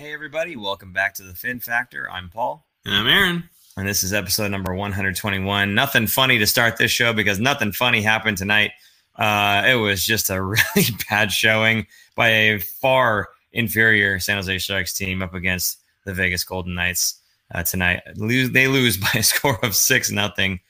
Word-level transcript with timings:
Hey, 0.00 0.12
everybody, 0.12 0.54
welcome 0.54 0.92
back 0.92 1.14
to 1.14 1.24
the 1.24 1.34
Fin 1.34 1.58
Factor. 1.58 2.08
I'm 2.08 2.28
Paul. 2.28 2.64
And 2.84 2.94
I'm 2.94 3.08
Aaron. 3.08 3.50
And 3.76 3.88
this 3.88 4.04
is 4.04 4.12
episode 4.12 4.52
number 4.52 4.72
121. 4.72 5.74
Nothing 5.74 6.06
funny 6.06 6.38
to 6.38 6.46
start 6.46 6.76
this 6.76 6.92
show 6.92 7.12
because 7.12 7.40
nothing 7.40 7.72
funny 7.72 8.00
happened 8.00 8.38
tonight. 8.38 8.70
Uh, 9.16 9.64
it 9.66 9.74
was 9.74 10.06
just 10.06 10.30
a 10.30 10.40
really 10.76 10.86
bad 11.10 11.32
showing 11.32 11.84
by 12.14 12.28
a 12.28 12.60
far 12.60 13.30
inferior 13.52 14.20
San 14.20 14.36
Jose 14.36 14.58
Sharks 14.58 14.92
team 14.92 15.20
up 15.20 15.34
against 15.34 15.80
the 16.04 16.14
Vegas 16.14 16.44
Golden 16.44 16.76
Knights 16.76 17.20
uh, 17.52 17.64
tonight. 17.64 18.00
Lose, 18.14 18.52
they 18.52 18.68
lose 18.68 18.96
by 19.12 19.14
a 19.16 19.22
score 19.24 19.58
of 19.64 19.74
six 19.74 20.12
nothing. 20.12 20.60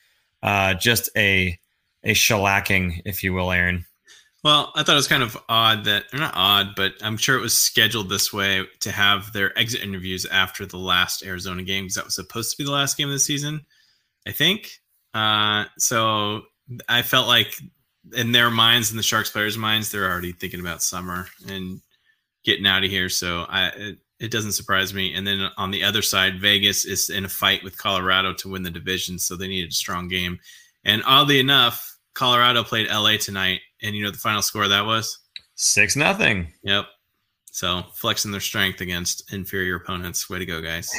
Uh, 0.41 0.73
just 0.73 1.07
a 1.15 1.55
a 2.03 2.15
shellacking, 2.15 3.03
if 3.05 3.23
you 3.23 3.33
will, 3.33 3.51
Aaron. 3.51 3.85
Well, 4.43 4.71
I 4.75 4.83
thought 4.83 4.93
it 4.93 4.95
was 4.95 5.07
kind 5.07 5.23
of 5.23 5.37
odd 5.49 5.83
that, 5.83 6.05
not 6.13 6.33
odd, 6.33 6.73
but 6.75 6.93
I'm 7.01 7.17
sure 7.17 7.37
it 7.37 7.41
was 7.41 7.53
scheduled 7.53 8.07
this 8.07 8.31
way 8.31 8.65
to 8.79 8.91
have 8.91 9.33
their 9.33 9.57
exit 9.59 9.83
interviews 9.83 10.25
after 10.25 10.65
the 10.65 10.77
last 10.77 11.25
Arizona 11.25 11.61
game 11.61 11.85
because 11.85 11.95
that 11.95 12.05
was 12.05 12.15
supposed 12.15 12.51
to 12.51 12.57
be 12.57 12.63
the 12.63 12.71
last 12.71 12.95
game 12.95 13.09
of 13.09 13.13
the 13.13 13.19
season, 13.19 13.65
I 14.25 14.31
think. 14.31 14.79
Uh, 15.13 15.65
so 15.77 16.43
I 16.87 17.01
felt 17.01 17.27
like 17.27 17.53
in 18.15 18.31
their 18.31 18.49
minds, 18.49 18.91
in 18.91 18.97
the 18.97 19.03
Sharks 19.03 19.29
players' 19.29 19.57
minds, 19.57 19.91
they're 19.91 20.09
already 20.09 20.31
thinking 20.31 20.61
about 20.61 20.81
summer 20.81 21.27
and 21.49 21.81
getting 22.45 22.65
out 22.65 22.85
of 22.85 22.89
here. 22.89 23.09
So 23.09 23.45
I, 23.49 23.67
it, 23.75 23.97
it 24.21 24.31
doesn't 24.31 24.53
surprise 24.53 24.93
me. 24.93 25.13
And 25.13 25.27
then 25.27 25.49
on 25.57 25.71
the 25.71 25.83
other 25.83 26.01
side, 26.01 26.39
Vegas 26.39 26.85
is 26.85 27.09
in 27.09 27.25
a 27.25 27.29
fight 27.29 27.61
with 27.61 27.77
Colorado 27.77 28.33
to 28.35 28.49
win 28.49 28.63
the 28.63 28.69
division, 28.69 29.19
so 29.19 29.35
they 29.35 29.49
needed 29.49 29.71
a 29.71 29.75
strong 29.75 30.07
game. 30.07 30.39
And 30.85 31.03
oddly 31.05 31.41
enough, 31.41 31.97
Colorado 32.13 32.63
played 32.63 32.87
LA 32.87 33.17
tonight 33.17 33.59
and 33.81 33.95
you 33.95 34.03
know 34.03 34.11
the 34.11 34.17
final 34.17 34.41
score 34.41 34.67
that 34.67 34.85
was? 34.85 35.19
Six 35.55 35.95
nothing. 35.95 36.53
Yep. 36.63 36.85
So 37.51 37.83
flexing 37.93 38.31
their 38.31 38.39
strength 38.39 38.81
against 38.81 39.33
inferior 39.33 39.75
opponents. 39.75 40.29
Way 40.29 40.39
to 40.39 40.45
go, 40.45 40.61
guys. 40.61 40.89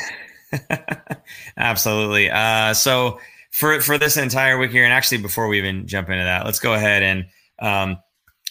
Absolutely. 1.56 2.30
Uh, 2.30 2.74
so 2.74 3.20
for 3.50 3.80
for 3.80 3.98
this 3.98 4.16
entire 4.16 4.58
week 4.58 4.70
here, 4.70 4.84
and 4.84 4.92
actually 4.92 5.18
before 5.18 5.48
we 5.48 5.58
even 5.58 5.86
jump 5.86 6.08
into 6.08 6.24
that, 6.24 6.44
let's 6.44 6.60
go 6.60 6.74
ahead 6.74 7.02
and 7.02 7.26
um, 7.60 7.98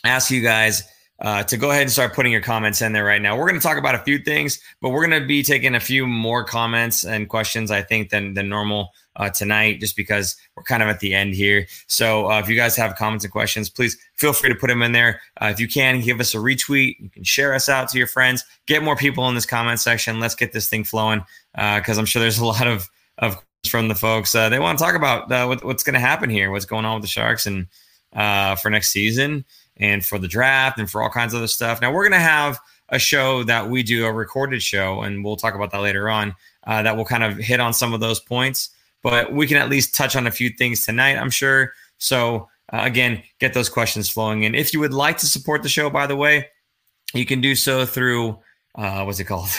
ask 0.04 0.32
you 0.32 0.42
guys 0.42 0.84
uh, 1.22 1.44
to 1.44 1.58
go 1.58 1.70
ahead 1.70 1.82
and 1.82 1.92
start 1.92 2.14
putting 2.14 2.32
your 2.32 2.42
comments 2.42 2.82
in 2.82 2.94
there 2.94 3.04
right 3.04 3.22
now. 3.22 3.38
We're 3.38 3.48
going 3.50 3.60
to 3.60 3.66
talk 3.66 3.78
about 3.78 3.96
a 3.96 4.00
few 4.00 4.20
things, 4.20 4.60
but 4.82 4.90
we're 4.90 5.06
going 5.06 5.22
to 5.22 5.28
be 5.28 5.44
taking 5.44 5.76
a 5.76 5.80
few 5.80 6.08
more 6.08 6.44
comments 6.44 7.04
and 7.04 7.28
questions, 7.28 7.72
I 7.72 7.82
think, 7.82 8.10
than 8.10 8.34
than 8.34 8.48
normal 8.48 8.92
uh, 9.18 9.30
tonight, 9.30 9.82
just 9.82 9.98
because 9.98 10.38
we're 10.56 10.64
kind 10.64 10.82
of 10.82 10.88
at 10.88 11.02
the 11.02 11.14
end 11.14 11.34
here. 11.34 11.68
So 11.88 12.32
uh, 12.32 12.40
if 12.40 12.48
you 12.48 12.56
guys 12.56 12.78
have 12.78 12.96
comments 12.96 13.26
and 13.26 13.32
questions, 13.32 13.70
please 13.70 13.98
feel 14.16 14.32
free 14.32 14.50
to 14.50 14.56
put 14.56 14.68
them 14.68 14.82
in 14.82 14.94
there. 14.94 15.20
Uh, 15.42 15.48
if 15.48 15.60
you 15.60 15.68
can, 15.68 16.00
give 16.00 16.22
us 16.22 16.34
a 16.34 16.38
retweet. 16.38 17.00
You 17.00 17.10
can 17.10 17.26
share 17.26 17.54
us 17.54 17.68
out 17.68 17.90
to 17.90 17.98
your 17.98 18.08
friends. 18.08 18.46
Get 18.66 18.82
more 18.82 18.96
people 18.96 19.28
in 19.28 19.36
this 19.36 19.46
comment 19.46 19.82
section. 19.82 20.22
Let's 20.22 20.36
get 20.36 20.54
this 20.54 20.70
thing 20.70 20.86
flowing 20.86 21.24
because 21.54 21.98
uh, 21.98 22.00
I'm 22.00 22.06
sure 22.06 22.22
there's 22.22 22.40
a 22.40 22.46
lot 22.46 22.68
of 22.68 22.90
of 23.18 23.38
from 23.68 23.90
the 23.90 23.96
folks. 23.96 24.34
Uh, 24.34 24.48
they 24.48 24.60
want 24.60 24.80
to 24.80 24.86
talk 24.86 24.96
about 24.96 25.30
what, 25.50 25.66
what's 25.66 25.84
going 25.84 25.96
to 25.96 26.00
happen 26.00 26.30
here, 26.30 26.50
what's 26.50 26.64
going 26.64 26.86
on 26.86 26.94
with 26.94 27.02
the 27.02 27.10
Sharks, 27.10 27.46
and 27.46 27.68
for 28.62 28.70
next 28.70 28.92
season 28.92 29.44
and 29.80 30.06
for 30.06 30.20
the 30.20 30.28
draft 30.28 30.80
and 30.80 30.90
for 30.90 31.02
all 31.02 31.10
kinds 31.10 31.34
of 31.34 31.38
other 31.38 31.48
stuff. 31.48 31.82
Now, 31.82 31.92
we're 31.92 32.04
going 32.04 32.20
to 32.20 32.26
have 32.26 32.60
a 32.90 33.00
show 33.00 33.44
that 33.44 33.70
we 33.70 33.84
do, 33.84 34.06
a 34.06 34.12
recorded 34.12 34.62
show, 34.62 35.02
and 35.02 35.24
we'll 35.24 35.36
talk 35.36 35.56
about 35.56 35.72
that 35.72 35.82
later 35.82 36.10
on, 36.10 36.36
uh, 36.66 36.82
that 36.82 36.98
will 36.98 37.06
kind 37.06 37.24
of 37.24 37.38
hit 37.38 37.60
on 37.60 37.74
some 37.74 37.94
of 37.94 38.00
those 38.00 38.20
points. 38.20 38.72
But 39.02 39.32
we 39.32 39.48
can 39.48 39.58
at 39.58 39.70
least 39.70 39.96
touch 39.96 40.16
on 40.16 40.28
a 40.28 40.32
few 40.32 40.50
things 40.50 40.86
tonight, 40.86 41.18
I'm 41.18 41.30
sure. 41.30 41.74
So, 41.98 42.50
uh, 42.74 42.82
again, 42.84 43.24
get 43.40 43.54
those 43.54 43.70
questions 43.70 44.10
flowing 44.10 44.44
in. 44.44 44.56
If 44.56 44.74
you 44.74 44.80
would 44.80 44.94
like 44.94 45.18
to 45.20 45.26
support 45.26 45.64
the 45.64 45.70
show, 45.70 45.90
by 45.90 46.08
the 46.08 46.16
way, 46.16 46.48
you 47.14 47.26
can 47.26 47.42
do 47.42 47.56
so 47.56 47.86
through, 47.86 48.38
uh, 48.76 49.04
what's 49.04 49.20
it 49.20 49.26
called? 49.26 49.50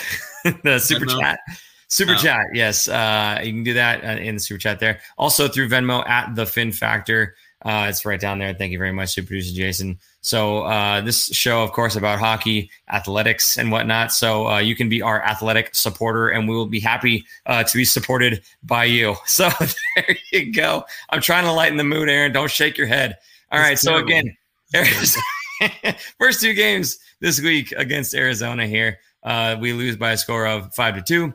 the 0.64 0.78
super 0.78 1.06
chat. 1.06 1.40
Super 1.88 2.12
oh. 2.12 2.16
chat, 2.16 2.46
yes. 2.54 2.86
Uh, 2.86 3.40
you 3.42 3.52
can 3.52 3.64
do 3.64 3.74
that 3.74 4.04
uh, 4.04 4.20
in 4.20 4.34
the 4.34 4.40
super 4.40 4.58
chat 4.58 4.78
there. 4.78 5.00
Also 5.18 5.48
through 5.48 5.68
Venmo 5.68 6.06
at 6.08 6.34
the 6.34 6.46
Fin 6.46 6.70
Factor. 6.70 7.34
Uh, 7.62 7.86
it's 7.88 8.04
right 8.04 8.20
down 8.20 8.38
there. 8.38 8.54
Thank 8.54 8.72
you 8.72 8.78
very 8.78 8.92
much, 8.92 9.10
super 9.10 9.28
producer 9.28 9.54
Jason. 9.54 9.98
So 10.22 10.64
uh, 10.64 11.00
this 11.00 11.28
show, 11.28 11.62
of 11.62 11.72
course, 11.72 11.96
about 11.96 12.18
hockey, 12.18 12.70
athletics, 12.92 13.56
and 13.56 13.72
whatnot. 13.72 14.12
So 14.12 14.48
uh, 14.48 14.58
you 14.58 14.76
can 14.76 14.88
be 14.88 15.00
our 15.00 15.22
athletic 15.22 15.74
supporter, 15.74 16.28
and 16.28 16.46
we 16.48 16.54
will 16.54 16.66
be 16.66 16.80
happy 16.80 17.24
uh, 17.46 17.64
to 17.64 17.76
be 17.76 17.84
supported 17.84 18.42
by 18.62 18.84
you. 18.84 19.16
So 19.26 19.48
there 19.96 20.16
you 20.32 20.52
go. 20.52 20.84
I'm 21.08 21.22
trying 21.22 21.44
to 21.44 21.52
lighten 21.52 21.78
the 21.78 21.84
mood, 21.84 22.10
Aaron. 22.10 22.32
Don't 22.32 22.50
shake 22.50 22.76
your 22.76 22.86
head. 22.86 23.16
All 23.50 23.60
right. 23.60 23.78
So 23.78 23.96
again, 23.96 24.36
first 26.18 26.40
two 26.40 26.52
games 26.52 26.98
this 27.20 27.40
week 27.40 27.72
against 27.72 28.14
Arizona. 28.14 28.66
Here, 28.66 28.98
uh, 29.22 29.56
we 29.58 29.72
lose 29.72 29.96
by 29.96 30.12
a 30.12 30.16
score 30.16 30.46
of 30.46 30.74
five 30.74 30.96
to 30.96 31.02
two, 31.02 31.32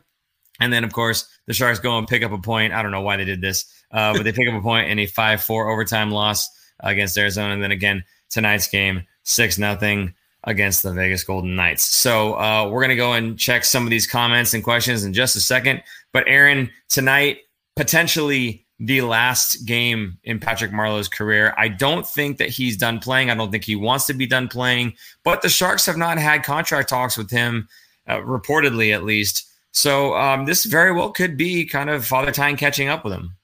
and 0.60 0.72
then 0.72 0.84
of 0.84 0.94
course 0.94 1.28
the 1.48 1.54
Sharks 1.54 1.80
go 1.80 1.98
and 1.98 2.08
pick 2.08 2.22
up 2.22 2.32
a 2.32 2.38
point. 2.38 2.74
I 2.74 2.84
don't 2.84 2.92
know 2.92 3.02
why 3.02 3.18
they 3.18 3.26
did 3.26 3.42
this, 3.42 3.66
uh, 3.92 4.14
but 4.14 4.24
they 4.24 4.32
pick 4.32 4.48
up 4.48 4.56
a 4.56 4.62
point 4.62 4.90
in 4.90 5.00
a 5.00 5.06
five-four 5.08 5.70
overtime 5.70 6.12
loss 6.12 6.48
against 6.82 7.18
Arizona, 7.18 7.54
and 7.54 7.64
then 7.64 7.72
again 7.72 8.04
tonight's 8.30 8.68
game, 8.68 9.04
six 9.24 9.58
nothing 9.58 10.14
against 10.44 10.84
the 10.84 10.94
Vegas 10.94 11.24
Golden 11.24 11.56
Knights. 11.56 11.84
So 11.84 12.36
uh, 12.36 12.70
we're 12.70 12.82
gonna 12.82 12.96
go 12.96 13.14
and 13.14 13.38
check 13.38 13.66
some 13.66 13.84
of 13.84 13.90
these 13.90 14.08
comments 14.08 14.54
and 14.54 14.64
questions 14.64 15.04
in 15.04 15.14
just 15.14 15.36
a 15.36 15.42
second. 15.42 15.84
But 16.12 16.28
Aaron, 16.28 16.70
tonight 16.90 17.40
potentially 17.76 18.66
the 18.80 19.02
last 19.02 19.66
game 19.66 20.18
in 20.24 20.40
Patrick 20.40 20.72
Marleau's 20.72 21.08
career. 21.08 21.54
I 21.58 21.70
don't 21.70 22.06
think 22.06 22.38
that 22.38 22.50
he's 22.50 22.76
done 22.76 23.00
playing. 23.00 23.30
I 23.30 23.36
don't 23.36 23.52
think 23.52 23.64
he 23.64 23.76
wants 23.76 24.06
to 24.08 24.14
be 24.14 24.28
done 24.28 24.48
playing. 24.48 24.94
But 25.24 25.42
the 25.42 25.50
Sharks 25.50 25.86
have 25.86 25.98
not 25.98 26.18
had 26.18 26.44
contract 26.44 26.90
talks 26.90 27.18
with 27.18 27.30
him, 27.30 27.70
uh, 28.08 28.18
reportedly 28.18 28.94
at 28.94 29.04
least. 29.04 29.48
So 29.72 30.16
um, 30.16 30.46
this 30.46 30.66
very 30.66 30.92
well 30.92 31.12
could 31.12 31.38
be 31.38 31.66
kind 31.66 31.90
of 31.90 32.06
Father 32.06 32.32
Time 32.32 32.58
catching 32.58 32.90
up 32.90 33.04
with 33.04 33.14
him. 33.14 33.36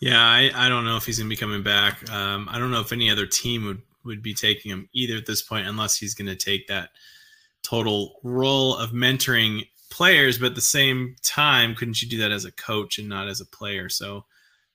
Yeah, 0.00 0.20
I, 0.20 0.50
I 0.54 0.68
don't 0.68 0.84
know 0.84 0.96
if 0.96 1.04
he's 1.04 1.18
going 1.18 1.28
to 1.28 1.34
be 1.34 1.38
coming 1.38 1.62
back. 1.62 2.08
Um, 2.10 2.48
I 2.50 2.58
don't 2.58 2.70
know 2.70 2.80
if 2.80 2.92
any 2.92 3.10
other 3.10 3.26
team 3.26 3.64
would 3.64 3.82
would 4.08 4.22
be 4.22 4.34
taking 4.34 4.70
him 4.70 4.88
either 4.92 5.16
at 5.16 5.26
this 5.26 5.42
point, 5.42 5.68
unless 5.68 5.96
he's 5.96 6.14
going 6.14 6.26
to 6.26 6.36
take 6.36 6.66
that 6.66 6.90
total 7.62 8.18
role 8.24 8.76
of 8.76 8.90
mentoring 8.90 9.66
players. 9.90 10.38
But 10.38 10.46
at 10.46 10.54
the 10.56 10.60
same 10.60 11.14
time, 11.22 11.74
couldn't 11.74 12.02
you 12.02 12.08
do 12.08 12.18
that 12.18 12.32
as 12.32 12.44
a 12.44 12.52
coach 12.52 12.98
and 12.98 13.08
not 13.08 13.28
as 13.28 13.40
a 13.40 13.46
player? 13.46 13.88
So 13.88 14.24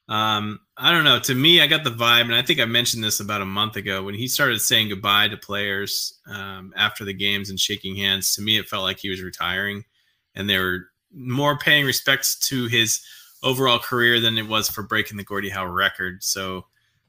um, 0.10 0.60
I 0.78 0.92
don't 0.92 1.06
know. 1.06 1.20
To 1.20 1.36
me, 1.36 1.62
I 1.62 1.68
got 1.68 1.84
the 1.84 1.90
vibe, 1.90 2.24
and 2.24 2.36
I 2.36 2.42
think 2.42 2.60
I 2.60 2.66
mentioned 2.66 3.04
this 3.04 3.20
about 3.20 3.42
a 3.42 3.46
month 3.46 3.78
ago 3.78 4.04
when 4.04 4.16
he 4.16 4.28
started 4.28 4.60
saying 4.60 4.90
goodbye 4.90 5.30
to 5.30 5.38
players 5.38 6.20
um, 6.28 6.74
after 6.76 7.06
the 7.06 7.14
games 7.14 7.50
and 7.50 7.60
shaking 7.60 7.96
hands. 7.96 8.36
To 8.36 8.42
me, 8.42 8.58
it 8.58 8.68
felt 8.68 8.84
like 8.84 9.00
he 9.00 9.10
was 9.10 9.22
retiring, 9.22 9.86
and 10.36 10.50
they 10.50 10.58
were 10.58 10.88
more 11.14 11.58
paying 11.58 11.86
respects 11.86 12.38
to 12.48 12.68
his 12.68 13.02
overall 13.44 13.80
career 13.80 14.20
than 14.20 14.38
it 14.38 14.48
was 14.48 14.70
for 14.70 14.84
breaking 14.84 15.18
the 15.18 15.24
Gordie 15.24 15.50
Howe 15.50 15.66
record. 15.66 16.24
So 16.24 16.66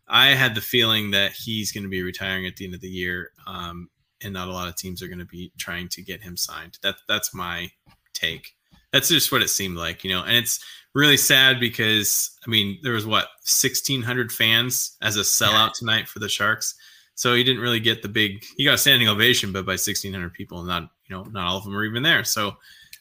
I 0.09 0.28
had 0.28 0.54
the 0.54 0.60
feeling 0.60 1.10
that 1.12 1.32
he's 1.32 1.72
going 1.72 1.84
to 1.84 1.91
be 1.91 2.03
retiring 2.03 2.47
at 2.47 2.56
the 2.56 2.65
end 2.65 2.75
of 2.75 2.81
the 2.81 2.88
year, 2.88 3.31
um, 3.47 3.88
and 4.22 4.34
not 4.34 4.48
a 4.48 4.53
lot 4.53 4.69
of 4.69 4.76
teams 4.76 5.03
are 5.03 5.09
going 5.09 5.19
to 5.19 5.25
be 5.25 5.53
trying 5.59 5.88
to 5.88 6.03
get 6.03 6.22
him 6.22 6.37
signed. 6.37 6.78
That 6.82 6.97
that's 7.09 7.34
my 7.34 7.70
take. 8.12 8.54
That's 8.93 9.09
just 9.09 9.32
what 9.32 9.43
it 9.43 9.48
seemed 9.48 9.76
like, 9.76 10.04
you 10.04 10.10
know. 10.10 10.22
And 10.22 10.37
it's 10.37 10.64
really 10.94 11.16
sad 11.16 11.59
because 11.59 12.31
I 12.47 12.50
mean 12.50 12.78
there 12.82 12.93
was 12.93 13.06
what 13.06 13.25
1,600 13.44 14.31
fans 14.31 14.97
as 15.03 15.16
a 15.16 15.20
sellout 15.20 15.72
tonight 15.72 16.09
for 16.09 16.20
the 16.20 16.28
Sharks. 16.28 16.75
So 17.16 17.34
he 17.34 17.44
didn't 17.44 17.62
really 17.62 17.81
get 17.81 18.03
the 18.03 18.09
big. 18.09 18.44
He 18.56 18.64
got 18.64 18.75
a 18.75 18.78
standing 18.78 19.09
ovation, 19.09 19.53
but 19.53 19.64
by 19.64 19.72
1,600 19.72 20.32
people, 20.32 20.59
and 20.59 20.69
not 20.69 20.91
you 21.09 21.16
know 21.16 21.25
not 21.25 21.47
all 21.47 21.59
of 21.59 21.64
them 21.64 21.76
are 21.76 21.84
even 21.84 22.03
there. 22.03 22.25
So 22.25 22.56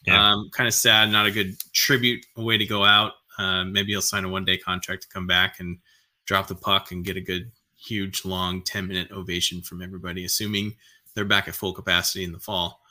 yeah. 0.05 0.31
um, 0.31 0.49
kind 0.51 0.67
of 0.67 0.73
sad. 0.73 1.09
Not 1.11 1.25
a 1.25 1.31
good 1.31 1.57
tribute, 1.73 2.25
a 2.37 2.43
way 2.43 2.57
to 2.57 2.65
go 2.65 2.83
out. 2.83 3.13
Uh, 3.37 3.63
maybe 3.63 3.91
he'll 3.91 4.01
sign 4.01 4.25
a 4.25 4.29
one 4.29 4.45
day 4.45 4.57
contract 4.57 5.03
to 5.03 5.09
come 5.09 5.27
back 5.27 5.59
and 5.59 5.79
drop 6.25 6.47
the 6.47 6.55
puck 6.55 6.91
and 6.91 7.05
get 7.05 7.17
a 7.17 7.21
good, 7.21 7.51
huge, 7.77 8.25
long 8.25 8.61
10 8.61 8.87
minute 8.87 9.11
ovation 9.11 9.61
from 9.61 9.81
everybody, 9.81 10.25
assuming 10.25 10.75
they're 11.15 11.25
back 11.25 11.47
at 11.47 11.55
full 11.55 11.73
capacity 11.73 12.23
in 12.23 12.31
the 12.31 12.39
fall. 12.39 12.81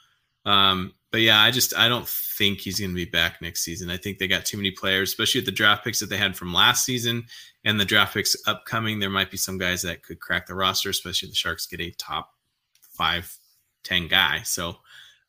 Um, 0.45 0.95
but 1.11 1.21
yeah, 1.21 1.41
I 1.41 1.51
just 1.51 1.77
I 1.77 1.89
don't 1.89 2.09
think 2.09 2.61
he's 2.61 2.81
going 2.81 2.91
to 2.91 2.97
be 2.97 3.05
back 3.05 3.41
next 3.41 3.63
season. 3.63 3.91
I 3.91 3.97
think 3.97 4.19
they 4.19 4.27
got 4.27 4.45
too 4.45 4.57
many 4.57 4.71
players, 4.71 5.11
especially 5.11 5.41
with 5.41 5.47
the 5.47 5.53
draft 5.53 5.85
picks 5.85 6.01
that 6.01 6.09
they 6.09 6.17
had 6.17 6.37
from 6.37 6.55
last 6.55 6.85
season 6.85 7.25
and 7.65 7.79
the 7.79 7.85
draft 7.85 8.15
picks 8.15 8.35
upcoming. 8.47 8.99
There 8.99 9.11
might 9.11 9.31
be 9.31 9.37
some 9.37 9.59
guys 9.59 9.83
that 9.83 10.03
could 10.03 10.21
crack 10.21 10.47
the 10.47 10.55
roster, 10.55 10.91
especially 10.91 11.29
if 11.29 11.33
the 11.33 11.37
Sharks 11.37 11.67
get 11.67 11.81
a 11.81 11.91
top 11.93 12.33
five, 12.81 13.37
ten 13.85 14.09
guy. 14.09 14.41
So 14.43 14.77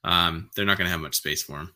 um, 0.04 0.50
they're 0.56 0.66
not 0.66 0.78
going 0.78 0.88
to 0.88 0.92
have 0.92 1.02
much 1.02 1.16
space 1.16 1.44
for 1.44 1.60
him. 1.60 1.74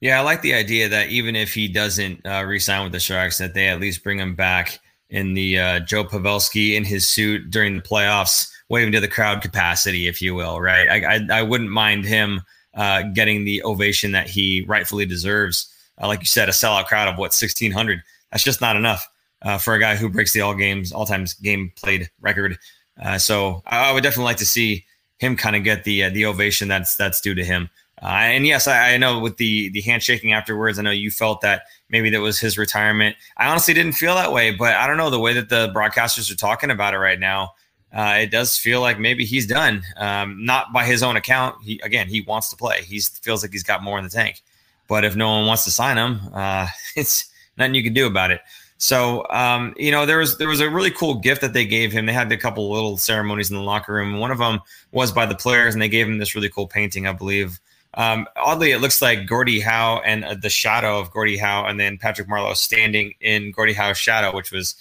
Yeah, 0.00 0.18
I 0.18 0.22
like 0.22 0.42
the 0.42 0.54
idea 0.54 0.88
that 0.88 1.10
even 1.10 1.36
if 1.36 1.54
he 1.54 1.68
doesn't 1.68 2.26
uh, 2.26 2.42
resign 2.44 2.82
with 2.82 2.92
the 2.92 3.00
Sharks, 3.00 3.38
that 3.38 3.54
they 3.54 3.68
at 3.68 3.80
least 3.80 4.02
bring 4.02 4.18
him 4.18 4.34
back 4.34 4.80
in 5.12 5.34
the 5.34 5.58
uh, 5.58 5.80
Joe 5.80 6.04
Pavelski 6.04 6.74
in 6.74 6.84
his 6.84 7.06
suit 7.06 7.50
during 7.50 7.76
the 7.76 7.82
playoffs, 7.82 8.50
waving 8.68 8.92
to 8.92 9.00
the 9.00 9.08
crowd 9.08 9.42
capacity, 9.42 10.08
if 10.08 10.20
you 10.20 10.34
will. 10.34 10.60
Right? 10.60 10.88
I 10.88 11.16
I, 11.16 11.40
I 11.40 11.42
wouldn't 11.42 11.70
mind 11.70 12.04
him 12.04 12.40
uh, 12.74 13.02
getting 13.14 13.44
the 13.44 13.62
ovation 13.62 14.12
that 14.12 14.28
he 14.28 14.64
rightfully 14.66 15.06
deserves. 15.06 15.68
Uh, 16.02 16.08
like 16.08 16.20
you 16.20 16.26
said, 16.26 16.48
a 16.48 16.52
sellout 16.52 16.86
crowd 16.86 17.08
of 17.08 17.18
what 17.18 17.34
sixteen 17.34 17.70
hundred. 17.70 18.02
That's 18.32 18.42
just 18.42 18.62
not 18.62 18.74
enough 18.74 19.06
uh, 19.42 19.58
for 19.58 19.74
a 19.74 19.78
guy 19.78 19.94
who 19.96 20.08
breaks 20.08 20.32
the 20.32 20.40
all 20.40 20.54
games, 20.54 20.90
all 20.90 21.06
times 21.06 21.34
game 21.34 21.70
played 21.76 22.10
record. 22.20 22.58
Uh, 23.00 23.18
so 23.18 23.62
I, 23.66 23.90
I, 23.90 23.92
would 23.92 24.02
definitely 24.02 24.24
like 24.24 24.38
to 24.38 24.46
see 24.46 24.86
him 25.18 25.36
kind 25.36 25.54
of 25.54 25.64
get 25.64 25.84
the 25.84 26.08
the 26.08 26.24
ovation 26.26 26.68
that's 26.68 26.96
that's 26.96 27.20
due 27.20 27.34
to 27.34 27.44
him. 27.44 27.68
Uh, 28.02 28.06
and 28.06 28.46
yes, 28.46 28.66
I, 28.66 28.94
I, 28.94 28.96
know 28.96 29.20
with 29.20 29.36
the 29.36 29.68
the 29.68 29.80
handshaking 29.80 30.32
afterwards, 30.32 30.76
I 30.78 30.82
know 30.82 30.90
you 30.90 31.10
felt 31.10 31.40
that 31.42 31.62
maybe 31.88 32.10
that 32.10 32.20
was 32.20 32.40
his 32.40 32.58
retirement. 32.58 33.14
I 33.36 33.48
honestly 33.48 33.74
didn't 33.74 33.92
feel 33.92 34.16
that 34.16 34.32
way, 34.32 34.50
but 34.50 34.74
I 34.74 34.88
don't 34.88 34.96
know 34.96 35.08
the 35.08 35.20
way 35.20 35.32
that 35.34 35.48
the 35.48 35.68
broadcasters 35.68 36.30
are 36.30 36.36
talking 36.36 36.70
about 36.70 36.94
it 36.94 36.98
right 36.98 37.20
now. 37.20 37.52
Uh, 37.92 38.18
it 38.22 38.30
does 38.32 38.56
feel 38.56 38.80
like 38.80 38.98
maybe 38.98 39.24
he's 39.24 39.46
done. 39.46 39.84
Um, 39.98 40.44
not 40.44 40.72
by 40.72 40.84
his 40.84 41.02
own 41.02 41.16
account. 41.16 41.62
He 41.62 41.80
again, 41.84 42.08
he 42.08 42.22
wants 42.22 42.48
to 42.50 42.56
play. 42.56 42.82
He 42.82 43.00
feels 43.00 43.42
like 43.42 43.52
he's 43.52 43.62
got 43.62 43.84
more 43.84 43.98
in 43.98 44.04
the 44.04 44.10
tank. 44.10 44.42
But 44.88 45.04
if 45.04 45.14
no 45.14 45.28
one 45.28 45.46
wants 45.46 45.64
to 45.64 45.70
sign 45.70 45.96
him, 45.96 46.20
uh, 46.34 46.66
it's 46.96 47.30
nothing 47.56 47.74
you 47.74 47.84
can 47.84 47.94
do 47.94 48.08
about 48.08 48.32
it. 48.32 48.40
So 48.78 49.24
um, 49.30 49.74
you 49.76 49.92
know, 49.92 50.06
there 50.06 50.18
was 50.18 50.38
there 50.38 50.48
was 50.48 50.58
a 50.58 50.68
really 50.68 50.90
cool 50.90 51.14
gift 51.14 51.40
that 51.42 51.52
they 51.52 51.66
gave 51.66 51.92
him. 51.92 52.06
They 52.06 52.12
had 52.12 52.32
a 52.32 52.36
couple 52.36 52.68
little 52.72 52.96
ceremonies 52.96 53.48
in 53.48 53.56
the 53.56 53.62
locker 53.62 53.92
room. 53.92 54.18
One 54.18 54.32
of 54.32 54.38
them 54.38 54.60
was 54.90 55.12
by 55.12 55.24
the 55.24 55.36
players, 55.36 55.72
and 55.74 55.80
they 55.80 55.88
gave 55.88 56.08
him 56.08 56.18
this 56.18 56.34
really 56.34 56.48
cool 56.48 56.66
painting, 56.66 57.06
I 57.06 57.12
believe. 57.12 57.60
Um, 57.94 58.26
oddly, 58.36 58.72
it 58.72 58.78
looks 58.78 59.02
like 59.02 59.26
Gordie 59.26 59.60
Howe 59.60 60.00
and 60.04 60.24
uh, 60.24 60.34
the 60.34 60.48
shadow 60.48 60.98
of 60.98 61.10
Gordie 61.10 61.36
Howe, 61.36 61.66
and 61.66 61.78
then 61.78 61.98
Patrick 61.98 62.28
Marleau 62.28 62.56
standing 62.56 63.14
in 63.20 63.52
Gordie 63.52 63.74
Howe's 63.74 63.98
shadow, 63.98 64.34
which 64.34 64.50
was 64.50 64.74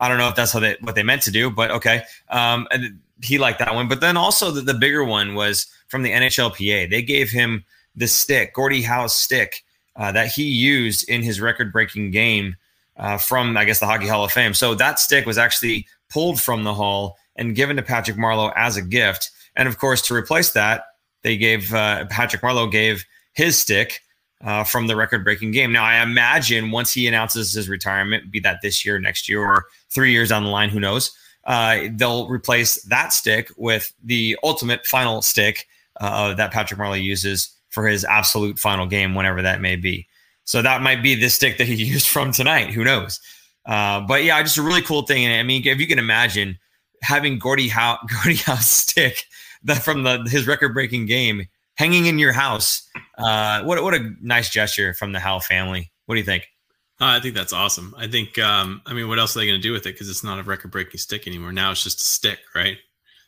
I 0.00 0.08
don't 0.08 0.18
know 0.18 0.28
if 0.28 0.34
that's 0.34 0.52
how 0.52 0.60
they 0.60 0.76
what 0.80 0.94
they 0.94 1.02
meant 1.02 1.22
to 1.22 1.30
do, 1.30 1.50
but 1.50 1.70
okay. 1.70 2.02
Um, 2.28 2.66
he 3.22 3.38
liked 3.38 3.58
that 3.58 3.74
one, 3.74 3.88
but 3.88 4.00
then 4.00 4.16
also 4.16 4.50
the, 4.50 4.62
the 4.62 4.74
bigger 4.74 5.04
one 5.04 5.34
was 5.34 5.66
from 5.88 6.02
the 6.02 6.10
NHLPA. 6.10 6.88
They 6.88 7.02
gave 7.02 7.30
him 7.30 7.64
the 7.94 8.08
stick, 8.08 8.54
Gordie 8.54 8.82
Howe's 8.82 9.14
stick, 9.14 9.62
uh, 9.96 10.12
that 10.12 10.28
he 10.28 10.44
used 10.44 11.08
in 11.08 11.22
his 11.22 11.40
record-breaking 11.40 12.12
game 12.12 12.56
uh, 12.96 13.18
from 13.18 13.56
I 13.56 13.64
guess 13.64 13.80
the 13.80 13.86
Hockey 13.86 14.06
Hall 14.06 14.24
of 14.24 14.32
Fame. 14.32 14.54
So 14.54 14.74
that 14.74 14.98
stick 14.98 15.26
was 15.26 15.38
actually 15.38 15.86
pulled 16.08 16.40
from 16.40 16.64
the 16.64 16.74
hall 16.74 17.16
and 17.36 17.54
given 17.54 17.76
to 17.76 17.82
Patrick 17.82 18.16
Marleau 18.16 18.52
as 18.56 18.76
a 18.76 18.82
gift. 18.82 19.30
And 19.56 19.68
of 19.68 19.78
course, 19.78 20.02
to 20.02 20.14
replace 20.14 20.52
that, 20.52 20.84
they 21.22 21.36
gave 21.36 21.72
uh, 21.74 22.06
Patrick 22.06 22.42
Marleau 22.42 22.70
gave 22.70 23.04
his 23.32 23.58
stick 23.58 24.00
uh, 24.42 24.64
from 24.64 24.86
the 24.86 24.96
record-breaking 24.96 25.50
game. 25.50 25.72
Now, 25.72 25.84
I 25.84 26.02
imagine 26.02 26.70
once 26.70 26.92
he 26.92 27.06
announces 27.06 27.52
his 27.52 27.68
retirement, 27.68 28.30
be 28.30 28.40
that 28.40 28.60
this 28.62 28.84
year, 28.84 28.98
next 28.98 29.28
year, 29.28 29.42
or 29.42 29.66
three 29.90 30.12
years 30.12 30.30
down 30.30 30.44
the 30.44 30.50
line, 30.50 30.70
who 30.70 30.80
knows? 30.80 31.12
Uh, 31.44 31.88
they'll 31.92 32.28
replace 32.28 32.82
that 32.84 33.12
stick 33.12 33.50
with 33.56 33.92
the 34.02 34.36
ultimate 34.42 34.86
final 34.86 35.22
stick 35.22 35.66
uh, 36.00 36.34
that 36.34 36.52
Patrick 36.52 36.80
Marleau 36.80 37.02
uses 37.02 37.50
for 37.68 37.86
his 37.86 38.04
absolute 38.04 38.58
final 38.58 38.86
game, 38.86 39.14
whenever 39.14 39.42
that 39.42 39.60
may 39.60 39.76
be. 39.76 40.06
So 40.44 40.62
that 40.62 40.82
might 40.82 41.02
be 41.02 41.14
the 41.14 41.28
stick 41.28 41.58
that 41.58 41.66
he 41.66 41.74
used 41.84 42.08
from 42.08 42.32
tonight. 42.32 42.70
Who 42.70 42.84
knows? 42.84 43.20
Uh, 43.66 44.00
but 44.00 44.24
yeah, 44.24 44.42
just 44.42 44.58
a 44.58 44.62
really 44.62 44.82
cool 44.82 45.02
thing. 45.02 45.30
I 45.30 45.42
mean, 45.42 45.66
if 45.66 45.78
you 45.78 45.86
can 45.86 45.98
imagine 45.98 46.58
having 47.02 47.38
Gordie 47.38 47.68
Howe, 47.68 47.98
Gordie 48.08 48.36
Howe's 48.36 48.66
stick 48.66 49.24
that 49.64 49.82
from 49.82 50.02
the 50.02 50.22
his 50.30 50.46
record 50.46 50.74
breaking 50.74 51.06
game 51.06 51.46
hanging 51.74 52.06
in 52.06 52.18
your 52.18 52.32
house. 52.32 52.88
Uh, 53.18 53.62
what 53.62 53.82
what 53.82 53.94
a 53.94 54.12
nice 54.20 54.50
gesture 54.50 54.94
from 54.94 55.12
the 55.12 55.20
Howe 55.20 55.40
family. 55.40 55.90
What 56.06 56.14
do 56.14 56.18
you 56.20 56.26
think? 56.26 56.48
Uh, 57.00 57.16
I 57.16 57.20
think 57.20 57.34
that's 57.34 57.54
awesome. 57.54 57.94
I 57.96 58.06
think, 58.08 58.38
um, 58.38 58.82
I 58.84 58.92
mean, 58.92 59.08
what 59.08 59.18
else 59.18 59.34
are 59.34 59.38
they 59.38 59.46
going 59.46 59.58
to 59.58 59.62
do 59.62 59.72
with 59.72 59.86
it? 59.86 59.94
Because 59.94 60.10
it's 60.10 60.22
not 60.22 60.38
a 60.38 60.42
record 60.42 60.70
breaking 60.70 60.98
stick 60.98 61.26
anymore. 61.26 61.50
Now 61.50 61.70
it's 61.70 61.82
just 61.82 61.98
a 62.00 62.04
stick, 62.04 62.40
right? 62.54 62.76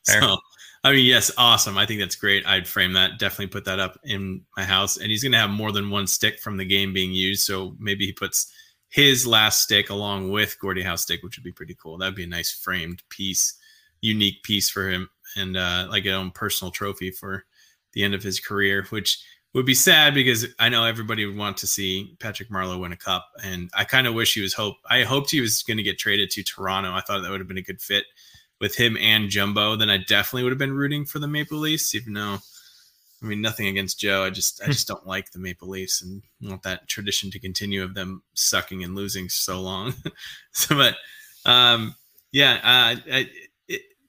Fair. 0.04 0.20
So 0.20 0.36
I 0.84 0.92
mean, 0.92 1.06
yes, 1.06 1.30
awesome. 1.38 1.78
I 1.78 1.86
think 1.86 2.00
that's 2.00 2.16
great. 2.16 2.44
I'd 2.44 2.66
frame 2.66 2.92
that. 2.94 3.18
Definitely 3.18 3.46
put 3.48 3.64
that 3.66 3.78
up 3.78 3.98
in 4.04 4.42
my 4.56 4.64
house. 4.64 4.96
And 4.96 5.10
he's 5.10 5.22
going 5.22 5.32
to 5.32 5.38
have 5.38 5.50
more 5.50 5.70
than 5.70 5.90
one 5.90 6.08
stick 6.08 6.40
from 6.40 6.56
the 6.56 6.64
game 6.64 6.92
being 6.92 7.12
used. 7.12 7.42
So 7.42 7.76
maybe 7.78 8.04
he 8.04 8.12
puts 8.12 8.52
his 8.88 9.26
last 9.26 9.62
stick 9.62 9.90
along 9.90 10.32
with 10.32 10.58
Gordie 10.60 10.82
Howe 10.82 10.96
stick, 10.96 11.22
which 11.22 11.38
would 11.38 11.44
be 11.44 11.52
pretty 11.52 11.76
cool. 11.80 11.98
That'd 11.98 12.16
be 12.16 12.24
a 12.24 12.26
nice 12.26 12.50
framed 12.50 13.02
piece, 13.10 13.54
unique 14.00 14.42
piece 14.42 14.68
for 14.68 14.90
him, 14.90 15.08
and 15.36 15.56
uh, 15.56 15.86
like 15.90 16.06
a 16.06 16.12
own 16.12 16.30
personal 16.30 16.70
trophy 16.70 17.10
for 17.10 17.44
the 17.92 18.04
end 18.04 18.14
of 18.14 18.22
his 18.22 18.40
career, 18.40 18.86
which 18.90 19.22
would 19.54 19.66
be 19.66 19.74
sad 19.74 20.14
because 20.14 20.46
I 20.58 20.68
know 20.68 20.84
everybody 20.84 21.26
would 21.26 21.36
want 21.36 21.58
to 21.58 21.66
see 21.66 22.16
Patrick 22.20 22.48
Marleau 22.50 22.80
win 22.80 22.92
a 22.92 22.96
cup, 22.96 23.26
and 23.44 23.70
I 23.74 23.84
kind 23.84 24.06
of 24.06 24.14
wish 24.14 24.34
he 24.34 24.40
was 24.40 24.54
hope. 24.54 24.76
I 24.88 25.02
hoped 25.02 25.30
he 25.30 25.40
was 25.40 25.62
going 25.62 25.76
to 25.76 25.82
get 25.82 25.98
traded 25.98 26.30
to 26.30 26.42
Toronto. 26.42 26.92
I 26.92 27.00
thought 27.00 27.22
that 27.22 27.30
would 27.30 27.40
have 27.40 27.48
been 27.48 27.58
a 27.58 27.62
good 27.62 27.82
fit 27.82 28.04
with 28.62 28.76
him 28.76 28.96
and 28.98 29.28
Jumbo, 29.28 29.74
then 29.74 29.90
I 29.90 29.98
definitely 29.98 30.44
would 30.44 30.52
have 30.52 30.58
been 30.58 30.72
rooting 30.72 31.04
for 31.04 31.18
the 31.18 31.26
Maple 31.26 31.58
Leafs, 31.58 31.96
even 31.96 32.14
though 32.14 32.38
I 33.20 33.26
mean 33.26 33.40
nothing 33.40 33.66
against 33.66 33.98
Joe. 33.98 34.22
I 34.24 34.30
just 34.30 34.62
I 34.62 34.66
just 34.66 34.86
don't 34.86 35.06
like 35.06 35.32
the 35.32 35.40
Maple 35.40 35.68
Leafs 35.68 36.00
and 36.00 36.22
want 36.40 36.62
that 36.62 36.86
tradition 36.86 37.28
to 37.32 37.40
continue 37.40 37.82
of 37.82 37.94
them 37.94 38.22
sucking 38.34 38.84
and 38.84 38.94
losing 38.94 39.28
so 39.28 39.60
long. 39.60 39.94
so 40.52 40.76
but 40.76 40.94
um 41.44 41.96
yeah, 42.30 42.54
uh 42.62 43.12
I, 43.12 43.30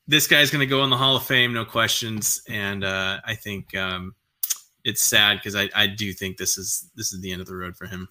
this 0.08 0.28
guy's 0.28 0.52
going 0.52 0.60
to 0.60 0.66
go 0.66 0.84
in 0.84 0.90
the 0.90 0.98
Hall 0.98 1.16
of 1.16 1.24
Fame, 1.24 1.54
no 1.54 1.66
questions, 1.66 2.42
and 2.50 2.84
uh 2.84 3.20
I 3.26 3.36
think 3.36 3.76
um 3.76 4.16
it's 4.84 5.02
sad 5.02 5.38
because 5.38 5.56
I, 5.56 5.70
I 5.74 5.88
do 5.88 6.14
think 6.14 6.38
this 6.38 6.58
is 6.58 6.90
this 6.96 7.14
is 7.14 7.22
the 7.22 7.32
end 7.32 7.42
of 7.42 7.48
the 7.48 7.56
road 7.56 7.76
for 7.76 7.86
him. 7.86 8.08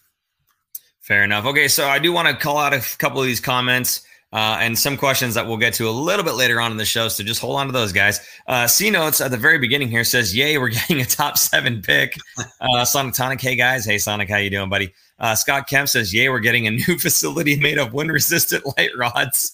Fair 1.00 1.24
enough. 1.24 1.44
Okay, 1.46 1.68
so 1.68 1.88
I 1.88 1.98
do 1.98 2.12
want 2.12 2.28
to 2.28 2.34
call 2.34 2.58
out 2.58 2.72
a 2.72 2.80
couple 2.98 3.20
of 3.20 3.26
these 3.26 3.40
comments 3.40 4.02
uh, 4.32 4.56
and 4.60 4.78
some 4.78 4.96
questions 4.96 5.34
that 5.34 5.46
we'll 5.46 5.56
get 5.56 5.74
to 5.74 5.88
a 5.88 5.90
little 5.90 6.24
bit 6.24 6.34
later 6.34 6.60
on 6.60 6.70
in 6.70 6.76
the 6.76 6.84
show. 6.84 7.08
So 7.08 7.22
just 7.22 7.40
hold 7.40 7.56
on 7.56 7.66
to 7.66 7.72
those 7.72 7.92
guys. 7.92 8.20
Uh, 8.46 8.66
C 8.66 8.88
notes 8.88 9.20
at 9.20 9.30
the 9.30 9.36
very 9.36 9.58
beginning 9.58 9.88
here 9.88 10.04
says, 10.04 10.34
"Yay, 10.34 10.58
we're 10.58 10.68
getting 10.70 11.00
a 11.00 11.04
top 11.04 11.38
seven 11.38 11.82
pick." 11.82 12.16
Uh, 12.60 12.84
Sonic 12.84 13.12
Tonic, 13.12 13.40
hey 13.40 13.56
guys, 13.56 13.84
hey 13.84 13.98
Sonic, 13.98 14.30
how 14.30 14.36
you 14.36 14.48
doing, 14.48 14.68
buddy? 14.68 14.94
Uh, 15.18 15.34
Scott 15.34 15.66
Kemp 15.66 15.88
says, 15.88 16.14
"Yay, 16.14 16.28
we're 16.28 16.38
getting 16.38 16.68
a 16.68 16.70
new 16.70 16.96
facility 16.98 17.56
made 17.56 17.76
of 17.76 17.92
wind-resistant 17.92 18.64
light 18.78 18.90
rods." 18.96 19.52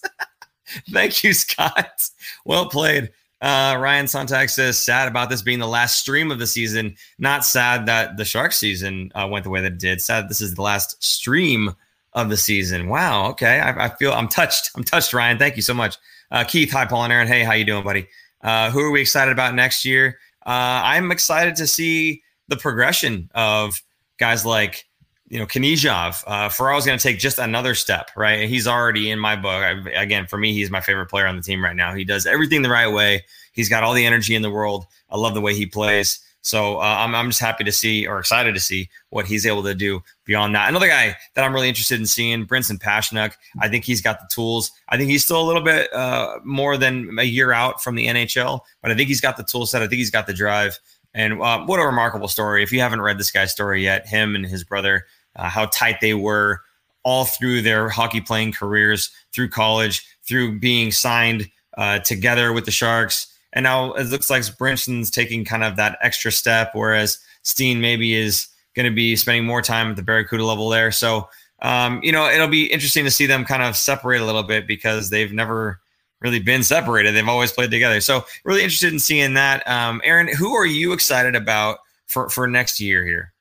Thank 0.91 1.23
you, 1.23 1.33
Scott. 1.33 2.09
Well 2.49 2.67
played. 2.67 3.11
Uh, 3.41 3.77
Ryan 3.79 4.07
Sontag 4.07 4.49
says, 4.49 4.79
sad 4.79 5.07
about 5.07 5.29
this 5.29 5.43
being 5.43 5.59
the 5.59 5.67
last 5.67 5.99
stream 5.99 6.31
of 6.31 6.39
the 6.39 6.47
season. 6.47 6.95
Not 7.19 7.45
sad 7.45 7.85
that 7.85 8.17
the 8.17 8.25
Shark 8.25 8.53
season 8.53 9.11
uh, 9.13 9.27
went 9.29 9.43
the 9.43 9.51
way 9.51 9.61
that 9.61 9.73
it 9.73 9.77
did. 9.77 10.01
Sad 10.01 10.27
this 10.27 10.41
is 10.41 10.55
the 10.55 10.63
last 10.63 11.01
stream 11.03 11.75
of 12.13 12.29
the 12.29 12.35
season. 12.35 12.89
Wow. 12.89 13.29
Okay. 13.29 13.59
I, 13.59 13.85
I, 13.85 13.89
feel 13.89 14.13
I'm 14.13 14.27
touched. 14.27 14.71
I'm 14.75 14.83
touched, 14.83 15.13
Ryan. 15.13 15.37
Thank 15.37 15.57
you 15.57 15.61
so 15.61 15.75
much. 15.75 15.95
Uh, 16.31 16.43
Keith, 16.43 16.71
hi, 16.71 16.85
Paul 16.85 17.03
and 17.03 17.13
Aaron. 17.13 17.27
Hey, 17.27 17.43
how 17.43 17.53
you 17.53 17.65
doing, 17.65 17.83
buddy? 17.83 18.07
Uh, 18.41 18.71
who 18.71 18.79
are 18.79 18.89
we 18.89 19.01
excited 19.01 19.31
about 19.31 19.53
next 19.53 19.85
year? 19.85 20.17
Uh, 20.43 20.81
I'm 20.83 21.11
excited 21.11 21.55
to 21.57 21.67
see 21.67 22.23
the 22.47 22.57
progression 22.57 23.29
of 23.35 23.79
guys 24.17 24.43
like, 24.43 24.87
you 25.29 25.39
know, 25.39 25.45
Knyzhov. 25.45 26.23
Uh, 26.25 26.49
Ferraro's 26.49 26.85
going 26.85 26.97
to 26.97 27.01
take 27.01 27.19
just 27.19 27.37
another 27.37 27.75
step, 27.75 28.11
right? 28.15 28.49
He's 28.49 28.67
already 28.67 29.11
in 29.11 29.19
my 29.19 29.35
book. 29.35 29.63
I, 29.63 29.71
again, 29.91 30.25
for 30.27 30.37
me, 30.37 30.53
he's 30.53 30.71
my 30.71 30.81
favorite 30.81 31.07
player 31.07 31.27
on 31.27 31.35
the 31.35 31.43
team 31.43 31.63
right 31.63 31.75
now. 31.75 31.93
He 31.93 32.03
does 32.03 32.25
everything 32.25 32.63
the 32.63 32.69
right 32.69 32.87
way. 32.87 33.23
He's 33.53 33.69
got 33.69 33.83
all 33.83 33.93
the 33.93 34.05
energy 34.05 34.35
in 34.35 34.41
the 34.41 34.49
world. 34.49 34.85
I 35.09 35.17
love 35.17 35.35
the 35.35 35.41
way 35.41 35.53
he 35.53 35.65
plays. 35.65 36.19
So 36.41 36.77
uh, 36.77 36.95
I'm, 36.99 37.13
I'm 37.13 37.29
just 37.29 37.41
happy 37.41 37.63
to 37.65 37.71
see 37.71 38.07
or 38.07 38.17
excited 38.17 38.55
to 38.55 38.61
see 38.61 38.89
what 39.09 39.25
he's 39.25 39.45
able 39.45 39.61
to 39.63 39.75
do 39.75 40.01
beyond 40.25 40.55
that. 40.55 40.69
Another 40.69 40.87
guy 40.87 41.15
that 41.35 41.43
I'm 41.43 41.53
really 41.53 41.67
interested 41.67 41.99
in 41.99 42.05
seeing, 42.05 42.47
Brinson 42.47 42.79
Pasichnuk. 42.79 43.33
I 43.59 43.67
think 43.67 43.83
he's 43.83 44.01
got 44.01 44.19
the 44.19 44.27
tools. 44.31 44.71
I 44.87 44.97
think 44.97 45.09
he's 45.09 45.23
still 45.23 45.41
a 45.41 45.45
little 45.45 45.61
bit 45.61 45.93
uh, 45.93 46.39
more 46.43 46.77
than 46.77 47.17
a 47.19 47.23
year 47.23 47.51
out 47.51 47.83
from 47.83 47.95
the 47.95 48.07
NHL, 48.07 48.61
but 48.81 48.89
I 48.89 48.95
think 48.95 49.09
he's 49.09 49.21
got 49.21 49.37
the 49.37 49.43
tool 49.43 49.65
set. 49.65 49.81
I 49.81 49.87
think 49.87 49.99
he's 49.99 50.11
got 50.11 50.27
the 50.27 50.33
drive. 50.33 50.79
And 51.13 51.41
uh, 51.41 51.65
what 51.65 51.79
a 51.79 51.85
remarkable 51.85 52.27
story. 52.27 52.63
If 52.63 52.71
you 52.71 52.79
haven't 52.79 53.01
read 53.01 53.17
this 53.17 53.31
guy's 53.31 53.51
story 53.51 53.83
yet, 53.83 54.07
him 54.07 54.35
and 54.35 54.45
his 54.45 54.63
brother, 54.63 55.07
uh, 55.39 55.49
how 55.49 55.65
tight 55.67 56.01
they 56.01 56.13
were 56.13 56.61
all 57.03 57.25
through 57.25 57.61
their 57.61 57.89
hockey 57.89 58.21
playing 58.21 58.51
careers, 58.51 59.09
through 59.31 59.49
college, 59.49 60.05
through 60.23 60.59
being 60.59 60.91
signed 60.91 61.49
uh, 61.77 61.99
together 61.99 62.53
with 62.53 62.65
the 62.65 62.71
Sharks 62.71 63.27
and 63.53 63.63
now 63.63 63.93
it 63.93 64.05
looks 64.05 64.29
like 64.29 64.43
Brinson's 64.57 65.09
taking 65.09 65.43
kind 65.43 65.63
of 65.63 65.75
that 65.77 65.97
extra 66.01 66.31
step, 66.31 66.71
whereas 66.73 67.19
Steenn 67.43 67.79
maybe 67.79 68.13
is 68.13 68.47
going 68.75 68.85
to 68.85 68.95
be 68.95 69.15
spending 69.15 69.45
more 69.45 69.61
time 69.61 69.89
at 69.89 69.95
the 69.95 70.03
Barracuda 70.03 70.45
level 70.45 70.69
there. 70.69 70.91
So, 70.91 71.29
um, 71.61 71.99
you 72.03 72.11
know, 72.11 72.29
it'll 72.29 72.47
be 72.47 72.71
interesting 72.71 73.05
to 73.05 73.11
see 73.11 73.25
them 73.25 73.45
kind 73.45 73.63
of 73.63 73.75
separate 73.75 74.21
a 74.21 74.25
little 74.25 74.43
bit 74.43 74.67
because 74.67 75.09
they've 75.09 75.33
never 75.33 75.79
really 76.21 76.39
been 76.39 76.63
separated. 76.63 77.15
They've 77.15 77.27
always 77.27 77.51
played 77.51 77.71
together. 77.71 78.01
So, 78.01 78.23
really 78.43 78.61
interested 78.61 78.93
in 78.93 78.99
seeing 78.99 79.33
that. 79.33 79.67
Um, 79.67 79.99
Aaron, 80.03 80.27
who 80.27 80.53
are 80.53 80.65
you 80.65 80.93
excited 80.93 81.35
about 81.35 81.79
for 82.05 82.29
for 82.29 82.47
next 82.47 82.79
year 82.79 83.03
here? 83.05 83.33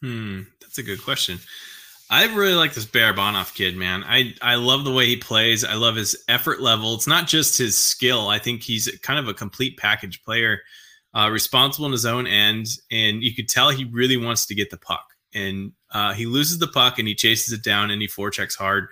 Hmm, 0.00 0.42
that's 0.72 0.78
a 0.78 0.90
good 0.90 1.04
question. 1.04 1.38
I 2.08 2.24
really 2.34 2.54
like 2.54 2.72
this 2.72 2.86
Barabanov 2.86 3.54
kid, 3.54 3.76
man. 3.76 4.02
I 4.06 4.34
I 4.40 4.54
love 4.54 4.84
the 4.84 4.92
way 4.92 5.04
he 5.04 5.16
plays. 5.16 5.64
I 5.64 5.74
love 5.74 5.96
his 5.96 6.16
effort 6.28 6.62
level. 6.62 6.94
It's 6.94 7.06
not 7.06 7.26
just 7.26 7.58
his 7.58 7.76
skill. 7.76 8.28
I 8.28 8.38
think 8.38 8.62
he's 8.62 8.88
kind 9.02 9.18
of 9.18 9.28
a 9.28 9.34
complete 9.34 9.76
package 9.76 10.22
player, 10.24 10.62
uh, 11.14 11.28
responsible 11.30 11.84
in 11.84 11.92
his 11.92 12.06
own 12.06 12.26
end, 12.26 12.68
and 12.90 13.22
you 13.22 13.34
could 13.34 13.50
tell 13.50 13.68
he 13.68 13.84
really 13.84 14.16
wants 14.16 14.46
to 14.46 14.54
get 14.54 14.70
the 14.70 14.78
puck. 14.78 15.04
And 15.34 15.72
uh, 15.90 16.14
he 16.14 16.24
loses 16.24 16.58
the 16.58 16.68
puck 16.68 16.98
and 16.98 17.06
he 17.06 17.14
chases 17.14 17.52
it 17.52 17.62
down 17.62 17.90
and 17.90 18.00
he 18.00 18.08
forechecks 18.08 18.56
hard. 18.56 18.88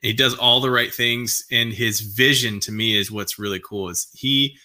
He 0.00 0.12
does 0.12 0.34
all 0.34 0.60
the 0.60 0.70
right 0.70 0.92
things, 0.92 1.44
and 1.52 1.72
his 1.72 2.00
vision 2.00 2.58
to 2.60 2.72
me 2.72 2.96
is 2.96 3.12
what's 3.12 3.38
really 3.38 3.60
cool. 3.60 3.88
Is 3.88 4.08
he 4.14 4.56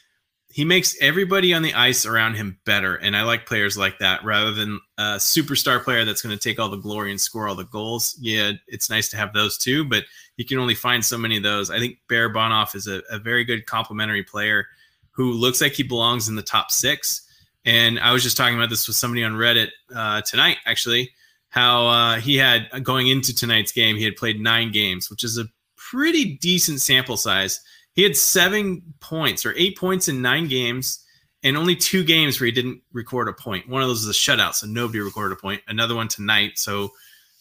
he 0.55 0.63
makes 0.63 0.95
everybody 1.01 1.53
on 1.53 1.63
the 1.63 1.73
ice 1.73 2.05
around 2.05 2.35
him 2.35 2.57
better. 2.63 2.95
And 2.95 3.17
I 3.17 3.23
like 3.23 3.45
players 3.45 3.77
like 3.77 3.99
that 3.99 4.23
rather 4.23 4.53
than 4.53 4.79
a 4.97 5.17
superstar 5.17 5.83
player 5.83 6.05
that's 6.05 6.21
going 6.21 6.33
to 6.33 6.41
take 6.41 6.61
all 6.61 6.69
the 6.69 6.77
glory 6.77 7.11
and 7.11 7.19
score 7.19 7.49
all 7.49 7.55
the 7.55 7.65
goals. 7.65 8.15
Yeah, 8.21 8.53
it's 8.65 8.89
nice 8.89 9.09
to 9.09 9.17
have 9.17 9.33
those 9.33 9.57
too, 9.57 9.83
but 9.83 10.05
you 10.37 10.45
can 10.45 10.57
only 10.57 10.73
find 10.73 11.03
so 11.03 11.17
many 11.17 11.35
of 11.35 11.43
those. 11.43 11.69
I 11.69 11.79
think 11.79 11.97
Barabanov 12.07 12.73
is 12.73 12.87
a, 12.87 13.01
a 13.11 13.19
very 13.19 13.43
good 13.43 13.65
complementary 13.65 14.23
player 14.23 14.67
who 15.11 15.33
looks 15.33 15.59
like 15.59 15.73
he 15.73 15.83
belongs 15.83 16.29
in 16.29 16.37
the 16.37 16.41
top 16.41 16.71
six. 16.71 17.29
And 17.65 17.99
I 17.99 18.13
was 18.13 18.23
just 18.23 18.37
talking 18.37 18.55
about 18.55 18.69
this 18.69 18.87
with 18.87 18.95
somebody 18.95 19.25
on 19.25 19.33
Reddit 19.33 19.71
uh, 19.93 20.21
tonight, 20.21 20.55
actually, 20.65 21.11
how 21.49 21.87
uh, 21.87 22.15
he 22.21 22.37
had 22.37 22.69
going 22.81 23.07
into 23.07 23.35
tonight's 23.35 23.73
game, 23.73 23.97
he 23.97 24.05
had 24.05 24.15
played 24.15 24.39
nine 24.39 24.71
games, 24.71 25.09
which 25.09 25.25
is 25.25 25.37
a 25.37 25.49
pretty 25.75 26.35
decent 26.37 26.79
sample 26.79 27.17
size. 27.17 27.59
He 27.95 28.03
had 28.03 28.15
seven 28.17 28.93
points 28.99 29.45
or 29.45 29.53
eight 29.55 29.77
points 29.77 30.07
in 30.07 30.21
nine 30.21 30.47
games, 30.47 31.03
and 31.43 31.57
only 31.57 31.75
two 31.75 32.03
games 32.03 32.39
where 32.39 32.45
he 32.45 32.51
didn't 32.51 32.81
record 32.91 33.27
a 33.27 33.33
point. 33.33 33.69
One 33.69 33.81
of 33.81 33.87
those 33.87 34.03
is 34.03 34.09
a 34.09 34.11
shutout, 34.11 34.53
so 34.53 34.67
nobody 34.67 34.99
recorded 34.99 35.37
a 35.37 35.41
point. 35.41 35.61
Another 35.67 35.95
one 35.95 36.07
tonight, 36.07 36.57
so 36.57 36.91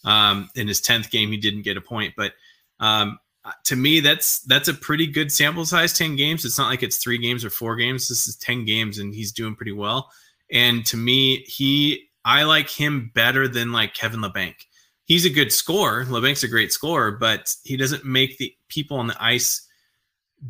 um, 0.05 0.49
in 0.55 0.67
his 0.67 0.79
tenth 0.79 1.11
game 1.11 1.29
he 1.29 1.37
didn't 1.37 1.63
get 1.63 1.77
a 1.77 1.81
point. 1.81 2.13
But 2.15 2.33
um, 2.79 3.19
to 3.65 3.75
me, 3.75 3.99
that's 3.99 4.39
that's 4.41 4.67
a 4.67 4.73
pretty 4.73 5.07
good 5.07 5.31
sample 5.31 5.65
size. 5.65 5.97
Ten 5.97 6.15
games. 6.15 6.45
It's 6.45 6.57
not 6.57 6.69
like 6.69 6.83
it's 6.83 6.97
three 6.97 7.17
games 7.17 7.43
or 7.43 7.49
four 7.49 7.75
games. 7.75 8.07
This 8.07 8.27
is 8.27 8.35
ten 8.37 8.65
games, 8.65 8.97
and 8.97 9.13
he's 9.13 9.31
doing 9.31 9.55
pretty 9.55 9.73
well. 9.73 10.09
And 10.51 10.85
to 10.87 10.97
me, 10.97 11.43
he 11.43 12.09
I 12.23 12.43
like 12.43 12.69
him 12.69 13.11
better 13.13 13.47
than 13.47 13.71
like 13.71 13.93
Kevin 13.93 14.21
Labanc. 14.21 14.55
He's 15.03 15.25
a 15.25 15.29
good 15.29 15.51
scorer. 15.51 16.05
Labanc's 16.05 16.43
a 16.43 16.47
great 16.47 16.71
scorer, 16.71 17.11
but 17.11 17.53
he 17.63 17.77
doesn't 17.77 18.05
make 18.05 18.37
the 18.37 18.55
people 18.69 18.97
on 18.97 19.07
the 19.07 19.23
ice 19.23 19.64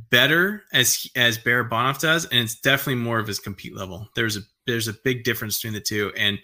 better 0.10 0.64
as 0.74 1.08
as 1.16 1.38
Barabanov 1.38 2.00
does, 2.00 2.26
and 2.26 2.40
it's 2.40 2.60
definitely 2.60 3.02
more 3.02 3.20
of 3.20 3.28
his 3.28 3.40
compete 3.40 3.76
level. 3.76 4.10
There's 4.16 4.38
a 4.38 4.42
there's 4.68 4.88
a 4.88 4.94
big 5.04 5.24
difference 5.24 5.58
between 5.58 5.74
the 5.74 5.80
two. 5.80 6.12
And 6.18 6.40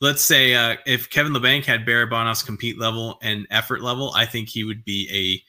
let's 0.00 0.22
say 0.22 0.54
uh, 0.54 0.76
if 0.86 1.10
Kevin 1.10 1.32
Labanc 1.32 1.64
had 1.64 1.86
Barabanov's 1.86 2.42
compete 2.42 2.78
level 2.78 3.18
and 3.22 3.46
effort 3.50 3.82
level, 3.82 4.12
I 4.14 4.26
think 4.26 4.48
he 4.48 4.64
would 4.64 4.84
be 4.84 5.44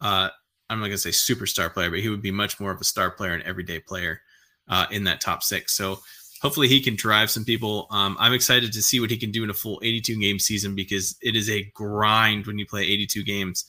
a 0.00 0.04
uh, 0.04 0.28
I'm 0.68 0.80
not 0.80 0.86
gonna 0.86 0.98
say 0.98 1.10
superstar 1.10 1.72
player, 1.72 1.90
but 1.90 2.00
he 2.00 2.08
would 2.08 2.22
be 2.22 2.30
much 2.30 2.60
more 2.60 2.70
of 2.70 2.80
a 2.80 2.84
star 2.84 3.10
player 3.10 3.32
and 3.32 3.42
everyday 3.42 3.80
player 3.80 4.20
uh, 4.68 4.86
in 4.90 5.04
that 5.04 5.20
top 5.20 5.42
six. 5.42 5.74
So 5.74 6.00
hopefully 6.40 6.68
he 6.68 6.80
can 6.80 6.94
drive 6.94 7.30
some 7.30 7.44
people. 7.44 7.86
Um, 7.90 8.16
I'm 8.18 8.32
excited 8.32 8.72
to 8.72 8.82
see 8.82 9.00
what 9.00 9.10
he 9.10 9.16
can 9.16 9.30
do 9.30 9.44
in 9.44 9.50
a 9.50 9.54
full 9.54 9.80
82 9.82 10.20
game 10.20 10.38
season 10.38 10.74
because 10.74 11.16
it 11.22 11.36
is 11.36 11.50
a 11.50 11.64
grind 11.74 12.46
when 12.46 12.58
you 12.58 12.66
play 12.66 12.82
82 12.82 13.24
games. 13.24 13.64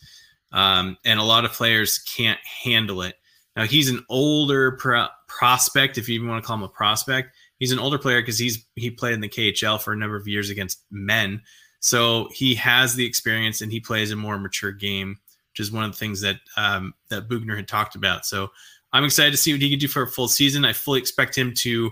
Um, 0.52 0.98
and 1.06 1.20
a 1.20 1.24
lot 1.24 1.46
of 1.46 1.52
players 1.52 2.00
can't 2.00 2.40
handle 2.44 3.02
it. 3.04 3.16
Now 3.60 3.66
he's 3.66 3.90
an 3.90 4.06
older 4.08 4.72
pro- 4.72 5.10
prospect, 5.28 5.98
if 5.98 6.08
you 6.08 6.16
even 6.16 6.30
want 6.30 6.42
to 6.42 6.48
call 6.48 6.56
him 6.56 6.64
a 6.64 6.70
prospect. 6.70 7.36
He's 7.58 7.74
an 7.74 7.80
older 7.80 7.98
player 7.98 8.22
because 8.22 8.40
he's 8.40 8.66
he 8.76 8.90
played 8.90 9.12
in 9.12 9.20
the 9.20 9.28
KHL 9.28 9.82
for 9.82 9.92
a 9.92 9.98
number 9.98 10.16
of 10.16 10.30
years 10.30 10.50
against 10.50 10.86
men, 10.90 11.42
so 11.82 12.30
he 12.32 12.56
has 12.56 12.96
the 12.96 13.06
experience 13.06 13.60
and 13.60 13.70
he 13.70 13.82
plays 13.82 14.12
a 14.12 14.16
more 14.16 14.40
mature 14.40 14.72
game, 14.72 15.18
which 15.52 15.60
is 15.60 15.74
one 15.74 15.84
of 15.84 15.92
the 15.92 15.98
things 15.98 16.22
that 16.22 16.38
um, 16.56 16.94
that 17.10 17.28
Boughner 17.28 17.58
had 17.58 17.68
talked 17.68 17.96
about. 17.96 18.26
So 18.26 18.48
I'm 18.94 19.04
excited 19.04 19.32
to 19.32 19.38
see 19.38 19.52
what 19.52 19.62
he 19.62 19.70
can 19.70 19.78
do 19.78 19.90
for 19.90 20.04
a 20.04 20.08
full 20.08 20.30
season. 20.30 20.64
I 20.64 20.72
fully 20.72 21.02
expect 21.02 21.38
him 21.38 21.54
to 21.56 21.92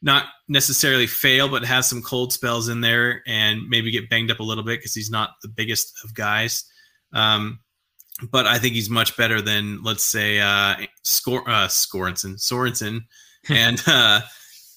not 0.00 0.26
necessarily 0.46 1.08
fail, 1.08 1.48
but 1.48 1.64
have 1.64 1.84
some 1.84 2.00
cold 2.00 2.32
spells 2.32 2.68
in 2.68 2.80
there 2.80 3.24
and 3.26 3.68
maybe 3.68 3.90
get 3.90 4.08
banged 4.08 4.30
up 4.30 4.38
a 4.38 4.44
little 4.44 4.62
bit 4.62 4.78
because 4.78 4.94
he's 4.94 5.10
not 5.10 5.30
the 5.42 5.48
biggest 5.48 5.98
of 6.04 6.14
guys. 6.14 6.62
Um, 7.12 7.58
but 8.30 8.46
I 8.46 8.58
think 8.58 8.74
he's 8.74 8.90
much 8.90 9.16
better 9.16 9.40
than, 9.40 9.82
let's 9.82 10.04
say, 10.04 10.40
uh, 10.40 10.76
Scor- 11.04 11.46
uh, 11.46 11.68
Scorenson, 11.68 12.36
Sorensen, 12.36 13.04
and 13.48 13.82
uh, 13.86 14.20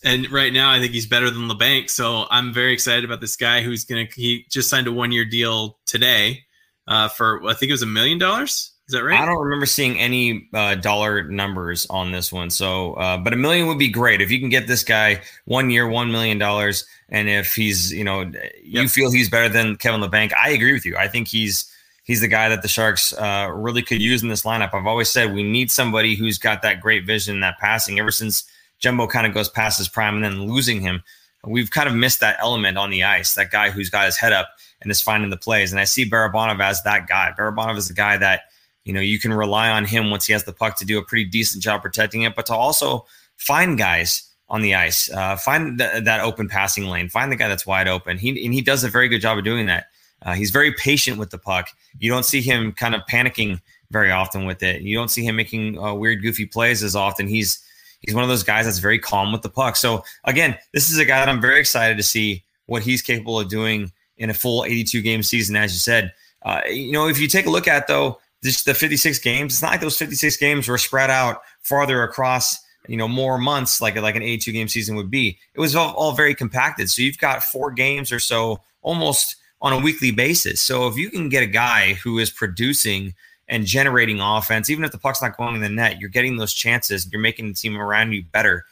and 0.04 0.32
right 0.32 0.54
now 0.54 0.72
I 0.72 0.80
think 0.80 0.94
he's 0.94 1.06
better 1.06 1.30
than 1.30 1.48
Labanc. 1.48 1.90
So 1.90 2.26
I'm 2.30 2.54
very 2.54 2.74
excited 2.74 3.04
about 3.04 3.22
this 3.22 3.36
guy 3.36 3.62
who's 3.62 3.86
gonna. 3.86 4.08
He 4.16 4.46
just 4.50 4.70
signed 4.70 4.88
a 4.88 4.92
one 4.92 5.12
year 5.12 5.26
deal 5.26 5.80
today 5.86 6.44
uh, 6.88 7.08
for 7.08 7.46
I 7.48 7.54
think 7.54 7.70
it 7.70 7.74
was 7.74 7.82
a 7.82 7.88
million 7.88 8.18
dollars. 8.18 8.72
Is 8.88 8.94
that 8.94 9.04
right? 9.04 9.20
I 9.20 9.26
don't 9.26 9.42
remember 9.42 9.66
seeing 9.66 9.98
any 10.00 10.50
uh, 10.54 10.76
dollar 10.76 11.24
numbers 11.24 11.88
on 11.90 12.12
this 12.12 12.32
one. 12.32 12.50
So, 12.50 12.94
uh, 12.96 13.18
but 13.18 13.32
a 13.32 13.38
million 13.38 13.68
would 13.68 13.80
be 13.80 13.88
great 13.88 14.22
if 14.22 14.30
you 14.30 14.38
can 14.40 14.50
get 14.50 14.68
this 14.68 14.84
guy 14.84 15.22
one 15.46 15.70
year, 15.70 15.88
one 15.88 16.12
million 16.12 16.38
dollars, 16.38 16.86
and 17.08 17.30
if 17.30 17.56
he's, 17.56 17.94
you 17.94 18.04
know, 18.04 18.30
you 18.62 18.90
feel 18.90 19.10
he's 19.10 19.30
better 19.30 19.48
than 19.48 19.78
Kevin 19.78 20.02
Labanc. 20.02 20.34
I 20.34 20.50
agree 20.50 20.74
with 20.74 20.86
you. 20.86 20.98
I 20.98 21.08
think 21.08 21.30
he's 21.30 21.72
he's 22.04 22.22
the 22.22 22.28
guy 22.28 22.50
that 22.50 22.62
the 22.62 22.68
Sharks 22.68 23.14
uh, 23.14 23.50
really 23.54 23.82
could 23.82 24.02
use 24.02 24.24
in 24.24 24.30
this 24.30 24.44
lineup. 24.44 24.74
I've 24.74 24.88
always 24.88 25.10
said 25.10 25.34
we 25.34 25.44
need 25.44 25.72
somebody 25.72 26.16
who's 26.16 26.38
got 26.38 26.62
that 26.62 26.82
great 26.82 27.06
vision, 27.06 27.40
that 27.42 27.60
passing. 27.60 28.00
Ever 28.00 28.12
since 28.12 28.44
Jumbo 28.80 29.08
kind 29.08 29.28
of 29.28 29.34
goes 29.34 29.50
past 29.50 29.78
his 29.78 29.90
prime 29.90 30.16
and 30.16 30.24
then 30.24 30.48
losing 30.48 30.82
him, 30.82 31.04
we've 31.46 31.72
kind 31.72 31.88
of 31.88 31.96
missed 31.96 32.20
that 32.20 32.38
element 32.40 32.78
on 32.78 32.90
the 32.90 33.04
ice. 33.04 33.36
That 33.36 33.52
guy 33.52 33.70
who's 33.70 33.90
got 33.90 34.06
his 34.06 34.18
head 34.18 34.34
up 34.34 34.50
and 34.82 34.92
is 34.92 35.02
finding 35.02 35.30
the 35.30 35.38
plays. 35.38 35.72
And 35.72 35.80
I 35.80 35.84
see 35.86 36.10
Barabanov 36.10 36.62
as 36.62 36.82
that 36.84 37.08
guy. 37.08 37.32
Barabanov 37.38 37.78
is 37.78 37.88
the 37.88 37.94
guy 37.94 38.18
that 38.18 38.42
you 38.84 38.94
know, 38.94 39.00
you 39.00 39.20
can 39.20 39.34
rely 39.34 39.70
on 39.70 39.86
him 39.86 40.10
once 40.10 40.26
he 40.26 40.34
has 40.34 40.44
the 40.44 40.54
puck 40.54 40.76
to 40.78 40.86
do 40.86 40.98
a 40.98 41.04
pretty 41.04 41.26
decent 41.26 41.64
job 41.64 41.82
protecting 41.82 42.24
it, 42.24 42.36
but 42.36 42.46
to 42.48 42.56
also 42.56 43.06
find 43.38 43.78
guys 43.78 44.30
on 44.50 44.62
the 44.62 44.76
ice, 44.76 45.10
uh, 45.12 45.36
find 45.38 45.78
th- 45.78 46.04
that 46.04 46.22
open 46.22 46.48
passing 46.48 46.86
lane, 46.86 47.08
find 47.08 47.32
the 47.32 47.36
guy 47.36 47.48
that's 47.48 47.66
wide 47.66 47.88
open. 47.88 48.18
He 48.18 48.30
and 48.44 48.54
he 48.54 48.62
does 48.62 48.84
a 48.84 48.90
very 48.90 49.08
good 49.08 49.22
job 49.22 49.38
of 49.38 49.44
doing 49.44 49.68
that. 49.68 49.86
Uh, 50.24 50.34
he's 50.34 50.52
very 50.52 50.72
patient 50.74 51.18
with 51.18 51.30
the 51.30 51.38
puck. 51.38 51.70
You 52.00 52.12
don't 52.12 52.26
see 52.26 52.42
him 52.42 52.72
kind 52.74 52.96
of 52.96 53.02
panicking 53.10 53.60
very 53.90 54.12
often 54.12 54.46
with 54.46 54.64
it. 54.64 54.82
You 54.82 54.96
don't 54.96 55.10
see 55.10 55.24
him 55.24 55.36
making 55.36 55.78
uh, 55.78 55.94
weird, 55.94 56.22
goofy 56.22 56.46
plays 56.46 56.84
as 56.84 56.96
often. 56.96 57.28
He's 57.28 57.64
he's 58.02 58.16
one 58.16 58.24
of 58.24 58.30
those 58.30 58.44
guys 58.44 58.66
that's 58.66 58.80
very 58.80 59.00
calm 59.00 59.32
with 59.32 59.42
the 59.42 59.50
puck. 59.50 59.76
So 59.76 60.04
again, 60.24 60.58
this 60.74 60.90
is 60.90 60.98
a 60.98 61.06
guy 61.06 61.20
that 61.20 61.30
I'm 61.30 61.42
very 61.42 61.60
excited 61.60 61.98
to 61.98 62.04
see 62.04 62.44
what 62.66 62.84
he's 62.84 63.02
capable 63.02 63.40
of 63.40 63.50
doing 63.50 63.92
in 64.18 64.30
a 64.30 64.34
full 64.34 64.64
82 64.64 65.02
game 65.02 65.24
season. 65.24 65.56
As 65.56 65.74
you 65.74 65.80
said, 65.80 66.14
uh, 66.44 66.62
you 66.68 66.92
know, 66.92 67.08
if 67.08 67.20
you 67.20 67.28
take 67.28 67.46
a 67.46 67.50
look 67.50 67.68
at 67.68 67.88
though 67.88 68.20
just 68.44 68.66
the 68.66 68.74
56 68.74 69.20
games. 69.20 69.54
It's 69.54 69.62
not 69.62 69.72
like 69.72 69.82
those 69.82 69.98
56 69.98 70.38
games 70.38 70.68
were 70.68 70.78
spread 70.78 71.10
out 71.10 71.42
farther 71.60 72.04
across, 72.04 72.60
you 72.88 72.98
know, 72.98 73.08
more 73.08 73.38
months 73.38 73.82
like 73.82 73.96
like 73.96 74.16
an 74.16 74.24
82 74.24 74.52
game 74.52 74.68
season 74.68 74.96
would 74.96 75.12
be. 75.12 75.38
It 75.54 75.60
was 75.60 75.76
all, 75.76 75.94
all 75.94 76.14
very 76.14 76.34
compacted. 76.34 76.90
So 76.90 77.02
you've 77.02 77.18
got 77.18 77.44
four 77.44 77.72
games 77.72 78.12
or 78.12 78.20
so 78.20 78.62
almost 78.82 79.36
on 79.62 79.74
a 79.74 79.80
weekly 79.80 80.12
basis. 80.12 80.60
So 80.60 80.88
if 80.88 80.98
you 80.98 81.10
can 81.10 81.30
get 81.30 81.44
a 81.44 81.48
guy 81.48 81.94
who 81.94 82.18
is 82.20 82.30
producing 82.30 83.14
and 83.48 83.66
generating 83.66 84.20
offense, 84.20 84.70
even 84.70 84.84
if 84.84 84.92
the 84.92 84.98
puck's 84.98 85.22
not 85.22 85.38
going 85.38 85.56
in 85.56 85.62
the 85.62 85.70
net, 85.70 86.00
you're 86.00 86.10
getting 86.10 86.38
those 86.38 86.54
chances. 86.54 87.08
You're 87.12 87.22
making 87.22 87.50
the 87.50 87.54
team 87.54 87.78
around 87.78 88.14
you 88.14 88.24
better. 88.24 88.66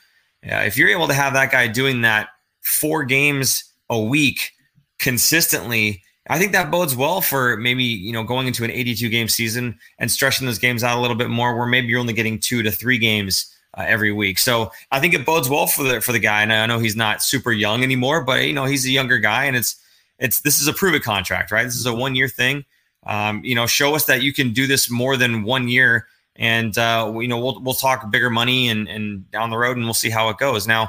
Yeah, 0.43 0.61
if 0.63 0.77
you're 0.77 0.89
able 0.89 1.07
to 1.07 1.13
have 1.13 1.33
that 1.33 1.51
guy 1.51 1.67
doing 1.67 2.01
that 2.01 2.29
four 2.61 3.03
games 3.03 3.65
a 3.89 3.99
week 3.99 4.53
consistently, 4.97 6.01
I 6.29 6.39
think 6.39 6.53
that 6.53 6.71
bodes 6.71 6.95
well 6.95 7.21
for 7.21 7.57
maybe 7.57 7.83
you 7.83 8.13
know 8.13 8.23
going 8.23 8.47
into 8.47 8.63
an 8.63 8.71
82 8.71 9.09
game 9.09 9.27
season 9.27 9.77
and 9.97 10.09
stretching 10.09 10.45
those 10.45 10.59
games 10.59 10.83
out 10.83 10.97
a 10.97 11.01
little 11.01 11.17
bit 11.17 11.29
more, 11.29 11.57
where 11.57 11.67
maybe 11.67 11.87
you're 11.87 11.99
only 11.99 12.13
getting 12.13 12.39
two 12.39 12.63
to 12.63 12.71
three 12.71 12.97
games 12.97 13.53
uh, 13.77 13.83
every 13.85 14.11
week. 14.11 14.39
So 14.39 14.71
I 14.91 14.99
think 14.99 15.13
it 15.13 15.25
bodes 15.25 15.49
well 15.49 15.67
for 15.67 15.83
the 15.83 16.01
for 16.01 16.13
the 16.13 16.19
guy. 16.19 16.41
And 16.41 16.53
I 16.53 16.65
know 16.67 16.79
he's 16.79 16.95
not 16.95 17.21
super 17.21 17.51
young 17.51 17.83
anymore, 17.83 18.23
but 18.23 18.45
you 18.45 18.53
know 18.53 18.65
he's 18.65 18.85
a 18.85 18.91
younger 18.91 19.17
guy, 19.17 19.45
and 19.45 19.57
it's 19.57 19.75
it's 20.19 20.41
this 20.41 20.61
is 20.61 20.67
a 20.67 20.73
prove 20.73 20.93
it 20.93 21.03
contract, 21.03 21.51
right? 21.51 21.63
This 21.63 21.75
is 21.75 21.85
a 21.85 21.93
one 21.93 22.15
year 22.15 22.27
thing. 22.27 22.65
Um, 23.05 23.43
you 23.43 23.55
know, 23.55 23.65
show 23.65 23.95
us 23.95 24.05
that 24.05 24.21
you 24.21 24.33
can 24.33 24.53
do 24.53 24.67
this 24.67 24.89
more 24.89 25.17
than 25.17 25.43
one 25.43 25.67
year, 25.69 26.07
and 26.35 26.77
uh, 26.77 27.11
you 27.17 27.27
know 27.27 27.39
we'll 27.39 27.59
we'll 27.61 27.73
talk 27.73 28.11
bigger 28.11 28.29
money 28.29 28.69
and 28.69 28.87
and 28.87 29.29
down 29.31 29.49
the 29.49 29.57
road, 29.57 29.77
and 29.77 29.85
we'll 29.85 29.93
see 29.93 30.09
how 30.09 30.29
it 30.29 30.37
goes. 30.37 30.67
Now, 30.67 30.83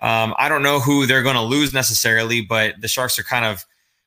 um, 0.00 0.34
I 0.38 0.48
don't 0.48 0.62
know 0.62 0.80
who 0.80 1.06
they're 1.06 1.22
going 1.22 1.36
to 1.36 1.42
lose 1.42 1.72
necessarily, 1.72 2.42
but 2.42 2.80
the 2.80 2.88
Sharks 2.88 3.18
are 3.18 3.22
kind 3.24 3.44
of 3.44 3.64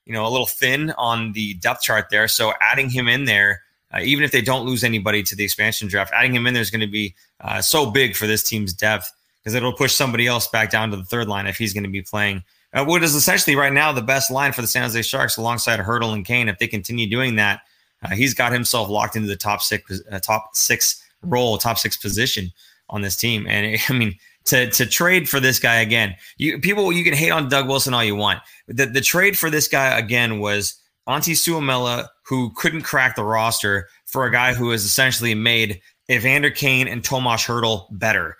you 0.07 0.13
know, 0.13 0.25
a 0.25 0.29
little 0.29 0.47
thin 0.47 0.91
on 0.91 1.33
the 1.33 1.55
depth 1.55 1.81
chart 1.81 2.09
there. 2.09 2.29
So 2.29 2.53
adding 2.61 2.89
him 2.89 3.09
in 3.09 3.25
there, 3.25 3.61
uh, 3.93 3.99
even 4.01 4.23
if 4.23 4.31
they 4.31 4.41
don't 4.41 4.65
lose 4.65 4.83
anybody 4.83 5.21
to 5.23 5.35
the 5.35 5.43
expansion 5.43 5.89
draft, 5.89 6.13
adding 6.15 6.33
him 6.33 6.47
in 6.47 6.53
there 6.53 6.61
is 6.61 6.71
going 6.71 6.81
to 6.81 6.87
be 6.87 7.13
uh, 7.41 7.61
so 7.61 7.91
big 7.91 8.15
for 8.15 8.25
this 8.25 8.41
team's 8.41 8.73
depth 8.73 9.11
because 9.39 9.53
it'll 9.53 9.73
push 9.73 9.93
somebody 9.93 10.25
else 10.25 10.47
back 10.47 10.71
down 10.71 10.91
to 10.91 10.97
the 10.97 11.03
third 11.03 11.27
line 11.27 11.45
if 11.45 11.57
he's 11.57 11.73
going 11.73 11.83
to 11.83 11.89
be 11.89 12.01
playing. 12.01 12.41
Uh, 12.77 12.85
what 12.85 13.03
is 13.03 13.15
essentially 13.15 13.55
right 13.55 13.73
now 13.73 13.91
the 13.91 14.01
best 14.03 14.29
line 14.29 14.51
for 14.51 14.61
the 14.61 14.67
San 14.67 14.83
Jose 14.83 15.01
Sharks 15.01 15.37
alongside 15.37 15.79
Hertl 15.79 16.13
and 16.13 16.23
Kane. 16.23 16.47
If 16.47 16.59
they 16.59 16.67
continue 16.67 17.09
doing 17.09 17.35
that, 17.37 17.61
uh, 18.03 18.13
he's 18.13 18.35
got 18.35 18.51
himself 18.51 18.87
locked 18.87 19.15
into 19.15 19.27
the 19.27 19.35
top 19.35 19.61
six, 19.61 19.99
uh, 20.11 20.19
top 20.19 20.49
six 20.53 21.03
role, 21.23 21.57
top 21.57 21.79
six 21.79 21.97
position 21.97 22.51
on 22.89 23.01
this 23.01 23.15
team. 23.15 23.47
And 23.47 23.79
I 23.89 23.93
mean, 23.93 24.15
to 24.45 24.69
to 24.69 24.85
trade 24.85 25.27
for 25.27 25.39
this 25.39 25.59
guy 25.59 25.77
again. 25.77 26.15
You 26.37 26.59
people 26.59 26.91
you 26.91 27.03
can 27.03 27.13
hate 27.13 27.31
on 27.31 27.49
Doug 27.49 27.67
Wilson 27.67 27.95
all 27.95 28.03
you 28.03 28.15
want. 28.15 28.41
The 28.67 28.85
the 28.85 29.01
trade 29.01 29.37
for 29.37 29.49
this 29.49 29.67
guy 29.67 29.97
again 29.97 30.39
was 30.39 30.75
Antti 31.07 31.33
Suomela, 31.33 32.07
who 32.27 32.51
couldn't 32.55 32.83
crack 32.83 33.15
the 33.15 33.23
roster 33.23 33.89
for 34.05 34.25
a 34.25 34.31
guy 34.31 34.53
who 34.53 34.69
has 34.69 34.85
essentially 34.85 35.33
made 35.33 35.81
Evander 36.11 36.51
Kane 36.51 36.87
and 36.87 37.03
Tomas 37.03 37.43
Hertl 37.43 37.87
better. 37.91 38.37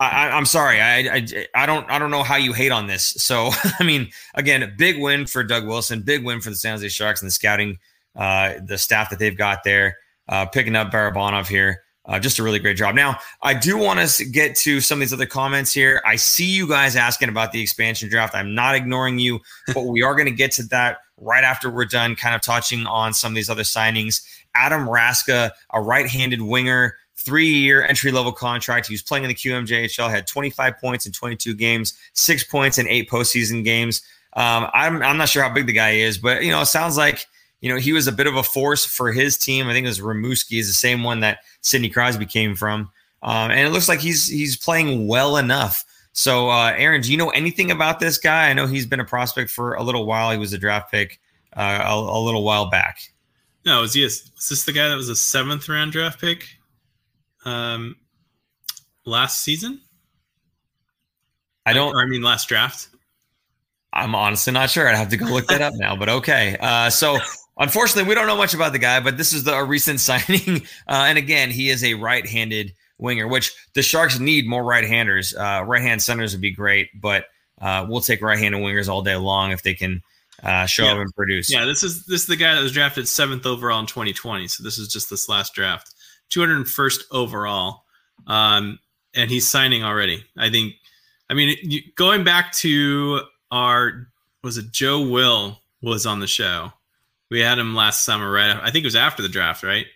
I, 0.00 0.36
am 0.36 0.44
sorry, 0.44 0.80
I, 0.80 0.98
I 0.98 1.46
I 1.54 1.66
don't 1.66 1.88
I 1.90 1.98
don't 1.98 2.10
know 2.10 2.22
how 2.22 2.36
you 2.36 2.52
hate 2.52 2.72
on 2.72 2.86
this. 2.86 3.04
So 3.18 3.50
I 3.78 3.84
mean, 3.84 4.10
again, 4.34 4.74
big 4.76 5.00
win 5.00 5.26
for 5.26 5.44
Doug 5.44 5.66
Wilson, 5.66 6.02
big 6.02 6.24
win 6.24 6.40
for 6.40 6.50
the 6.50 6.56
San 6.56 6.72
Jose 6.72 6.88
Sharks 6.88 7.22
and 7.22 7.28
the 7.28 7.32
scouting, 7.32 7.78
uh, 8.16 8.54
the 8.64 8.78
staff 8.78 9.10
that 9.10 9.18
they've 9.18 9.36
got 9.36 9.64
there, 9.64 9.96
uh, 10.28 10.46
picking 10.46 10.76
up 10.76 10.90
Barabanov 10.90 11.46
here. 11.46 11.82
Uh, 12.06 12.18
just 12.18 12.38
a 12.38 12.42
really 12.42 12.58
great 12.58 12.76
job. 12.76 12.94
Now, 12.94 13.18
I 13.40 13.54
do 13.54 13.78
want 13.78 13.98
to 14.06 14.24
get 14.26 14.54
to 14.56 14.82
some 14.82 14.98
of 14.98 15.00
these 15.00 15.14
other 15.14 15.24
comments 15.24 15.72
here. 15.72 16.02
I 16.04 16.16
see 16.16 16.44
you 16.44 16.68
guys 16.68 16.96
asking 16.96 17.30
about 17.30 17.52
the 17.52 17.62
expansion 17.62 18.10
draft. 18.10 18.34
I'm 18.34 18.54
not 18.54 18.74
ignoring 18.74 19.18
you, 19.18 19.40
but 19.74 19.86
we 19.86 20.02
are 20.02 20.14
going 20.14 20.26
to 20.26 20.34
get 20.34 20.52
to 20.52 20.64
that 20.64 20.98
right 21.16 21.44
after 21.44 21.70
we're 21.70 21.86
done, 21.86 22.14
kind 22.14 22.34
of 22.34 22.42
touching 22.42 22.86
on 22.86 23.14
some 23.14 23.32
of 23.32 23.36
these 23.36 23.48
other 23.48 23.62
signings. 23.62 24.22
Adam 24.54 24.86
Raska, 24.86 25.50
a 25.72 25.80
right 25.80 26.06
handed 26.06 26.42
winger 26.42 26.94
three 27.16 27.48
year 27.48 27.84
entry 27.84 28.10
level 28.10 28.32
contract. 28.32 28.86
He 28.86 28.94
was 28.94 29.02
playing 29.02 29.24
in 29.24 29.28
the 29.28 29.34
QMJHL, 29.34 30.10
had 30.10 30.26
25 30.26 30.78
points 30.78 31.06
in 31.06 31.12
22 31.12 31.54
games, 31.54 31.94
six 32.12 32.44
points 32.44 32.78
in 32.78 32.88
eight 32.88 33.08
postseason 33.10 33.64
games. 33.64 34.02
Um, 34.34 34.68
I'm, 34.74 35.02
I'm 35.02 35.16
not 35.16 35.28
sure 35.28 35.42
how 35.42 35.52
big 35.52 35.66
the 35.66 35.72
guy 35.72 35.90
is, 35.90 36.18
but, 36.18 36.42
you 36.42 36.50
know, 36.50 36.60
it 36.60 36.66
sounds 36.66 36.96
like, 36.96 37.26
you 37.60 37.72
know, 37.72 37.78
he 37.78 37.92
was 37.92 38.06
a 38.06 38.12
bit 38.12 38.26
of 38.26 38.36
a 38.36 38.42
force 38.42 38.84
for 38.84 39.12
his 39.12 39.38
team. 39.38 39.68
I 39.68 39.72
think 39.72 39.84
it 39.84 39.88
was 39.88 40.00
Rimouski 40.00 40.58
is 40.58 40.66
the 40.66 40.74
same 40.74 41.02
one 41.02 41.20
that 41.20 41.38
Sidney 41.60 41.88
Crosby 41.88 42.26
came 42.26 42.54
from. 42.56 42.90
Um, 43.22 43.50
and 43.50 43.60
it 43.60 43.70
looks 43.70 43.88
like 43.88 44.00
he's 44.00 44.28
he's 44.28 44.56
playing 44.56 45.08
well 45.08 45.38
enough. 45.38 45.84
So, 46.12 46.50
uh, 46.50 46.74
Aaron, 46.76 47.00
do 47.00 47.10
you 47.10 47.16
know 47.16 47.30
anything 47.30 47.70
about 47.70 47.98
this 47.98 48.18
guy? 48.18 48.50
I 48.50 48.52
know 48.52 48.66
he's 48.66 48.86
been 48.86 49.00
a 49.00 49.04
prospect 49.04 49.50
for 49.50 49.74
a 49.74 49.82
little 49.82 50.06
while. 50.06 50.30
He 50.30 50.38
was 50.38 50.52
a 50.52 50.58
draft 50.58 50.90
pick 50.90 51.18
uh, 51.56 51.80
a, 51.84 51.94
a, 51.94 52.20
little 52.20 52.44
while 52.44 52.70
back. 52.70 53.00
No, 53.64 53.80
was 53.80 53.94
he? 53.94 54.02
A, 54.02 54.06
was 54.06 54.48
this 54.48 54.64
the 54.64 54.72
guy 54.72 54.88
that 54.88 54.94
was 54.94 55.08
a 55.08 55.16
seventh 55.16 55.68
round 55.68 55.92
draft 55.92 56.20
pick? 56.20 56.46
Um, 57.44 57.96
last 59.04 59.42
season. 59.42 59.80
I 61.66 61.72
don't. 61.72 61.94
Or, 61.94 62.02
I 62.02 62.06
mean, 62.06 62.22
last 62.22 62.48
draft. 62.48 62.88
I'm 63.92 64.14
honestly 64.14 64.52
not 64.52 64.70
sure. 64.70 64.88
I'd 64.88 64.96
have 64.96 65.10
to 65.10 65.16
go 65.16 65.26
look 65.26 65.46
that 65.46 65.62
up 65.62 65.72
now. 65.76 65.96
But 65.96 66.08
okay. 66.08 66.56
Uh, 66.60 66.90
so 66.90 67.18
unfortunately, 67.58 68.08
we 68.08 68.14
don't 68.14 68.26
know 68.26 68.36
much 68.36 68.54
about 68.54 68.72
the 68.72 68.78
guy. 68.78 69.00
But 69.00 69.16
this 69.16 69.32
is 69.32 69.44
the, 69.44 69.54
a 69.54 69.64
recent 69.64 70.00
signing, 70.00 70.62
uh, 70.88 71.06
and 71.08 71.18
again, 71.18 71.50
he 71.50 71.70
is 71.70 71.84
a 71.84 71.94
right-handed 71.94 72.74
winger, 72.98 73.28
which 73.28 73.54
the 73.74 73.82
Sharks 73.82 74.18
need 74.18 74.46
more 74.46 74.64
right-handers. 74.64 75.34
Uh, 75.34 75.62
right-hand 75.66 76.02
centers 76.02 76.32
would 76.32 76.40
be 76.40 76.50
great, 76.50 76.88
but 77.00 77.26
uh, 77.60 77.86
we'll 77.88 78.00
take 78.00 78.20
right-handed 78.20 78.60
wingers 78.60 78.88
all 78.88 79.02
day 79.02 79.16
long 79.16 79.52
if 79.52 79.62
they 79.62 79.74
can 79.74 80.02
uh, 80.42 80.66
show 80.66 80.84
yeah. 80.84 80.92
up 80.92 80.98
and 80.98 81.14
produce. 81.14 81.52
Yeah, 81.52 81.64
this 81.64 81.82
is 81.82 82.04
this 82.06 82.22
is 82.22 82.26
the 82.26 82.36
guy 82.36 82.54
that 82.54 82.62
was 82.62 82.72
drafted 82.72 83.08
seventh 83.08 83.46
overall 83.46 83.80
in 83.80 83.86
2020. 83.86 84.48
So 84.48 84.62
this 84.62 84.78
is 84.78 84.88
just 84.88 85.08
this 85.08 85.28
last 85.28 85.54
draft, 85.54 85.93
201st 86.34 87.02
overall, 87.10 87.84
um, 88.26 88.78
and 89.14 89.30
he's 89.30 89.46
signing 89.46 89.84
already. 89.84 90.24
I 90.36 90.50
think. 90.50 90.74
I 91.30 91.34
mean, 91.34 91.56
going 91.96 92.22
back 92.22 92.52
to 92.54 93.22
our 93.50 94.08
was 94.42 94.58
it 94.58 94.70
Joe 94.70 95.00
Will 95.00 95.58
was 95.80 96.06
on 96.06 96.20
the 96.20 96.26
show. 96.26 96.72
We 97.30 97.40
had 97.40 97.58
him 97.58 97.74
last 97.74 98.02
summer, 98.02 98.30
right? 98.30 98.56
I 98.62 98.70
think 98.70 98.84
it 98.84 98.86
was 98.86 98.96
after 98.96 99.22
the 99.22 99.28
draft, 99.28 99.62
right? 99.62 99.86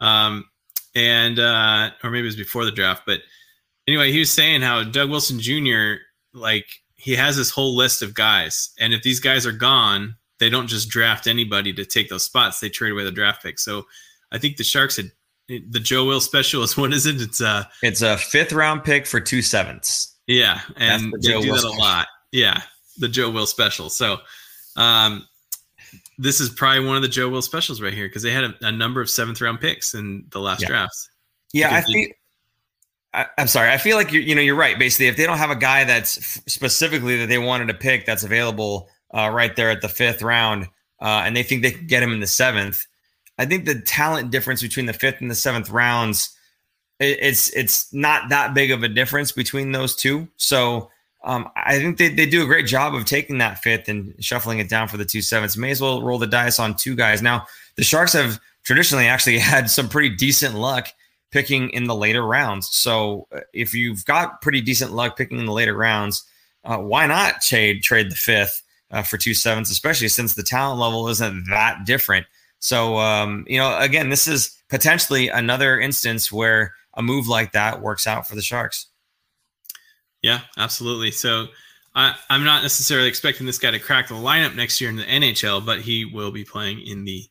Um, 0.00 0.46
and 0.94 1.38
uh, 1.38 1.90
or 2.02 2.10
maybe 2.10 2.22
it 2.22 2.26
was 2.26 2.36
before 2.36 2.64
the 2.64 2.70
draft. 2.72 3.02
But 3.06 3.20
anyway, 3.86 4.10
he 4.10 4.18
was 4.18 4.30
saying 4.30 4.62
how 4.62 4.82
Doug 4.84 5.10
Wilson 5.10 5.40
Jr. 5.40 5.94
like 6.32 6.66
he 6.96 7.14
has 7.16 7.36
this 7.36 7.50
whole 7.50 7.74
list 7.74 8.02
of 8.02 8.14
guys, 8.14 8.70
and 8.78 8.92
if 8.92 9.02
these 9.02 9.20
guys 9.20 9.46
are 9.46 9.52
gone, 9.52 10.16
they 10.38 10.50
don't 10.50 10.66
just 10.66 10.88
draft 10.88 11.26
anybody 11.26 11.72
to 11.72 11.84
take 11.84 12.08
those 12.08 12.24
spots. 12.24 12.60
They 12.60 12.68
trade 12.68 12.92
away 12.92 13.04
the 13.04 13.12
draft 13.12 13.42
pick. 13.42 13.58
So 13.58 13.86
I 14.32 14.38
think 14.38 14.56
the 14.56 14.64
Sharks 14.64 14.96
had 14.96 15.12
the 15.48 15.80
Joe 15.80 16.06
Will 16.06 16.20
special 16.20 16.62
is 16.62 16.76
what 16.76 16.92
is 16.94 17.06
it? 17.06 17.20
It's 17.20 17.40
a 17.40 17.68
it's 17.82 18.02
a 18.02 18.16
fifth 18.16 18.52
round 18.52 18.84
pick 18.84 19.06
for 19.06 19.20
two 19.20 19.42
sevenths. 19.42 20.16
Yeah, 20.26 20.60
and 20.76 21.12
they 21.12 21.18
do 21.18 21.34
Will 21.34 21.42
that 21.42 21.60
special. 21.60 21.76
a 21.76 21.78
lot. 21.78 22.06
Yeah, 22.30 22.62
the 22.98 23.08
Joe 23.08 23.30
Will 23.30 23.46
special. 23.46 23.90
So 23.90 24.18
um, 24.76 25.26
this 26.18 26.40
is 26.40 26.50
probably 26.50 26.86
one 26.86 26.96
of 26.96 27.02
the 27.02 27.08
Joe 27.08 27.28
Will 27.28 27.42
specials 27.42 27.80
right 27.80 27.92
here 27.92 28.08
because 28.08 28.22
they 28.22 28.30
had 28.30 28.44
a, 28.44 28.54
a, 28.62 28.72
number 28.72 29.00
of 29.00 29.10
seventh 29.10 29.40
round 29.40 29.60
picks 29.60 29.94
in 29.94 30.24
the 30.30 30.40
last 30.40 30.62
yeah. 30.62 30.68
drafts. 30.68 31.10
Yeah, 31.52 31.74
I 31.74 31.80
think. 31.80 32.14
I, 33.14 33.26
am 33.36 33.46
sorry. 33.46 33.70
I 33.70 33.76
feel 33.76 33.96
like 33.96 34.10
you're, 34.10 34.22
you 34.22 34.34
know, 34.34 34.40
you're 34.40 34.56
right. 34.56 34.78
Basically, 34.78 35.06
if 35.06 35.16
they 35.16 35.26
don't 35.26 35.38
have 35.38 35.50
a 35.50 35.56
guy 35.56 35.84
that's 35.84 36.12
specifically 36.50 37.18
that 37.18 37.26
they 37.26 37.38
wanted 37.38 37.68
to 37.68 37.74
pick 37.74 38.06
that's 38.06 38.22
available 38.22 38.88
uh, 39.12 39.28
right 39.30 39.54
there 39.54 39.70
at 39.70 39.82
the 39.82 39.88
fifth 39.88 40.22
round, 40.22 40.66
uh, 41.00 41.22
and 41.24 41.36
they 41.36 41.42
think 41.42 41.62
they 41.62 41.72
can 41.72 41.86
get 41.86 42.02
him 42.02 42.12
in 42.12 42.20
the 42.20 42.26
seventh, 42.26 42.86
I 43.42 43.46
think 43.46 43.64
the 43.64 43.80
talent 43.80 44.30
difference 44.30 44.62
between 44.62 44.86
the 44.86 44.92
fifth 44.92 45.20
and 45.20 45.28
the 45.28 45.34
seventh 45.34 45.68
rounds, 45.68 46.30
it, 47.00 47.18
it's 47.20 47.50
it's 47.50 47.92
not 47.92 48.28
that 48.28 48.54
big 48.54 48.70
of 48.70 48.84
a 48.84 48.88
difference 48.88 49.32
between 49.32 49.72
those 49.72 49.96
two. 49.96 50.28
So 50.36 50.92
um, 51.24 51.48
I 51.56 51.80
think 51.80 51.98
they, 51.98 52.08
they 52.08 52.26
do 52.26 52.44
a 52.44 52.46
great 52.46 52.66
job 52.66 52.94
of 52.94 53.04
taking 53.04 53.38
that 53.38 53.58
fifth 53.58 53.88
and 53.88 54.14
shuffling 54.20 54.60
it 54.60 54.68
down 54.68 54.86
for 54.86 54.96
the 54.96 55.04
two 55.04 55.22
sevens. 55.22 55.56
May 55.56 55.72
as 55.72 55.80
well 55.80 56.02
roll 56.02 56.20
the 56.20 56.26
dice 56.28 56.60
on 56.60 56.76
two 56.76 56.94
guys. 56.94 57.20
Now, 57.20 57.48
the 57.74 57.82
Sharks 57.82 58.12
have 58.12 58.38
traditionally 58.62 59.08
actually 59.08 59.38
had 59.40 59.68
some 59.68 59.88
pretty 59.88 60.14
decent 60.14 60.54
luck 60.54 60.86
picking 61.32 61.70
in 61.70 61.88
the 61.88 61.96
later 61.96 62.24
rounds. 62.24 62.68
So 62.68 63.26
uh, 63.32 63.40
if 63.52 63.74
you've 63.74 64.04
got 64.04 64.40
pretty 64.40 64.60
decent 64.60 64.92
luck 64.92 65.16
picking 65.16 65.40
in 65.40 65.46
the 65.46 65.52
later 65.52 65.74
rounds, 65.74 66.22
uh, 66.62 66.76
why 66.76 67.08
not 67.08 67.40
trade 67.40 67.82
trade 67.82 68.08
the 68.08 68.14
fifth 68.14 68.62
uh, 68.92 69.02
for 69.02 69.18
two 69.18 69.34
sevens, 69.34 69.68
especially 69.68 70.06
since 70.06 70.34
the 70.34 70.44
talent 70.44 70.78
level 70.78 71.08
isn't 71.08 71.48
that 71.48 71.84
different. 71.84 72.24
So 72.62 72.96
um, 72.98 73.44
you 73.48 73.58
know, 73.58 73.76
again, 73.78 74.08
this 74.08 74.28
is 74.28 74.56
potentially 74.70 75.28
another 75.28 75.80
instance 75.80 76.30
where 76.30 76.74
a 76.94 77.02
move 77.02 77.26
like 77.26 77.52
that 77.52 77.82
works 77.82 78.06
out 78.06 78.28
for 78.28 78.36
the 78.36 78.42
Sharks. 78.42 78.86
Yeah, 80.22 80.42
absolutely. 80.56 81.10
So 81.10 81.48
I, 81.96 82.14
am 82.30 82.44
not 82.44 82.62
necessarily 82.62 83.08
expecting 83.08 83.46
this 83.46 83.58
guy 83.58 83.72
to 83.72 83.80
crack 83.80 84.06
the 84.08 84.14
lineup 84.14 84.54
next 84.54 84.80
year 84.80 84.90
in 84.90 84.96
the 84.96 85.02
NHL, 85.02 85.66
but 85.66 85.80
he 85.80 86.04
will 86.04 86.30
be 86.30 86.44
playing 86.44 86.86
in 86.86 87.04
the 87.04 87.24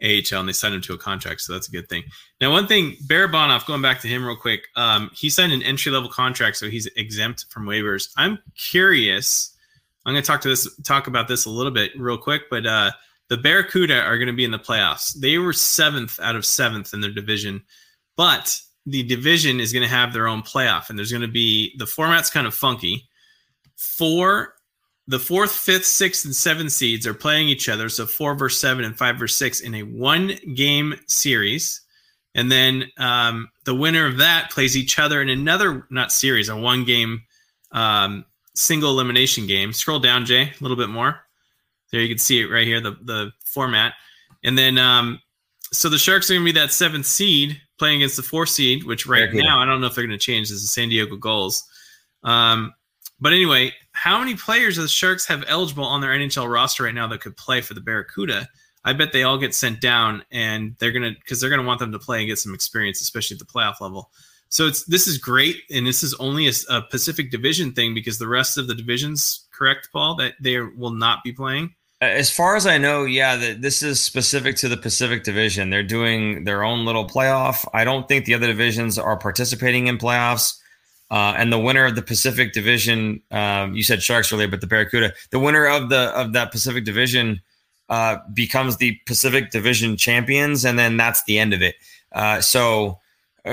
AHL, 0.00 0.38
and 0.38 0.48
they 0.48 0.52
signed 0.52 0.76
him 0.76 0.80
to 0.82 0.94
a 0.94 0.98
contract, 0.98 1.40
so 1.40 1.52
that's 1.52 1.66
a 1.66 1.72
good 1.72 1.88
thing. 1.88 2.04
Now, 2.40 2.52
one 2.52 2.68
thing, 2.68 2.96
Barabanov, 3.08 3.66
going 3.66 3.82
back 3.82 4.00
to 4.02 4.08
him 4.08 4.24
real 4.24 4.36
quick, 4.36 4.68
um, 4.76 5.10
he 5.12 5.28
signed 5.28 5.52
an 5.52 5.64
entry 5.64 5.90
level 5.90 6.08
contract, 6.08 6.56
so 6.56 6.70
he's 6.70 6.86
exempt 6.94 7.46
from 7.50 7.66
waivers. 7.66 8.10
I'm 8.16 8.38
curious. 8.56 9.56
I'm 10.06 10.14
going 10.14 10.22
to 10.22 10.26
talk 10.26 10.40
to 10.42 10.48
this, 10.48 10.68
talk 10.82 11.08
about 11.08 11.26
this 11.26 11.46
a 11.46 11.50
little 11.50 11.72
bit 11.72 11.90
real 11.98 12.16
quick, 12.16 12.42
but 12.48 12.64
uh, 12.64 12.92
the 13.28 13.36
Barracuda 13.36 14.02
are 14.02 14.18
going 14.18 14.28
to 14.28 14.32
be 14.32 14.44
in 14.44 14.50
the 14.50 14.58
playoffs. 14.58 15.14
They 15.14 15.38
were 15.38 15.52
seventh 15.52 16.18
out 16.20 16.36
of 16.36 16.44
seventh 16.44 16.94
in 16.94 17.00
their 17.00 17.10
division, 17.10 17.62
but 18.16 18.60
the 18.86 19.02
division 19.02 19.60
is 19.60 19.72
going 19.72 19.82
to 19.82 19.88
have 19.88 20.12
their 20.12 20.26
own 20.26 20.42
playoff, 20.42 20.88
and 20.88 20.98
there's 20.98 21.12
going 21.12 21.22
to 21.22 21.28
be 21.28 21.76
the 21.78 21.86
format's 21.86 22.30
kind 22.30 22.46
of 22.46 22.54
funky. 22.54 23.06
Four, 23.76 24.54
the 25.06 25.18
fourth, 25.18 25.52
fifth, 25.52 25.84
sixth, 25.84 26.24
and 26.24 26.34
seventh 26.34 26.72
seeds 26.72 27.06
are 27.06 27.14
playing 27.14 27.48
each 27.48 27.68
other. 27.68 27.88
So 27.88 28.06
four 28.06 28.34
versus 28.34 28.60
seven 28.60 28.84
and 28.84 28.96
five 28.96 29.18
versus 29.18 29.38
six 29.38 29.60
in 29.60 29.74
a 29.74 29.82
one 29.82 30.32
game 30.54 30.94
series. 31.06 31.82
And 32.34 32.50
then 32.52 32.90
um, 32.98 33.48
the 33.64 33.74
winner 33.74 34.06
of 34.06 34.18
that 34.18 34.50
plays 34.50 34.76
each 34.76 34.98
other 34.98 35.20
in 35.20 35.28
another, 35.28 35.86
not 35.90 36.12
series, 36.12 36.48
a 36.48 36.56
one 36.56 36.84
game 36.84 37.22
um, 37.72 38.24
single 38.54 38.90
elimination 38.90 39.46
game. 39.46 39.72
Scroll 39.72 39.98
down, 39.98 40.24
Jay, 40.24 40.42
a 40.42 40.54
little 40.60 40.76
bit 40.76 40.88
more. 40.88 41.20
There 41.90 42.00
you 42.00 42.08
can 42.08 42.18
see 42.18 42.40
it 42.40 42.46
right 42.46 42.66
here, 42.66 42.80
the, 42.80 42.96
the 43.02 43.32
format. 43.44 43.94
And 44.44 44.56
then, 44.56 44.78
um, 44.78 45.20
so 45.72 45.88
the 45.88 45.98
Sharks 45.98 46.30
are 46.30 46.34
going 46.34 46.46
to 46.46 46.52
be 46.52 46.60
that 46.60 46.72
seventh 46.72 47.06
seed 47.06 47.60
playing 47.78 47.96
against 47.96 48.16
the 48.16 48.22
four 48.22 48.46
seed, 48.46 48.84
which 48.84 49.06
right 49.06 49.32
now 49.32 49.58
I 49.58 49.64
don't 49.64 49.80
know 49.80 49.86
if 49.86 49.94
they're 49.94 50.06
going 50.06 50.18
to 50.18 50.22
change. 50.22 50.48
This 50.48 50.62
is 50.62 50.70
San 50.70 50.88
Diego 50.88 51.16
Gulls. 51.16 51.64
Um, 52.24 52.72
but 53.20 53.32
anyway, 53.32 53.72
how 53.92 54.18
many 54.18 54.36
players 54.36 54.76
do 54.76 54.82
the 54.82 54.88
Sharks 54.88 55.26
have 55.26 55.44
eligible 55.48 55.84
on 55.84 56.00
their 56.00 56.10
NHL 56.10 56.50
roster 56.50 56.84
right 56.84 56.94
now 56.94 57.06
that 57.08 57.20
could 57.20 57.36
play 57.36 57.60
for 57.60 57.74
the 57.74 57.80
Barracuda? 57.80 58.48
I 58.84 58.92
bet 58.92 59.12
they 59.12 59.24
all 59.24 59.38
get 59.38 59.54
sent 59.54 59.80
down, 59.80 60.24
and 60.30 60.76
they're 60.78 60.92
gonna 60.92 61.10
because 61.10 61.40
they're 61.40 61.50
gonna 61.50 61.64
want 61.64 61.80
them 61.80 61.92
to 61.92 61.98
play 61.98 62.20
and 62.20 62.28
get 62.28 62.38
some 62.38 62.54
experience, 62.54 63.00
especially 63.00 63.34
at 63.34 63.40
the 63.40 63.44
playoff 63.44 63.80
level. 63.80 64.10
So 64.50 64.66
it's 64.66 64.84
this 64.84 65.06
is 65.06 65.18
great, 65.18 65.56
and 65.70 65.86
this 65.86 66.02
is 66.02 66.14
only 66.14 66.48
a, 66.48 66.52
a 66.70 66.82
Pacific 66.82 67.30
Division 67.30 67.72
thing 67.72 67.92
because 67.92 68.18
the 68.18 68.28
rest 68.28 68.56
of 68.56 68.66
the 68.66 68.74
divisions, 68.74 69.46
correct, 69.52 69.88
Paul, 69.92 70.14
that 70.16 70.34
they 70.40 70.60
will 70.60 70.92
not 70.92 71.22
be 71.24 71.32
playing. 71.32 71.74
As 72.00 72.30
far 72.30 72.54
as 72.54 72.64
I 72.64 72.78
know, 72.78 73.04
yeah, 73.04 73.34
that 73.36 73.60
this 73.60 73.82
is 73.82 74.00
specific 74.00 74.54
to 74.56 74.68
the 74.68 74.76
Pacific 74.76 75.24
Division. 75.24 75.70
They're 75.70 75.82
doing 75.82 76.44
their 76.44 76.62
own 76.62 76.84
little 76.84 77.06
playoff. 77.08 77.68
I 77.74 77.82
don't 77.82 78.06
think 78.06 78.24
the 78.24 78.34
other 78.34 78.46
divisions 78.46 78.98
are 78.98 79.16
participating 79.16 79.88
in 79.88 79.98
playoffs. 79.98 80.58
Uh, 81.10 81.34
and 81.36 81.52
the 81.52 81.58
winner 81.58 81.86
of 81.86 81.96
the 81.96 82.02
Pacific 82.02 82.52
Division, 82.52 83.20
um, 83.30 83.74
you 83.74 83.82
said 83.82 84.02
Sharks 84.02 84.32
earlier, 84.32 84.46
but 84.46 84.60
the 84.60 84.66
Barracuda, 84.66 85.12
the 85.30 85.38
winner 85.38 85.66
of 85.66 85.88
the 85.88 86.12
of 86.14 86.34
that 86.34 86.52
Pacific 86.52 86.84
Division 86.84 87.40
uh, 87.88 88.18
becomes 88.32 88.76
the 88.76 88.98
Pacific 89.06 89.50
Division 89.50 89.96
champions, 89.96 90.64
and 90.64 90.78
then 90.78 90.98
that's 90.98 91.24
the 91.24 91.38
end 91.38 91.54
of 91.54 91.62
it. 91.62 91.76
Uh, 92.12 92.40
so 92.40 92.98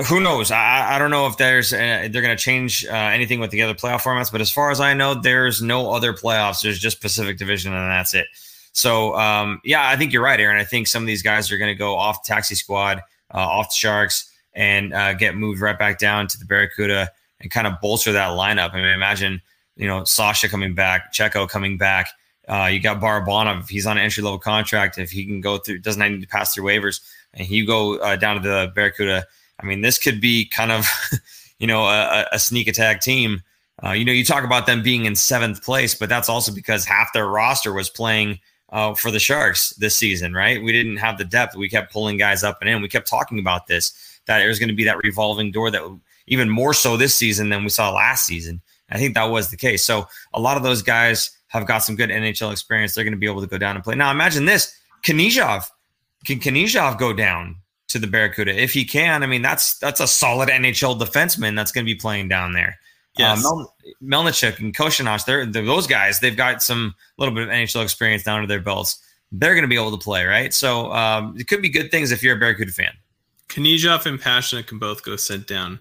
who 0.04 0.20
knows? 0.20 0.52
I, 0.52 0.96
I 0.96 1.00
don't 1.00 1.12
know 1.12 1.28
if 1.28 1.38
there's 1.38 1.74
uh, 1.74 2.08
they're 2.12 2.22
going 2.22 2.36
to 2.36 2.42
change 2.42 2.86
uh, 2.86 2.94
anything 2.94 3.40
with 3.40 3.52
the 3.52 3.62
other 3.62 3.74
playoff 3.74 4.02
formats, 4.02 4.32
but 4.32 4.42
as 4.42 4.52
far 4.52 4.72
as 4.72 4.80
I 4.80 4.94
know, 4.94 5.14
there's 5.14 5.62
no 5.62 5.92
other 5.92 6.14
playoffs. 6.14 6.62
There's 6.62 6.80
just 6.80 7.02
Pacific 7.02 7.38
Division, 7.38 7.74
and 7.74 7.92
that's 7.92 8.14
it. 8.14 8.28
So 8.74 9.16
um, 9.16 9.62
yeah, 9.64 9.88
I 9.88 9.96
think 9.96 10.12
you're 10.12 10.24
right, 10.24 10.40
Aaron. 10.40 10.58
I 10.58 10.64
think 10.64 10.88
some 10.88 11.04
of 11.04 11.08
these 11.08 11.24
guys 11.24 11.52
are 11.52 11.58
going 11.58 11.74
to 11.74 11.78
go 11.78 11.96
off 11.96 12.24
taxi 12.24 12.56
squad, 12.56 13.00
uh, 13.34 13.38
off 13.38 13.70
the 13.70 13.76
Sharks, 13.76 14.30
and 14.54 14.94
uh, 14.94 15.14
get 15.14 15.36
moved 15.36 15.62
right 15.62 15.78
back 15.78 15.98
down 15.98 16.28
to 16.28 16.38
the 16.38 16.46
Barracuda 16.46 17.10
and 17.40 17.50
kind 17.50 17.68
of 17.68 17.80
bolster 17.82 18.12
that 18.12 18.32
lineup. 18.32 18.74
I 18.74 18.78
mean, 18.78 18.86
imagine 18.86 19.42
you 19.76 19.88
know 19.88 20.04
Sasha 20.04 20.50
coming 20.50 20.76
back, 20.76 21.14
Checo 21.14 21.48
coming 21.48 21.78
back. 21.78 22.10
Uh, 22.48 22.70
you 22.72 22.80
got 22.80 23.00
Barabanov. 23.00 23.70
He's 23.70 23.86
on 23.88 23.98
an 23.98 24.04
entry 24.04 24.24
level 24.24 24.40
contract, 24.40 24.98
if 24.98 25.10
he 25.10 25.26
can 25.26 25.42
go 25.42 25.58
through, 25.58 25.80
doesn't 25.80 26.02
need 26.12 26.22
to 26.22 26.28
pass 26.28 26.54
through 26.54 26.66
waivers, 26.66 27.02
and 27.34 27.48
he 27.48 27.66
go 27.66 27.98
down 28.18 28.36
to 28.36 28.42
the 28.42 28.72
Barracuda 28.76 29.26
I 29.60 29.66
mean, 29.66 29.82
this 29.82 29.98
could 29.98 30.20
be 30.20 30.46
kind 30.46 30.72
of, 30.72 30.88
you 31.60 31.68
know, 31.68 31.86
a, 31.86 32.26
a 32.32 32.40
sneak 32.40 32.68
attack 32.68 33.02
team. 33.02 33.42
Uh, 33.84 33.92
you 33.92 34.06
know, 34.06 34.12
you 34.12 34.24
talk 34.24 34.44
about 34.44 34.66
them 34.66 34.82
being 34.82 35.06
in 35.06 35.16
seventh 35.16 35.64
place, 35.64 35.94
but 35.96 36.10
that's 36.10 36.30
also 36.30 36.54
because 36.54 36.86
half 36.86 37.12
their 37.14 37.28
roster 37.28 37.74
was 37.74 37.90
playing 37.90 38.40
uh, 38.70 38.94
for 38.94 39.12
the 39.12 39.20
Sharks 39.20 39.72
this 39.72 39.96
season, 39.96 40.34
right? 40.34 40.62
We 40.64 40.72
didn't 40.72 40.98
have 40.98 41.18
the 41.18 41.26
depth. 41.26 41.56
We 41.56 41.70
kept 41.70 41.92
pulling 41.92 42.18
guys 42.18 42.44
up 42.44 42.58
and 42.62 42.70
in. 42.70 42.82
We 42.82 42.88
kept 42.88 43.08
talking 43.08 43.40
about 43.40 43.68
this 43.68 43.94
that 44.26 44.42
it 44.42 44.48
was 44.48 44.60
going 44.60 44.70
to 44.70 44.76
be 44.76 44.86
that 44.86 45.04
revolving 45.04 45.52
door 45.52 45.70
that 45.72 46.00
even 46.28 46.50
more 46.50 46.74
so 46.74 46.98
this 46.98 47.14
season 47.14 47.50
than 47.50 47.64
we 47.64 47.70
saw 47.70 47.92
last 47.92 48.26
season. 48.26 48.62
I 48.90 48.98
think 48.98 49.14
that 49.16 49.26
was 49.26 49.50
the 49.50 49.58
case. 49.58 49.84
So 49.84 50.08
a 50.34 50.40
lot 50.40 50.58
of 50.58 50.64
those 50.64 50.82
guys 50.82 51.32
have 51.48 51.66
got 51.66 51.80
some 51.80 51.96
good 51.96 52.10
NHL 52.10 52.52
experience. 52.52 52.94
They're 52.94 53.04
going 53.04 53.14
to 53.14 53.20
be 53.20 53.28
able 53.28 53.42
to 53.42 53.48
go 53.48 53.58
down 53.58 53.76
and 53.76 53.84
play. 53.84 53.96
Now 53.96 54.12
imagine 54.12 54.46
this: 54.46 54.78
Knyzhov 55.04 55.66
can 56.26 56.40
Knyzhov 56.40 56.98
go 56.98 57.14
down 57.14 57.58
to 57.96 58.00
the 58.00 58.12
Barracuda 58.12 58.54
if 58.54 58.74
he 58.74 58.84
can? 58.84 59.24
I 59.24 59.26
mean, 59.26 59.42
that's 59.42 59.78
that's 59.80 60.00
a 60.00 60.08
solid 60.08 60.50
NHL 60.50 61.00
defenseman 61.00 61.56
that's 61.56 61.72
going 61.72 61.86
to 61.86 61.92
be 61.92 61.98
playing 61.98 62.28
down 62.28 62.54
there. 62.54 62.78
Yes. 63.18 63.46
Um, 63.46 63.68
Mel- 64.02 64.24
Melnichuk 64.24 64.60
and 64.60 64.76
Koshinash, 64.76 65.26
they're, 65.26 65.46
they're, 65.46 65.64
those 65.64 65.88
guys. 65.88 66.20
They've 66.20 66.36
got 66.36 66.62
some 66.62 66.94
little 67.18 67.34
bit 67.34 67.44
of 67.44 67.50
NHL 67.50 67.82
experience 67.82 68.24
down 68.24 68.42
to 68.42 68.48
their 68.48 68.60
belts. 68.60 69.00
They're 69.32 69.54
going 69.54 69.64
to 69.64 69.70
be 69.70 69.78
able 69.78 69.98
to 69.98 70.04
play, 70.04 70.26
right? 70.26 70.54
So 70.54 70.92
um, 70.92 71.36
it 71.38 71.48
could 71.48 71.62
be 71.62 71.70
good 71.70 71.92
things 71.92 72.12
if 72.12 72.22
you're 72.22 72.36
a 72.36 72.40
Barracuda 72.40 72.72
fan. 72.72 72.92
Knyzhov 73.48 74.06
and 74.06 74.20
Pasichnuk 74.20 74.68
can 74.68 74.80
both 74.80 75.04
go 75.04 75.16
sent 75.16 75.48
down. 75.48 75.80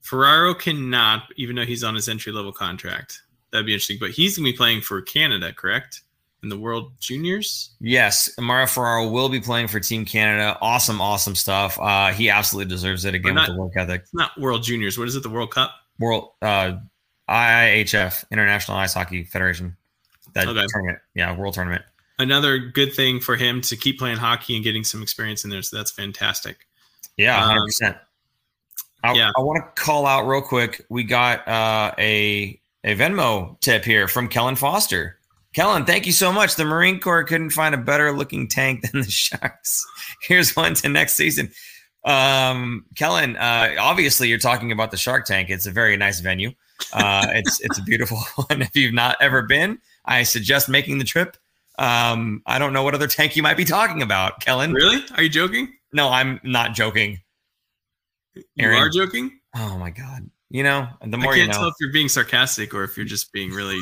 Ferraro 0.00 0.52
cannot, 0.52 1.28
even 1.36 1.56
though 1.56 1.64
he's 1.64 1.84
on 1.84 1.94
his 1.94 2.08
entry 2.08 2.32
level 2.32 2.52
contract. 2.52 3.22
That'd 3.52 3.66
be 3.66 3.72
interesting. 3.72 3.98
But 4.00 4.10
he's 4.10 4.36
going 4.36 4.46
to 4.46 4.52
be 4.52 4.56
playing 4.56 4.80
for 4.80 5.00
Canada, 5.00 5.52
correct? 5.52 6.02
In 6.44 6.50
the 6.50 6.58
World 6.58 6.92
Juniors? 7.00 7.70
Yes. 7.80 8.30
Mario 8.38 8.66
Ferraro 8.66 9.08
will 9.08 9.30
be 9.30 9.40
playing 9.40 9.66
for 9.66 9.80
Team 9.80 10.04
Canada. 10.04 10.58
Awesome, 10.60 11.00
awesome 11.00 11.34
stuff. 11.34 11.80
Uh, 11.80 12.12
he 12.12 12.28
absolutely 12.28 12.68
deserves 12.68 13.06
it 13.06 13.14
again 13.14 13.34
not, 13.34 13.48
with 13.48 13.56
the 13.56 13.62
work 13.62 13.72
ethic. 13.76 14.04
not 14.12 14.38
World 14.38 14.62
Juniors. 14.62 14.98
What 14.98 15.08
is 15.08 15.16
it? 15.16 15.22
The 15.22 15.30
World 15.30 15.52
Cup? 15.52 15.72
World 15.98 16.32
uh, 16.42 16.74
IIHF, 17.30 18.24
International 18.30 18.76
Ice 18.76 18.92
Hockey 18.92 19.24
Federation. 19.24 19.74
That 20.34 20.48
okay. 20.48 20.66
tournament. 20.68 20.98
Yeah, 21.14 21.34
World 21.34 21.54
Tournament. 21.54 21.82
Another 22.18 22.58
good 22.58 22.92
thing 22.92 23.20
for 23.20 23.36
him 23.36 23.62
to 23.62 23.76
keep 23.76 23.98
playing 23.98 24.18
hockey 24.18 24.54
and 24.54 24.62
getting 24.62 24.84
some 24.84 25.02
experience 25.02 25.44
in 25.44 25.50
there. 25.50 25.62
So 25.62 25.78
that's 25.78 25.90
fantastic. 25.90 26.66
Yeah, 27.16 27.40
100%. 27.40 27.88
Um, 27.88 27.94
I, 29.02 29.14
yeah. 29.14 29.30
I 29.34 29.40
want 29.40 29.64
to 29.64 29.82
call 29.82 30.06
out 30.06 30.26
real 30.26 30.42
quick. 30.42 30.84
We 30.90 31.04
got 31.04 31.46
uh, 31.48 31.94
a 31.98 32.60
a 32.84 32.94
Venmo 32.96 33.58
tip 33.60 33.84
here 33.84 34.08
from 34.08 34.28
Kellen 34.28 34.56
Foster. 34.56 35.18
Kellen, 35.54 35.84
thank 35.84 36.04
you 36.04 36.12
so 36.12 36.32
much. 36.32 36.56
The 36.56 36.64
Marine 36.64 36.98
Corps 36.98 37.22
couldn't 37.22 37.50
find 37.50 37.74
a 37.74 37.78
better 37.78 38.10
looking 38.10 38.48
tank 38.48 38.82
than 38.82 39.02
the 39.02 39.10
Sharks. 39.10 39.86
Here's 40.22 40.54
one 40.56 40.74
to 40.74 40.88
next 40.88 41.14
season. 41.14 41.50
Um, 42.04 42.84
Kellen, 42.96 43.36
uh, 43.36 43.76
obviously 43.78 44.28
you're 44.28 44.38
talking 44.38 44.72
about 44.72 44.90
the 44.90 44.96
Shark 44.96 45.26
Tank. 45.26 45.50
It's 45.50 45.66
a 45.66 45.70
very 45.70 45.96
nice 45.96 46.20
venue. 46.20 46.50
Uh, 46.92 47.26
it's 47.30 47.60
it's 47.60 47.78
a 47.78 47.82
beautiful 47.82 48.18
one. 48.48 48.62
If 48.62 48.76
you've 48.76 48.94
not 48.94 49.16
ever 49.20 49.42
been, 49.42 49.78
I 50.04 50.24
suggest 50.24 50.68
making 50.68 50.98
the 50.98 51.04
trip. 51.04 51.36
Um, 51.78 52.42
I 52.46 52.58
don't 52.58 52.72
know 52.72 52.82
what 52.82 52.94
other 52.94 53.08
tank 53.08 53.36
you 53.36 53.42
might 53.42 53.56
be 53.56 53.64
talking 53.64 54.02
about, 54.02 54.40
Kellen. 54.40 54.72
Really? 54.72 55.04
Are 55.16 55.22
you 55.22 55.28
joking? 55.28 55.72
No, 55.92 56.08
I'm 56.08 56.40
not 56.42 56.74
joking. 56.74 57.20
Aaron, 58.58 58.76
you 58.76 58.82
are 58.82 58.90
joking. 58.90 59.38
Oh 59.56 59.78
my 59.78 59.90
god! 59.90 60.28
You 60.50 60.64
know, 60.64 60.88
the 61.00 61.16
more 61.16 61.32
I 61.32 61.36
can't 61.36 61.46
you 61.46 61.52
know. 61.52 61.58
tell 61.58 61.68
if 61.68 61.74
you're 61.80 61.92
being 61.92 62.08
sarcastic 62.08 62.74
or 62.74 62.82
if 62.82 62.96
you're 62.96 63.06
just 63.06 63.32
being 63.32 63.50
really 63.50 63.80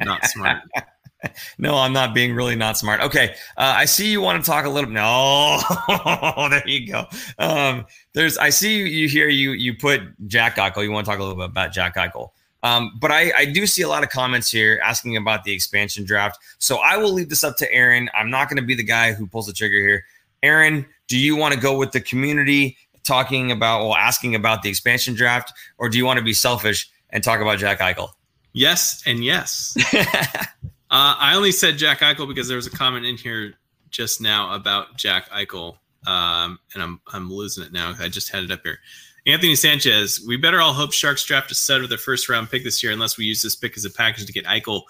not 0.00 0.24
smart. 0.26 0.62
no, 1.58 1.76
I'm 1.76 1.92
not 1.92 2.14
being 2.14 2.34
really 2.34 2.56
not 2.56 2.76
smart. 2.78 3.00
Okay, 3.00 3.34
uh, 3.56 3.74
I 3.76 3.84
see 3.84 4.10
you 4.10 4.20
want 4.20 4.42
to 4.42 4.50
talk 4.50 4.64
a 4.64 4.68
little. 4.68 4.90
No, 4.90 5.60
there 6.50 6.68
you 6.68 6.86
go. 6.86 7.06
Um, 7.38 7.86
there's. 8.12 8.38
I 8.38 8.50
see 8.50 8.78
you, 8.78 8.84
you 8.84 9.08
here. 9.08 9.28
You 9.28 9.52
you 9.52 9.74
put 9.74 10.02
Jack 10.26 10.56
Eichel. 10.56 10.84
You 10.84 10.92
want 10.92 11.06
to 11.06 11.10
talk 11.10 11.18
a 11.18 11.22
little 11.22 11.36
bit 11.36 11.46
about 11.46 11.72
Jack 11.72 11.96
Eichel. 11.96 12.30
Um, 12.62 12.92
but 12.98 13.12
I, 13.12 13.32
I 13.36 13.44
do 13.44 13.66
see 13.66 13.82
a 13.82 13.88
lot 13.88 14.02
of 14.02 14.08
comments 14.08 14.50
here 14.50 14.80
asking 14.82 15.16
about 15.16 15.44
the 15.44 15.52
expansion 15.52 16.04
draft. 16.04 16.38
So 16.58 16.78
I 16.78 16.96
will 16.96 17.12
leave 17.12 17.28
this 17.28 17.44
up 17.44 17.56
to 17.58 17.72
Aaron. 17.72 18.10
I'm 18.12 18.28
not 18.28 18.48
going 18.48 18.56
to 18.56 18.66
be 18.66 18.74
the 18.74 18.82
guy 18.82 19.12
who 19.12 19.26
pulls 19.26 19.46
the 19.46 19.52
trigger 19.52 19.76
here. 19.76 20.04
Aaron, 20.42 20.84
do 21.06 21.16
you 21.16 21.36
want 21.36 21.54
to 21.54 21.60
go 21.60 21.78
with 21.78 21.92
the 21.92 22.00
community 22.00 22.76
talking 23.04 23.52
about, 23.52 23.82
well, 23.82 23.94
asking 23.94 24.34
about 24.34 24.62
the 24.62 24.68
expansion 24.68 25.14
draft, 25.14 25.52
or 25.78 25.88
do 25.88 25.96
you 25.96 26.04
want 26.04 26.18
to 26.18 26.24
be 26.24 26.32
selfish 26.32 26.90
and 27.10 27.22
talk 27.22 27.40
about 27.40 27.58
Jack 27.58 27.78
Eichel? 27.78 28.08
Yes, 28.56 29.02
and 29.04 29.22
yes. 29.22 29.76
uh, 29.94 30.46
I 30.90 31.34
only 31.36 31.52
said 31.52 31.76
Jack 31.76 32.00
Eichel 32.00 32.26
because 32.26 32.48
there 32.48 32.56
was 32.56 32.66
a 32.66 32.70
comment 32.70 33.04
in 33.04 33.18
here 33.18 33.52
just 33.90 34.22
now 34.22 34.54
about 34.54 34.96
Jack 34.96 35.28
Eichel, 35.28 35.76
um, 36.06 36.58
and 36.72 36.82
I'm 36.82 37.00
I'm 37.12 37.30
losing 37.30 37.64
it 37.64 37.72
now. 37.72 37.94
I 38.00 38.08
just 38.08 38.30
had 38.30 38.44
it 38.44 38.50
up 38.50 38.60
here. 38.64 38.78
Anthony 39.26 39.56
Sanchez, 39.56 40.24
we 40.26 40.38
better 40.38 40.62
all 40.62 40.72
hope 40.72 40.94
Sharks 40.94 41.22
draft 41.22 41.50
a 41.50 41.54
stud 41.54 41.82
with 41.82 41.90
their 41.90 41.98
first 41.98 42.30
round 42.30 42.50
pick 42.50 42.64
this 42.64 42.82
year, 42.82 42.92
unless 42.92 43.18
we 43.18 43.26
use 43.26 43.42
this 43.42 43.54
pick 43.54 43.76
as 43.76 43.84
a 43.84 43.90
package 43.90 44.24
to 44.24 44.32
get 44.32 44.46
Eichel. 44.46 44.84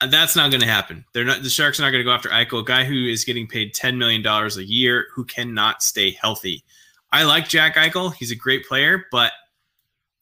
Uh, 0.00 0.08
that's 0.08 0.34
not 0.34 0.50
going 0.50 0.62
to 0.62 0.66
happen. 0.66 1.04
They're 1.12 1.24
not. 1.24 1.44
The 1.44 1.48
Sharks 1.48 1.78
are 1.78 1.84
not 1.84 1.90
going 1.90 2.00
to 2.00 2.04
go 2.04 2.12
after 2.12 2.30
Eichel, 2.30 2.62
a 2.62 2.64
guy 2.64 2.82
who 2.82 3.06
is 3.06 3.24
getting 3.24 3.46
paid 3.46 3.72
ten 3.72 3.98
million 3.98 4.20
dollars 4.20 4.56
a 4.56 4.64
year, 4.64 5.06
who 5.14 5.24
cannot 5.24 5.84
stay 5.84 6.10
healthy. 6.10 6.64
I 7.12 7.22
like 7.22 7.48
Jack 7.48 7.76
Eichel. 7.76 8.12
He's 8.14 8.32
a 8.32 8.36
great 8.36 8.66
player, 8.66 9.06
but 9.12 9.30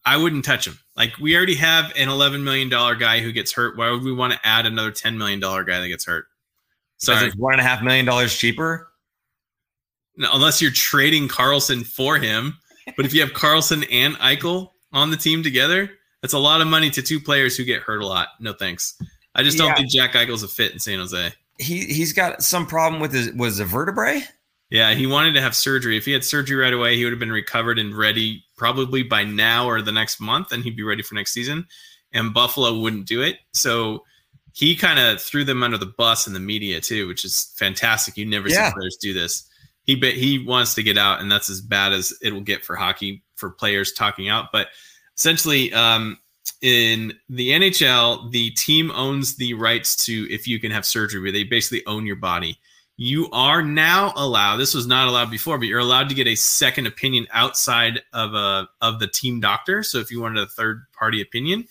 I 0.09 0.17
wouldn't 0.17 0.47
touch 0.47 0.67
him. 0.67 0.79
Like 0.97 1.19
we 1.19 1.37
already 1.37 1.55
have 1.57 1.93
an 1.95 2.09
eleven 2.09 2.43
million 2.43 2.71
dollar 2.71 2.95
guy 2.95 3.21
who 3.21 3.31
gets 3.31 3.53
hurt. 3.53 3.77
Why 3.77 3.91
would 3.91 4.03
we 4.03 4.13
want 4.13 4.33
to 4.33 4.41
add 4.43 4.65
another 4.65 4.91
ten 4.91 5.19
million 5.19 5.39
dollar 5.39 5.65
guy 5.65 5.81
that 5.81 5.89
gets 5.89 6.07
hurt? 6.07 6.25
So 6.97 7.13
it's 7.13 7.37
one 7.37 7.53
and 7.53 7.61
a 7.61 7.65
half 7.65 7.83
million 7.83 8.07
dollars 8.07 8.35
cheaper. 8.35 8.89
No, 10.17 10.31
unless 10.33 10.63
you're 10.63 10.71
trading 10.71 11.29
Karlsson 11.29 11.87
for 11.87 12.17
him. 12.17 12.59
But 12.97 13.05
if 13.05 13.13
you 13.13 13.21
have 13.21 13.31
Karlsson 13.31 13.87
and 13.93 14.15
Eichel 14.17 14.71
on 14.95 15.11
the 15.11 15.19
team 15.19 15.43
together, 15.43 15.91
that's 16.23 16.33
a 16.33 16.39
lot 16.39 16.63
of 16.63 16.67
money 16.67 16.89
to 16.91 17.03
two 17.03 17.21
players 17.21 17.55
who 17.55 17.65
get 17.65 17.83
hurt 17.83 18.01
a 18.01 18.07
lot. 18.07 18.29
No 18.41 18.55
thanks. 18.55 18.99
I 19.35 19.43
just 19.43 19.59
don't 19.59 19.77
think 19.77 19.91
Jack 19.91 20.15
Eichel's 20.15 20.43
a 20.43 20.49
fit 20.49 20.73
in 20.73 20.79
San 20.79 21.01
Jose. 21.01 21.33
He 21.59 21.85
he's 21.85 22.15
got 22.15 22.43
some 22.43 22.67
problem 22.67 23.03
with 23.03 23.13
his 23.13 23.31
was 23.35 23.61
a 23.61 23.67
vertebrae. 23.67 24.23
Yeah, 24.71 24.95
he 24.95 25.07
wanted 25.07 25.35
to 25.35 25.43
have 25.43 25.55
surgery. 25.55 25.99
If 25.99 26.07
he 26.07 26.13
had 26.13 26.25
surgery 26.25 26.57
right 26.57 26.73
away, 26.73 26.97
he 26.97 27.05
would 27.05 27.13
have 27.13 27.21
been 27.21 27.31
recovered 27.31 27.79
and 27.79 27.95
ready 27.95 28.45
probably 28.59 29.03
by 29.03 29.25
now 29.25 29.67
or 29.67 29.81
the 29.81 29.93
next 29.93 30.21
month, 30.21 30.53
and 30.53 30.63
he'd 30.63 30.77
be 30.77 30.83
ready 30.83 31.03
for 31.03 31.15
next 31.15 31.33
season. 31.33 31.67
And 32.13 32.35
Buffalo 32.35 32.79
wouldn't 32.79 33.07
do 33.07 33.23
it. 33.23 33.37
So 33.53 34.05
he 34.53 34.75
kind 34.75 34.99
of 34.99 35.21
threw 35.21 35.45
them 35.45 35.63
under 35.63 35.79
the 35.79 35.87
bus 35.87 36.27
in 36.27 36.33
the 36.33 36.41
media 36.41 36.81
too, 36.81 37.07
which 37.07 37.25
is 37.25 37.53
fantastic. 37.57 38.17
You 38.17 38.27
never 38.27 38.49
yeah. 38.49 38.69
see 38.69 38.75
players 38.75 38.99
do 39.01 39.13
this. 39.15 39.49
He 39.85 39.95
he 39.95 40.45
wants 40.45 40.75
to 40.75 40.83
get 40.83 40.99
out, 40.99 41.21
and 41.21 41.31
that's 41.31 41.49
as 41.49 41.61
bad 41.61 41.93
as 41.93 42.13
it 42.21 42.33
will 42.33 42.43
get 42.43 42.65
for 42.65 42.77
hockey 42.77 43.23
for 43.37 43.51
players 43.51 43.93
talking 43.93 44.29
out. 44.29 44.47
But 44.53 44.69
essentially, 45.17 45.73
um, 45.73 46.19
in 46.61 47.15
the 47.29 47.51
NHL, 47.51 48.31
the 48.31 48.51
team 48.51 48.91
owns 48.91 49.37
the 49.37 49.55
rights 49.55 49.97
to 50.07 50.27
if 50.31 50.47
you 50.47 50.59
can 50.59 50.73
have 50.73 50.85
surgery. 50.85 51.31
They 51.31 51.45
basically 51.45 51.87
own 51.87 52.05
your 52.05 52.17
body 52.17 52.59
you 53.01 53.31
are 53.31 53.63
now 53.63 54.13
allowed 54.17 54.57
this 54.57 54.75
was 54.75 54.89
not 54.89 55.07
allowed 55.07 55.31
before 55.31 55.57
but 55.57 55.69
you're 55.69 55.79
allowed 55.79 56.09
to 56.09 56.17
get 56.17 56.27
a 56.27 56.35
second 56.35 56.85
opinion 56.85 57.29
outside 57.31 58.03
of 58.13 58.35
a 58.35 58.69
of 58.83 58.99
the 58.99 59.07
team 59.07 59.41
doctor. 59.41 59.85
So 59.85 59.99
if 59.99 60.11
you 60.11 60.21
wanted 60.21 60.43
a 60.43 60.47
third 60.47 60.85
party 60.93 61.23
opinion 61.23 61.65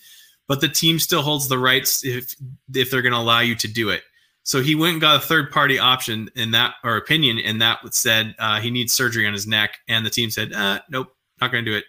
but 0.46 0.62
the 0.62 0.68
team 0.68 0.98
still 0.98 1.20
holds 1.20 1.46
the 1.46 1.58
rights 1.58 2.04
if 2.04 2.34
if 2.74 2.90
they're 2.90 3.02
going 3.02 3.12
to 3.12 3.18
allow 3.18 3.40
you 3.40 3.54
to 3.56 3.68
do 3.68 3.90
it. 3.90 4.02
So 4.42 4.62
he 4.62 4.74
went 4.74 4.92
and 4.92 5.00
got 5.02 5.16
a 5.16 5.26
third 5.26 5.50
party 5.52 5.78
option 5.78 6.30
in 6.34 6.50
that 6.52 6.76
or 6.82 6.96
opinion 6.96 7.38
and 7.38 7.60
that 7.60 7.80
said 7.94 8.34
uh, 8.38 8.58
he 8.58 8.70
needs 8.70 8.94
surgery 8.94 9.26
on 9.26 9.34
his 9.34 9.46
neck 9.46 9.78
and 9.86 10.06
the 10.06 10.10
team 10.10 10.30
said 10.30 10.54
uh, 10.54 10.80
nope 10.88 11.14
not 11.42 11.52
going 11.52 11.62
to 11.62 11.70
do 11.70 11.76
it. 11.76 11.84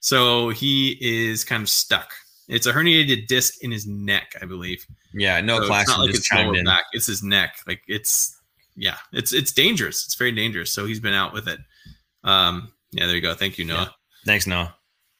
So 0.00 0.50
he 0.50 0.98
is 1.00 1.42
kind 1.42 1.62
of 1.62 1.70
stuck. 1.70 2.12
It's 2.48 2.66
a 2.66 2.72
herniated 2.74 3.28
disc 3.28 3.64
in 3.64 3.72
his 3.72 3.86
neck 3.86 4.34
i 4.42 4.44
believe. 4.44 4.86
Yeah 5.14 5.40
no 5.40 5.60
so 5.60 5.68
class 5.68 5.84
it's 5.84 5.90
not 5.90 6.00
like 6.00 6.10
it's 6.10 6.32
lower 6.34 6.64
back 6.64 6.84
it's 6.92 7.06
his 7.06 7.22
neck. 7.22 7.56
Like 7.66 7.80
it's 7.88 8.38
yeah, 8.76 8.96
it's 9.12 9.32
it's 9.32 9.52
dangerous. 9.52 10.04
It's 10.04 10.14
very 10.14 10.32
dangerous. 10.32 10.72
So 10.72 10.86
he's 10.86 11.00
been 11.00 11.14
out 11.14 11.32
with 11.32 11.48
it. 11.48 11.60
Um, 12.24 12.72
yeah, 12.92 13.06
there 13.06 13.14
you 13.14 13.20
go. 13.20 13.34
Thank 13.34 13.58
you, 13.58 13.64
Noah. 13.64 13.82
Yeah. 13.82 13.88
Thanks, 14.24 14.46
Noah. 14.46 14.74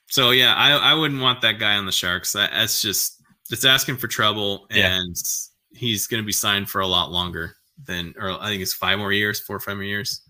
So 0.09 0.31
yeah, 0.31 0.55
I 0.55 0.73
I 0.73 0.95
wouldn't 0.95 1.21
want 1.21 1.41
that 1.43 1.59
guy 1.59 1.77
on 1.77 1.87
the 1.87 1.93
Sharks. 1.93 2.33
That, 2.33 2.51
that's 2.53 2.83
just 2.83 3.23
it's 3.51 3.65
asking 3.65 3.97
for 3.97 4.09
trouble, 4.09 4.67
and 4.71 5.17
yeah. 5.17 5.79
he's 5.79 6.07
going 6.07 6.23
to 6.23 6.27
be 6.27 6.33
signed 6.33 6.69
for 6.69 6.81
a 6.81 6.87
lot 6.87 7.11
longer 7.11 7.57
than, 7.85 8.15
or 8.19 8.31
I 8.31 8.49
think 8.49 8.63
it's 8.63 8.75
five 8.75 8.99
more 8.99 9.13
years, 9.13 9.41
four 9.41 9.57
or 9.57 9.61
five 9.61 9.77
more 9.77 9.85
years. 9.85 10.23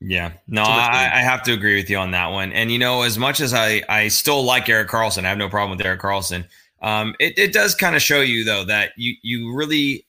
Yeah, 0.00 0.32
no, 0.46 0.62
I, 0.62 1.10
I, 1.12 1.22
have 1.22 1.42
to 1.44 1.52
agree 1.52 1.74
with 1.74 1.90
you 1.90 1.96
on 1.96 2.12
that 2.12 2.28
one. 2.28 2.52
And 2.52 2.70
you 2.70 2.78
know, 2.78 3.02
as 3.02 3.18
much 3.18 3.40
as 3.40 3.52
I 3.52 3.82
I 3.88 4.06
still 4.08 4.44
like 4.44 4.68
Erik 4.68 4.88
Karlsson, 4.88 5.24
I 5.24 5.28
have 5.28 5.38
no 5.38 5.48
problem 5.48 5.76
with 5.76 5.84
Erik 5.84 6.00
Karlsson. 6.00 6.44
Um, 6.82 7.16
it, 7.18 7.36
it 7.36 7.52
does 7.52 7.74
kind 7.74 7.96
of 7.96 8.02
show 8.02 8.20
you 8.20 8.44
though 8.44 8.64
that 8.64 8.92
you 8.96 9.14
you 9.22 9.52
really, 9.52 10.06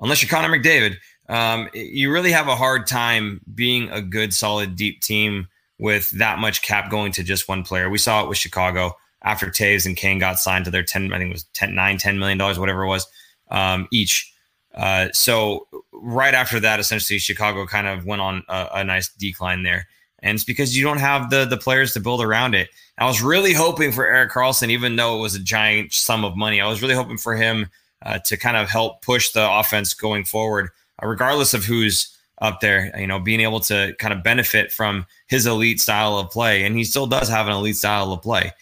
unless 0.00 0.22
you're 0.22 0.30
Connor 0.30 0.56
McDavid, 0.56 0.96
um, 1.30 1.68
you 1.72 2.12
really 2.12 2.32
have 2.32 2.48
a 2.48 2.56
hard 2.56 2.88
time 2.88 3.40
being 3.54 3.88
a 3.90 4.02
good, 4.02 4.34
solid, 4.34 4.74
deep 4.74 5.00
team 5.00 5.46
with 5.78 6.10
that 6.10 6.40
much 6.40 6.60
cap 6.60 6.90
going 6.90 7.12
to 7.12 7.22
just 7.22 7.48
one 7.48 7.62
player. 7.62 7.88
We 7.88 7.98
saw 7.98 8.24
it 8.24 8.28
with 8.28 8.36
Chicago 8.36 8.96
after 9.22 9.46
Toews 9.46 9.86
and 9.86 9.96
Kane 9.96 10.18
got 10.18 10.40
signed 10.40 10.64
to 10.64 10.72
their 10.72 10.82
10, 10.82 11.12
I 11.12 11.18
think 11.18 11.30
it 11.30 11.32
was 11.32 11.44
10, 11.54 11.72
9, 11.72 11.98
$10 11.98 12.18
million, 12.18 12.38
whatever 12.58 12.82
it 12.82 12.88
was, 12.88 13.06
um, 13.48 13.86
each. 13.92 14.34
Uh, 14.74 15.08
so 15.12 15.68
right 15.92 16.34
after 16.34 16.58
that, 16.58 16.80
essentially, 16.80 17.20
Chicago 17.20 17.64
kind 17.64 17.86
of 17.86 18.04
went 18.04 18.22
on 18.22 18.42
a, 18.48 18.68
a, 18.74 18.84
nice 18.84 19.08
decline 19.08 19.62
there. 19.62 19.86
And 20.20 20.34
it's 20.34 20.44
because 20.44 20.76
you 20.76 20.84
don't 20.84 20.98
have 20.98 21.30
the 21.30 21.44
the 21.46 21.56
players 21.56 21.94
to 21.94 22.00
build 22.00 22.22
around 22.22 22.54
it. 22.54 22.68
I 22.98 23.06
was 23.06 23.22
really 23.22 23.54
hoping 23.54 23.90
for 23.90 24.06
Erik 24.06 24.30
Karlsson, 24.30 24.68
even 24.68 24.94
though 24.94 25.18
it 25.18 25.22
was 25.22 25.34
a 25.34 25.40
giant 25.40 25.94
sum 25.94 26.24
of 26.24 26.36
money. 26.36 26.60
I 26.60 26.68
was 26.68 26.82
really 26.82 26.94
hoping 26.94 27.16
for 27.16 27.34
him 27.34 27.70
uh, 28.02 28.18
to 28.26 28.36
kind 28.36 28.56
of 28.56 28.68
help 28.68 29.02
push 29.02 29.30
the 29.30 29.50
offense 29.50 29.94
going 29.94 30.24
forward 30.24 30.70
uh, 31.02 31.06
regardless 31.06 31.54
of 31.54 31.64
who's 31.64 32.16
up 32.40 32.60
there, 32.60 32.98
you 32.98 33.06
know, 33.06 33.18
being 33.18 33.40
able 33.40 33.60
to 33.60 33.94
kind 33.98 34.14
of 34.14 34.22
benefit 34.22 34.72
from 34.72 35.06
his 35.26 35.46
elite 35.46 35.80
style 35.80 36.18
of 36.18 36.30
play. 36.30 36.64
And 36.64 36.76
he 36.76 36.84
still 36.84 37.06
does 37.06 37.28
have 37.28 37.46
an 37.46 37.52
elite 37.52 37.76
style 37.76 38.12
of 38.12 38.22
play. 38.22 38.52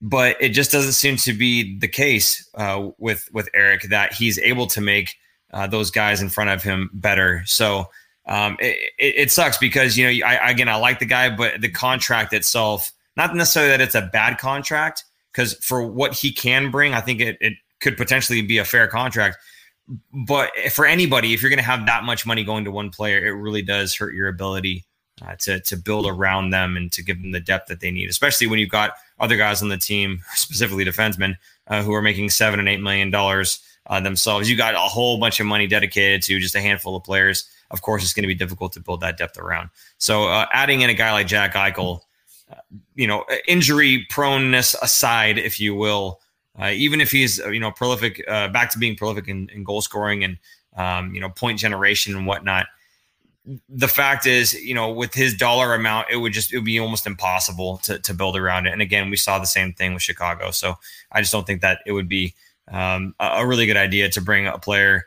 But 0.00 0.36
it 0.40 0.50
just 0.50 0.72
doesn't 0.72 0.92
seem 0.92 1.16
to 1.18 1.34
be 1.34 1.78
the 1.78 1.88
case 1.88 2.48
uh, 2.54 2.90
with 2.96 3.28
with 3.32 3.50
Eric 3.52 3.82
that 3.90 4.14
he's 4.14 4.38
able 4.38 4.66
to 4.68 4.80
make 4.80 5.16
uh, 5.52 5.66
those 5.66 5.90
guys 5.90 6.22
in 6.22 6.30
front 6.30 6.48
of 6.48 6.62
him 6.62 6.88
better. 6.94 7.42
So 7.44 7.90
um, 8.26 8.56
it, 8.60 8.92
it, 8.98 9.14
it, 9.16 9.30
sucks 9.30 9.58
because 9.58 9.98
you 9.98 10.06
know 10.06 10.26
I, 10.26 10.50
again 10.50 10.70
I 10.70 10.76
like 10.76 11.00
the 11.00 11.06
guy, 11.06 11.28
but 11.28 11.60
the 11.60 11.68
contract 11.68 12.32
itself, 12.32 12.92
not 13.16 13.34
necessarily 13.34 13.72
that 13.72 13.82
it's 13.82 13.94
a 13.94 14.08
bad 14.10 14.38
contract, 14.38 15.04
because 15.32 15.54
for 15.54 15.86
what 15.86 16.14
he 16.14 16.32
can 16.32 16.70
bring, 16.70 16.94
I 16.94 17.02
think 17.02 17.20
it, 17.20 17.36
it 17.42 17.54
could 17.80 17.98
potentially 17.98 18.40
be 18.40 18.56
a 18.56 18.64
fair 18.64 18.86
contract 18.86 19.36
but 20.12 20.50
for 20.70 20.86
anybody, 20.86 21.34
if 21.34 21.42
you're 21.42 21.50
going 21.50 21.58
to 21.58 21.64
have 21.64 21.86
that 21.86 22.04
much 22.04 22.26
money 22.26 22.44
going 22.44 22.64
to 22.64 22.70
one 22.70 22.90
player, 22.90 23.24
it 23.24 23.32
really 23.32 23.62
does 23.62 23.94
hurt 23.94 24.14
your 24.14 24.28
ability 24.28 24.84
uh, 25.22 25.34
to 25.36 25.60
to 25.60 25.76
build 25.76 26.06
around 26.06 26.50
them 26.50 26.76
and 26.76 26.92
to 26.92 27.02
give 27.02 27.20
them 27.20 27.32
the 27.32 27.40
depth 27.40 27.68
that 27.68 27.80
they 27.80 27.90
need, 27.90 28.08
especially 28.08 28.46
when 28.46 28.58
you've 28.58 28.70
got 28.70 28.94
other 29.18 29.36
guys 29.36 29.62
on 29.62 29.68
the 29.68 29.76
team, 29.76 30.20
specifically 30.34 30.84
defensemen, 30.84 31.34
uh, 31.66 31.82
who 31.82 31.92
are 31.92 32.02
making 32.02 32.30
seven 32.30 32.60
and 32.60 32.68
eight 32.68 32.80
million 32.80 33.10
dollars 33.10 33.60
uh, 33.86 34.00
themselves. 34.00 34.48
You 34.48 34.56
got 34.56 34.74
a 34.74 34.78
whole 34.78 35.18
bunch 35.18 35.40
of 35.40 35.46
money 35.46 35.66
dedicated 35.66 36.22
to 36.22 36.38
just 36.38 36.54
a 36.54 36.60
handful 36.60 36.96
of 36.96 37.04
players. 37.04 37.48
Of 37.70 37.82
course, 37.82 38.02
it's 38.02 38.12
going 38.12 38.22
to 38.22 38.28
be 38.28 38.34
difficult 38.34 38.72
to 38.74 38.80
build 38.80 39.00
that 39.00 39.16
depth 39.16 39.38
around. 39.38 39.70
So, 39.98 40.24
uh, 40.24 40.46
adding 40.52 40.80
in 40.80 40.90
a 40.90 40.94
guy 40.94 41.12
like 41.12 41.26
Jack 41.26 41.54
Eichel, 41.54 42.00
uh, 42.50 42.56
you 42.94 43.06
know, 43.06 43.24
injury 43.46 44.06
proneness 44.10 44.74
aside, 44.82 45.38
if 45.38 45.60
you 45.60 45.74
will, 45.74 46.20
uh, 46.60 46.70
even 46.74 47.00
if 47.00 47.10
he's 47.10 47.40
uh, 47.40 47.48
you 47.48 47.60
know 47.60 47.70
prolific, 47.70 48.22
uh, 48.28 48.48
back 48.48 48.70
to 48.70 48.78
being 48.78 48.96
prolific 48.96 49.28
in, 49.28 49.48
in 49.50 49.64
goal 49.64 49.80
scoring 49.80 50.24
and 50.24 50.38
um, 50.76 51.14
you 51.14 51.20
know 51.20 51.30
point 51.30 51.58
generation 51.58 52.14
and 52.16 52.26
whatnot. 52.26 52.66
The 53.70 53.88
fact 53.88 54.26
is, 54.26 54.52
you 54.52 54.74
know, 54.74 54.92
with 54.92 55.14
his 55.14 55.34
dollar 55.34 55.74
amount, 55.74 56.08
it 56.10 56.18
would 56.18 56.32
just 56.32 56.52
it 56.52 56.58
would 56.58 56.64
be 56.64 56.78
almost 56.78 57.06
impossible 57.06 57.78
to 57.78 57.98
to 57.98 58.14
build 58.14 58.36
around 58.36 58.66
it. 58.66 58.72
And 58.72 58.82
again, 58.82 59.10
we 59.10 59.16
saw 59.16 59.38
the 59.38 59.46
same 59.46 59.72
thing 59.72 59.94
with 59.94 60.02
Chicago. 60.02 60.50
So 60.50 60.76
I 61.10 61.20
just 61.20 61.32
don't 61.32 61.46
think 61.46 61.62
that 61.62 61.80
it 61.86 61.92
would 61.92 62.08
be 62.08 62.34
um, 62.68 63.14
a, 63.18 63.26
a, 63.38 63.46
really 63.46 63.66
good 63.66 63.76
idea 63.76 64.08
to 64.10 64.20
bring 64.20 64.46
a 64.46 64.58
player 64.58 65.06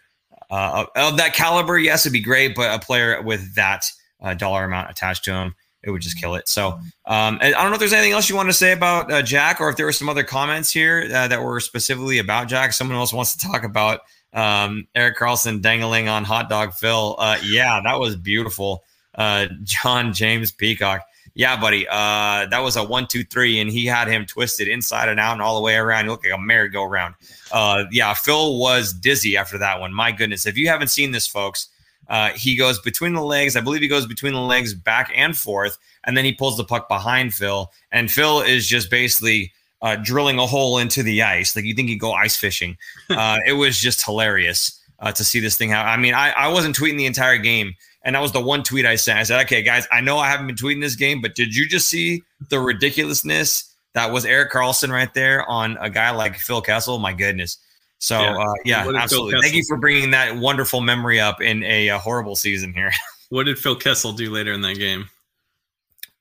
uh, 0.49 0.85
of 0.95 1.17
that 1.17 1.33
caliber. 1.33 1.77
Yes, 1.77 2.05
it'd 2.05 2.11
be 2.13 2.19
great, 2.19 2.55
but 2.55 2.73
a 2.73 2.83
player 2.83 3.21
with 3.21 3.55
that 3.55 3.89
uh, 4.21 4.33
dollar 4.33 4.65
amount 4.65 4.89
attached 4.89 5.23
to 5.25 5.31
him 5.31 5.55
it 5.83 5.91
would 5.91 6.01
just 6.01 6.19
kill 6.19 6.35
it. 6.35 6.47
So 6.47 6.79
um, 7.05 7.37
I 7.41 7.51
don't 7.51 7.69
know 7.69 7.73
if 7.73 7.79
there's 7.79 7.93
anything 7.93 8.13
else 8.13 8.29
you 8.29 8.35
want 8.35 8.49
to 8.49 8.53
say 8.53 8.71
about 8.71 9.11
uh, 9.11 9.21
Jack, 9.21 9.59
or 9.59 9.69
if 9.69 9.77
there 9.77 9.85
were 9.85 9.91
some 9.91 10.09
other 10.09 10.23
comments 10.23 10.71
here 10.71 11.09
uh, 11.13 11.27
that 11.27 11.41
were 11.41 11.59
specifically 11.59 12.19
about 12.19 12.47
Jack. 12.47 12.73
Someone 12.73 12.97
else 12.97 13.13
wants 13.13 13.35
to 13.35 13.47
talk 13.47 13.63
about 13.63 14.01
um, 14.33 14.87
Erik 14.95 15.17
Karlsson 15.17 15.61
dangling 15.61 16.07
on 16.07 16.23
hot 16.23 16.49
dog 16.49 16.73
Phil. 16.73 17.15
Uh, 17.19 17.37
yeah, 17.43 17.81
that 17.83 17.99
was 17.99 18.15
beautiful. 18.15 18.83
Uh, 19.15 19.47
John 19.63 20.13
James 20.13 20.51
Peacock. 20.51 21.01
Yeah, 21.35 21.59
buddy. 21.59 21.87
Uh, 21.87 22.45
that 22.45 22.59
was 22.59 22.75
a 22.75 22.83
one, 22.83 23.07
two, 23.07 23.23
three, 23.23 23.59
and 23.59 23.69
he 23.69 23.87
had 23.87 24.07
him 24.07 24.25
twisted 24.25 24.67
inside 24.67 25.09
and 25.09 25.19
out 25.19 25.33
and 25.33 25.41
all 25.41 25.55
the 25.55 25.63
way 25.63 25.75
around. 25.75 26.05
He 26.05 26.11
looked 26.11 26.25
like 26.25 26.33
a 26.33 26.37
merry-go-round. 26.37 27.15
Uh, 27.51 27.85
yeah, 27.91 28.13
Phil 28.13 28.59
was 28.59 28.93
dizzy 28.93 29.35
after 29.35 29.57
that 29.57 29.79
one. 29.79 29.91
My 29.91 30.11
goodness. 30.11 30.45
If 30.45 30.57
you 30.57 30.67
haven't 30.67 30.89
seen 30.89 31.11
this, 31.11 31.25
folks, 31.25 31.69
uh, 32.07 32.29
he 32.31 32.55
goes 32.55 32.79
between 32.79 33.13
the 33.13 33.21
legs. 33.21 33.55
I 33.55 33.61
believe 33.61 33.81
he 33.81 33.87
goes 33.87 34.05
between 34.05 34.33
the 34.33 34.41
legs 34.41 34.73
back 34.73 35.11
and 35.15 35.37
forth, 35.37 35.77
and 36.03 36.17
then 36.17 36.25
he 36.25 36.33
pulls 36.33 36.57
the 36.57 36.63
puck 36.63 36.87
behind 36.87 37.33
Phil. 37.33 37.71
And 37.91 38.11
Phil 38.11 38.41
is 38.41 38.67
just 38.67 38.89
basically 38.89 39.51
uh, 39.81 39.97
drilling 39.97 40.39
a 40.39 40.47
hole 40.47 40.77
into 40.77 41.03
the 41.03 41.21
ice. 41.21 41.55
Like 41.55 41.65
you 41.65 41.73
think 41.73 41.89
he'd 41.89 41.99
go 41.99 42.13
ice 42.13 42.37
fishing. 42.37 42.77
Uh, 43.09 43.37
it 43.45 43.53
was 43.53 43.79
just 43.79 44.03
hilarious 44.03 44.81
uh, 44.99 45.11
to 45.11 45.23
see 45.23 45.39
this 45.39 45.55
thing 45.55 45.69
happen. 45.69 45.91
I 45.91 45.97
mean, 45.97 46.13
I, 46.13 46.31
I 46.31 46.47
wasn't 46.47 46.75
tweeting 46.75 46.97
the 46.97 47.05
entire 47.05 47.37
game. 47.37 47.73
And 48.03 48.15
that 48.15 48.21
was 48.21 48.31
the 48.31 48.41
one 48.41 48.63
tweet 48.63 48.85
I 48.85 48.95
sent. 48.95 49.19
I 49.19 49.23
said, 49.23 49.41
okay, 49.43 49.61
guys, 49.61 49.87
I 49.91 50.01
know 50.01 50.17
I 50.17 50.29
haven't 50.29 50.47
been 50.47 50.55
tweeting 50.55 50.81
this 50.81 50.95
game, 50.95 51.21
but 51.21 51.35
did 51.35 51.55
you 51.55 51.67
just 51.67 51.87
see 51.87 52.23
the 52.49 52.59
ridiculousness 52.59 53.75
that 53.93 54.11
was 54.11 54.25
Erik 54.25 54.51
Karlsson 54.51 54.91
right 54.91 55.13
there 55.13 55.47
on 55.49 55.77
a 55.79 55.89
guy 55.89 56.11
like 56.11 56.37
Phil 56.37 56.61
Kessel? 56.61 56.97
My 56.97 57.13
goodness. 57.13 57.57
So 58.03 58.19
yeah, 58.19 58.37
uh, 58.37 58.53
yeah 58.65 58.91
absolutely. 58.97 59.39
Thank 59.39 59.55
you 59.55 59.63
for 59.65 59.77
bringing 59.77 60.11
that 60.11 60.35
wonderful 60.35 60.81
memory 60.81 61.21
up 61.21 61.41
in 61.41 61.63
a, 61.63 61.87
a 61.87 61.97
horrible 61.97 62.35
season 62.35 62.73
here. 62.73 62.91
what 63.29 63.45
did 63.45 63.57
Phil 63.57 63.77
Kessel 63.77 64.11
do 64.11 64.29
later 64.29 64.51
in 64.51 64.59
that 64.59 64.77
game? 64.77 65.09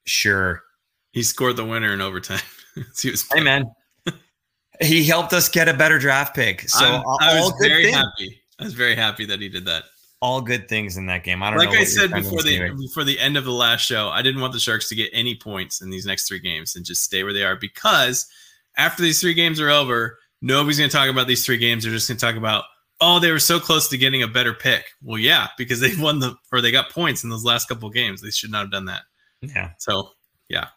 Sure, 0.04 0.62
he 1.10 1.24
scored 1.24 1.56
the 1.56 1.64
winner 1.64 1.92
in 1.92 2.00
overtime. 2.00 2.38
he 3.00 3.10
was 3.10 3.26
hey 3.32 3.40
man, 3.40 3.68
he 4.80 5.02
helped 5.02 5.32
us 5.32 5.48
get 5.48 5.68
a 5.68 5.74
better 5.74 5.98
draft 5.98 6.36
pick. 6.36 6.68
So 6.68 6.84
I'm, 6.84 7.02
I 7.20 7.40
was 7.40 7.52
very 7.60 7.86
things. 7.86 7.96
happy. 7.96 8.40
I 8.60 8.64
was 8.64 8.74
very 8.74 8.94
happy 8.94 9.26
that 9.26 9.40
he 9.40 9.48
did 9.48 9.64
that. 9.64 9.82
All 10.20 10.40
good 10.40 10.68
things 10.68 10.96
in 10.96 11.06
that 11.06 11.24
game. 11.24 11.42
I 11.42 11.50
don't 11.50 11.58
like 11.58 11.70
I 11.70 11.82
said 11.82 12.12
before 12.12 12.44
the 12.44 12.70
before 12.80 13.02
the 13.02 13.18
end 13.18 13.36
of 13.36 13.44
the 13.44 13.50
last 13.50 13.80
show. 13.80 14.08
I 14.08 14.22
didn't 14.22 14.40
want 14.40 14.52
the 14.52 14.60
Sharks 14.60 14.88
to 14.90 14.94
get 14.94 15.10
any 15.12 15.34
points 15.34 15.82
in 15.82 15.90
these 15.90 16.06
next 16.06 16.28
three 16.28 16.38
games 16.38 16.76
and 16.76 16.84
just 16.84 17.02
stay 17.02 17.24
where 17.24 17.32
they 17.32 17.42
are 17.42 17.56
because 17.56 18.28
after 18.76 19.02
these 19.02 19.20
three 19.20 19.34
games 19.34 19.60
are 19.60 19.68
over, 19.68 20.20
nobody's 20.42 20.78
going 20.78 20.90
to 20.90 20.96
talk 20.96 21.08
about 21.08 21.28
these 21.28 21.46
three 21.46 21.56
games. 21.56 21.84
They're 21.84 21.92
just 21.92 22.08
going 22.08 22.18
to 22.18 22.26
talk 22.26 22.36
about, 22.36 22.64
oh, 23.00 23.18
they 23.18 23.30
were 23.30 23.38
so 23.38 23.58
close 23.58 23.88
to 23.88 23.96
getting 23.96 24.22
a 24.22 24.28
better 24.28 24.52
pick. 24.52 24.84
Well, 25.02 25.18
yeah, 25.18 25.48
because 25.56 25.80
they 25.80 25.94
won 25.96 26.18
the 26.18 26.36
or 26.52 26.60
they 26.60 26.72
got 26.72 26.90
points 26.90 27.24
in 27.24 27.30
those 27.30 27.44
last 27.44 27.68
couple 27.68 27.88
of 27.88 27.94
games. 27.94 28.20
They 28.20 28.30
should 28.30 28.50
not 28.50 28.62
have 28.62 28.70
done 28.72 28.84
that. 28.86 29.02
Yeah. 29.40 29.70
So 29.78 30.10
yeah. 30.48 30.68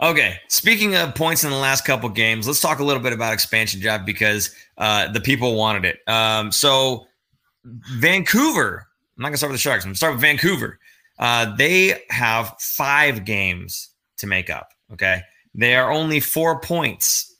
Okay. 0.00 0.38
Speaking 0.48 0.94
of 0.96 1.14
points 1.14 1.44
in 1.44 1.50
the 1.50 1.56
last 1.56 1.84
couple 1.84 2.08
games, 2.08 2.46
let's 2.46 2.60
talk 2.60 2.78
a 2.78 2.84
little 2.84 3.02
bit 3.02 3.12
about 3.12 3.32
expansion 3.32 3.80
draft 3.80 4.06
because 4.06 4.54
uh, 4.78 5.10
the 5.12 5.20
people 5.20 5.54
wanted 5.54 5.84
it. 5.84 5.98
Um, 6.08 6.52
so 6.52 7.06
Vancouver, 7.64 8.86
I'm 9.16 9.22
not 9.22 9.28
gonna 9.28 9.36
start 9.36 9.52
with 9.52 9.60
the 9.60 9.62
Sharks. 9.62 9.84
I'm 9.84 9.90
gonna 9.90 9.96
start 9.96 10.14
with 10.14 10.22
Vancouver. 10.22 10.78
Uh, 11.18 11.54
they 11.56 12.02
have 12.10 12.54
five 12.58 13.24
games 13.24 13.90
to 14.18 14.26
make 14.26 14.50
up. 14.50 14.70
Okay. 14.92 15.22
They 15.54 15.76
are 15.76 15.92
only 15.92 16.18
four 16.18 16.60
points 16.60 17.33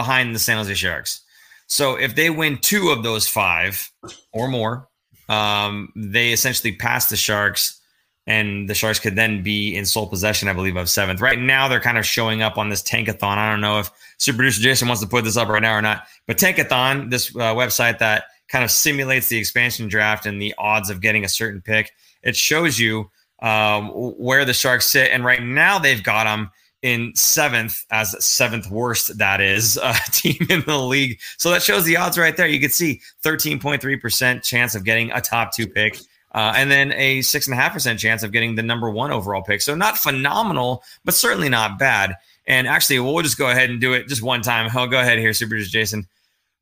behind 0.00 0.34
the 0.34 0.38
San 0.38 0.56
Jose 0.56 0.74
Sharks. 0.74 1.22
So 1.66 1.96
if 1.96 2.14
they 2.14 2.30
win 2.30 2.58
two 2.58 2.88
of 2.88 3.02
those 3.02 3.28
five 3.28 3.90
or 4.32 4.48
more, 4.48 4.88
um, 5.28 5.92
they 5.94 6.32
essentially 6.32 6.74
pass 6.74 7.10
the 7.10 7.16
Sharks, 7.16 7.80
and 8.26 8.68
the 8.68 8.74
Sharks 8.74 9.00
could 9.00 9.16
then 9.16 9.42
be 9.42 9.74
in 9.76 9.84
sole 9.84 10.06
possession, 10.06 10.48
I 10.48 10.54
believe, 10.54 10.76
of 10.76 10.88
seventh. 10.88 11.20
Right 11.20 11.38
now, 11.38 11.68
they're 11.68 11.86
kind 11.88 11.98
of 11.98 12.06
showing 12.06 12.42
up 12.42 12.56
on 12.56 12.68
this 12.70 12.82
tankathon. 12.82 13.36
I 13.36 13.50
don't 13.50 13.60
know 13.60 13.78
if 13.80 13.90
super 14.18 14.38
producer 14.38 14.62
Jason 14.62 14.88
wants 14.88 15.02
to 15.02 15.08
put 15.08 15.24
this 15.24 15.36
up 15.36 15.48
right 15.48 15.62
now 15.62 15.74
or 15.74 15.82
not, 15.82 16.04
but 16.26 16.38
tankathon, 16.38 17.10
this 17.10 17.34
uh, 17.36 17.54
website 17.54 17.98
that 17.98 18.24
kind 18.48 18.64
of 18.64 18.70
simulates 18.70 19.28
the 19.28 19.38
expansion 19.38 19.88
draft 19.88 20.26
and 20.26 20.40
the 20.40 20.54
odds 20.56 20.90
of 20.90 21.00
getting 21.00 21.24
a 21.24 21.28
certain 21.28 21.60
pick, 21.60 21.92
it 22.22 22.34
shows 22.34 22.78
you 22.78 23.10
um, 23.42 23.88
where 24.18 24.44
the 24.44 24.54
Sharks 24.54 24.86
sit, 24.86 25.10
and 25.12 25.24
right 25.24 25.42
now 25.42 25.78
they've 25.78 26.02
got 26.02 26.24
them 26.24 26.50
in 26.82 27.12
seventh 27.14 27.84
as 27.90 28.22
seventh 28.24 28.70
worst 28.70 29.18
that 29.18 29.40
is 29.40 29.78
uh, 29.82 29.94
team 30.10 30.46
in 30.48 30.62
the 30.66 30.78
league. 30.78 31.18
So 31.36 31.50
that 31.50 31.62
shows 31.62 31.84
the 31.84 31.96
odds 31.96 32.18
right 32.18 32.36
there. 32.36 32.46
You 32.46 32.60
can 32.60 32.70
see 32.70 33.00
13.3% 33.22 34.42
chance 34.42 34.74
of 34.74 34.84
getting 34.84 35.10
a 35.12 35.20
top 35.20 35.54
two 35.54 35.66
pick. 35.66 35.98
Uh, 36.32 36.52
and 36.56 36.70
then 36.70 36.92
a 36.92 37.22
six 37.22 37.46
and 37.46 37.54
a 37.54 37.56
half 37.56 37.72
percent 37.72 37.98
chance 37.98 38.22
of 38.22 38.32
getting 38.32 38.54
the 38.54 38.62
number 38.62 38.90
one 38.90 39.10
overall 39.10 39.42
pick. 39.42 39.62
So 39.62 39.74
not 39.74 39.96
phenomenal, 39.96 40.82
but 41.04 41.14
certainly 41.14 41.48
not 41.48 41.78
bad. 41.78 42.16
And 42.46 42.68
actually, 42.68 43.00
we'll 43.00 43.22
just 43.22 43.38
go 43.38 43.50
ahead 43.50 43.70
and 43.70 43.80
do 43.80 43.92
it 43.94 44.08
just 44.08 44.22
one 44.22 44.42
time. 44.42 44.70
I'll 44.74 44.86
go 44.86 45.00
ahead 45.00 45.18
here, 45.18 45.32
Super 45.32 45.58
Jason. 45.58 46.06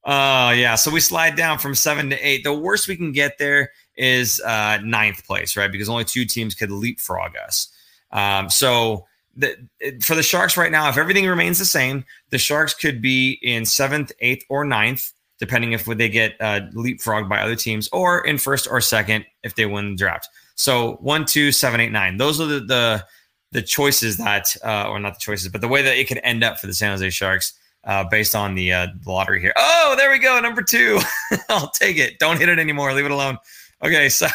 Uh, 0.05 0.55
yeah, 0.57 0.77
so 0.77 0.91
we 0.91 1.01
slide 1.01 1.35
down 1.35 1.59
from 1.59 1.75
seven 1.75 2.11
to 2.11 2.17
eight. 2.27 2.45
The 2.45 2.55
worst 2.55 2.87
we 2.87 2.97
can 2.97 3.11
get 3.11 3.39
there 3.39 3.73
is 3.97 4.41
uh, 4.41 4.79
ninth 4.85 5.27
place, 5.27 5.57
right? 5.57 5.71
Because 5.71 5.89
only 5.89 6.05
two 6.05 6.25
teams 6.25 6.55
could 6.55 6.71
leapfrog 6.71 7.33
us. 7.37 7.69
Um, 8.13 8.49
so 8.49 9.07
the, 9.37 9.57
for 10.01 10.15
the 10.15 10.23
Sharks 10.23 10.57
right 10.57 10.73
now, 10.73 10.89
if 10.89 10.97
everything 10.97 11.27
remains 11.27 11.59
the 11.59 11.65
same, 11.65 12.05
the 12.31 12.39
Sharks 12.39 12.75
could 12.75 13.03
be 13.03 13.39
in 13.43 13.65
seventh, 13.65 14.13
eighth, 14.21 14.45
or 14.49 14.65
ninth, 14.65 15.13
depending 15.39 15.73
if 15.73 15.87
would 15.87 15.99
they 15.99 16.09
get 16.09 16.35
uh, 16.41 16.61
leapfrogged 16.75 17.29
by 17.29 17.41
other 17.41 17.57
teams, 17.57 17.89
or 17.93 18.27
in 18.27 18.39
first 18.39 18.67
or 18.71 18.81
second 18.81 19.27
if 19.43 19.55
they 19.55 19.67
win 19.67 19.91
the 19.91 19.97
draft. 19.97 20.29
So 20.55 20.95
one, 21.01 21.27
two, 21.27 21.53
seven, 21.53 21.81
eight, 21.81 21.93
nine. 21.93 22.17
Those 22.17 22.41
are 22.41 22.47
the 22.47 22.61
the, 22.61 23.05
the 23.53 23.63
choices 23.63 24.17
that, 24.17 24.57
uh, 24.65 24.89
or 24.89 24.99
not 24.99 25.15
the 25.15 25.21
choices, 25.21 25.49
but 25.49 25.61
the 25.61 25.69
way 25.69 25.83
that 25.83 25.97
it 25.97 26.09
could 26.09 26.21
end 26.25 26.43
up 26.43 26.59
for 26.59 26.67
the 26.67 26.75
San 26.75 26.91
Jose 26.93 27.11
Sharks. 27.11 27.53
Uh, 27.85 28.03
based 28.03 28.35
on 28.35 28.57
the, 28.57 28.73
uh, 28.73 28.89
the 29.05 29.13
lottery 29.13 29.41
here. 29.41 29.53
Oh, 29.57 29.95
there 29.97 30.11
we 30.11 30.19
go. 30.19 30.41
Number 30.41 30.61
two. 30.61 30.99
I'll 31.49 31.71
take 31.71 31.99
it. 31.99 32.19
Don't 32.19 32.37
hit 32.37 32.49
it 32.49 32.59
anymore. 32.59 32.93
Leave 32.93 33.05
it 33.05 33.13
alone. 33.13 33.39
Okay. 33.81 34.09
So 34.09 34.27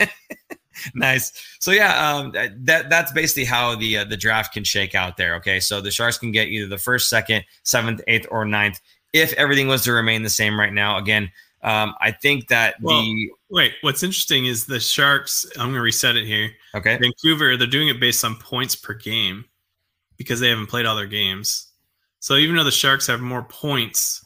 nice. 0.94 1.32
So 1.60 1.70
yeah, 1.70 2.10
um, 2.10 2.32
that 2.32 2.90
that's 2.90 3.12
basically 3.12 3.44
how 3.44 3.76
the 3.76 3.98
uh, 3.98 4.04
the 4.04 4.16
draft 4.16 4.52
can 4.52 4.64
shake 4.64 4.94
out 4.94 5.16
there. 5.16 5.34
Okay, 5.36 5.60
so 5.60 5.80
the 5.80 5.90
Sharks 5.90 6.18
can 6.18 6.32
get 6.32 6.48
either 6.48 6.68
the 6.68 6.78
first, 6.78 7.08
second, 7.08 7.44
seventh, 7.62 8.00
eighth, 8.06 8.26
or 8.30 8.44
ninth 8.44 8.80
if 9.12 9.32
everything 9.34 9.68
was 9.68 9.82
to 9.84 9.92
remain 9.92 10.22
the 10.22 10.30
same 10.30 10.58
right 10.58 10.72
now. 10.72 10.98
Again, 10.98 11.30
um, 11.62 11.94
I 12.00 12.12
think 12.12 12.48
that 12.48 12.76
well, 12.80 13.02
the 13.02 13.30
wait. 13.50 13.74
What's 13.80 14.02
interesting 14.02 14.46
is 14.46 14.66
the 14.66 14.80
Sharks. 14.80 15.46
I'm 15.56 15.66
going 15.66 15.74
to 15.74 15.80
reset 15.80 16.16
it 16.16 16.26
here. 16.26 16.50
Okay, 16.74 16.98
Vancouver. 16.98 17.56
They're 17.56 17.66
doing 17.66 17.88
it 17.88 17.98
based 17.98 18.24
on 18.24 18.36
points 18.36 18.76
per 18.76 18.94
game 18.94 19.44
because 20.16 20.40
they 20.40 20.48
haven't 20.48 20.66
played 20.66 20.86
all 20.86 20.96
their 20.96 21.06
games. 21.06 21.68
So 22.20 22.36
even 22.36 22.56
though 22.56 22.64
the 22.64 22.70
Sharks 22.70 23.06
have 23.06 23.20
more 23.20 23.42
points 23.42 24.24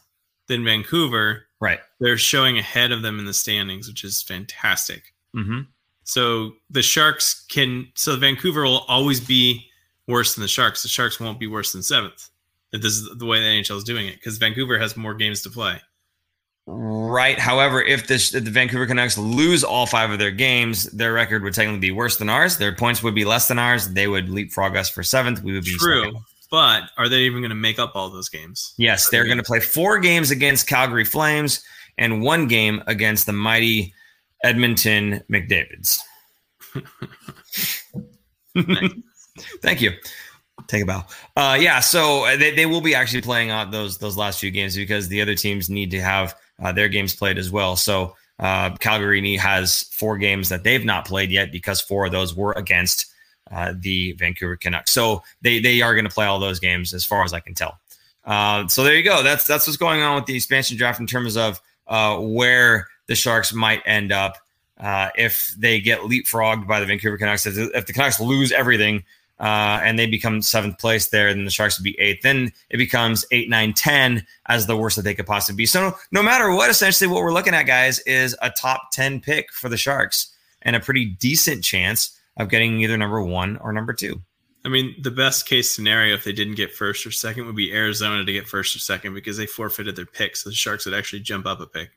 than 0.49 0.65
Vancouver, 0.65 1.47
right, 1.61 1.81
they're 2.01 2.19
showing 2.19 2.59
ahead 2.59 2.93
of 2.93 3.03
them 3.03 3.19
in 3.19 3.25
the 3.25 3.35
standings, 3.35 3.89
which 3.89 4.05
is 4.05 4.23
fantastic. 4.23 5.15
Mm-hmm. 5.35 5.61
So 6.11 6.55
the 6.71 6.83
Sharks 6.83 7.45
can. 7.49 7.87
So 7.95 8.17
Vancouver 8.17 8.65
will 8.65 8.85
always 8.89 9.21
be 9.21 9.65
worse 10.09 10.35
than 10.35 10.43
the 10.43 10.49
Sharks. 10.49 10.83
The 10.83 10.89
Sharks 10.89 11.21
won't 11.21 11.39
be 11.39 11.47
worse 11.47 11.73
than 11.73 11.85
seventh. 11.85 12.31
If 12.73 12.83
this 12.83 12.95
is 12.95 13.09
the 13.17 13.27
way 13.27 13.39
the 13.39 13.47
NHL 13.47 13.77
is 13.77 13.85
doing 13.85 14.09
it, 14.09 14.17
because 14.17 14.37
Vancouver 14.37 14.77
has 14.77 14.97
more 14.97 15.15
games 15.15 15.41
to 15.43 15.51
play. 15.51 15.81
Right. 16.67 17.39
However, 17.39 17.81
if, 17.81 18.09
this, 18.09 18.35
if 18.35 18.45
the 18.45 18.51
Vancouver 18.51 18.87
Canucks 18.87 19.19
lose 19.19 19.63
all 19.63 19.87
five 19.87 20.11
of 20.11 20.19
their 20.19 20.33
games, 20.33 20.85
their 20.91 21.13
record 21.13 21.45
would 21.45 21.55
technically 21.55 21.79
be 21.79 21.93
worse 21.93 22.17
than 22.17 22.29
ours. 22.29 22.57
Their 22.57 22.75
points 22.75 23.05
would 23.05 23.15
be 23.15 23.25
less 23.25 23.47
than 23.47 23.61
ours. 23.61 23.89
They 23.93 24.09
would 24.09 24.29
leapfrog 24.29 24.77
us 24.77 24.91
for 24.91 25.05
seventh. 25.05 25.43
We 25.43 25.53
would 25.53 25.65
be 25.65 25.77
true. 25.79 26.05
Second. 26.07 26.23
But 26.51 26.91
are 26.99 27.09
they 27.09 27.21
even 27.21 27.41
going 27.41 27.51
to 27.51 27.57
make 27.57 27.79
up 27.79 27.93
all 27.95 28.11
those 28.11 28.29
games? 28.29 28.75
Yes, 28.77 29.11
they're 29.11 29.27
going 29.27 29.39
to 29.39 29.45
play 29.45 29.61
four 29.61 30.01
games 30.01 30.33
against 30.33 30.67
Calgary 30.67 31.05
Flames 31.05 31.63
and 31.99 32.21
one 32.23 32.49
game 32.49 32.83
against 32.89 33.27
the 33.27 33.33
mighty 33.33 33.95
Edmonton 34.45 35.23
McDavids. 35.31 35.99
Thank 39.63 39.81
you. 39.81 39.93
Take 40.67 40.83
a 40.83 40.87
bow. 40.87 41.05
Uh, 41.37 41.57
yeah, 41.61 41.81
so 41.81 42.25
they, 42.37 42.55
they 42.55 42.67
will 42.67 42.81
be 42.81 42.95
actually 42.95 43.23
playing 43.23 43.51
out 43.51 43.71
those 43.71 43.99
those 43.99 44.17
last 44.17 44.41
few 44.41 44.51
games 44.51 44.77
because 44.77 45.09
the 45.09 45.21
other 45.21 45.35
teams 45.35 45.71
need 45.71 45.91
to 45.91 46.01
have 46.01 46.37
uh, 46.63 46.73
their 46.73 46.89
games 46.89 47.15
played 47.15 47.39
as 47.39 47.51
well. 47.51 47.77
So 47.77 48.15
uh, 48.39 48.77
Calgary 48.77 49.37
has 49.37 49.85
four 49.93 50.17
games 50.19 50.49
that 50.49 50.65
they've 50.65 50.85
not 50.85 51.07
played 51.07 51.31
yet 51.31 51.53
because 51.53 51.81
four 51.81 52.07
of 52.07 52.13
those 52.13 52.35
were 52.35 52.53
against 52.53 53.07
uh, 53.51 53.75
the 53.79 54.13
Vancouver 54.13 54.57
Canucks. 54.57 54.93
So 54.93 55.23
they 55.43 55.61
they 55.61 55.83
are 55.83 55.95
going 55.95 56.05
to 56.05 56.11
play 56.11 56.27
all 56.27 56.39
those 56.39 56.61
games 56.61 56.95
as 56.95 57.05
far 57.05 57.25
as 57.25 57.33
I 57.33 57.41
can 57.41 57.55
tell. 57.55 57.79
Uh, 58.25 58.69
so 58.69 58.85
there 58.85 58.97
you 58.97 59.03
go. 59.03 59.23
That's 59.23 59.47
that's 59.47 59.67
what's 59.67 59.77
going 59.77 60.03
on 60.03 60.17
with 60.17 60.27
the 60.27 60.37
expansion 60.37 60.77
draft 60.77 61.01
in 61.01 61.07
terms 61.07 61.37
of 61.37 61.61
uh, 61.87 62.19
where 62.19 62.87
the 63.11 63.17
Sharks 63.17 63.53
might 63.53 63.83
end 63.87 64.13
up 64.13 64.39
uh, 64.79 65.11
if 65.17 65.53
they 65.59 65.81
get 65.81 65.99
leapfrogged 66.03 66.69
by 66.69 66.79
the 66.79 66.87
Vancouver 66.87 67.19
Canucks. 67.19 67.45
If, 67.45 67.59
if 67.59 67.87
the 67.87 67.93
Canucks 67.93 68.21
lose 68.21 68.53
everything 68.53 69.03
uh, 69.41 69.81
and 69.83 69.99
they 69.99 70.07
become 70.07 70.41
seventh 70.41 70.79
place 70.79 71.09
there, 71.09 71.35
then 71.35 71.45
the 71.45 71.51
Sharks 71.51 71.77
would 71.77 71.83
be 71.83 71.99
eighth. 71.99 72.23
Then 72.23 72.53
it 72.71 72.77
becomes 72.77 73.27
eight, 73.33 73.51
nine, 73.51 73.73
10 73.73 74.25
as 74.47 74.69
the 74.69 74.77
worst 74.77 74.95
that 74.95 75.03
they 75.03 75.13
could 75.13 75.27
possibly 75.27 75.57
be. 75.57 75.67
So 75.67 75.93
no 76.13 76.23
matter 76.23 76.53
what, 76.53 76.71
essentially 76.71 77.09
what 77.09 77.25
we're 77.25 77.33
looking 77.33 77.53
at, 77.53 77.65
guys, 77.65 77.99
is 78.01 78.37
a 78.43 78.51
top 78.51 78.93
10 78.93 79.21
pick 79.21 79.53
for 79.53 79.69
the 79.69 79.77
Sharks 79.77 80.33
and 80.63 80.77
a 80.77 80.81
pretty 80.81 81.05
decent 81.05 81.65
chance 81.65 82.17
of 82.37 82.49
getting 82.49 82.81
either 82.81 82.97
number 82.97 83.21
one 83.21 83.57
or 83.57 83.73
number 83.73 83.93
two. 83.93 84.23
I 84.65 84.69
mean, 84.69 84.95
the 85.03 85.11
best 85.11 85.49
case 85.49 85.69
scenario 85.69 86.15
if 86.15 86.23
they 86.23 86.33
didn't 86.33 86.55
get 86.55 86.73
first 86.73 87.05
or 87.05 87.11
second 87.11 87.47
would 87.47 87.57
be 87.57 87.73
Arizona 87.73 88.25
to 88.25 88.33
get 88.33 88.47
first 88.47 88.77
or 88.77 88.79
second 88.79 89.15
because 89.15 89.37
they 89.37 89.47
forfeited 89.47 89.97
their 89.97 90.07
pick. 90.07 90.37
So 90.37 90.49
the 90.49 90.55
Sharks 90.55 90.85
would 90.85 90.95
actually 90.95 91.21
jump 91.21 91.47
up 91.47 91.61
a 91.61 91.67
pick. 91.67 91.91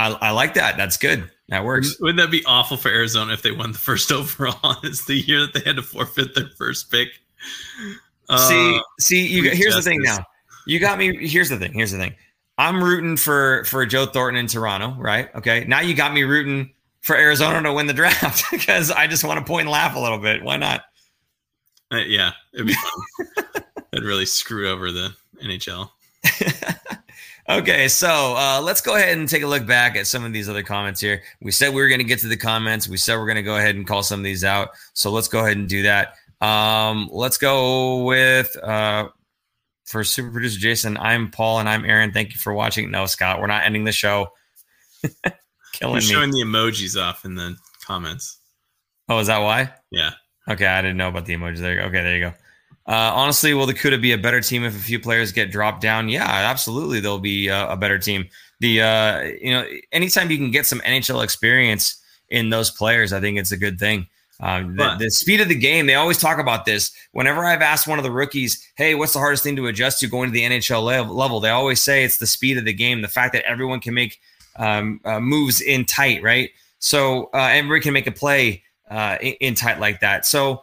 I, 0.00 0.28
I, 0.28 0.30
like 0.30 0.54
that. 0.54 0.76
That's 0.76 0.96
good. 0.96 1.30
That 1.48 1.64
works. 1.64 2.00
Wouldn't 2.00 2.18
that 2.18 2.30
be 2.30 2.44
awful 2.46 2.76
for 2.76 2.88
Arizona 2.88 3.32
if 3.32 3.42
they 3.42 3.50
won 3.50 3.72
the 3.72 3.78
first 3.78 4.10
overall? 4.12 4.76
it's 4.82 5.04
the 5.04 5.14
year 5.14 5.40
that 5.40 5.54
they 5.54 5.60
had 5.60 5.76
to 5.76 5.82
forfeit 5.82 6.34
their 6.34 6.48
first 6.56 6.90
pick. 6.90 7.08
see, 8.36 8.76
uh, 8.76 8.80
see, 8.98 9.26
you 9.26 9.42
here's 9.42 9.74
justice. 9.74 9.84
the 9.84 9.90
thing 9.90 10.02
now. 10.02 10.18
You 10.66 10.78
got 10.78 10.98
me. 10.98 11.26
Here's 11.26 11.48
the 11.48 11.58
thing. 11.58 11.72
Here's 11.72 11.92
the 11.92 11.98
thing. 11.98 12.14
I'm 12.56 12.82
rooting 12.82 13.16
for 13.16 13.64
for 13.64 13.84
Joe 13.86 14.06
Thornton 14.06 14.38
in 14.40 14.46
Toronto, 14.46 14.94
right? 14.98 15.34
Okay. 15.34 15.64
Now 15.64 15.80
you 15.80 15.94
got 15.94 16.12
me 16.12 16.22
rooting 16.22 16.72
for 17.00 17.16
Arizona 17.16 17.62
to 17.62 17.72
win 17.72 17.86
the 17.86 17.92
draft 17.94 18.44
because 18.50 18.90
I 18.90 19.06
just 19.06 19.24
want 19.24 19.38
to 19.38 19.44
point 19.44 19.62
and 19.62 19.70
laugh 19.70 19.96
a 19.96 20.00
little 20.00 20.18
bit. 20.18 20.42
Why 20.42 20.56
not? 20.56 20.82
Uh, 21.92 21.98
yeah, 21.98 22.32
it'd 22.54 22.66
be 22.66 22.74
fun. 22.74 23.62
it'd 23.92 24.04
really 24.04 24.26
screw 24.26 24.68
over 24.70 24.92
the 24.92 25.14
NHL. 25.42 25.90
Okay, 27.50 27.88
so 27.88 28.08
uh, 28.36 28.60
let's 28.62 28.80
go 28.80 28.96
ahead 28.96 29.16
and 29.16 29.28
take 29.28 29.42
a 29.42 29.46
look 29.46 29.66
back 29.66 29.96
at 29.96 30.06
some 30.06 30.24
of 30.24 30.32
these 30.32 30.48
other 30.48 30.62
comments 30.62 31.00
here. 31.00 31.22
We 31.40 31.50
said 31.50 31.74
we 31.74 31.80
were 31.80 31.88
going 31.88 32.00
to 32.00 32.06
get 32.06 32.20
to 32.20 32.28
the 32.28 32.36
comments. 32.36 32.88
We 32.88 32.96
said 32.96 33.16
we're 33.16 33.26
going 33.26 33.36
to 33.36 33.42
go 33.42 33.56
ahead 33.56 33.76
and 33.76 33.86
call 33.86 34.02
some 34.02 34.20
of 34.20 34.24
these 34.24 34.44
out. 34.44 34.70
So 34.94 35.10
let's 35.10 35.28
go 35.28 35.40
ahead 35.40 35.56
and 35.56 35.68
do 35.68 35.82
that. 35.82 36.14
Um, 36.40 37.08
let's 37.12 37.36
go 37.36 38.04
with 38.04 38.56
uh, 38.62 39.08
for 39.84 40.04
super 40.04 40.30
producer 40.30 40.58
Jason. 40.58 40.96
I'm 40.96 41.30
Paul 41.30 41.60
and 41.60 41.68
I'm 41.68 41.84
Aaron. 41.84 42.12
Thank 42.12 42.32
you 42.32 42.38
for 42.38 42.52
watching. 42.54 42.90
No, 42.90 43.06
Scott, 43.06 43.40
we're 43.40 43.46
not 43.46 43.64
ending 43.64 43.84
the 43.84 43.92
show. 43.92 44.28
killing 45.72 45.94
You're 45.94 46.00
showing 46.02 46.30
me. 46.30 46.42
the 46.42 46.48
emojis 46.48 47.00
off 47.00 47.24
in 47.24 47.34
the 47.34 47.56
comments. 47.84 48.38
Oh, 49.08 49.18
is 49.18 49.26
that 49.26 49.38
why? 49.38 49.72
Yeah. 49.90 50.12
Okay, 50.48 50.66
I 50.66 50.80
didn't 50.80 50.96
know 50.96 51.08
about 51.08 51.26
the 51.26 51.34
emojis. 51.34 51.58
There. 51.58 51.82
Okay, 51.82 52.02
there 52.02 52.16
you 52.16 52.24
go. 52.26 52.34
Uh, 52.86 53.12
honestly, 53.14 53.54
will 53.54 53.66
the 53.66 53.74
Cuda 53.74 54.00
be 54.00 54.12
a 54.12 54.18
better 54.18 54.40
team 54.40 54.64
if 54.64 54.74
a 54.74 54.78
few 54.78 54.98
players 54.98 55.32
get 55.32 55.50
dropped 55.50 55.80
down? 55.80 56.08
Yeah, 56.08 56.24
absolutely. 56.24 57.00
They'll 57.00 57.18
be 57.18 57.48
uh, 57.48 57.72
a 57.72 57.76
better 57.76 57.98
team. 57.98 58.28
The 58.60 58.82
uh, 58.82 59.20
you 59.40 59.52
know, 59.52 59.66
anytime 59.92 60.30
you 60.30 60.38
can 60.38 60.50
get 60.50 60.66
some 60.66 60.80
NHL 60.80 61.22
experience 61.22 62.02
in 62.28 62.50
those 62.50 62.70
players, 62.70 63.12
I 63.12 63.20
think 63.20 63.38
it's 63.38 63.52
a 63.52 63.56
good 63.56 63.78
thing. 63.78 64.06
Um, 64.42 64.76
the, 64.76 64.96
the, 64.98 65.10
speed 65.10 65.42
of 65.42 65.48
the 65.48 65.54
game, 65.54 65.86
they 65.86 65.96
always 65.96 66.16
talk 66.16 66.38
about 66.38 66.64
this. 66.64 66.92
Whenever 67.12 67.44
I've 67.44 67.60
asked 67.60 67.86
one 67.86 67.98
of 67.98 68.04
the 68.04 68.10
rookies, 68.10 68.66
hey, 68.74 68.94
what's 68.94 69.12
the 69.12 69.18
hardest 69.18 69.42
thing 69.42 69.54
to 69.56 69.66
adjust 69.66 70.00
to 70.00 70.06
going 70.06 70.30
to 70.30 70.32
the 70.32 70.42
NHL 70.42 70.82
level? 70.82 71.40
They 71.40 71.50
always 71.50 71.80
say 71.80 72.04
it's 72.04 72.16
the 72.16 72.26
speed 72.26 72.56
of 72.56 72.64
the 72.64 72.72
game, 72.72 73.02
the 73.02 73.08
fact 73.08 73.34
that 73.34 73.44
everyone 73.44 73.80
can 73.80 73.92
make 73.92 74.18
um, 74.56 75.00
uh, 75.04 75.20
moves 75.20 75.60
in 75.60 75.84
tight, 75.84 76.22
right? 76.22 76.50
So 76.78 77.24
uh, 77.34 77.50
everybody 77.52 77.82
can 77.82 77.92
make 77.92 78.06
a 78.06 78.12
play 78.12 78.62
uh, 78.90 79.18
in, 79.20 79.34
in, 79.40 79.54
tight 79.54 79.78
like 79.78 80.00
that. 80.00 80.24
So 80.24 80.62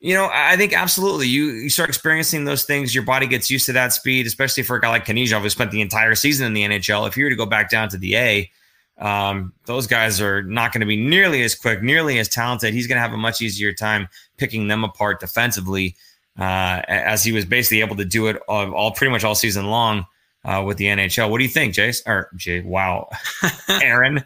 you 0.00 0.14
know, 0.14 0.30
I 0.32 0.56
think 0.56 0.72
absolutely 0.72 1.26
you 1.26 1.46
you 1.46 1.70
start 1.70 1.88
experiencing 1.88 2.44
those 2.44 2.64
things. 2.64 2.94
Your 2.94 3.04
body 3.04 3.26
gets 3.26 3.50
used 3.50 3.66
to 3.66 3.72
that 3.72 3.92
speed, 3.92 4.26
especially 4.26 4.62
for 4.62 4.76
a 4.76 4.80
guy 4.80 4.90
like 4.90 5.06
Knyzhov 5.06 5.42
who 5.42 5.50
spent 5.50 5.72
the 5.72 5.80
entire 5.80 6.14
season 6.14 6.46
in 6.46 6.52
the 6.52 6.62
NHL. 6.62 7.08
If 7.08 7.16
you 7.16 7.24
were 7.24 7.30
to 7.30 7.36
go 7.36 7.46
back 7.46 7.68
down 7.68 7.88
to 7.88 7.98
the 7.98 8.16
A, 8.16 8.50
um, 8.98 9.52
those 9.66 9.88
guys 9.88 10.20
are 10.20 10.42
not 10.42 10.72
going 10.72 10.80
to 10.80 10.86
be 10.86 10.96
nearly 10.96 11.42
as 11.42 11.54
quick, 11.54 11.82
nearly 11.82 12.18
as 12.18 12.28
talented. 12.28 12.74
He's 12.74 12.86
going 12.86 12.96
to 12.96 13.00
have 13.02 13.12
a 13.12 13.16
much 13.16 13.42
easier 13.42 13.72
time 13.72 14.08
picking 14.36 14.68
them 14.68 14.84
apart 14.84 15.18
defensively, 15.18 15.96
uh, 16.38 16.82
as 16.86 17.24
he 17.24 17.32
was 17.32 17.44
basically 17.44 17.80
able 17.80 17.96
to 17.96 18.04
do 18.04 18.28
it 18.28 18.36
all, 18.48 18.72
all 18.72 18.92
pretty 18.92 19.10
much 19.10 19.24
all 19.24 19.34
season 19.34 19.66
long 19.66 20.06
uh, 20.44 20.62
with 20.64 20.76
the 20.76 20.86
NHL. 20.86 21.28
What 21.28 21.38
do 21.38 21.44
you 21.44 21.50
think, 21.50 21.74
Jace? 21.74 22.02
Or 22.06 22.30
Jay? 22.36 22.60
Wow, 22.60 23.08
Aaron, 23.68 24.24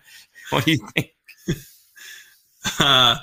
what 0.51 0.65
do 0.65 0.73
you 0.73 0.87
think? 0.95 1.11
Uh, 2.79 3.17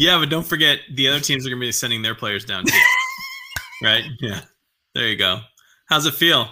yeah, 0.00 0.18
but 0.18 0.30
don't 0.30 0.46
forget 0.46 0.78
the 0.90 1.08
other 1.08 1.20
teams 1.20 1.46
are 1.46 1.50
going 1.50 1.60
to 1.60 1.66
be 1.66 1.72
sending 1.72 2.00
their 2.00 2.14
players 2.14 2.46
down 2.46 2.64
too. 2.64 2.72
right? 3.82 4.02
Yeah. 4.18 4.40
There 4.94 5.06
you 5.06 5.16
go. 5.16 5.40
How's 5.84 6.06
it 6.06 6.14
feel? 6.14 6.48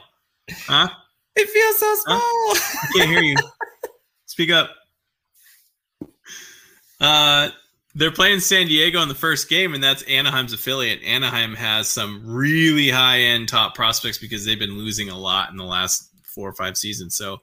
Huh? 0.50 0.90
It 1.34 1.48
feels 1.48 1.78
so 1.78 1.94
small. 2.04 2.20
Huh? 2.20 2.78
I 2.82 2.98
can't 2.98 3.10
hear 3.10 3.22
you. 3.22 3.36
Speak 4.26 4.50
up. 4.50 4.70
Uh, 7.00 7.48
they're 7.94 8.10
playing 8.10 8.40
San 8.40 8.66
Diego 8.66 9.00
in 9.00 9.08
the 9.08 9.14
first 9.14 9.48
game, 9.48 9.72
and 9.72 9.82
that's 9.82 10.02
Anaheim's 10.06 10.52
affiliate. 10.52 11.02
Anaheim 11.02 11.54
has 11.54 11.88
some 11.88 12.20
really 12.26 12.90
high 12.90 13.20
end 13.20 13.48
top 13.48 13.74
prospects 13.74 14.18
because 14.18 14.44
they've 14.44 14.58
been 14.58 14.76
losing 14.76 15.08
a 15.08 15.16
lot 15.16 15.50
in 15.50 15.56
the 15.56 15.64
last 15.64 16.10
four 16.22 16.50
or 16.50 16.54
five 16.54 16.76
seasons. 16.76 17.16
So 17.16 17.38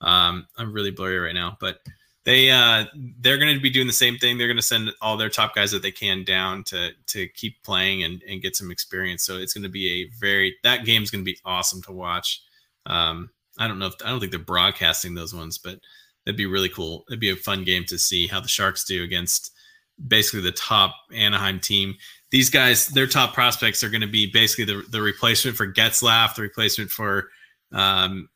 um, 0.00 0.48
I'm 0.56 0.72
really 0.72 0.90
blurry 0.90 1.18
right 1.20 1.34
now, 1.34 1.56
but 1.60 1.78
they 2.24 2.50
uh, 2.50 2.84
they're 3.20 3.38
going 3.38 3.54
to 3.54 3.60
be 3.60 3.70
doing 3.70 3.86
the 3.86 3.92
same 3.92 4.16
thing. 4.16 4.38
They're 4.38 4.46
going 4.46 4.56
to 4.56 4.62
send 4.62 4.90
all 5.02 5.16
their 5.16 5.28
top 5.28 5.54
guys 5.54 5.70
that 5.72 5.82
they 5.82 5.90
can 5.90 6.24
down 6.24 6.64
to 6.64 6.92
to 7.08 7.28
keep 7.28 7.62
playing 7.62 8.02
and, 8.02 8.22
and 8.28 8.40
get 8.42 8.56
some 8.56 8.70
experience. 8.70 9.22
So 9.22 9.36
it's 9.36 9.52
going 9.52 9.64
to 9.64 9.70
be 9.70 10.02
a 10.02 10.10
very 10.18 10.56
that 10.62 10.84
game's 10.84 11.10
going 11.10 11.24
to 11.24 11.30
be 11.30 11.38
awesome 11.44 11.82
to 11.82 11.92
watch. 11.92 12.42
Um, 12.86 13.30
I 13.58 13.68
don't 13.68 13.78
know 13.78 13.86
if 13.86 13.94
I 14.04 14.08
don't 14.08 14.20
think 14.20 14.32
they're 14.32 14.40
broadcasting 14.40 15.14
those 15.14 15.34
ones, 15.34 15.58
but 15.58 15.80
that'd 16.24 16.36
be 16.36 16.46
really 16.46 16.70
cool. 16.70 17.04
It'd 17.08 17.20
be 17.20 17.30
a 17.30 17.36
fun 17.36 17.62
game 17.62 17.84
to 17.86 17.98
see 17.98 18.26
how 18.26 18.40
the 18.40 18.48
Sharks 18.48 18.84
do 18.84 19.04
against 19.04 19.52
basically 20.08 20.40
the 20.40 20.52
top 20.52 20.96
Anaheim 21.12 21.60
team. 21.60 21.94
These 22.30 22.50
guys, 22.50 22.88
their 22.88 23.06
top 23.06 23.32
prospects 23.32 23.84
are 23.84 23.90
going 23.90 24.00
to 24.00 24.06
be 24.06 24.30
basically 24.30 24.64
the 24.64 24.82
the 24.90 25.02
replacement 25.02 25.56
for 25.58 25.70
Getzlaf, 25.70 26.34
the 26.34 26.42
replacement 26.42 26.90
for 26.90 27.28
um, 27.70 28.28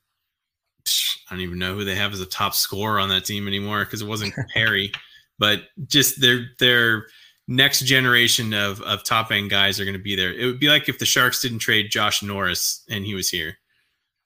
I 1.29 1.35
don't 1.35 1.43
even 1.43 1.59
know 1.59 1.75
who 1.75 1.85
they 1.85 1.95
have 1.95 2.13
as 2.13 2.21
a 2.21 2.27
top 2.27 2.55
scorer 2.55 2.99
on 2.99 3.09
that 3.11 3.25
team 3.25 3.47
anymore 3.47 3.85
because 3.85 4.03
it 4.03 4.09
wasn't 4.09 4.35
Harry, 4.55 4.93
but 5.39 5.63
just 5.87 6.21
their 6.21 6.47
their 6.59 7.07
next 7.47 7.81
generation 7.81 8.53
of 8.53 8.81
of 8.83 9.05
top 9.05 9.31
end 9.31 9.51
guys 9.51 9.81
are 9.81 9.85
going 9.85 9.97
to 9.97 10.03
be 10.03 10.17
there. 10.17 10.33
It 10.33 10.47
would 10.47 10.61
be 10.61 10.69
like 10.69 10.89
if 10.89 10.99
the 10.99 11.07
Sharks 11.07 11.41
didn't 11.41 11.61
trade 11.61 11.91
Josh 11.91 12.23
Norris 12.23 12.85
and 12.89 13.05
he 13.05 13.15
was 13.15 13.29
here. 13.29 13.59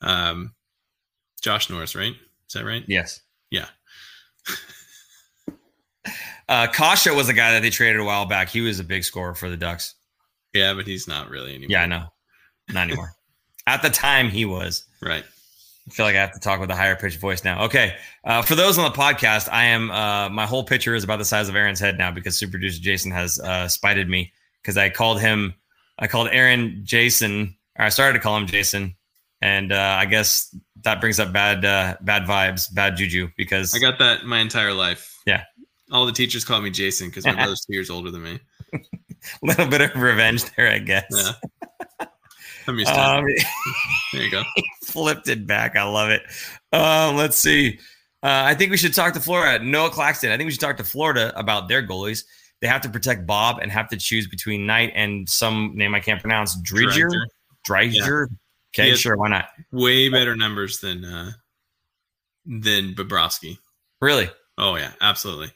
Um, 0.01 0.55
Josh 1.41 1.71
Norris, 1.71 1.95
right? 1.95 2.15
Is 2.49 2.55
that 2.55 2.65
right? 2.65 2.85
Yes. 2.87 3.21
Yeah. 3.51 3.67
uh, 6.49 6.67
Kase 6.69 7.07
was 7.07 7.29
a 7.29 7.35
guy 7.35 7.53
that 7.53 7.63
they 7.63 7.71
traded 7.71 8.01
a 8.01 8.05
while 8.05 8.27
back. 8.27 8.49
He 8.49 8.61
was 8.61 8.81
a 8.81 8.85
big 8.85 9.05
scorer 9.05 9.35
for 9.35 9.49
the 9.49 9.57
Ducks. 9.57 9.95
Yeah, 10.53 10.75
but 10.75 10.87
he's 10.87 11.09
not 11.09 11.31
really 11.31 11.55
anymore. 11.55 11.71
Yeah, 11.71 11.83
I 11.83 11.87
know. 11.87 12.05
Not 12.73 12.89
anymore. 12.89 13.13
At 13.67 13.83
the 13.83 13.91
time, 13.91 14.29
he 14.29 14.45
was. 14.45 14.85
Right. 15.01 15.25
I 15.89 15.91
feel 15.91 16.07
like 16.07 16.15
I 16.15 16.21
have 16.21 16.33
to 16.33 16.41
talk 16.41 16.61
with 16.61 16.71
a 16.71 16.77
higher 16.77 16.95
pitched 16.95 17.19
voice 17.19 17.43
now. 17.43 17.65
Okay. 17.65 17.97
Uh, 18.25 18.43
for 18.43 18.55
those 18.55 18.79
on 18.79 18.91
the 18.91 18.97
podcast, 18.97 19.49
I 19.51 19.65
am, 19.65 19.91
uh, 19.91 20.29
my 20.29 20.47
whole 20.47 20.63
picture 20.63 20.95
is 20.95 21.03
about 21.03 21.19
the 21.19 21.25
size 21.25 21.49
of 21.49 21.57
Aaron's 21.57 21.81
head 21.81 21.99
now 21.99 22.13
because 22.13 22.37
super 22.37 22.53
producer 22.53 22.81
Jason 22.81 23.11
has 23.11 23.41
uh, 23.41 23.67
spited 23.67 24.09
me 24.09 24.33
because 24.63 24.77
I 24.77 24.91
called 24.91 25.21
him, 25.21 25.55
I 25.99 26.07
called 26.07 26.29
Aaron 26.31 26.81
Jason, 26.85 27.57
or 27.79 27.85
I 27.85 27.89
started 27.89 28.15
to 28.15 28.21
call 28.21 28.37
him 28.37 28.47
Jason. 28.47 28.95
And 29.41 29.73
uh, 29.73 29.97
I 29.99 30.07
guess 30.07 30.55
that 30.83 31.01
brings 31.01 31.19
up 31.19 31.33
bad, 31.33 31.65
uh, 31.65 31.97
bad 32.01 32.27
vibes, 32.27 32.73
bad 32.73 32.97
juju 32.97 33.31
because 33.37 33.75
I 33.75 33.81
got 33.81 33.99
that 33.99 34.25
my 34.25 34.39
entire 34.39 34.73
life. 34.73 35.21
Yeah. 35.27 35.43
All 35.91 36.07
the 36.07 36.13
teachers 36.13 36.45
call 36.45 36.61
me 36.61 36.71
Jason 36.71 37.09
because 37.09 37.27
my 37.27 37.33
brother's 37.35 37.63
two 37.63 37.75
years 37.75 37.91
older 37.91 38.13
than 38.13 38.23
me. 38.23 38.39
A 38.73 38.79
little 39.43 39.67
bit 39.67 39.81
of 39.81 40.01
revenge 40.01 40.45
there, 40.55 40.71
I 40.71 40.79
guess. 40.79 41.05
Yeah. 41.11 42.07
I'm 42.67 42.79
used 42.79 42.93
to 42.93 43.01
Um, 43.01 43.25
it. 43.29 43.45
There 44.13 44.23
you 44.23 44.31
go. 44.31 44.43
flipped 44.85 45.29
it 45.29 45.47
back. 45.47 45.77
I 45.77 45.85
love 45.85 46.11
it. 46.11 46.23
Um, 46.73 47.17
let's 47.17 47.37
see. 47.37 47.79
Uh, 48.23 48.45
I 48.47 48.55
think 48.55 48.71
we 48.71 48.77
should 48.77 48.95
talk 48.95 49.15
to 49.15 49.21
Florida. 49.21 49.65
Noah 49.65 49.91
Claxton. 49.91 50.31
I 50.31 50.37
think 50.37 50.47
we 50.47 50.53
should 50.53 50.61
talk 50.61 50.77
to 50.77 50.85
Florida 50.85 51.33
about 51.37 51.69
their 51.69 51.87
goalies. 51.87 52.25
They 52.61 52.69
have 52.69 52.83
to 52.83 52.89
protect 52.89 53.27
Bob 53.27 53.59
and 53.61 53.73
have 53.73 53.89
to 53.89 53.97
choose 53.97 54.29
between 54.29 54.67
Knight 54.67 54.93
and 54.95 55.29
some 55.29 55.73
name 55.75 55.95
I 55.95 56.01
can't 56.01 56.21
pronounce. 56.21 56.57
Driedger? 56.63 57.11
Driedger. 57.67 57.93
Driedger? 58.01 58.27
Okay, 58.75 58.95
sure. 58.95 59.17
Why 59.17 59.29
not? 59.29 59.49
Way 59.73 60.09
better 60.09 60.37
numbers 60.37 60.79
than 60.79 61.05
uh 61.05 61.33
than 62.47 62.95
Bobrovsky. 62.95 63.59
Really? 64.01 64.31
Oh 64.57 64.77
yeah, 64.77 64.93
absolutely. 65.01 65.51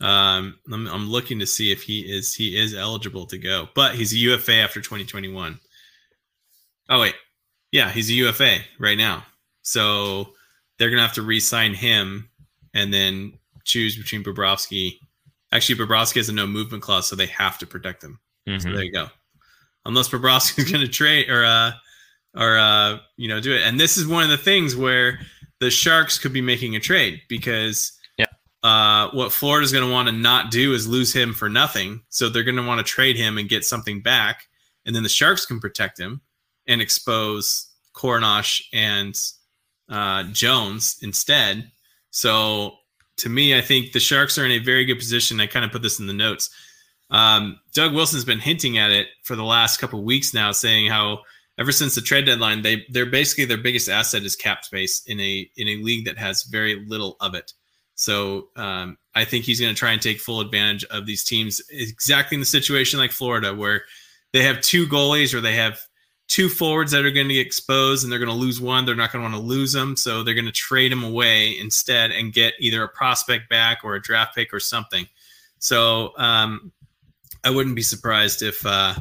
Um, 0.00 0.58
I'm, 0.72 0.86
I'm 0.88 1.08
looking 1.08 1.38
to 1.38 1.46
see 1.46 1.72
if 1.72 1.82
he 1.82 2.00
is 2.00 2.34
he 2.34 2.56
is 2.58 2.74
eligible 2.74 3.26
to 3.26 3.38
go, 3.38 3.68
but 3.74 3.94
he's 3.94 4.12
a 4.12 4.16
UFA 4.16 4.56
after 4.56 4.80
2021. 4.80 5.58
Oh 6.88 7.00
wait, 7.00 7.14
yeah, 7.72 7.90
he's 7.90 8.10
a 8.10 8.14
UFA 8.14 8.58
right 8.78 8.98
now, 8.98 9.24
so 9.62 10.34
they're 10.78 10.90
gonna 10.90 11.02
have 11.02 11.14
to 11.14 11.22
re-sign 11.22 11.74
him 11.74 12.28
and 12.74 12.92
then 12.92 13.38
choose 13.64 13.96
between 13.96 14.22
Bobrovsky. 14.24 14.98
Actually, 15.52 15.76
Bobrovsky 15.78 16.16
has 16.16 16.28
a 16.28 16.32
no 16.32 16.46
movement 16.46 16.82
clause, 16.82 17.06
so 17.06 17.16
they 17.16 17.26
have 17.26 17.58
to 17.58 17.66
protect 17.66 18.02
him. 18.04 18.18
So 18.46 18.52
Mhm. 18.52 18.74
there 18.74 18.82
you 18.84 18.92
go. 18.92 19.08
Unless 19.86 20.08
Bobrovsky's 20.08 20.70
going 20.70 20.84
to 20.84 20.88
trade 20.88 21.30
or 21.30 21.44
uh 21.44 21.72
or 22.36 22.58
uh 22.58 22.98
you 23.16 23.28
know 23.28 23.40
do 23.40 23.54
it. 23.54 23.62
And 23.62 23.78
this 23.80 23.96
is 23.96 24.06
one 24.06 24.24
of 24.24 24.30
the 24.30 24.36
things 24.36 24.74
where 24.76 25.20
the 25.60 25.70
Sharks 25.70 26.18
could 26.18 26.32
be 26.32 26.40
making 26.42 26.74
a 26.76 26.80
trade 26.80 27.22
because 27.28 27.92
Yeah. 28.18 28.26
uh 28.62 29.08
what 29.12 29.32
Florida's 29.32 29.72
going 29.72 29.86
to 29.86 29.92
want 29.92 30.08
to 30.08 30.12
not 30.12 30.50
do 30.50 30.74
is 30.74 30.86
lose 30.88 31.12
him 31.14 31.32
for 31.32 31.48
nothing. 31.48 32.02
So 32.10 32.28
they're 32.28 32.42
going 32.42 32.56
to 32.56 32.62
want 32.66 32.84
to 32.84 32.92
trade 32.92 33.16
him 33.16 33.38
and 33.38 33.48
get 33.48 33.64
something 33.64 34.02
back 34.02 34.48
and 34.84 34.94
then 34.94 35.02
the 35.04 35.08
Sharks 35.08 35.46
can 35.46 35.60
protect 35.60 35.98
him 35.98 36.20
and 36.66 36.80
expose 36.80 37.66
Korenar 37.94 38.62
and 38.72 39.14
uh 39.88 40.24
Jones 40.32 40.98
instead. 41.02 41.70
So 42.10 42.76
to 43.18 43.28
me, 43.28 43.56
I 43.56 43.60
think 43.60 43.92
the 43.92 44.00
Sharks 44.00 44.38
are 44.38 44.44
in 44.44 44.52
a 44.52 44.58
very 44.58 44.84
good 44.84 44.98
position. 44.98 45.40
I 45.40 45.46
kind 45.46 45.64
of 45.64 45.70
put 45.70 45.82
this 45.82 46.00
in 46.00 46.06
the 46.06 46.12
notes. 46.12 46.50
Um, 47.10 47.60
Doug 47.72 47.94
Wilson's 47.94 48.24
been 48.24 48.40
hinting 48.40 48.78
at 48.78 48.90
it 48.90 49.08
for 49.22 49.36
the 49.36 49.44
last 49.44 49.78
couple 49.78 50.02
weeks 50.02 50.34
now, 50.34 50.50
saying 50.52 50.90
how 50.90 51.20
ever 51.58 51.70
since 51.70 51.94
the 51.94 52.00
trade 52.00 52.26
deadline, 52.26 52.62
they 52.62 52.84
they're 52.88 53.06
basically 53.06 53.44
their 53.44 53.58
biggest 53.58 53.88
asset 53.88 54.22
is 54.22 54.36
cap 54.36 54.64
space 54.64 55.02
in 55.06 55.20
a 55.20 55.48
in 55.56 55.68
a 55.68 55.76
league 55.82 56.06
that 56.06 56.18
has 56.18 56.44
very 56.44 56.84
little 56.86 57.16
of 57.20 57.34
it. 57.34 57.52
So 57.94 58.48
um, 58.56 58.98
I 59.14 59.24
think 59.24 59.44
he's 59.44 59.60
going 59.60 59.72
to 59.72 59.78
try 59.78 59.92
and 59.92 60.02
take 60.02 60.18
full 60.18 60.40
advantage 60.40 60.84
of 60.84 61.06
these 61.06 61.22
teams, 61.22 61.62
exactly 61.70 62.34
in 62.34 62.40
the 62.40 62.46
situation 62.46 62.98
like 62.98 63.12
Florida, 63.12 63.54
where 63.54 63.84
they 64.32 64.42
have 64.42 64.60
two 64.60 64.86
goalies 64.86 65.32
or 65.32 65.40
they 65.40 65.54
have 65.54 65.80
two 66.28 66.48
forwards 66.48 66.92
that 66.92 67.04
are 67.04 67.10
going 67.10 67.28
to 67.28 67.34
get 67.34 67.46
exposed 67.46 68.02
and 68.02 68.10
they're 68.10 68.18
going 68.18 68.30
to 68.30 68.34
lose 68.34 68.60
one. 68.60 68.84
They're 68.84 68.94
not 68.94 69.12
going 69.12 69.24
to 69.24 69.30
want 69.30 69.40
to 69.40 69.46
lose 69.46 69.72
them, 69.72 69.96
so 69.96 70.22
they're 70.22 70.34
going 70.34 70.46
to 70.46 70.52
trade 70.52 70.90
them 70.90 71.04
away 71.04 71.58
instead 71.58 72.10
and 72.10 72.32
get 72.32 72.54
either 72.58 72.82
a 72.82 72.88
prospect 72.88 73.48
back 73.48 73.78
or 73.84 73.94
a 73.94 74.02
draft 74.02 74.34
pick 74.34 74.52
or 74.52 74.60
something. 74.60 75.06
So 75.58 76.12
um, 76.16 76.72
I 77.44 77.50
wouldn't 77.50 77.76
be 77.76 77.82
surprised 77.82 78.42
if 78.42 78.64
uh, 78.66 78.94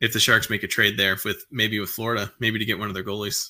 if 0.00 0.12
the 0.12 0.20
Sharks 0.20 0.48
make 0.48 0.62
a 0.62 0.68
trade 0.68 0.96
there 0.96 1.16
with 1.24 1.44
maybe 1.50 1.78
with 1.78 1.90
Florida, 1.90 2.32
maybe 2.38 2.58
to 2.58 2.64
get 2.64 2.78
one 2.78 2.88
of 2.88 2.94
their 2.94 3.04
goalies. 3.04 3.48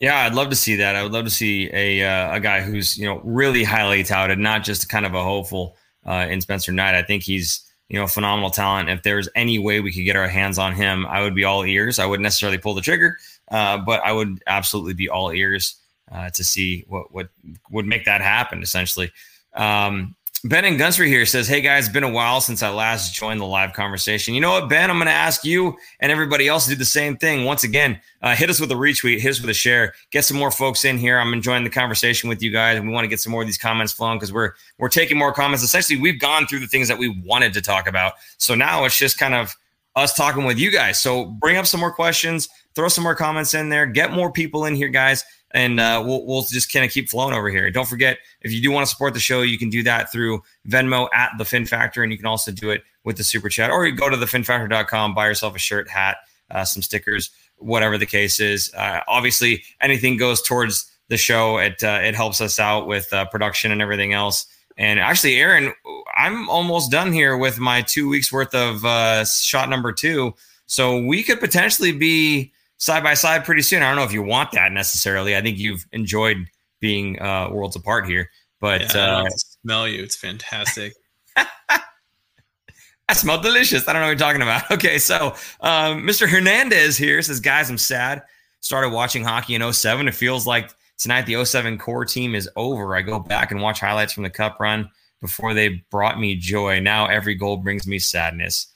Yeah, 0.00 0.26
I'd 0.26 0.34
love 0.34 0.50
to 0.50 0.56
see 0.56 0.76
that. 0.76 0.96
I 0.96 1.02
would 1.04 1.12
love 1.12 1.24
to 1.24 1.30
see 1.30 1.70
a 1.72 2.02
uh, 2.02 2.36
a 2.36 2.40
guy 2.40 2.60
who's 2.60 2.98
you 2.98 3.06
know 3.06 3.20
really 3.24 3.62
highly 3.62 4.02
touted, 4.02 4.38
not 4.38 4.64
just 4.64 4.88
kind 4.88 5.06
of 5.06 5.14
a 5.14 5.22
hopeful 5.22 5.76
uh, 6.04 6.26
in 6.28 6.40
Spencer 6.40 6.72
Knight. 6.72 6.94
I 6.94 7.02
think 7.02 7.22
he's 7.22 7.68
you 7.88 7.98
know 7.98 8.06
phenomenal 8.06 8.50
talent. 8.50 8.88
If 8.88 9.02
there's 9.02 9.28
any 9.34 9.58
way 9.58 9.80
we 9.80 9.92
could 9.92 10.04
get 10.04 10.16
our 10.16 10.28
hands 10.28 10.58
on 10.58 10.74
him, 10.74 11.06
I 11.06 11.22
would 11.22 11.34
be 11.34 11.44
all 11.44 11.64
ears. 11.64 11.98
I 11.98 12.06
wouldn't 12.06 12.22
necessarily 12.22 12.58
pull 12.58 12.74
the 12.74 12.80
trigger, 12.80 13.18
uh, 13.50 13.78
but 13.78 14.00
I 14.04 14.12
would 14.12 14.42
absolutely 14.46 14.94
be 14.94 15.08
all 15.08 15.30
ears 15.32 15.76
uh, 16.10 16.30
to 16.30 16.44
see 16.44 16.84
what 16.88 17.12
what 17.12 17.28
would 17.70 17.86
make 17.86 18.04
that 18.04 18.20
happen. 18.20 18.62
Essentially, 18.62 19.12
um, 19.54 20.14
Ben 20.44 20.64
and 20.64 20.78
Gunsry 20.78 21.06
here 21.06 21.24
says, 21.24 21.46
"Hey 21.46 21.60
guys, 21.60 21.88
been 21.88 22.02
a 22.02 22.10
while 22.10 22.40
since 22.40 22.64
I 22.64 22.70
last 22.70 23.14
joined 23.14 23.40
the 23.40 23.46
live 23.46 23.74
conversation. 23.74 24.34
You 24.34 24.40
know 24.40 24.50
what, 24.50 24.68
Ben? 24.68 24.90
I'm 24.90 24.96
going 24.96 25.06
to 25.06 25.12
ask 25.12 25.44
you 25.44 25.76
and 26.00 26.10
everybody 26.10 26.48
else 26.48 26.64
to 26.64 26.70
do 26.70 26.76
the 26.76 26.84
same 26.84 27.16
thing. 27.16 27.44
Once 27.44 27.62
again, 27.62 28.00
uh, 28.22 28.34
hit 28.34 28.50
us 28.50 28.58
with 28.58 28.72
a 28.72 28.74
retweet, 28.74 29.20
hit 29.20 29.30
us 29.30 29.40
with 29.40 29.50
a 29.50 29.54
share, 29.54 29.94
get 30.10 30.24
some 30.24 30.36
more 30.36 30.50
folks 30.50 30.84
in 30.84 30.98
here. 30.98 31.20
I'm 31.20 31.32
enjoying 31.32 31.62
the 31.62 31.70
conversation 31.70 32.28
with 32.28 32.42
you 32.42 32.50
guys, 32.50 32.76
and 32.76 32.88
we 32.88 32.92
want 32.92 33.04
to 33.04 33.08
get 33.08 33.20
some 33.20 33.30
more 33.30 33.42
of 33.42 33.46
these 33.46 33.56
comments 33.56 33.92
flowing 33.92 34.18
because 34.18 34.32
we're 34.32 34.50
we're 34.78 34.88
taking 34.88 35.16
more 35.16 35.32
comments. 35.32 35.62
Essentially, 35.62 36.00
we've 36.00 36.18
gone 36.18 36.48
through 36.48 36.58
the 36.58 36.66
things 36.66 36.88
that 36.88 36.98
we 36.98 37.22
wanted 37.24 37.54
to 37.54 37.60
talk 37.60 37.86
about, 37.86 38.14
so 38.38 38.56
now 38.56 38.84
it's 38.84 38.98
just 38.98 39.18
kind 39.18 39.34
of 39.34 39.56
us 39.94 40.12
talking 40.12 40.44
with 40.44 40.58
you 40.58 40.72
guys. 40.72 40.98
So 40.98 41.26
bring 41.26 41.56
up 41.56 41.66
some 41.66 41.78
more 41.78 41.92
questions, 41.92 42.48
throw 42.74 42.88
some 42.88 43.04
more 43.04 43.14
comments 43.14 43.54
in 43.54 43.68
there, 43.68 43.86
get 43.86 44.10
more 44.10 44.32
people 44.32 44.64
in 44.64 44.74
here, 44.74 44.88
guys, 44.88 45.24
and 45.54 45.80
uh, 45.80 46.02
we'll 46.04 46.24
we'll 46.26 46.42
just 46.42 46.72
kind 46.72 46.84
of 46.84 46.90
keep 46.90 47.08
flowing 47.08 47.34
over 47.34 47.48
here. 47.48 47.70
Don't 47.70 47.88
forget, 47.88 48.18
if 48.40 48.52
you 48.52 48.62
do 48.62 48.70
want 48.70 48.86
to 48.86 48.90
support 48.90 49.14
the 49.14 49.20
show, 49.20 49.42
you 49.42 49.58
can 49.58 49.70
do 49.70 49.82
that 49.82 50.10
through 50.10 50.42
Venmo 50.68 51.08
at 51.14 51.32
the 51.38 51.44
Fin 51.44 51.66
Factor, 51.66 52.02
and 52.02 52.10
you 52.12 52.18
can 52.18 52.26
also 52.26 52.50
do 52.50 52.70
it 52.70 52.82
with 53.04 53.16
the 53.16 53.24
super 53.24 53.48
chat, 53.48 53.70
or 53.70 53.86
you 53.86 53.94
go 53.94 54.08
to 54.08 54.16
thefinfactor.com, 54.16 55.14
buy 55.14 55.26
yourself 55.26 55.56
a 55.56 55.58
shirt, 55.58 55.88
hat, 55.88 56.18
uh, 56.50 56.64
some 56.64 56.82
stickers, 56.82 57.30
whatever 57.58 57.98
the 57.98 58.06
case 58.06 58.40
is. 58.40 58.72
Uh, 58.74 59.00
obviously, 59.08 59.62
anything 59.80 60.16
goes 60.16 60.40
towards 60.42 60.90
the 61.08 61.16
show. 61.16 61.58
It 61.58 61.82
uh, 61.82 62.00
it 62.02 62.14
helps 62.14 62.40
us 62.40 62.58
out 62.58 62.86
with 62.86 63.12
uh, 63.12 63.26
production 63.26 63.72
and 63.72 63.82
everything 63.82 64.12
else. 64.12 64.46
And 64.78 64.98
actually, 64.98 65.36
Aaron, 65.36 65.74
I'm 66.16 66.48
almost 66.48 66.90
done 66.90 67.12
here 67.12 67.36
with 67.36 67.58
my 67.58 67.82
two 67.82 68.08
weeks 68.08 68.32
worth 68.32 68.54
of 68.54 68.84
uh, 68.84 69.24
shot 69.24 69.68
number 69.68 69.92
two. 69.92 70.34
So 70.66 71.04
we 71.04 71.22
could 71.22 71.40
potentially 71.40 71.92
be 71.92 72.52
side 72.82 73.04
by 73.04 73.14
side 73.14 73.44
pretty 73.44 73.62
soon. 73.62 73.80
I 73.80 73.86
don't 73.86 73.94
know 73.94 74.02
if 74.02 74.12
you 74.12 74.24
want 74.24 74.50
that 74.52 74.72
necessarily. 74.72 75.36
I 75.36 75.40
think 75.40 75.56
you've 75.56 75.86
enjoyed 75.92 76.48
being 76.80 77.20
uh, 77.22 77.48
worlds 77.48 77.76
apart 77.76 78.08
here, 78.08 78.28
but 78.60 78.92
Yeah, 78.92 79.18
uh, 79.18 79.28
smell 79.62 79.86
you. 79.86 80.02
It's 80.02 80.16
fantastic. 80.16 80.92
I 81.36 83.14
smell 83.14 83.40
delicious. 83.40 83.86
I 83.86 83.92
don't 83.92 84.02
know 84.02 84.08
what 84.08 84.18
you're 84.18 84.18
talking 84.18 84.42
about. 84.42 84.64
Okay, 84.72 84.98
so 84.98 85.36
um, 85.60 86.02
Mr. 86.02 86.28
Hernandez 86.28 86.96
here 86.96 87.22
says, 87.22 87.38
guys, 87.38 87.70
I'm 87.70 87.78
sad. 87.78 88.22
Started 88.58 88.90
watching 88.90 89.22
hockey 89.22 89.54
in 89.54 89.72
07. 89.72 90.08
It 90.08 90.14
feels 90.14 90.44
like 90.44 90.72
tonight 90.98 91.26
the 91.26 91.44
07 91.44 91.78
core 91.78 92.04
team 92.04 92.34
is 92.34 92.50
over. 92.56 92.96
I 92.96 93.02
go 93.02 93.20
back 93.20 93.52
and 93.52 93.62
watch 93.62 93.78
highlights 93.78 94.12
from 94.12 94.24
the 94.24 94.30
cup 94.30 94.58
run 94.58 94.90
before 95.20 95.54
they 95.54 95.84
brought 95.90 96.18
me 96.18 96.34
joy. 96.34 96.80
Now 96.80 97.06
every 97.06 97.36
goal 97.36 97.58
brings 97.58 97.86
me 97.86 98.00
sadness. 98.00 98.71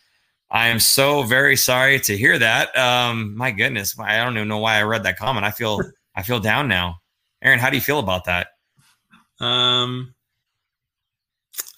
I 0.50 0.68
am 0.68 0.78
so 0.78 1.22
very 1.22 1.56
sorry 1.56 1.98
to 2.00 2.16
hear 2.16 2.38
that. 2.38 2.76
Um, 2.76 3.36
my 3.36 3.50
goodness, 3.50 3.98
I 3.98 4.18
don't 4.18 4.36
even 4.36 4.48
know 4.48 4.58
why 4.58 4.76
I 4.78 4.82
read 4.82 5.02
that 5.02 5.18
comment. 5.18 5.44
I 5.44 5.50
feel 5.50 5.80
I 6.14 6.22
feel 6.22 6.40
down 6.40 6.68
now. 6.68 7.00
Aaron, 7.42 7.58
how 7.58 7.70
do 7.70 7.76
you 7.76 7.82
feel 7.82 7.98
about 7.98 8.24
that? 8.24 8.48
Um, 9.40 10.14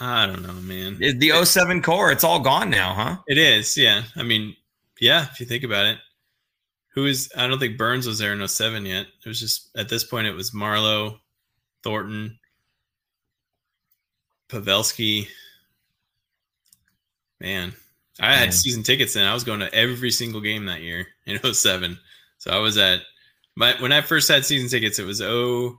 I 0.01 0.27
don't 0.27 0.43
know, 0.43 0.53
man. 0.53 0.99
The 0.99 1.45
07 1.45 1.83
core, 1.83 2.13
it's 2.13 2.25
all 2.25 2.41
gone 2.41 2.71
now, 2.71 2.95
huh? 2.95 3.17
It 3.27 3.39
is, 3.39 3.77
yeah. 3.77 4.03
I 4.17 4.23
mean, 4.23 4.55
yeah, 5.01 5.27
if 5.31 5.41
you 5.41 5.47
think 5.47 5.65
about 5.65 5.87
it. 5.87 5.99
Who 6.95 7.07
is 7.07 7.31
I 7.37 7.47
don't 7.47 7.59
think 7.59 7.79
Burns 7.79 8.07
was 8.07 8.19
there 8.19 8.33
in 8.33 8.47
07 8.47 8.85
yet. 8.85 9.07
It 9.25 9.29
was 9.29 9.39
just 9.39 9.71
at 9.77 9.89
this 9.89 10.05
point 10.05 10.27
it 10.27 10.35
was 10.35 10.51
Marleau, 10.51 11.19
Thornton, 11.83 12.39
Pavelski. 14.49 15.29
Man, 17.41 17.73
I 18.21 18.31
Man. 18.31 18.39
had 18.39 18.55
season 18.55 18.83
tickets 18.83 19.15
then. 19.15 19.27
I 19.27 19.35
was 19.35 19.45
going 19.45 19.61
to 19.61 19.73
every 19.75 20.11
single 20.11 20.41
game 20.41 20.67
that 20.67 20.83
year 20.83 21.07
in 21.27 21.39
07. 21.55 21.99
So 22.39 22.51
I 22.51 22.59
was 22.59 22.79
at 22.79 23.01
my 23.57 23.75
when 23.81 23.93
I 23.93 24.01
first 24.01 24.29
had 24.29 24.45
season 24.45 24.69
tickets, 24.69 24.99
it 24.99 25.07
was 25.07 25.21
oh 25.21 25.79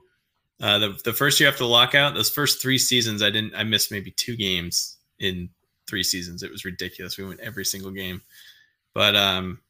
uh, 0.60 0.78
the 0.78 1.00
the 1.04 1.12
first 1.12 1.40
year 1.40 1.48
after 1.48 1.64
the 1.64 1.70
lockout, 1.70 2.14
those 2.14 2.30
first 2.30 2.60
three 2.60 2.78
seasons, 2.78 3.22
I 3.22 3.30
didn't 3.30 3.54
I 3.54 3.64
missed 3.64 3.90
maybe 3.90 4.10
two 4.10 4.36
games 4.36 4.96
in 5.18 5.48
three 5.86 6.02
seasons. 6.02 6.42
It 6.42 6.50
was 6.50 6.64
ridiculous. 6.64 7.16
We 7.16 7.24
went 7.24 7.40
every 7.40 7.64
single 7.64 7.90
game. 7.90 8.22
But 8.94 9.16
um 9.16 9.60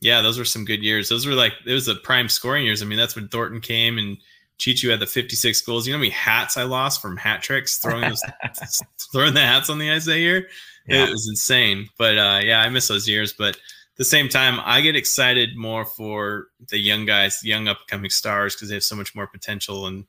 yeah, 0.00 0.22
those 0.22 0.38
were 0.38 0.44
some 0.44 0.64
good 0.64 0.82
years. 0.82 1.08
Those 1.08 1.26
were 1.26 1.34
like 1.34 1.54
it 1.66 1.72
was 1.72 1.86
the 1.86 1.96
prime 1.96 2.28
scoring 2.28 2.64
years. 2.64 2.82
I 2.82 2.86
mean, 2.86 2.98
that's 2.98 3.16
when 3.16 3.28
Thornton 3.28 3.60
came 3.60 3.98
and 3.98 4.16
Cheechoo 4.58 4.90
had 4.90 5.00
the 5.00 5.06
56 5.06 5.60
goals. 5.62 5.86
You 5.86 5.92
know 5.92 5.98
how 5.98 6.02
many 6.02 6.10
hats 6.10 6.56
I 6.56 6.64
lost 6.64 7.00
from 7.00 7.16
hat 7.16 7.42
tricks 7.42 7.78
throwing 7.78 8.08
those 8.08 8.22
throwing 9.12 9.34
the 9.34 9.40
hats 9.40 9.70
on 9.70 9.78
the 9.78 9.90
ice 9.90 10.06
that 10.06 10.18
year? 10.18 10.48
Yeah. 10.88 11.06
It 11.06 11.10
was 11.10 11.28
insane. 11.28 11.88
But 11.98 12.18
uh 12.18 12.40
yeah, 12.42 12.60
I 12.60 12.68
miss 12.68 12.88
those 12.88 13.08
years. 13.08 13.32
But 13.32 13.56
at 13.56 13.96
the 13.96 14.04
same 14.04 14.28
time, 14.28 14.60
I 14.64 14.80
get 14.80 14.96
excited 14.96 15.56
more 15.56 15.84
for 15.84 16.48
the 16.68 16.78
young 16.78 17.04
guys, 17.04 17.40
the 17.40 17.48
young 17.48 17.68
upcoming 17.68 18.10
stars, 18.10 18.54
because 18.54 18.68
they 18.68 18.74
have 18.76 18.84
so 18.84 18.96
much 18.96 19.14
more 19.14 19.26
potential. 19.26 19.86
And 19.86 20.06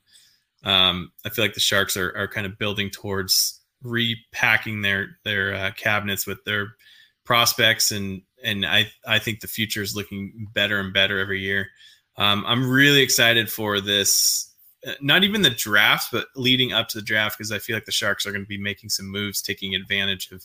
um, 0.62 1.12
I 1.24 1.30
feel 1.30 1.44
like 1.44 1.54
the 1.54 1.60
Sharks 1.60 1.96
are, 1.96 2.16
are 2.16 2.28
kind 2.28 2.46
of 2.46 2.58
building 2.58 2.90
towards 2.90 3.60
repacking 3.82 4.82
their 4.82 5.18
their 5.24 5.54
uh, 5.54 5.70
cabinets 5.72 6.26
with 6.26 6.44
their 6.44 6.76
prospects, 7.24 7.92
and 7.92 8.22
and 8.44 8.66
I 8.66 8.90
I 9.06 9.18
think 9.18 9.40
the 9.40 9.48
future 9.48 9.82
is 9.82 9.96
looking 9.96 10.48
better 10.52 10.78
and 10.78 10.92
better 10.92 11.18
every 11.18 11.40
year. 11.40 11.68
Um, 12.16 12.44
I'm 12.46 12.68
really 12.68 13.00
excited 13.00 13.50
for 13.50 13.80
this 13.80 14.54
uh, 14.86 14.92
not 15.00 15.24
even 15.24 15.42
the 15.42 15.50
draft, 15.50 16.08
but 16.12 16.26
leading 16.36 16.72
up 16.72 16.88
to 16.88 16.98
the 16.98 17.04
draft, 17.04 17.38
because 17.38 17.52
I 17.52 17.58
feel 17.58 17.76
like 17.76 17.86
the 17.86 17.92
Sharks 17.92 18.26
are 18.26 18.32
going 18.32 18.44
to 18.44 18.48
be 18.48 18.58
making 18.58 18.90
some 18.90 19.06
moves, 19.10 19.42
taking 19.42 19.74
advantage 19.74 20.30
of 20.30 20.44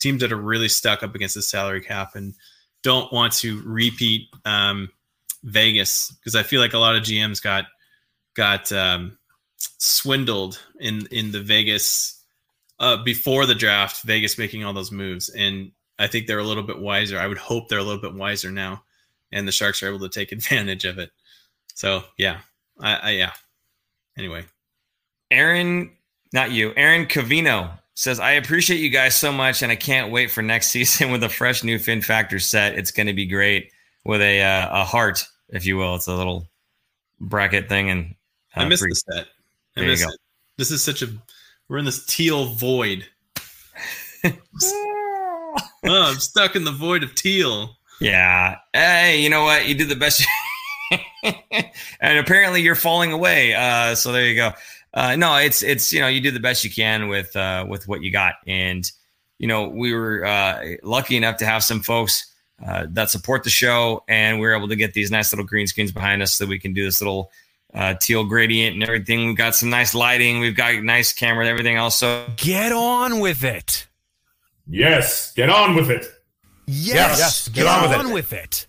teams 0.00 0.20
that 0.20 0.32
are 0.32 0.36
really 0.36 0.68
stuck 0.68 1.02
up 1.02 1.14
against 1.14 1.34
the 1.34 1.42
salary 1.42 1.80
cap 1.80 2.14
and 2.14 2.34
don't 2.82 3.12
want 3.12 3.32
to 3.32 3.62
repeat 3.64 4.28
um, 4.44 4.88
Vegas 5.42 6.12
because 6.12 6.34
I 6.34 6.42
feel 6.42 6.60
like 6.60 6.74
a 6.74 6.78
lot 6.78 6.96
of 6.96 7.02
GMs 7.02 7.42
got 7.42 7.66
got 8.34 8.70
um, 8.72 9.18
swindled 9.56 10.60
in 10.78 11.06
in 11.10 11.32
the 11.32 11.40
Vegas 11.40 12.22
uh, 12.78 13.02
before 13.02 13.46
the 13.46 13.54
draft. 13.54 14.02
Vegas 14.04 14.38
making 14.38 14.64
all 14.64 14.72
those 14.72 14.92
moves, 14.92 15.28
and 15.30 15.72
I 15.98 16.06
think 16.06 16.26
they're 16.26 16.38
a 16.38 16.44
little 16.44 16.62
bit 16.62 16.78
wiser. 16.78 17.18
I 17.18 17.26
would 17.26 17.38
hope 17.38 17.68
they're 17.68 17.78
a 17.78 17.84
little 17.84 18.02
bit 18.02 18.14
wiser 18.14 18.50
now, 18.50 18.82
and 19.32 19.46
the 19.46 19.52
Sharks 19.52 19.82
are 19.82 19.88
able 19.88 20.00
to 20.00 20.08
take 20.08 20.32
advantage 20.32 20.84
of 20.84 20.98
it. 20.98 21.10
So 21.74 22.04
yeah, 22.18 22.40
I, 22.80 22.96
I 22.96 23.10
yeah. 23.10 23.32
Anyway, 24.18 24.44
Aaron, 25.30 25.90
not 26.32 26.50
you, 26.50 26.72
Aaron 26.76 27.06
Cavino 27.06 27.78
says, 27.96 28.20
I 28.20 28.32
appreciate 28.32 28.78
you 28.78 28.90
guys 28.90 29.16
so 29.16 29.32
much, 29.32 29.62
and 29.62 29.72
I 29.72 29.76
can't 29.76 30.12
wait 30.12 30.30
for 30.30 30.42
next 30.42 30.68
season 30.70 31.10
with 31.10 31.24
a 31.24 31.28
fresh 31.28 31.64
new 31.64 31.78
Fin 31.78 32.00
Factor 32.00 32.38
set. 32.38 32.78
It's 32.78 32.92
going 32.92 33.08
to 33.08 33.12
be 33.12 33.26
great 33.26 33.72
with 34.04 34.20
a 34.20 34.42
uh, 34.42 34.82
a 34.82 34.84
heart, 34.84 35.26
if 35.48 35.66
you 35.66 35.76
will. 35.76 35.96
It's 35.96 36.06
a 36.06 36.14
little 36.14 36.46
bracket 37.18 37.68
thing, 37.68 37.90
and 37.90 38.14
uh, 38.56 38.60
I 38.60 38.68
missed 38.68 38.84
the 38.88 38.94
set. 38.94 39.26
I 39.76 39.80
there 39.80 39.90
you 39.90 39.98
go. 39.98 40.08
It. 40.08 40.20
This 40.58 40.70
is 40.70 40.82
such 40.82 41.02
a 41.02 41.08
we're 41.68 41.78
in 41.78 41.84
this 41.84 42.06
teal 42.06 42.46
void. 42.46 43.06
oh, 44.24 45.56
I'm 45.84 46.18
stuck 46.18 46.54
in 46.54 46.64
the 46.64 46.72
void 46.72 47.02
of 47.02 47.14
teal. 47.14 47.76
Yeah. 48.00 48.58
Hey, 48.72 49.20
you 49.20 49.30
know 49.30 49.44
what? 49.44 49.66
You 49.66 49.74
did 49.74 49.88
the 49.88 49.96
best. 49.96 50.24
and 52.00 52.18
apparently 52.18 52.62
you're 52.62 52.74
falling 52.74 53.12
away. 53.12 53.54
Uh, 53.54 53.94
so 53.94 54.12
there 54.12 54.26
you 54.26 54.36
go. 54.36 54.52
Uh, 54.96 55.14
no, 55.14 55.36
it's 55.36 55.62
it's 55.62 55.92
you 55.92 56.00
know 56.00 56.08
you 56.08 56.22
do 56.22 56.30
the 56.30 56.40
best 56.40 56.64
you 56.64 56.70
can 56.70 57.08
with 57.08 57.36
uh, 57.36 57.66
with 57.68 57.86
what 57.86 58.02
you 58.02 58.10
got, 58.10 58.36
and 58.46 58.90
you 59.38 59.46
know 59.46 59.68
we 59.68 59.92
were 59.92 60.24
uh, 60.24 60.64
lucky 60.82 61.18
enough 61.18 61.36
to 61.36 61.44
have 61.44 61.62
some 61.62 61.80
folks 61.80 62.32
uh, 62.66 62.86
that 62.88 63.10
support 63.10 63.44
the 63.44 63.50
show, 63.50 64.02
and 64.08 64.40
we 64.40 64.46
are 64.46 64.54
able 64.54 64.68
to 64.68 64.76
get 64.76 64.94
these 64.94 65.10
nice 65.10 65.34
little 65.34 65.44
green 65.44 65.66
screens 65.66 65.92
behind 65.92 66.22
us 66.22 66.32
so 66.32 66.46
we 66.46 66.58
can 66.58 66.72
do 66.72 66.82
this 66.82 67.02
little 67.02 67.30
uh, 67.74 67.92
teal 68.00 68.24
gradient 68.24 68.72
and 68.72 68.82
everything. 68.82 69.26
We've 69.26 69.36
got 69.36 69.54
some 69.54 69.68
nice 69.68 69.94
lighting, 69.94 70.40
we've 70.40 70.56
got 70.56 70.82
nice 70.82 71.12
camera, 71.12 71.44
and 71.44 71.50
everything 71.50 71.76
else. 71.76 71.98
So 71.98 72.26
get 72.38 72.72
on 72.72 73.20
with 73.20 73.44
it. 73.44 73.86
Yes, 74.66 75.34
get 75.34 75.50
on 75.50 75.76
with 75.76 75.90
it. 75.90 76.06
Yes, 76.66 77.18
yes 77.18 77.48
get, 77.48 77.64
get, 77.64 77.66
on, 77.66 77.84
on 77.84 78.12
with, 78.12 78.32
it. 78.32 78.32
with 78.32 78.32
it. 78.32 78.66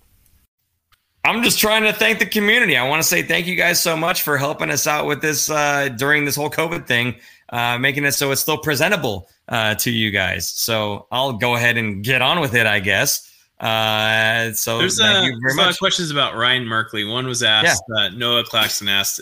I'm 1.27 1.43
just 1.43 1.59
trying 1.59 1.83
to 1.83 1.91
thank 1.91 2.19
the 2.19 2.25
community. 2.25 2.77
I 2.77 2.87
want 2.87 3.01
to 3.01 3.07
say 3.07 3.21
thank 3.21 3.47
you 3.47 3.57
guys 3.57 3.81
so 3.81 3.97
much 3.97 4.21
for 4.21 4.37
helping 4.37 4.69
us 4.71 4.87
out 4.87 5.07
with 5.07 5.21
this 5.21 5.49
uh, 5.49 5.89
during 5.89 6.23
this 6.23 6.37
whole 6.37 6.49
COVID 6.49 6.87
thing, 6.87 7.15
uh, 7.49 7.77
making 7.77 8.05
it 8.05 8.13
so 8.13 8.31
it's 8.31 8.39
still 8.39 8.57
presentable 8.57 9.27
uh, 9.49 9.75
to 9.75 9.91
you 9.91 10.09
guys. 10.09 10.47
So 10.47 11.05
I'll 11.11 11.33
go 11.33 11.55
ahead 11.55 11.75
and 11.75 12.01
get 12.01 12.21
on 12.21 12.39
with 12.39 12.55
it, 12.55 12.65
I 12.65 12.79
guess. 12.79 13.29
Uh, 13.59 14.53
so 14.53 14.77
there's, 14.77 15.01
a, 15.01 15.03
there's 15.03 15.55
a 15.55 15.57
lot 15.57 15.69
of 15.69 15.77
questions 15.77 16.11
about 16.11 16.37
Ryan 16.37 16.63
Merkley. 16.63 17.11
One 17.11 17.27
was 17.27 17.43
asked. 17.43 17.83
Yeah. 17.89 18.05
Uh, 18.05 18.09
Noah 18.09 18.45
Claxton 18.45 18.87
asked. 18.87 19.19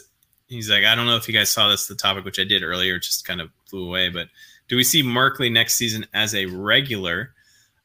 He's 0.48 0.70
like, 0.70 0.84
I 0.84 0.94
don't 0.94 1.08
know 1.08 1.16
if 1.16 1.28
you 1.28 1.34
guys 1.34 1.50
saw 1.50 1.70
this 1.70 1.88
the 1.88 1.96
topic, 1.96 2.24
which 2.24 2.40
I 2.40 2.44
did 2.44 2.62
earlier, 2.62 3.00
just 3.00 3.26
kind 3.26 3.42
of 3.42 3.50
flew 3.66 3.88
away. 3.88 4.10
But 4.10 4.28
do 4.68 4.76
we 4.76 4.84
see 4.84 5.02
Merkley 5.02 5.52
next 5.52 5.74
season 5.74 6.06
as 6.14 6.36
a 6.36 6.46
regular? 6.46 7.34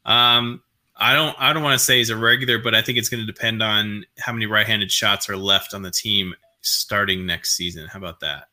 Um, 0.05 0.63
I 1.01 1.15
don't 1.15 1.35
I 1.39 1.53
don't 1.53 1.63
want 1.63 1.79
to 1.79 1.85
say 1.85 1.99
he's 1.99 2.11
a 2.11 2.17
regular, 2.17 2.59
but 2.59 2.75
I 2.75 2.83
think 2.83 2.99
it's 2.99 3.09
going 3.09 3.25
to 3.25 3.33
depend 3.33 3.63
on 3.63 4.05
how 4.19 4.33
many 4.33 4.47
right-handed 4.47 4.93
shots 4.93 5.31
are 5.31 5.37
left 5.37 5.73
on 5.73 5.83
the 5.83 5.91
team 5.91 6.35
starting 6.61 7.27
next 7.27 7.57
season. 7.57 7.87
How 7.87 7.99
about 7.99 8.21
that? 8.21 8.45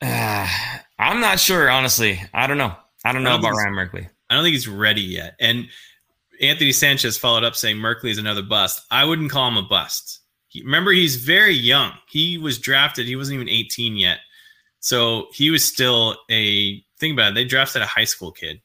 Uh, 0.00 0.48
I'm 0.98 1.20
not 1.20 1.38
sure, 1.38 1.70
honestly. 1.70 2.20
I 2.32 2.46
don't 2.46 2.58
know. 2.58 2.74
I 3.04 3.12
don't 3.12 3.22
know 3.22 3.30
I 3.30 3.32
don't 3.34 3.40
about 3.40 3.56
Ryan 3.56 3.74
Merkley. 3.74 4.08
I 4.30 4.34
don't 4.34 4.44
think 4.44 4.54
he's 4.54 4.66
ready 4.66 5.02
yet. 5.02 5.34
And 5.38 5.68
Anthony 6.40 6.72
Sanchez 6.72 7.18
followed 7.18 7.44
up 7.44 7.54
saying 7.54 7.76
Merkley 7.76 8.10
is 8.10 8.18
another 8.18 8.42
bust. 8.42 8.82
I 8.90 9.04
wouldn't 9.04 9.30
call 9.30 9.48
him 9.48 9.58
a 9.58 9.62
bust. 9.62 10.20
He, 10.48 10.62
remember, 10.62 10.90
he's 10.90 11.16
very 11.16 11.54
young. 11.54 11.92
He 12.08 12.38
was 12.38 12.58
drafted. 12.58 13.06
He 13.06 13.16
wasn't 13.16 13.36
even 13.36 13.48
18 13.48 13.96
yet, 13.96 14.18
so 14.80 15.26
he 15.32 15.50
was 15.50 15.64
still 15.64 16.16
a. 16.30 16.82
Think 16.98 17.14
about 17.14 17.32
it. 17.32 17.34
They 17.34 17.44
drafted 17.44 17.82
a 17.82 17.86
high 17.86 18.04
school 18.04 18.32
kid 18.32 18.60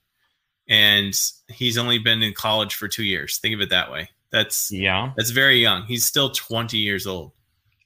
and 0.70 1.20
he's 1.50 1.78
only 1.78 2.00
been 2.00 2.22
in 2.22 2.34
college 2.34 2.76
for 2.76 2.88
two 2.88 3.04
years. 3.04 3.38
Think 3.38 3.56
of 3.56 3.62
it 3.62 3.70
that 3.70 3.92
way. 3.92 4.10
That's 4.32 4.72
yeah, 4.72 5.12
that's 5.16 5.32
very 5.32 5.58
young. 5.60 5.84
He's 5.84 6.06
still 6.06 6.30
20 6.30 6.78
years 6.78 7.08
old. 7.08 7.32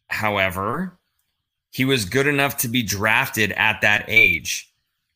However, 0.07 0.97
he 1.71 1.85
was 1.85 2.05
good 2.05 2.27
enough 2.27 2.57
to 2.57 2.67
be 2.67 2.83
drafted 2.83 3.51
at 3.53 3.81
that 3.81 4.05
age. 4.07 4.71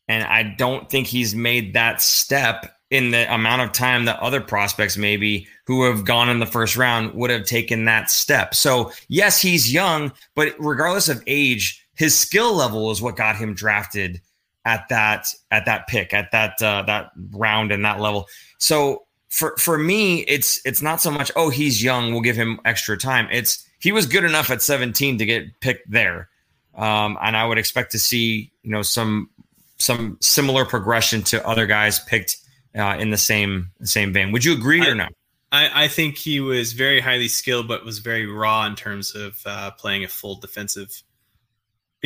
And 0.08 0.24
I 0.24 0.42
don't 0.42 0.88
think 0.88 1.06
he's 1.06 1.34
made 1.34 1.74
that 1.74 2.00
step 2.00 2.72
in 2.90 3.10
the 3.10 3.32
amount 3.32 3.62
of 3.62 3.72
time 3.72 4.04
that 4.04 4.20
other 4.20 4.40
prospects 4.40 4.96
maybe 4.96 5.46
who 5.66 5.84
have 5.84 6.04
gone 6.04 6.28
in 6.28 6.38
the 6.38 6.46
first 6.46 6.76
round 6.76 7.12
would 7.14 7.30
have 7.30 7.44
taken 7.44 7.84
that 7.84 8.08
step. 8.08 8.54
So, 8.54 8.92
yes, 9.08 9.40
he's 9.40 9.72
young, 9.72 10.12
but 10.36 10.54
regardless 10.58 11.08
of 11.08 11.22
age, 11.26 11.84
his 11.94 12.16
skill 12.16 12.54
level 12.54 12.90
is 12.90 13.02
what 13.02 13.16
got 13.16 13.36
him 13.36 13.54
drafted 13.54 14.20
at 14.66 14.88
that 14.88 15.32
at 15.50 15.64
that 15.64 15.86
pick 15.86 16.12
at 16.12 16.32
that 16.32 16.60
uh, 16.60 16.82
that 16.82 17.12
round 17.30 17.72
and 17.72 17.84
that 17.84 18.00
level. 18.00 18.26
So 18.58 19.04
for 19.28 19.56
for 19.56 19.78
me, 19.78 20.20
it's 20.22 20.60
it's 20.66 20.82
not 20.82 21.00
so 21.00 21.10
much 21.10 21.30
oh 21.36 21.48
he's 21.48 21.82
young, 21.82 22.12
we'll 22.12 22.20
give 22.20 22.36
him 22.36 22.60
extra 22.66 22.98
time. 22.98 23.28
It's 23.30 23.66
he 23.78 23.92
was 23.92 24.06
good 24.06 24.24
enough 24.24 24.50
at 24.50 24.60
17 24.60 25.18
to 25.18 25.24
get 25.24 25.60
picked 25.60 25.90
there, 25.90 26.28
um, 26.74 27.16
and 27.22 27.36
I 27.36 27.46
would 27.46 27.58
expect 27.58 27.92
to 27.92 27.98
see 27.98 28.50
you 28.62 28.70
know 28.70 28.82
some 28.82 29.30
some 29.78 30.18
similar 30.20 30.64
progression 30.64 31.22
to 31.22 31.46
other 31.46 31.66
guys 31.66 32.00
picked 32.00 32.38
uh, 32.76 32.96
in 32.98 33.10
the 33.10 33.16
same 33.16 33.70
same 33.82 34.12
vein. 34.12 34.32
Would 34.32 34.44
you 34.44 34.52
agree 34.52 34.82
I, 34.82 34.88
or 34.88 34.94
not? 34.96 35.12
I, 35.52 35.84
I 35.84 35.88
think 35.88 36.16
he 36.16 36.40
was 36.40 36.72
very 36.72 37.00
highly 37.00 37.28
skilled, 37.28 37.68
but 37.68 37.84
was 37.84 38.00
very 38.00 38.26
raw 38.26 38.66
in 38.66 38.74
terms 38.74 39.14
of 39.14 39.40
uh, 39.46 39.70
playing 39.72 40.02
a 40.02 40.08
full 40.08 40.34
defensive 40.34 41.02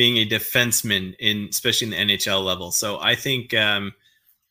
being 0.01 0.17
a 0.17 0.25
defenseman 0.25 1.15
in 1.19 1.45
especially 1.51 1.85
in 1.85 2.07
the 2.07 2.15
NHL 2.15 2.43
level. 2.43 2.71
So 2.71 2.99
I 2.99 3.13
think 3.13 3.53
um, 3.53 3.93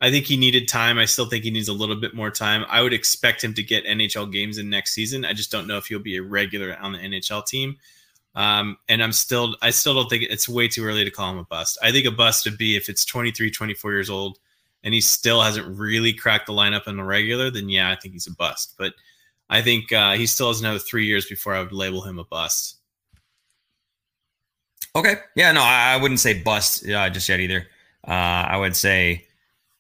I 0.01 0.09
think 0.09 0.27
he 0.27 0.37
needed 0.37 0.69
time. 0.69 0.97
I 0.97 1.07
still 1.07 1.27
think 1.27 1.43
he 1.43 1.51
needs 1.51 1.67
a 1.67 1.73
little 1.73 1.97
bit 1.97 2.15
more 2.15 2.31
time. 2.31 2.65
I 2.69 2.83
would 2.83 2.93
expect 2.93 3.43
him 3.43 3.53
to 3.55 3.63
get 3.65 3.85
NHL 3.85 4.31
games 4.31 4.59
in 4.59 4.71
next 4.71 4.93
season. 4.93 5.25
I 5.25 5.33
just 5.33 5.51
don't 5.51 5.67
know 5.67 5.77
if 5.77 5.87
he'll 5.87 5.99
be 5.99 6.19
a 6.19 6.23
regular 6.23 6.79
on 6.81 6.93
the 6.93 7.01
NHL 7.01 7.45
team. 7.45 7.79
Um, 8.37 8.77
and 8.89 9.03
I'm 9.03 9.11
still 9.11 9.57
I 9.61 9.71
still 9.71 9.93
don't 9.93 10.09
think 10.09 10.23
it's 10.23 10.49
way 10.49 10.69
too 10.69 10.85
early 10.85 11.05
to 11.05 11.11
call 11.11 11.33
him 11.33 11.39
a 11.39 11.45
bust. 11.45 11.79
I 11.83 11.91
think 11.91 12.07
a 12.07 12.13
bust 12.13 12.45
would 12.45 12.57
be 12.57 12.77
if 12.77 12.89
it's 12.89 13.05
23, 13.05 13.51
24 13.51 13.91
years 13.91 14.09
old 14.09 14.39
and 14.85 14.95
he 14.95 15.01
still 15.01 15.43
hasn't 15.43 15.67
really 15.77 16.13
cracked 16.13 16.47
the 16.47 16.53
lineup 16.53 16.87
in 16.87 16.97
the 16.97 17.03
regular, 17.03 17.51
then 17.51 17.69
yeah, 17.69 17.91
I 17.91 17.97
think 17.97 18.15
he's 18.15 18.29
a 18.29 18.35
bust. 18.37 18.77
But 18.79 18.95
I 19.49 19.63
think 19.63 19.93
uh, 19.93 20.13
he 20.13 20.27
still 20.27 20.47
has 20.47 20.61
another 20.61 20.79
three 20.79 21.07
years 21.07 21.27
before 21.27 21.55
I 21.55 21.61
would 21.61 21.73
label 21.73 22.03
him 22.03 22.21
a 22.21 22.25
bust. 22.25 22.77
Okay. 24.97 25.17
Yeah, 25.37 25.53
no, 25.53 25.63
I, 25.63 25.95
I 25.95 25.97
wouldn't 25.97 26.21
say 26.21 26.43
bust 26.43 26.89
uh, 26.89 27.11
just 27.11 27.29
yet 27.29 27.41
either. 27.41 27.67
Uh, 28.07 28.11
I 28.11 28.57
would 28.57 28.75
say 28.75 29.27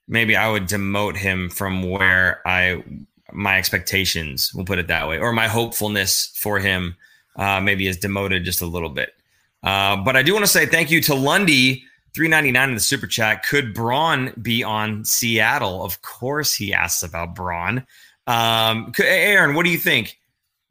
maybe 0.07 0.37
I 0.37 0.51
would 0.51 0.65
demote 0.65 1.17
him 1.17 1.51
from 1.51 1.83
where 1.83 2.47
I 2.47 2.85
my 3.33 3.59
expectations, 3.59 4.53
we'll 4.55 4.65
put 4.65 4.79
it 4.79 4.89
that 4.89 5.09
way, 5.09 5.19
or 5.19 5.33
my 5.33 5.49
hopefulness 5.49 6.33
for 6.37 6.59
him 6.59 6.97
uh, 7.37 7.61
maybe 7.61 7.87
is 7.87 7.97
demoted 7.97 8.45
just 8.45 8.61
a 8.61 8.67
little 8.67 8.89
bit. 8.89 9.15
Uh, 9.63 9.97
but 9.97 10.17
I 10.17 10.23
do 10.23 10.33
want 10.33 10.45
to 10.45 10.51
say 10.51 10.67
thank 10.67 10.91
you 10.91 11.01
to 11.03 11.15
Lundy, 11.15 11.85
three 12.15 12.29
ninety 12.29 12.51
nine 12.51 12.69
in 12.69 12.75
the 12.75 12.81
super 12.81 13.07
chat. 13.07 13.45
Could 13.45 13.75
Braun 13.75 14.33
be 14.43 14.63
on 14.63 15.05
Seattle? 15.05 15.85
Of 15.85 16.03
course, 16.03 16.55
he 16.55 16.73
asks 16.75 17.03
about 17.03 17.35
Braun. 17.35 17.87
Um, 18.27 18.93
Aaron, 19.01 19.55
what 19.55 19.65
do 19.65 19.71
you 19.71 19.79
think? 19.79 20.20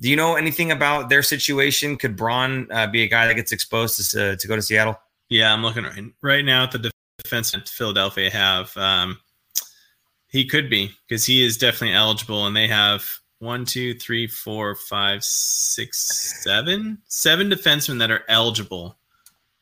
Do 0.02 0.10
you 0.10 0.16
know 0.16 0.36
anything 0.36 0.72
about 0.72 1.10
their 1.10 1.24
situation? 1.24 1.98
Could 1.98 2.16
Braun 2.16 2.68
uh, 2.72 2.88
be 2.88 3.04
a 3.04 3.08
guy 3.08 3.28
that 3.28 3.36
gets 3.36 3.52
exposed 3.52 4.12
to, 4.12 4.38
to 4.38 4.48
go 4.48 4.56
to 4.56 4.62
Seattle? 4.62 5.00
Yeah, 5.30 5.54
I'm 5.54 5.62
looking 5.62 5.84
right, 5.84 6.06
right 6.22 6.46
now 6.46 6.64
at 6.64 6.72
the 6.72 6.92
defense 7.18 7.52
that 7.52 7.68
Philadelphia 7.68 8.30
have. 8.32 8.76
Um, 8.78 9.20
he 10.30 10.46
could 10.46 10.70
be 10.70 10.92
because 11.08 11.26
he 11.26 11.44
is 11.44 11.58
definitely 11.58 11.96
eligible, 11.96 12.46
and 12.46 12.56
they 12.56 12.68
have 12.68 13.10
one, 13.40 13.66
two, 13.66 13.94
three, 13.96 14.28
four, 14.28 14.76
five, 14.76 15.24
six, 15.24 16.44
seven, 16.44 17.00
seven 17.08 17.50
defensemen 17.50 18.00
that 18.00 18.12
are 18.12 18.24
eligible 18.28 18.98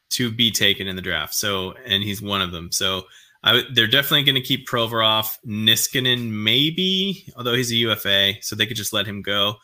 to 0.10 0.32
be 0.32 0.52
taken 0.52 0.88
in 0.88 0.96
the 0.96 1.02
draft. 1.02 1.34
So, 1.34 1.74
and 1.86 2.04
he's 2.04 2.22
one 2.22 2.42
of 2.42 2.52
them. 2.52 2.72
So, 2.72 3.04
I, 3.44 3.64
they're 3.74 3.88
definitely 3.88 4.24
going 4.24 4.36
to 4.36 4.42
keep 4.42 4.68
Provorov, 4.68 5.38
Niskanen, 5.46 6.32
maybe, 6.32 7.32
although 7.38 7.54
he's 7.54 7.72
a 7.72 7.76
UFA, 7.76 8.34
so 8.42 8.56
they 8.56 8.66
could 8.66 8.78
just 8.78 8.94
let 8.94 9.06
him 9.06 9.22
go. 9.22 9.56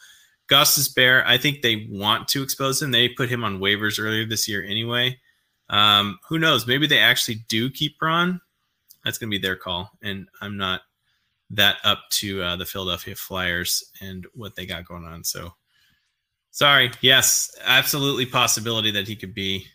Gostisbehere, 0.49 1.23
I 1.25 1.37
think 1.37 1.61
they 1.61 1.87
want 1.89 2.27
to 2.29 2.43
expose 2.43 2.81
him. 2.81 2.91
They 2.91 3.09
put 3.09 3.29
him 3.29 3.43
on 3.43 3.59
waivers 3.59 3.99
earlier 3.99 4.25
this 4.25 4.47
year 4.47 4.63
anyway. 4.63 5.17
Um, 5.69 6.19
who 6.27 6.37
knows? 6.37 6.67
Maybe 6.67 6.87
they 6.87 6.99
actually 6.99 7.45
do 7.47 7.69
keep 7.69 7.97
Braun. 7.97 8.41
That's 9.03 9.17
going 9.17 9.29
to 9.31 9.37
be 9.37 9.41
their 9.41 9.55
call. 9.55 9.91
And 10.01 10.27
I'm 10.41 10.57
not 10.57 10.81
that 11.49 11.77
up 11.83 12.03
to 12.11 12.41
uh, 12.41 12.55
the 12.55 12.65
Philadelphia 12.65 13.15
Flyers 13.15 13.83
and 14.01 14.25
what 14.33 14.55
they 14.55 14.65
got 14.65 14.85
going 14.85 15.05
on. 15.05 15.23
So 15.23 15.53
Sorry. 16.53 16.91
Yes, 17.01 17.49
absolutely 17.65 18.27
possibility 18.27 18.91
that 18.91 19.07
he 19.07 19.15
could 19.15 19.33
be 19.33 19.65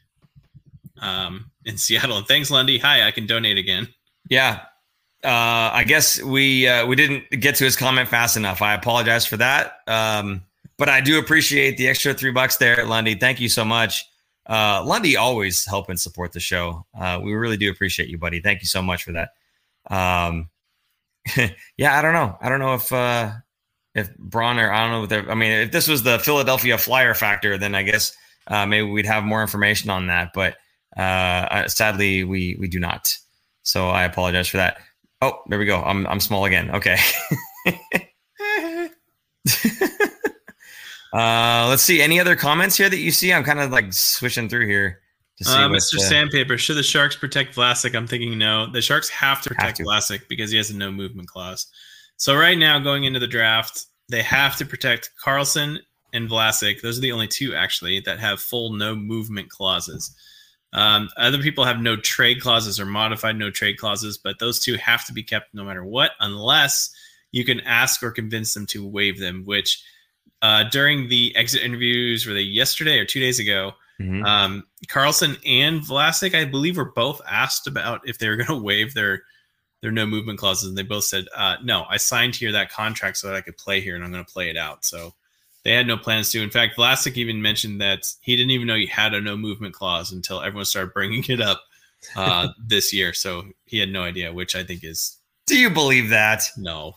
um, 1.01 1.51
in 1.65 1.77
Seattle. 1.77 2.19
And 2.19 2.27
thanks, 2.27 2.53
Lundy. 2.53 2.79
Hi, 2.79 3.07
I 3.07 3.11
can 3.11 3.27
donate 3.27 3.59
again. 3.59 3.89
Yeah. 4.31 4.61
Uh, 5.25 5.75
I 5.75 5.83
guess 5.85 6.23
we 6.23 6.69
uh, 6.69 6.87
we 6.87 6.95
didn't 6.95 7.29
get 7.41 7.57
to 7.57 7.65
his 7.65 7.75
comment 7.75 8.09
fast 8.09 8.37
enough. 8.37 8.63
I 8.63 8.75
apologize 8.75 9.27
for 9.27 9.37
that. 9.39 9.79
Um, 9.89 10.45
but 10.79 10.89
I 10.89 11.01
do 11.01 11.19
appreciate 11.19 11.77
the 11.77 11.89
extra 11.89 12.15
three 12.15 12.31
bucks 12.31 12.57
there, 12.57 12.85
Lundy. 12.87 13.15
Thank 13.15 13.41
you 13.41 13.49
so 13.49 13.65
much. 13.65 14.07
Uh, 14.47 14.83
Lundy 14.87 15.17
always 15.17 15.67
help 15.67 15.91
and 15.91 16.01
support 16.01 16.33
the 16.33 16.41
show. 16.41 16.87
Uh, 16.99 17.21
we 17.23 17.35
really 17.35 17.59
do 17.59 17.71
appreciate 17.71 18.09
you, 18.09 18.17
buddy. 18.17 18.41
Thank 18.41 18.63
you 18.63 18.67
so 18.67 18.81
much 18.81 19.05
for 19.05 19.13
that. 19.13 19.31
Um, 19.91 20.49
yeah, 21.77 21.99
I 21.99 22.03
don't 22.03 22.15
know. 22.15 22.37
I 22.41 22.49
don't 22.49 22.61
know 22.61 22.75
if 22.75 22.93
uh, 22.93 23.33
if 23.95 24.17
Bronner, 24.17 24.71
I 24.71 24.89
don't 24.89 25.11
know. 25.11 25.31
I 25.31 25.35
mean, 25.35 25.53
if 25.53 25.73
this 25.73 25.89
was 25.89 26.03
the 26.03 26.19
Philadelphia 26.19 26.79
Flyer 26.79 27.15
factor, 27.15 27.59
then 27.59 27.75
I 27.75 27.83
guess 27.83 28.17
uh, 28.47 28.65
maybe 28.65 28.89
we'd 28.89 29.07
have 29.07 29.25
more 29.25 29.43
information 29.43 29.91
on 29.91 30.07
that. 30.07 30.31
But 30.33 30.57
uh, 30.97 31.69
sadly, 31.69 32.25
we 32.25 32.57
we 32.59 32.69
do 32.69 32.79
not. 32.79 33.15
So 33.63 33.89
I 33.89 34.05
apologize 34.05 34.49
for 34.49 34.59
that. 34.59 34.79
Oh, 35.21 35.43
there 35.49 35.59
we 35.59 35.67
go. 35.67 35.83
I'm 35.83 36.07
I'm 36.07 36.21
small 36.21 36.45
again. 36.45 36.71
Okay. 36.71 36.99
uh, 41.13 41.67
let's 41.69 41.83
see. 41.83 42.03
Any 42.03 42.21
other 42.21 42.37
comments 42.37 42.77
here 42.77 42.89
that 42.89 42.99
you 42.99 43.11
see? 43.11 43.33
I'm 43.33 43.45
kind 43.45 43.61
of 43.61 43.71
like 43.71 43.93
switching 43.93 44.49
through 44.49 44.67
here. 44.67 45.01
Uh, 45.47 45.69
Mr. 45.69 45.97
Uh, 45.97 46.01
Sandpaper, 46.01 46.59
should 46.59 46.77
the 46.77 46.83
Sharks 46.83 47.15
protect 47.15 47.55
Vlasic? 47.55 47.95
I'm 47.95 48.07
thinking 48.07 48.37
no. 48.39 48.71
The 48.71 48.83
Sharks 48.83 49.09
have 49.09 49.41
to 49.43 49.51
protect 49.51 49.79
have 49.79 49.87
to. 49.87 50.15
Vlasic 50.15 50.29
because 50.29 50.51
he 50.51 50.57
has 50.57 50.71
a 50.71 50.77
no 50.77 50.91
movement 50.91 51.29
clause. 51.29 51.69
So 52.17 52.37
right 52.37 52.59
now, 52.59 52.81
going 52.81 53.05
into 53.05 53.21
the 53.21 53.29
draft, 53.29 53.87
they 54.09 54.23
have 54.23 54.57
to 54.57 54.67
protect 54.67 55.11
Karlsson 55.25 55.79
and 56.13 56.29
Vlasic. 56.29 56.81
Those 56.81 56.99
are 56.99 57.03
the 57.03 57.13
only 57.13 57.29
two 57.29 57.55
actually 57.55 58.01
that 58.01 58.19
have 58.19 58.41
full 58.41 58.73
no 58.73 58.97
movement 58.97 59.49
clauses. 59.51 60.15
Um, 60.73 61.09
other 61.17 61.39
people 61.39 61.65
have 61.65 61.81
no 61.81 61.97
trade 61.97 62.41
clauses 62.41 62.79
or 62.79 62.87
modified 62.87 63.37
no 63.37 63.51
trade 63.51 63.79
clauses, 63.79 64.19
but 64.19 64.39
those 64.39 64.59
two 64.59 64.77
have 64.77 65.07
to 65.07 65.13
be 65.13 65.23
kept 65.23 65.55
no 65.55 65.65
matter 65.65 65.85
what, 65.85 66.13
unless 66.21 66.91
you 67.31 67.45
can 67.45 67.61
ask 67.61 68.03
or 68.03 68.11
convince 68.11 68.55
them 68.55 68.67
to 68.67 68.87
waive 68.87 69.19
them. 69.19 69.45
Which 69.45 69.83
uh, 70.43 70.65
during 70.65 71.09
the 71.09 71.35
exit 71.37 71.63
interviews, 71.63 72.27
were 72.27 72.35
they 72.35 72.41
yesterday 72.41 72.99
or 72.99 73.05
two 73.05 73.21
days 73.21 73.39
ago? 73.39 73.73
Mm-hmm. 74.01 74.25
Um, 74.25 74.67
Karlsson 74.87 75.39
and 75.45 75.81
Vlasic, 75.81 76.35
I 76.35 76.45
believe, 76.45 76.77
were 76.77 76.93
both 76.93 77.21
asked 77.29 77.67
about 77.67 78.07
if 78.09 78.19
they 78.19 78.29
were 78.29 78.37
going 78.43 78.47
to 78.49 78.63
waive 78.63 78.95
their 78.95 79.23
their 79.81 79.93
no 79.93 80.07
movement 80.07 80.41
clauses, 80.41 80.69
and 80.69 80.77
they 80.77 80.83
both 80.83 81.05
said, 81.05 81.27
uh, 81.37 81.57
"No, 81.63 81.85
I 81.89 81.97
signed 81.97 82.35
here 82.35 82.53
that 82.53 82.71
contract 82.71 83.17
so 83.17 83.29
that 83.29 83.37
I 83.37 83.41
could 83.41 83.57
play 83.57 83.81
here, 83.81 83.95
and 83.95 84.05
I'm 84.05 84.13
going 84.13 84.25
to 84.25 84.33
play 84.33 84.51
it 84.51 84.57
out." 84.57 84.85
So 84.85 85.15
they 85.65 85.73
had 85.73 85.87
no 85.87 85.97
plans 85.97 86.31
to. 86.31 86.43
In 86.43 86.51
fact, 86.51 86.77
Vlasic 86.77 87.17
even 87.17 87.43
mentioned 87.43 87.81
that 87.81 88.13
he 88.21 88.37
didn't 88.37 88.51
even 88.51 88.67
know 88.67 88.77
he 88.77 88.87
had 88.87 89.15
a 89.15 89.21
no 89.21 89.37
movement 89.37 89.75
clause 89.75 90.13
until 90.13 90.41
everyone 90.41 90.65
started 90.65 90.95
bringing 90.95 91.25
it 91.29 91.41
up 91.41 91.63
uh, 92.17 92.49
this 92.67 92.93
year. 92.93 93.13
So 93.13 93.45
he 93.67 93.79
had 93.79 93.91
no 93.91 94.03
idea, 94.03 94.33
which 94.33 94.57
I 94.57 94.65
think 94.65 94.85
is. 94.85 95.17
Do 95.47 95.59
you 95.59 95.71
believe 95.71 96.11
that? 96.11 96.45
No, 96.57 96.97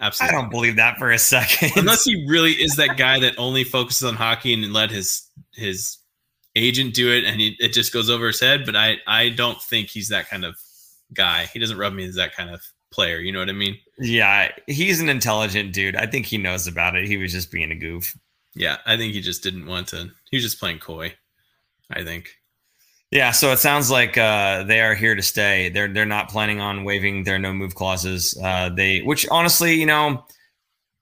absolutely. 0.00 0.36
I 0.36 0.40
don't 0.40 0.50
believe 0.50 0.76
that 0.76 0.98
for 0.98 1.10
a 1.10 1.18
second. 1.18 1.72
Unless 1.76 2.04
he 2.04 2.26
really 2.28 2.52
is 2.52 2.76
that 2.76 2.96
guy 2.96 3.18
that 3.20 3.38
only 3.38 3.64
focuses 3.64 4.04
on 4.04 4.14
hockey 4.14 4.52
and 4.52 4.72
let 4.72 4.90
his 4.90 5.28
his 5.54 5.98
agent 6.56 6.94
do 6.94 7.12
it, 7.12 7.24
and 7.24 7.40
he, 7.40 7.56
it 7.60 7.72
just 7.72 7.92
goes 7.92 8.10
over 8.10 8.26
his 8.26 8.40
head. 8.40 8.64
But 8.66 8.76
I 8.76 8.96
I 9.06 9.30
don't 9.30 9.60
think 9.62 9.88
he's 9.88 10.08
that 10.08 10.28
kind 10.28 10.44
of 10.44 10.56
guy. 11.14 11.46
He 11.46 11.58
doesn't 11.58 11.78
rub 11.78 11.92
me 11.92 12.06
as 12.06 12.14
that 12.16 12.34
kind 12.34 12.50
of 12.50 12.62
player. 12.90 13.18
You 13.18 13.32
know 13.32 13.38
what 13.38 13.48
I 13.48 13.52
mean? 13.52 13.78
Yeah, 13.98 14.50
he's 14.66 15.00
an 15.00 15.08
intelligent 15.08 15.72
dude. 15.72 15.96
I 15.96 16.06
think 16.06 16.26
he 16.26 16.38
knows 16.38 16.66
about 16.66 16.96
it. 16.96 17.06
He 17.06 17.16
was 17.16 17.32
just 17.32 17.50
being 17.50 17.70
a 17.70 17.76
goof. 17.76 18.16
Yeah, 18.54 18.78
I 18.86 18.96
think 18.96 19.12
he 19.12 19.20
just 19.20 19.42
didn't 19.42 19.66
want 19.66 19.88
to. 19.88 20.10
He 20.30 20.36
was 20.36 20.44
just 20.44 20.58
playing 20.58 20.80
coy. 20.80 21.14
I 21.90 22.04
think. 22.04 22.39
Yeah, 23.10 23.32
so 23.32 23.50
it 23.50 23.58
sounds 23.58 23.90
like 23.90 24.16
uh, 24.16 24.62
they 24.62 24.80
are 24.80 24.94
here 24.94 25.16
to 25.16 25.22
stay. 25.22 25.68
They're 25.68 25.88
they're 25.88 26.06
not 26.06 26.28
planning 26.28 26.60
on 26.60 26.84
waiving 26.84 27.24
their 27.24 27.40
no 27.40 27.52
move 27.52 27.74
clauses. 27.74 28.38
Uh, 28.40 28.68
they, 28.68 29.00
which 29.00 29.26
honestly, 29.30 29.74
you 29.74 29.86
know, 29.86 30.24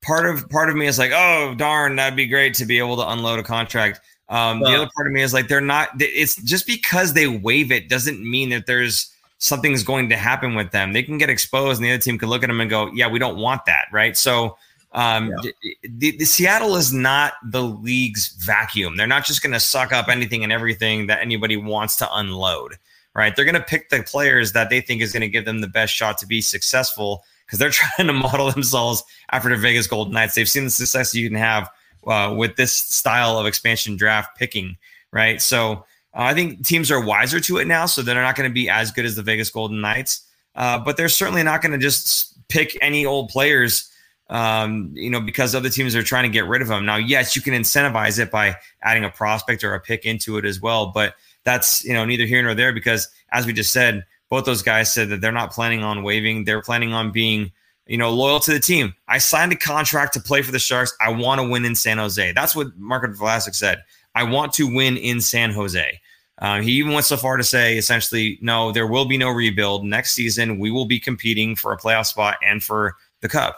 part 0.03 0.25
of 0.25 0.49
part 0.49 0.71
of 0.71 0.77
me 0.77 0.87
is 0.87 0.99
like, 0.99 1.11
oh 1.15 1.55
darn, 1.55 1.97
that'd 1.97 2.17
be 2.17 2.27
great 2.27 2.55
to 2.55 2.65
be 2.65 2.79
able 2.79 2.97
to 2.97 3.07
unload 3.07 3.39
a 3.39 3.43
contract. 3.43 4.01
Um, 4.31 4.61
well, 4.61 4.71
the 4.71 4.77
other 4.79 4.91
part 4.97 5.07
of 5.07 5.13
me 5.13 5.21
is 5.21 5.35
like, 5.35 5.49
they're 5.49 5.61
not. 5.61 5.91
It's 6.01 6.37
just 6.43 6.67
because 6.67 7.13
they 7.13 7.27
waive 7.27 7.71
it 7.71 7.91
doesn't 7.91 8.21
mean 8.23 8.49
that 8.51 8.65
there's 8.67 9.13
something's 9.37 9.83
going 9.83 10.09
to 10.09 10.17
happen 10.17 10.55
with 10.55 10.71
them. 10.71 10.95
They 10.95 11.03
can 11.03 11.19
get 11.19 11.29
exposed, 11.29 11.79
and 11.79 11.85
the 11.87 11.93
other 11.93 12.01
team 12.01 12.19
can 12.19 12.31
look 12.31 12.43
at 12.43 12.47
them 12.47 12.63
and 12.63 12.71
go, 12.71 12.91
"Yeah, 12.95 13.09
we 13.09 13.19
don't 13.19 13.37
want 13.37 13.67
that." 13.67 13.87
Right? 13.93 14.17
So. 14.17 14.57
Um, 14.93 15.33
yeah. 15.43 15.51
the, 15.83 16.17
the, 16.17 16.25
Seattle 16.25 16.75
is 16.77 16.93
not 16.93 17.35
the 17.45 17.63
league's 17.63 18.29
vacuum. 18.29 18.97
They're 18.97 19.07
not 19.07 19.27
just 19.27 19.43
going 19.43 19.53
to 19.53 19.61
suck 19.61 19.93
up 19.93 20.09
anything 20.09 20.43
and 20.43 20.53
everything 20.53 21.09
that 21.09 21.21
anybody 21.21 21.57
wants 21.57 21.97
to 21.97 22.09
unload, 22.11 22.77
right? 23.15 23.37
They're 23.37 23.45
going 23.45 23.55
to 23.55 23.61
pick 23.61 23.91
the 23.91 24.03
players 24.03 24.53
that 24.53 24.71
they 24.71 24.81
think 24.81 25.03
is 25.03 25.13
going 25.13 25.21
to 25.21 25.29
give 25.29 25.45
them 25.45 25.61
the 25.61 25.69
best 25.69 25.93
shot 25.93 26.17
to 26.19 26.27
be 26.27 26.41
successful 26.41 27.23
because 27.45 27.59
they're 27.59 27.71
trying 27.97 28.07
to 28.07 28.15
model 28.15 28.51
themselves 28.51 29.03
after 29.31 29.51
the 29.51 29.57
Vegas 29.57 29.87
Golden 29.87 30.15
Knights. 30.15 30.35
They've 30.35 30.49
seen 30.49 30.65
the 30.65 30.71
success 30.71 31.15
you 31.15 31.29
can 31.29 31.39
have 31.39 31.71
uh, 32.07 32.35
with 32.37 32.57
this 32.57 32.73
style 32.73 33.39
of 33.39 33.47
expansion 33.47 33.97
draft 33.97 34.39
picking, 34.39 34.77
right? 35.13 35.43
So 35.43 35.85
uh, 36.15 36.23
I 36.23 36.35
think 36.35 36.65
teams 36.65 36.91
are 36.91 37.05
wiser 37.05 37.41
to 37.41 37.59
it 37.59 37.67
now, 37.67 37.87
so 37.87 38.03
they're 38.03 38.23
not 38.23 38.37
going 38.37 38.49
to 38.49 38.55
be 38.55 38.69
as 38.69 38.91
good 38.91 39.05
as 39.05 39.17
the 39.17 39.23
Vegas 39.23 39.51
Golden 39.51 39.81
Knights. 39.81 40.23
Uh, 40.55 40.79
but 40.79 40.97
they're 40.97 41.09
certainly 41.09 41.43
not 41.43 41.63
going 41.63 41.73
to 41.73 41.79
just 41.79 42.35
pick 42.49 42.77
any 42.81 43.07
old 43.07 43.29
players, 43.29 43.91
um, 44.29 44.91
you 44.95 45.11
know, 45.11 45.21
because 45.21 45.55
other 45.55 45.71
teams 45.71 45.97
are 45.97 46.03
trying 46.03 46.25
to 46.25 46.29
get 46.29 46.47
rid 46.47 46.63
of 46.63 46.69
them. 46.69 46.85
Now, 46.85 46.97
yes, 46.97 47.35
you 47.35 47.43
can 47.43 47.55
incentivize 47.55 48.19
it 48.19 48.31
by 48.31 48.57
adding 48.83 49.05
a 49.05 49.11
prospect 49.11 49.65
or 49.65 49.75
a 49.75 49.81
pick 49.81 50.05
into 50.05 50.37
it 50.39 50.45
as 50.45 50.61
well, 50.61 50.89
but 50.89 51.15
that's 51.45 51.85
you 51.85 51.95
know 51.95 52.05
neither 52.05 52.27
here 52.27 52.43
nor 52.43 52.55
there 52.55 52.73
because, 52.73 53.09
as 53.33 53.47
we 53.47 53.53
just 53.53 53.73
said, 53.73 54.05
both 54.29 54.45
those 54.45 54.63
guys 54.63 54.93
said 54.93 55.09
that 55.09 55.21
they're 55.21 55.33
not 55.33 55.53
planning 55.53 55.83
on 55.83 56.03
waiving. 56.03 56.45
They're 56.45 56.63
planning 56.63 56.93
on 56.93 57.11
being 57.11 57.53
you 57.89 57.97
know, 57.97 58.11
loyal 58.11 58.39
to 58.41 58.53
the 58.53 58.61
team. 58.61 58.95
I 59.09 59.19
signed 59.19 59.51
a 59.51 59.57
contract 59.57 60.13
to 60.13 60.21
play 60.21 60.43
for 60.43 60.53
the 60.53 60.59
Sharks. 60.59 60.95
I 61.01 61.11
want 61.11 61.41
to 61.41 61.49
win 61.49 61.65
in 61.65 61.75
San 61.75 61.97
Jose. 61.97 62.33
That's 62.33 62.55
what 62.55 62.77
Marco 62.77 63.09
Vlasic 63.09 63.55
said. 63.55 63.83
I 64.15 64.25
want 64.25 64.53
to 64.55 64.73
win 64.73 64.97
in 64.99 65.21
San 65.21 65.51
Jose. 65.51 66.01
Uh, 66.37 66.61
he 66.61 66.73
even 66.73 66.93
went 66.93 67.07
so 67.07 67.17
far 67.17 67.37
to 67.37 67.43
say, 67.43 67.79
essentially, 67.79 68.39
no, 68.41 68.71
there 68.71 68.87
will 68.87 69.07
be 69.07 69.17
no 69.17 69.31
rebuild 69.31 69.85
next 69.85 70.13
season. 70.13 70.59
We 70.59 70.71
will 70.71 70.85
be 70.85 71.01
competing 71.01 71.57
for 71.57 71.73
a 71.73 71.79
playoff 71.79 72.07
spot 72.07 72.37
and 72.47 72.63
for 72.63 72.95
the 73.23 73.29
cup. 73.29 73.57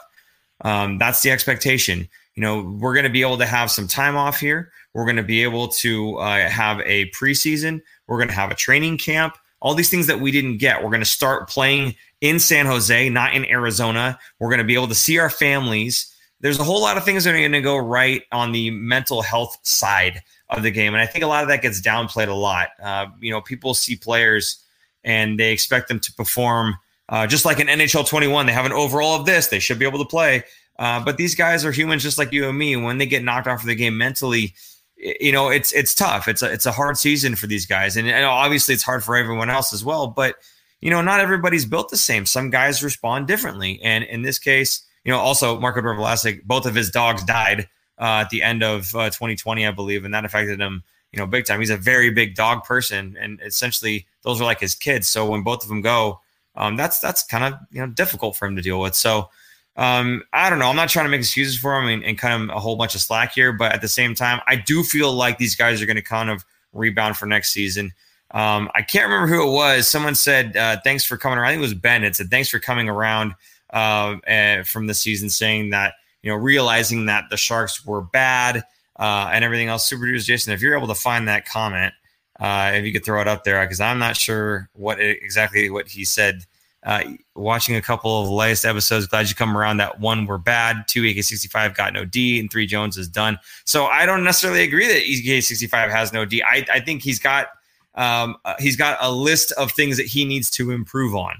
Um, 0.61 0.97
that's 0.97 1.21
the 1.21 1.31
expectation. 1.31 2.07
You 2.35 2.41
know, 2.41 2.77
we're 2.79 2.93
going 2.93 3.05
to 3.05 3.09
be 3.09 3.21
able 3.21 3.37
to 3.39 3.45
have 3.45 3.71
some 3.71 3.87
time 3.87 4.15
off 4.15 4.39
here. 4.39 4.71
We're 4.93 5.05
going 5.05 5.17
to 5.17 5.23
be 5.23 5.43
able 5.43 5.67
to 5.69 6.17
uh, 6.17 6.49
have 6.49 6.81
a 6.81 7.09
preseason. 7.11 7.81
We're 8.07 8.17
going 8.17 8.29
to 8.29 8.33
have 8.33 8.51
a 8.51 8.55
training 8.55 8.97
camp. 8.97 9.37
All 9.61 9.75
these 9.75 9.89
things 9.89 10.07
that 10.07 10.19
we 10.19 10.31
didn't 10.31 10.57
get. 10.57 10.81
We're 10.81 10.89
going 10.89 11.01
to 11.01 11.05
start 11.05 11.49
playing 11.49 11.95
in 12.19 12.39
San 12.39 12.65
Jose, 12.65 13.09
not 13.09 13.33
in 13.33 13.45
Arizona. 13.45 14.17
We're 14.39 14.49
going 14.49 14.59
to 14.59 14.65
be 14.65 14.73
able 14.73 14.87
to 14.87 14.95
see 14.95 15.19
our 15.19 15.29
families. 15.29 16.13
There's 16.39 16.59
a 16.59 16.63
whole 16.63 16.81
lot 16.81 16.97
of 16.97 17.05
things 17.05 17.23
that 17.23 17.35
are 17.35 17.37
going 17.37 17.51
to 17.51 17.61
go 17.61 17.77
right 17.77 18.23
on 18.31 18.51
the 18.51 18.71
mental 18.71 19.21
health 19.21 19.57
side 19.61 20.21
of 20.49 20.63
the 20.63 20.71
game. 20.71 20.93
And 20.93 21.01
I 21.01 21.05
think 21.05 21.23
a 21.23 21.27
lot 21.27 21.43
of 21.43 21.49
that 21.49 21.61
gets 21.61 21.79
downplayed 21.81 22.27
a 22.27 22.33
lot. 22.33 22.69
Uh, 22.81 23.07
you 23.19 23.31
know, 23.31 23.41
people 23.41 23.73
see 23.73 23.95
players 23.95 24.63
and 25.03 25.39
they 25.39 25.51
expect 25.51 25.87
them 25.87 25.99
to 25.99 26.13
perform 26.13 26.75
uh, 27.11 27.27
just 27.27 27.45
like 27.45 27.59
in 27.59 27.67
NHL 27.67 28.07
21. 28.07 28.47
They 28.47 28.53
have 28.53 28.65
an 28.65 28.71
overall 28.71 29.15
of 29.15 29.25
this, 29.25 29.47
they 29.47 29.59
should 29.59 29.77
be 29.77 29.85
able 29.85 29.99
to 29.99 30.05
play. 30.05 30.43
Uh, 30.79 31.03
but 31.03 31.17
these 31.17 31.35
guys 31.35 31.63
are 31.63 31.71
humans 31.71 32.01
just 32.01 32.17
like 32.17 32.31
you 32.31 32.49
and 32.49 32.57
me. 32.57 32.75
When 32.75 32.97
they 32.97 33.05
get 33.05 33.23
knocked 33.23 33.45
off 33.47 33.61
of 33.61 33.67
the 33.67 33.75
game 33.75 33.97
mentally, 33.97 34.55
you 34.97 35.31
know, 35.31 35.49
it's 35.49 35.71
it's 35.73 35.93
tough. 35.93 36.27
It's 36.27 36.41
a 36.41 36.51
it's 36.51 36.65
a 36.65 36.71
hard 36.71 36.97
season 36.97 37.35
for 37.35 37.45
these 37.45 37.65
guys, 37.65 37.97
and, 37.97 38.07
and 38.07 38.25
obviously 38.25 38.73
it's 38.73 38.83
hard 38.83 39.03
for 39.03 39.15
everyone 39.15 39.49
else 39.49 39.73
as 39.73 39.83
well. 39.83 40.07
But 40.07 40.37
you 40.79 40.89
know, 40.89 41.01
not 41.01 41.19
everybody's 41.19 41.65
built 41.65 41.89
the 41.89 41.97
same. 41.97 42.25
Some 42.25 42.49
guys 42.49 42.83
respond 42.83 43.27
differently, 43.27 43.79
and 43.83 44.03
in 44.05 44.21
this 44.21 44.39
case, 44.39 44.83
you 45.03 45.11
know, 45.11 45.19
also 45.19 45.59
Marco 45.59 45.81
Vlasic, 45.81 46.43
both 46.45 46.65
of 46.65 46.73
his 46.73 46.89
dogs 46.89 47.23
died 47.23 47.67
uh, 47.99 48.23
at 48.23 48.29
the 48.29 48.41
end 48.41 48.63
of 48.63 48.95
uh, 48.95 49.09
2020, 49.09 49.65
I 49.65 49.71
believe, 49.71 50.05
and 50.05 50.13
that 50.13 50.25
affected 50.25 50.59
him, 50.59 50.83
you 51.11 51.19
know, 51.19 51.27
big 51.27 51.45
time. 51.45 51.59
He's 51.59 51.69
a 51.69 51.77
very 51.77 52.09
big 52.09 52.35
dog 52.35 52.63
person, 52.63 53.17
and 53.19 53.39
essentially 53.45 54.07
those 54.23 54.41
are 54.41 54.45
like 54.45 54.59
his 54.59 54.73
kids. 54.73 55.07
So 55.07 55.29
when 55.29 55.43
both 55.43 55.63
of 55.63 55.69
them 55.69 55.81
go, 55.81 56.21
um, 56.55 56.75
that's 56.75 56.99
that's 56.99 57.23
kind 57.23 57.53
of 57.53 57.59
you 57.71 57.79
know 57.79 57.87
difficult 57.87 58.35
for 58.35 58.47
him 58.47 58.55
to 58.55 58.61
deal 58.61 58.79
with. 58.79 58.95
So 58.95 59.29
um, 59.77 60.23
I 60.33 60.49
don't 60.49 60.59
know. 60.59 60.67
I'm 60.67 60.75
not 60.75 60.89
trying 60.89 61.05
to 61.05 61.09
make 61.09 61.21
excuses 61.21 61.57
for 61.57 61.79
him 61.79 61.87
and, 61.87 62.03
and 62.03 62.17
kind 62.17 62.49
of 62.49 62.55
a 62.55 62.59
whole 62.59 62.75
bunch 62.75 62.95
of 62.95 63.01
slack 63.01 63.33
here, 63.33 63.53
but 63.53 63.71
at 63.71 63.81
the 63.81 63.87
same 63.87 64.13
time, 64.15 64.41
I 64.47 64.57
do 64.57 64.83
feel 64.83 65.13
like 65.13 65.37
these 65.37 65.55
guys 65.55 65.81
are 65.81 65.85
going 65.85 65.95
to 65.95 66.01
kind 66.01 66.29
of 66.29 66.45
rebound 66.73 67.17
for 67.17 67.25
next 67.25 67.51
season. 67.51 67.93
Um, 68.31 68.69
I 68.75 68.81
can't 68.81 69.05
remember 69.05 69.27
who 69.27 69.47
it 69.49 69.51
was. 69.51 69.87
Someone 69.87 70.15
said, 70.15 70.55
uh, 70.55 70.77
"Thanks 70.83 71.03
for 71.03 71.17
coming 71.17 71.37
around." 71.37 71.47
I 71.47 71.51
think 71.51 71.59
it 71.59 71.63
was 71.63 71.73
Ben. 71.73 72.03
It 72.03 72.15
said, 72.15 72.29
"Thanks 72.29 72.49
for 72.49 72.59
coming 72.59 72.89
around 72.89 73.33
uh, 73.73 74.17
uh, 74.27 74.63
from 74.63 74.87
the 74.87 74.93
season," 74.93 75.29
saying 75.29 75.71
that 75.71 75.95
you 76.21 76.31
know, 76.31 76.37
realizing 76.37 77.05
that 77.07 77.25
the 77.29 77.37
Sharks 77.37 77.85
were 77.85 78.01
bad 78.01 78.63
uh, 78.99 79.29
and 79.33 79.43
everything 79.43 79.67
else. 79.67 79.85
Super 79.85 80.11
Jason, 80.17 80.53
if 80.53 80.61
you're 80.61 80.77
able 80.77 80.87
to 80.87 80.95
find 80.95 81.27
that 81.27 81.45
comment, 81.45 81.93
uh, 82.41 82.71
if 82.73 82.83
you 82.83 82.91
could 82.91 83.05
throw 83.05 83.21
it 83.21 83.27
up 83.27 83.43
there, 83.43 83.63
because 83.63 83.79
I'm 83.79 83.99
not 83.99 84.17
sure 84.17 84.67
what 84.73 84.99
exactly 84.99 85.69
what 85.69 85.87
he 85.87 86.03
said 86.03 86.45
Uh, 86.83 87.03
watching 87.35 87.75
a 87.75 87.81
couple 87.81 88.19
of 88.19 88.25
the 88.25 88.33
latest 88.33 88.65
episodes, 88.65 89.05
glad 89.05 89.29
you 89.29 89.35
come 89.35 89.55
around. 89.55 89.77
That 89.77 89.99
one 89.99 90.25
were 90.25 90.39
bad. 90.39 90.87
Two 90.87 91.03
EK65 91.03 91.75
got 91.75 91.93
no 91.93 92.05
D, 92.05 92.39
and 92.39 92.51
three 92.51 92.65
Jones 92.65 92.97
is 92.97 93.07
done. 93.07 93.37
So 93.65 93.85
I 93.85 94.07
don't 94.07 94.23
necessarily 94.23 94.63
agree 94.63 94.87
that 94.87 95.03
EK65 95.03 95.91
has 95.91 96.11
no 96.11 96.25
D. 96.25 96.41
I, 96.41 96.65
I 96.73 96.79
think 96.79 97.03
he's 97.03 97.19
got 97.19 97.49
um, 97.93 98.35
uh, 98.45 98.55
he's 98.57 98.75
got 98.75 98.97
a 98.99 99.11
list 99.11 99.51
of 99.53 99.71
things 99.71 99.97
that 99.97 100.07
he 100.07 100.25
needs 100.25 100.49
to 100.51 100.71
improve 100.71 101.15
on, 101.15 101.35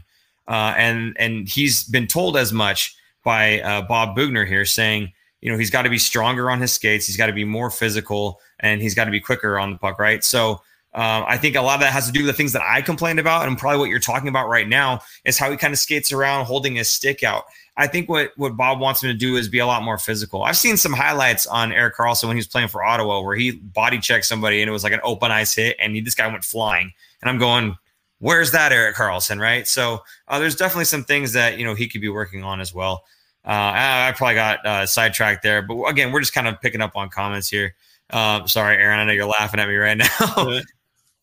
uh, 0.48 0.76
and 0.78 1.16
and 1.18 1.50
he's 1.50 1.86
been 1.86 2.06
told 2.06 2.38
as 2.38 2.54
much 2.54 2.96
by 3.24 3.62
uh, 3.62 3.82
Bob 3.82 4.16
Boughner 4.16 4.46
here, 4.46 4.66
saying 4.66 5.12
you 5.42 5.52
know 5.52 5.58
he's 5.58 5.72
got 5.72 5.84
to 5.84 5.90
be 5.90 5.98
stronger 5.98 6.52
on 6.52 6.62
his 6.62 6.72
skates, 6.74 7.08
he's 7.08 7.18
got 7.18 7.28
to 7.28 7.34
be 7.34 7.46
more 7.46 7.72
physical, 7.72 8.40
and 8.60 8.80
he's 8.80 8.94
got 8.94 9.06
to 9.06 9.12
be 9.12 9.20
quicker 9.20 9.58
on 9.58 9.72
the 9.72 9.78
puck, 9.80 9.98
right? 9.98 10.24
So 10.24 10.62
um, 10.94 11.24
I 11.26 11.38
think 11.38 11.56
a 11.56 11.62
lot 11.62 11.76
of 11.76 11.82
that 11.82 11.94
has 11.94 12.08
to 12.08 12.12
do 12.12 12.20
with 12.20 12.28
the 12.28 12.34
things 12.34 12.52
that 12.52 12.64
I 12.64 12.82
complained 12.82 13.20
about, 13.20 13.48
and 13.48 13.58
probably 13.58 13.80
what 13.80 13.90
you're 13.90 14.00
talking 14.00 14.28
about 14.28 14.50
right 14.50 14.68
now 14.68 15.00
is 15.24 15.38
how 15.38 15.50
he 15.50 15.56
kind 15.56 15.72
of 15.72 15.80
skates 15.80 16.12
around 16.12 16.46
holding 16.46 16.76
his 16.76 16.90
stick 16.90 17.24
out. 17.24 17.46
I 17.78 17.88
think 17.88 18.10
what 18.10 18.32
what 18.36 18.58
Bob 18.58 18.82
wants 18.82 19.02
him 19.02 19.08
to 19.08 19.18
do 19.18 19.38
is 19.38 19.48
be 19.48 19.60
a 19.60 19.66
lot 19.66 19.84
more 19.84 19.98
physical. 19.98 20.44
I've 20.44 20.58
seen 20.58 20.76
some 20.76 20.92
highlights 20.92 21.48
on 21.48 21.72
Erik 21.72 21.96
Karlsson 21.96 22.28
when 22.28 22.36
he 22.36 22.40
was 22.40 22.48
playing 22.48 22.68
for 22.68 22.84
Ottawa 22.84 23.22
where 23.22 23.36
he 23.36 23.52
body 23.52 24.00
checked 24.00 24.26
somebody 24.26 24.62
and 24.62 24.68
it 24.68 24.74
was 24.74 24.84
like 24.84 24.92
an 24.92 25.00
open 25.04 25.32
ice 25.32 25.56
hit, 25.56 25.78
and 25.80 25.96
he, 25.96 26.02
this 26.02 26.16
guy 26.16 26.28
went 26.28 26.44
flying. 26.44 26.92
And 27.22 27.30
I'm 27.30 27.38
going, 27.38 27.78
where's 28.20 28.52
that 28.52 28.74
Erik 28.74 28.96
Karlsson, 28.96 29.40
right? 29.40 29.66
So 29.68 30.04
uh, 30.28 30.40
there's 30.40 30.56
definitely 30.56 30.86
some 30.86 31.06
things 31.06 31.32
that 31.34 31.58
you 31.58 31.64
know 31.64 31.74
he 31.74 31.88
could 31.88 32.02
be 32.02 32.10
working 32.10 32.44
on 32.44 32.60
as 32.60 32.74
well. 32.74 33.06
Uh, 33.46 33.50
I, 33.50 34.10
I, 34.10 34.12
probably 34.12 34.36
got 34.36 34.66
uh, 34.66 34.86
sidetracked 34.86 35.42
there, 35.42 35.62
but 35.62 35.86
again, 35.86 36.12
we're 36.12 36.20
just 36.20 36.34
kind 36.34 36.48
of 36.48 36.60
picking 36.62 36.82
up 36.82 36.98
on 36.98 37.10
comments 37.10 37.48
here. 37.48 37.76
Uh, 38.10 38.46
sorry, 38.46 38.76
Aaron. 38.76 39.00
I 39.00 39.06
know 39.06 39.14
you're 39.14 39.26
laughing 39.26 39.60
at 39.60 39.68
me 39.68 39.76
right 39.76 39.98
now. 40.20 40.60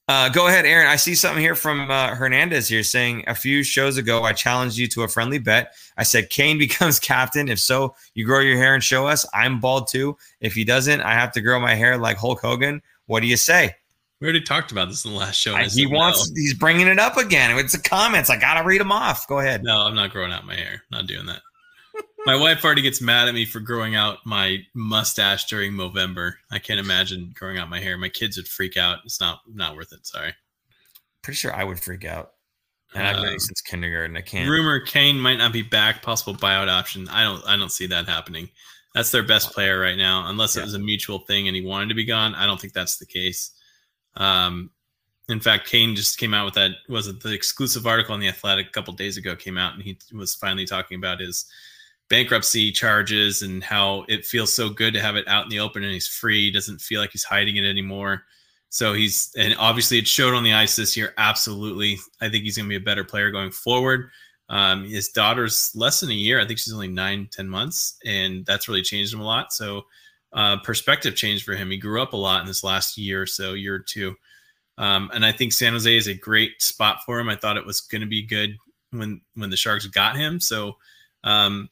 Uh, 0.08 0.30
go 0.30 0.48
ahead, 0.48 0.64
Aaron. 0.64 0.86
I 0.86 0.96
see 0.96 1.14
something 1.14 1.42
here 1.42 1.54
from 1.54 1.90
uh, 1.90 2.14
Hernandez 2.14 2.66
here 2.66 2.82
saying 2.82 3.24
a 3.26 3.34
few 3.34 3.62
shows 3.62 3.98
ago, 3.98 4.22
I 4.22 4.32
challenged 4.32 4.78
you 4.78 4.88
to 4.88 5.02
a 5.02 5.08
friendly 5.08 5.38
bet. 5.38 5.74
I 5.98 6.02
said 6.02 6.30
Kane 6.30 6.58
becomes 6.58 6.98
captain. 6.98 7.48
If 7.48 7.60
so, 7.60 7.94
you 8.14 8.24
grow 8.24 8.40
your 8.40 8.56
hair 8.56 8.74
and 8.74 8.82
show 8.82 9.06
us. 9.06 9.26
I'm 9.34 9.60
bald 9.60 9.88
too. 9.88 10.16
If 10.40 10.54
he 10.54 10.64
doesn't, 10.64 11.02
I 11.02 11.12
have 11.12 11.32
to 11.32 11.42
grow 11.42 11.60
my 11.60 11.74
hair 11.74 11.98
like 11.98 12.16
Hulk 12.16 12.40
Hogan. 12.40 12.80
What 13.06 13.20
do 13.20 13.26
you 13.26 13.36
say? 13.36 13.74
We 14.20 14.26
already 14.26 14.40
talked 14.40 14.72
about 14.72 14.88
this 14.88 15.04
in 15.04 15.12
the 15.12 15.16
last 15.16 15.36
show. 15.36 15.54
I, 15.54 15.64
he 15.64 15.86
wants. 15.86 16.30
No. 16.30 16.34
He's 16.34 16.54
bringing 16.54 16.88
it 16.88 16.98
up 16.98 17.18
again. 17.18 17.56
It's 17.56 17.72
the 17.72 17.78
comments. 17.78 18.30
I 18.30 18.36
gotta 18.36 18.66
read 18.66 18.80
them 18.80 18.90
off. 18.90 19.28
Go 19.28 19.38
ahead. 19.38 19.62
No, 19.62 19.82
I'm 19.82 19.94
not 19.94 20.10
growing 20.10 20.32
out 20.32 20.44
my 20.44 20.56
hair. 20.56 20.82
Not 20.90 21.06
doing 21.06 21.26
that 21.26 21.42
my 22.28 22.36
wife 22.36 22.62
already 22.62 22.82
gets 22.82 23.00
mad 23.00 23.26
at 23.26 23.32
me 23.32 23.46
for 23.46 23.58
growing 23.58 23.96
out 23.96 24.18
my 24.26 24.58
mustache 24.74 25.46
during 25.46 25.74
November. 25.74 26.38
I 26.50 26.58
can't 26.58 26.78
imagine 26.78 27.32
growing 27.34 27.56
out 27.56 27.70
my 27.70 27.80
hair. 27.80 27.96
My 27.96 28.10
kids 28.10 28.36
would 28.36 28.46
freak 28.46 28.76
out. 28.76 28.98
It's 29.06 29.18
not 29.18 29.40
not 29.50 29.74
worth 29.74 29.94
it. 29.94 30.06
Sorry. 30.06 30.34
Pretty 31.22 31.36
sure 31.36 31.54
I 31.54 31.64
would 31.64 31.80
freak 31.80 32.04
out. 32.04 32.32
And 32.94 33.06
I've 33.06 33.16
been 33.16 33.32
um, 33.32 33.38
since 33.38 33.62
kindergarten. 33.62 34.14
I 34.16 34.20
can't. 34.20 34.48
Rumor 34.48 34.78
Kane 34.80 35.18
might 35.18 35.38
not 35.38 35.54
be 35.54 35.62
back. 35.62 36.02
Possible 36.02 36.34
buyout 36.34 36.68
option. 36.68 37.08
I 37.08 37.22
don't. 37.22 37.42
I 37.46 37.56
don't 37.56 37.72
see 37.72 37.86
that 37.86 38.06
happening. 38.06 38.50
That's 38.94 39.10
their 39.10 39.22
best 39.22 39.52
player 39.52 39.80
right 39.80 39.96
now, 39.96 40.28
unless 40.28 40.54
yeah. 40.54 40.62
it 40.62 40.64
was 40.66 40.74
a 40.74 40.78
mutual 40.78 41.20
thing 41.20 41.48
and 41.48 41.56
he 41.56 41.64
wanted 41.64 41.88
to 41.88 41.94
be 41.94 42.04
gone. 42.04 42.34
I 42.34 42.44
don't 42.44 42.60
think 42.60 42.74
that's 42.74 42.98
the 42.98 43.06
case. 43.06 43.52
Um, 44.16 44.70
in 45.30 45.40
fact, 45.40 45.68
Kane 45.68 45.94
just 45.94 46.18
came 46.18 46.34
out 46.34 46.44
with 46.44 46.54
that. 46.54 46.72
Was 46.88 47.06
it 47.06 47.20
the 47.20 47.32
exclusive 47.32 47.86
article 47.86 48.12
on 48.12 48.20
the 48.20 48.28
Athletic 48.28 48.68
a 48.68 48.70
couple 48.70 48.92
days 48.94 49.16
ago? 49.16 49.36
Came 49.36 49.58
out 49.58 49.74
and 49.74 49.82
he 49.82 49.98
was 50.12 50.34
finally 50.34 50.64
talking 50.64 50.96
about 50.96 51.20
his 51.20 51.44
bankruptcy 52.08 52.72
charges 52.72 53.42
and 53.42 53.62
how 53.62 54.04
it 54.08 54.24
feels 54.24 54.52
so 54.52 54.68
good 54.68 54.94
to 54.94 55.00
have 55.00 55.16
it 55.16 55.28
out 55.28 55.44
in 55.44 55.50
the 55.50 55.60
open 55.60 55.84
and 55.84 55.92
he's 55.92 56.08
free. 56.08 56.46
He 56.46 56.50
doesn't 56.50 56.80
feel 56.80 57.00
like 57.00 57.12
he's 57.12 57.24
hiding 57.24 57.56
it 57.56 57.64
anymore. 57.64 58.22
So 58.70 58.92
he's 58.92 59.32
and 59.36 59.54
obviously 59.58 59.98
it 59.98 60.06
showed 60.06 60.34
on 60.34 60.42
the 60.42 60.52
ice 60.52 60.76
this 60.76 60.96
year. 60.96 61.14
Absolutely, 61.16 61.98
I 62.20 62.28
think 62.28 62.44
he's 62.44 62.56
going 62.56 62.66
to 62.66 62.70
be 62.70 62.76
a 62.76 62.80
better 62.80 63.04
player 63.04 63.30
going 63.30 63.50
forward. 63.50 64.10
Um, 64.50 64.84
his 64.84 65.08
daughter's 65.08 65.72
less 65.74 66.00
than 66.00 66.10
a 66.10 66.14
year. 66.14 66.40
I 66.40 66.46
think 66.46 66.58
she's 66.58 66.72
only 66.72 66.88
nine, 66.88 67.28
ten 67.30 67.48
months, 67.48 67.96
and 68.04 68.44
that's 68.46 68.68
really 68.68 68.82
changed 68.82 69.12
him 69.12 69.20
a 69.20 69.24
lot. 69.24 69.52
So 69.52 69.82
uh, 70.32 70.58
perspective 70.58 71.16
changed 71.16 71.44
for 71.44 71.54
him. 71.54 71.70
He 71.70 71.78
grew 71.78 72.02
up 72.02 72.12
a 72.12 72.16
lot 72.16 72.40
in 72.40 72.46
this 72.46 72.64
last 72.64 72.98
year 72.98 73.22
or 73.22 73.26
so, 73.26 73.54
year 73.54 73.74
or 73.74 73.80
two. 73.80 74.14
Um, 74.76 75.10
and 75.12 75.24
I 75.24 75.32
think 75.32 75.52
San 75.52 75.72
Jose 75.72 75.96
is 75.96 76.06
a 76.06 76.14
great 76.14 76.62
spot 76.62 77.00
for 77.04 77.18
him. 77.18 77.28
I 77.28 77.36
thought 77.36 77.56
it 77.56 77.66
was 77.66 77.80
going 77.80 78.02
to 78.02 78.06
be 78.06 78.22
good 78.22 78.56
when 78.90 79.20
when 79.34 79.50
the 79.50 79.56
Sharks 79.56 79.86
got 79.86 80.16
him. 80.16 80.40
So 80.40 80.76
um, 81.24 81.68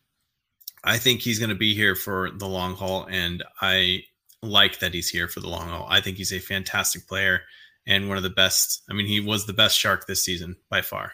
I 0.86 0.98
think 0.98 1.20
he's 1.20 1.38
going 1.38 1.50
to 1.50 1.56
be 1.56 1.74
here 1.74 1.94
for 1.94 2.30
the 2.30 2.46
long 2.46 2.74
haul, 2.74 3.06
and 3.10 3.42
I 3.60 4.04
like 4.42 4.78
that 4.78 4.94
he's 4.94 5.08
here 5.08 5.28
for 5.28 5.40
the 5.40 5.48
long 5.48 5.68
haul. 5.68 5.86
I 5.88 6.00
think 6.00 6.16
he's 6.16 6.32
a 6.32 6.38
fantastic 6.38 7.08
player 7.08 7.42
and 7.86 8.08
one 8.08 8.16
of 8.16 8.22
the 8.22 8.30
best. 8.30 8.82
I 8.88 8.94
mean, 8.94 9.06
he 9.06 9.20
was 9.20 9.46
the 9.46 9.52
best 9.52 9.78
shark 9.78 10.06
this 10.06 10.24
season 10.24 10.56
by 10.70 10.82
far. 10.82 11.12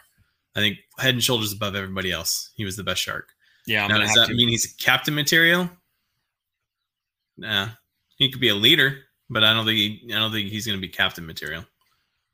I 0.55 0.59
think 0.59 0.77
head 0.99 1.15
and 1.15 1.23
shoulders 1.23 1.51
above 1.51 1.75
everybody 1.75 2.11
else. 2.11 2.51
He 2.55 2.65
was 2.65 2.75
the 2.75 2.83
best 2.83 3.01
shark. 3.01 3.29
Yeah. 3.65 3.83
I'm 3.83 3.89
now, 3.89 3.99
does 3.99 4.13
that 4.13 4.27
to. 4.27 4.35
mean 4.35 4.49
he's 4.49 4.67
captain 4.79 5.15
material? 5.15 5.69
Nah, 7.37 7.69
he 8.17 8.31
could 8.31 8.41
be 8.41 8.49
a 8.49 8.55
leader, 8.55 8.99
but 9.29 9.43
I 9.43 9.53
don't 9.53 9.65
think 9.65 9.77
he, 9.77 10.13
I 10.13 10.19
don't 10.19 10.31
think 10.31 10.49
he's 10.49 10.67
going 10.67 10.77
to 10.77 10.81
be 10.81 10.89
captain 10.89 11.25
material. 11.25 11.65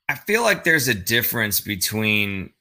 I 0.09 0.15
feel 0.15 0.41
like 0.41 0.63
there's 0.63 0.87
a 0.87 0.93
difference 0.93 1.61
between 1.61 2.51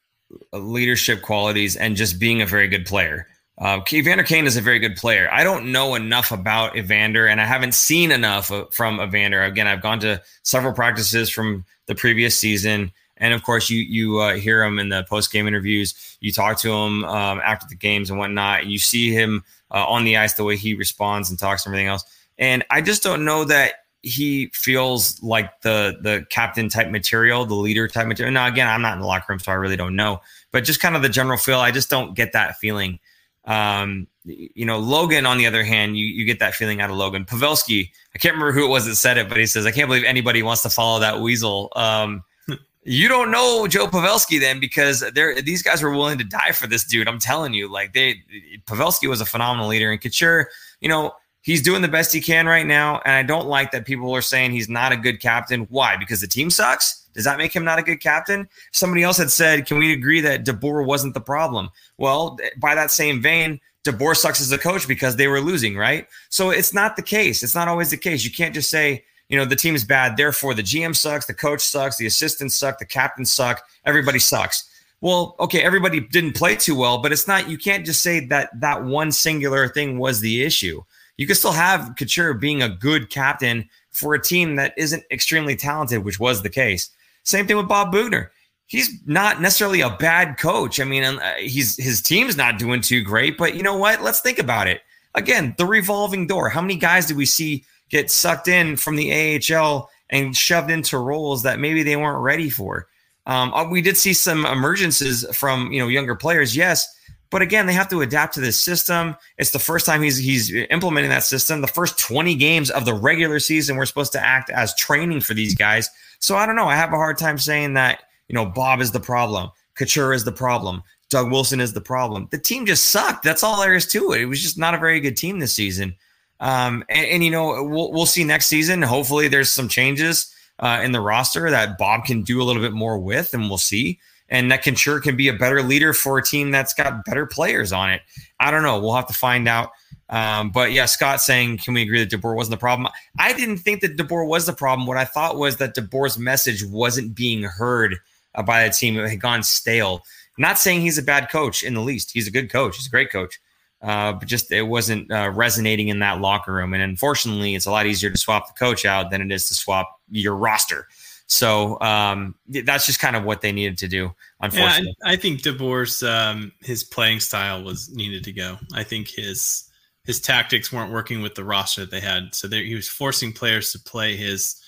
leadership 0.53 1.23
qualities 1.23 1.75
and 1.75 1.97
just 1.97 2.21
being 2.21 2.43
a 2.43 2.47
very 2.47 2.69
good 2.69 2.87
player. 2.87 3.27
Uh, 3.61 3.81
Evander 3.93 4.23
Kane 4.23 4.47
is 4.47 4.57
a 4.57 4.61
very 4.61 4.79
good 4.79 4.97
player. 4.97 5.29
I 5.33 5.43
don't 5.43 5.73
know 5.73 5.97
enough 5.97 6.31
about 6.31 6.77
Evander, 6.77 7.27
and 7.27 7.41
I 7.41 7.45
haven't 7.45 7.75
seen 7.75 8.13
enough 8.13 8.53
from 8.71 9.01
Evander. 9.01 9.43
Again, 9.43 9.67
I've 9.67 9.83
gone 9.83 9.99
to 10.01 10.23
several 10.43 10.73
practices 10.73 11.29
from 11.29 11.65
the 11.87 11.97
previous 11.97 12.39
season, 12.39 12.93
and 13.17 13.35
of 13.35 13.43
course, 13.43 13.69
you 13.69 13.81
you 13.81 14.19
uh, 14.21 14.37
hear 14.37 14.63
him 14.63 14.79
in 14.79 14.89
the 14.89 15.05
post 15.05 15.33
game 15.33 15.47
interviews. 15.49 16.17
You 16.21 16.33
talk 16.33 16.59
to 16.59 16.73
him 16.73 17.05
um, 17.05 17.41
after 17.45 17.67
the 17.69 17.75
games 17.75 18.11
and 18.11 18.19
whatnot. 18.19 18.63
And 18.63 18.71
you 18.71 18.79
see 18.79 19.11
him 19.11 19.45
uh, 19.71 19.85
on 19.87 20.05
the 20.05 20.17
ice, 20.17 20.35
the 20.35 20.45
way 20.45 20.57
he 20.57 20.75
responds 20.75 21.29
and 21.29 21.39
talks 21.39 21.67
and 21.67 21.75
everything 21.75 21.89
else. 21.89 22.05
And 22.39 22.65
I 22.71 22.81
just 22.81 23.03
don't 23.03 23.25
know 23.25 23.45
that 23.45 23.85
he 24.03 24.51
feels 24.55 25.21
like 25.23 25.63
the 25.63 25.99
the 26.01 26.25
captain 26.31 26.69
type 26.69 26.91
material, 26.91 27.45
the 27.45 27.55
leader 27.55 27.89
type 27.89 28.07
material. 28.07 28.33
Now, 28.33 28.47
again, 28.47 28.69
I'm 28.69 28.83
not 28.83 28.95
in 28.95 29.01
the 29.01 29.07
locker 29.07 29.27
room, 29.29 29.41
so 29.41 29.51
I 29.51 29.57
really 29.57 29.77
don't 29.77 29.97
know. 29.97 30.21
But 30.53 30.65
just 30.65 30.81
kind 30.81 30.95
of 30.95 31.03
the 31.03 31.09
general 31.09 31.39
feel, 31.39 31.59
I 31.59 31.73
just 31.73 31.91
don't 31.91 32.15
get 32.15 32.33
that 32.33 32.57
feeling. 32.57 33.01
Um, 33.49 34.07
you 34.25 34.67
know, 34.67 34.79
Logan, 34.79 35.25
on 35.25 35.39
the 35.39 35.47
other 35.47 35.65
hand, 35.65 35.97
you, 35.97 36.05
you 36.05 36.27
get 36.27 36.39
that 36.39 36.55
feeling 36.55 36.83
out 36.83 36.91
of 36.91 36.97
Logan. 36.97 37.25
Pavelski, 37.25 37.91
I 38.15 38.19
can't 38.19 38.35
remember 38.35 38.53
who 38.53 38.67
it 38.67 38.69
was 38.69 38.85
that 38.85 38.97
said 38.97 39.17
it, 39.17 39.29
but 39.29 39.39
he 39.39 39.47
says, 39.47 39.65
I 39.65 39.71
can't 39.71 39.89
believe 39.89 40.05
anybody 40.05 40.43
wants 40.43 40.63
to 40.63 40.71
follow 40.71 41.01
that 41.01 41.23
weasel. 41.23 41.73
Um, 41.75 42.23
you 42.85 43.09
don't 43.09 43.31
know 43.31 43.67
Joe 43.67 43.87
Pavelski 43.87 44.39
then 44.39 44.61
because 44.61 45.03
they're 45.15 45.41
these 45.41 45.63
guys 45.63 45.83
were 45.83 45.91
willing 45.91 46.19
to 46.19 46.25
die 46.25 46.53
for 46.53 46.67
this 46.67 46.85
dude. 46.85 47.09
I'm 47.09 47.19
telling 47.19 47.55
you, 47.55 47.73
like 47.73 47.95
they 47.95 48.23
Pavelski 48.67 49.09
was 49.09 49.23
a 49.23 49.27
phenomenal 49.27 49.69
leader, 49.69 49.91
and 49.91 50.01
Couture, 50.01 50.51
you 50.81 50.89
know, 50.91 51.15
he's 51.41 51.63
doing 51.63 51.81
the 51.81 51.89
best 51.89 52.13
he 52.13 52.21
can 52.21 52.47
right 52.47 52.67
now. 52.67 53.01
And 53.07 53.15
I 53.15 53.23
don't 53.23 53.47
like 53.47 53.71
that 53.71 53.87
people 53.87 54.15
are 54.15 54.23
saying 54.23 54.51
he's 54.51 54.69
not 54.69 54.93
a 54.93 54.97
good 54.97 55.21
captain. 55.21 55.63
Why? 55.71 55.97
Because 55.97 56.21
the 56.21 56.27
team 56.27 56.51
sucks. 56.51 57.08
Does 57.19 57.25
that 57.25 57.37
make 57.37 57.53
him 57.53 57.65
not 57.65 57.81
a 57.81 57.83
good 57.83 58.01
captain? 58.01 58.49
Somebody 58.71 59.03
else 59.03 59.19
had 59.19 59.33
said, 59.33 59.67
can 59.67 59.77
we 59.77 59.93
agree 59.93 60.21
that 60.21 60.45
DeBoer 60.45 60.87
wasn't 60.87 61.15
the 61.15 61.21
problem? 61.21 61.69
Well, 61.97 62.39
by 62.59 62.77
that 62.77 62.93
same 62.93 63.21
vein, 63.21 63.59
DeBoer 63.85 64.15
sucks 64.17 64.41
as 64.41 64.53
a 64.53 64.57
coach 64.57 64.87
because 64.87 65.17
they 65.17 65.27
were 65.27 65.41
losing, 65.41 65.77
right? 65.77 66.07
So 66.29 66.51
it's 66.51 66.73
not 66.73 66.95
the 66.95 67.03
case. 67.03 67.43
It's 67.43 67.57
not 67.57 67.67
always 67.67 67.91
the 67.91 67.97
case. 67.97 68.25
You 68.25 68.31
can't 68.31 68.55
just 68.55 68.71
say, 68.71 69.05
you 69.29 69.37
know, 69.37 69.45
the 69.45 69.57
team 69.57 69.75
is 69.75 69.83
bad, 69.83 70.17
therefore 70.17 70.55
the 70.55 70.63
GM 70.63 70.95
sucks, 70.95 71.27
the 71.27 71.35
coach 71.35 71.61
sucks, 71.61 71.97
the 71.97 72.07
assistants 72.07 72.55
suck, 72.55 72.79
the 72.79 72.87
captains 72.87 73.33
suck, 73.33 73.65
everybody 73.85 74.21
sucks. 74.21 74.71
Well, 75.01 75.35
okay, 75.41 75.61
everybody 75.61 75.99
didn't 75.99 76.37
play 76.37 76.55
too 76.55 76.77
well, 76.77 76.99
but 76.99 77.11
it's 77.11 77.27
not, 77.27 77.51
you 77.51 77.59
can't 77.59 77.85
just 77.85 78.01
say 78.01 78.25
that 78.27 78.51
that 78.61 78.85
one 78.85 79.11
singular 79.11 79.67
thing 79.67 79.99
was 79.99 80.21
the 80.21 80.45
issue. 80.45 80.85
You 81.17 81.27
can 81.27 81.35
still 81.35 81.51
have 81.51 81.97
Couture 81.99 82.33
being 82.35 82.63
a 82.63 82.69
good 82.69 83.11
captain 83.11 83.69
for 83.91 84.15
a 84.15 84.23
team 84.23 84.55
that 84.55 84.73
isn't 84.77 85.03
extremely 85.11 85.57
talented, 85.57 86.05
which 86.05 86.21
was 86.21 86.43
the 86.43 86.49
case. 86.49 86.91
Same 87.29 87.47
thing 87.47 87.57
with 87.57 87.69
Bob 87.69 87.93
Boughner. 87.93 88.31
He's 88.67 88.91
not 89.07 89.41
necessarily 89.41 89.81
a 89.83 89.91
bad 89.91 90.39
coach. 90.39 90.81
I 90.81 90.85
mean, 90.85 91.05
uh, 91.05 91.35
he's 91.37 91.77
his 91.77 92.03
team's 92.03 92.37
not 92.37 92.59
doing 92.59 92.81
too 92.81 93.03
great, 93.03 93.37
but 93.37 93.55
you 93.55 93.63
know 93.63 93.77
what? 93.77 94.03
Let's 94.03 94.21
think 94.21 94.39
about 94.39 94.67
it. 94.67 94.81
Again, 95.15 95.55
the 95.59 95.67
revolving 95.67 96.27
door. 96.27 96.49
How 96.49 96.61
many 96.61 96.77
guys 96.77 97.07
do 97.07 97.15
we 97.15 97.27
see 97.27 97.65
get 97.91 98.11
sucked 98.11 98.49
in 98.49 98.77
from 98.77 98.97
the 98.97 99.41
AHL 99.55 99.91
and 100.11 100.37
shoved 100.37 100.71
into 100.71 100.99
roles 100.99 101.43
that 101.43 101.61
maybe 101.61 101.83
they 101.83 101.97
weren't 101.97 102.23
ready 102.23 102.51
for? 102.51 102.89
Um, 103.27 103.53
uh, 103.53 103.69
we 103.69 103.83
did 103.83 103.97
see 103.97 104.15
some 104.15 104.45
emergences 104.45 105.35
from 105.35 105.71
you 105.71 105.81
know 105.81 105.89
younger 105.89 106.15
players, 106.15 106.57
yes, 106.57 106.87
but 107.31 107.43
again, 107.43 107.67
they 107.67 107.75
have 107.75 107.91
to 107.91 108.01
adapt 108.01 108.35
to 108.35 108.41
this 108.41 108.59
system. 108.59 109.17
It's 109.37 109.51
the 109.51 109.59
first 109.59 109.85
time 109.85 110.03
he's 110.03 110.17
he's 110.17 110.55
implementing 110.71 111.11
that 111.11 111.25
system. 111.25 111.61
The 111.61 111.67
first 111.67 111.99
20 111.99 112.35
games 112.37 112.71
of 112.71 112.87
the 112.87 112.95
regular 112.95 113.39
season, 113.39 113.77
we're 113.77 113.87
supposed 113.87 114.13
to 114.13 114.25
act 114.25 114.49
as 114.51 114.75
training 114.77 115.21
for 115.21 115.35
these 115.35 115.55
guys. 115.55 115.91
So 116.21 116.37
I 116.37 116.47
don't 116.47 116.57
know. 116.57 116.67
I 116.67 116.77
have 116.77 116.93
a 116.93 116.97
hard 116.97 117.19
time 117.19 117.39
saying 117.39 117.75
that, 117.75 118.03
you 118.29 118.35
know, 118.35 118.47
Bob 118.47 118.81
is 118.81 118.91
the 118.91 119.01
problem. 119.01 119.51
Couture 119.75 120.13
is 120.13 120.25
the 120.25 120.33
problem. 120.33 120.83
Doug 121.11 121.31
Wilson 121.31 121.61
is 121.61 121.73
the 121.73 121.81
problem. 121.81 122.29
The 122.31 122.39
team 122.39 122.67
just 122.67 122.89
sucked. 122.89 123.23
That's 123.23 123.43
all 123.43 123.61
there 123.61 123.75
is 123.75 123.87
to 123.89 124.13
it. 124.13 124.21
It 124.21 124.27
was 124.27 124.43
just 124.43 124.59
not 124.59 124.75
a 124.75 124.79
very 124.79 125.01
good 125.01 125.17
team 125.17 125.39
this 125.39 125.53
season. 125.53 125.95
Um, 126.41 126.85
and, 126.89 127.07
and, 127.07 127.25
you 127.25 127.31
know, 127.31 127.65
we'll, 127.65 127.93
we'll 127.93 128.07
see 128.07 128.25
next 128.25 128.47
season. 128.47 128.83
Hopefully, 128.83 129.29
there's 129.29 129.51
some 129.51 129.69
changes 129.69 130.35
uh, 130.59 130.81
in 130.85 130.93
the 130.93 131.01
roster 131.01 131.51
that 131.51 131.79
Bob 131.79 132.05
can 132.05 132.23
do 132.23 132.43
a 132.43 132.45
little 132.45 132.61
bit 132.63 132.73
more 132.73 132.99
with, 132.99 133.33
and 133.33 133.49
we'll 133.49 133.59
see. 133.59 133.99
and 134.29 134.51
that 134.51 134.63
Couture 134.63 135.01
can 135.01 135.17
be 135.17 135.29
a 135.29 135.33
better 135.33 135.63
leader 135.63 135.93
for 135.93 136.19
a 136.19 136.23
team 136.23 136.51
that's 136.51 136.75
got 136.75 137.05
better 137.05 137.27
players 137.27 137.73
on 137.73 137.91
it. 137.91 138.03
I 138.41 138.51
don't 138.51 138.63
know. 138.63 138.79
We'll 138.79 138.95
have 138.95 139.07
to 139.09 139.15
find 139.15 139.49
out. 139.49 139.71
Um, 140.11 140.51
but 140.51 140.73
yeah, 140.73 140.87
Scott 140.87 141.21
saying, 141.21 141.59
can 141.59 141.75
we 141.75 141.83
agree 141.83 142.03
that 142.03 142.11
DeBoer 142.11 142.35
wasn't 142.35 142.53
the 142.53 142.61
problem? 142.61 142.91
I 143.19 143.33
didn't 143.33 143.59
think 143.59 143.83
that 143.83 143.97
DeBoer 143.97 144.27
was 144.27 144.47
the 144.47 144.53
problem. 144.53 144.87
What 144.87 144.97
I 144.97 145.05
thought 145.05 145.37
was 145.37 145.59
that 145.59 145.75
DeBoer's 145.75 146.19
message 146.19 146.65
wasn't 146.65 147.15
being 147.15 147.43
heard 147.43 147.97
uh, 148.35 148.43
by 148.43 148.67
the 148.67 148.73
team. 148.73 148.99
It 148.99 149.09
had 149.09 149.21
gone 149.21 149.43
stale. 149.43 150.03
Not 150.39 150.59
saying 150.59 150.81
he's 150.81 150.99
a 150.99 151.03
bad 151.03 151.31
coach 151.31 151.63
in 151.63 151.75
the 151.75 151.81
least. 151.81 152.13
He's 152.13 152.27
a 152.27 152.31
good 152.31 152.51
coach. 152.51 152.77
He's 152.77 152.87
a 152.87 152.91
great 152.91 153.11
coach. 153.11 153.39
Uh, 153.83 154.13
but 154.13 154.27
just 154.27 154.51
it 154.51 154.63
wasn't 154.63 155.11
uh, 155.13 155.31
resonating 155.35 155.89
in 155.89 155.99
that 156.01 156.21
locker 156.21 156.53
room. 156.53 156.75
And 156.75 156.83
unfortunately, 156.83 157.55
it's 157.55 157.67
a 157.67 157.71
lot 157.71 157.87
easier 157.87 158.11
to 158.11 158.19
swap 158.19 158.49
the 158.49 158.59
coach 158.59 158.85
out 158.85 159.11
than 159.11 159.21
it 159.21 159.31
is 159.31 159.47
to 159.49 159.55
swap 159.55 160.01
your 160.11 160.35
roster. 160.35 160.89
So 161.27 161.79
um, 161.81 162.35
that's 162.49 162.87
just 162.87 162.99
kind 162.99 163.15
of 163.15 163.25
what 163.25 163.43
they 163.43 163.53
needed 163.53 163.79
to 163.79 163.89
do. 163.89 164.15
Unfortunately, 164.41 164.97
yeah, 165.05 165.11
I, 165.11 165.13
I 165.13 165.17
think 165.17 165.43
DeBoer's 165.43 166.03
um, 166.03 166.53
his 166.61 166.83
playing 166.83 167.21
style 167.21 167.63
was 167.63 167.91
needed 167.95 168.25
to 168.25 168.33
go. 168.33 168.57
I 168.75 168.83
think 168.83 169.09
his 169.09 169.68
his 170.09 170.21
tactics 170.21 170.73
weren't 170.73 170.91
working 170.91 171.21
with 171.21 171.35
the 171.35 171.45
roster 171.45 171.83
that 171.83 171.91
they 171.91 172.01
had, 172.01 172.35
so 172.35 172.49
he 172.49 172.75
was 172.75 172.89
forcing 172.89 173.31
players 173.31 173.73
to 173.73 173.79
play 173.79 174.17
his 174.17 174.59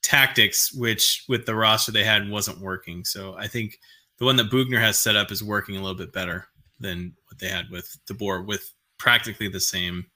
tactics, 0.00 0.72
which 0.72 1.24
with 1.28 1.44
the 1.44 1.56
roster 1.56 1.90
they 1.90 2.04
had 2.04 2.30
wasn't 2.30 2.60
working. 2.60 3.04
So 3.04 3.34
I 3.34 3.48
think 3.48 3.80
the 4.18 4.24
one 4.24 4.36
that 4.36 4.48
Boughner 4.48 4.78
has 4.78 4.96
set 4.96 5.16
up 5.16 5.32
is 5.32 5.42
working 5.42 5.76
a 5.76 5.80
little 5.80 5.96
bit 5.96 6.12
better 6.12 6.46
than 6.78 7.12
what 7.26 7.40
they 7.40 7.48
had 7.48 7.68
with 7.68 7.98
DeBoer, 8.08 8.46
with 8.46 8.72
practically 8.96 9.48
the 9.48 9.58
same 9.58 10.06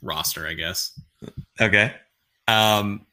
roster, 0.00 0.46
I 0.46 0.54
guess. 0.54 1.00
Okay. 1.60 1.92
Um, 2.46 3.04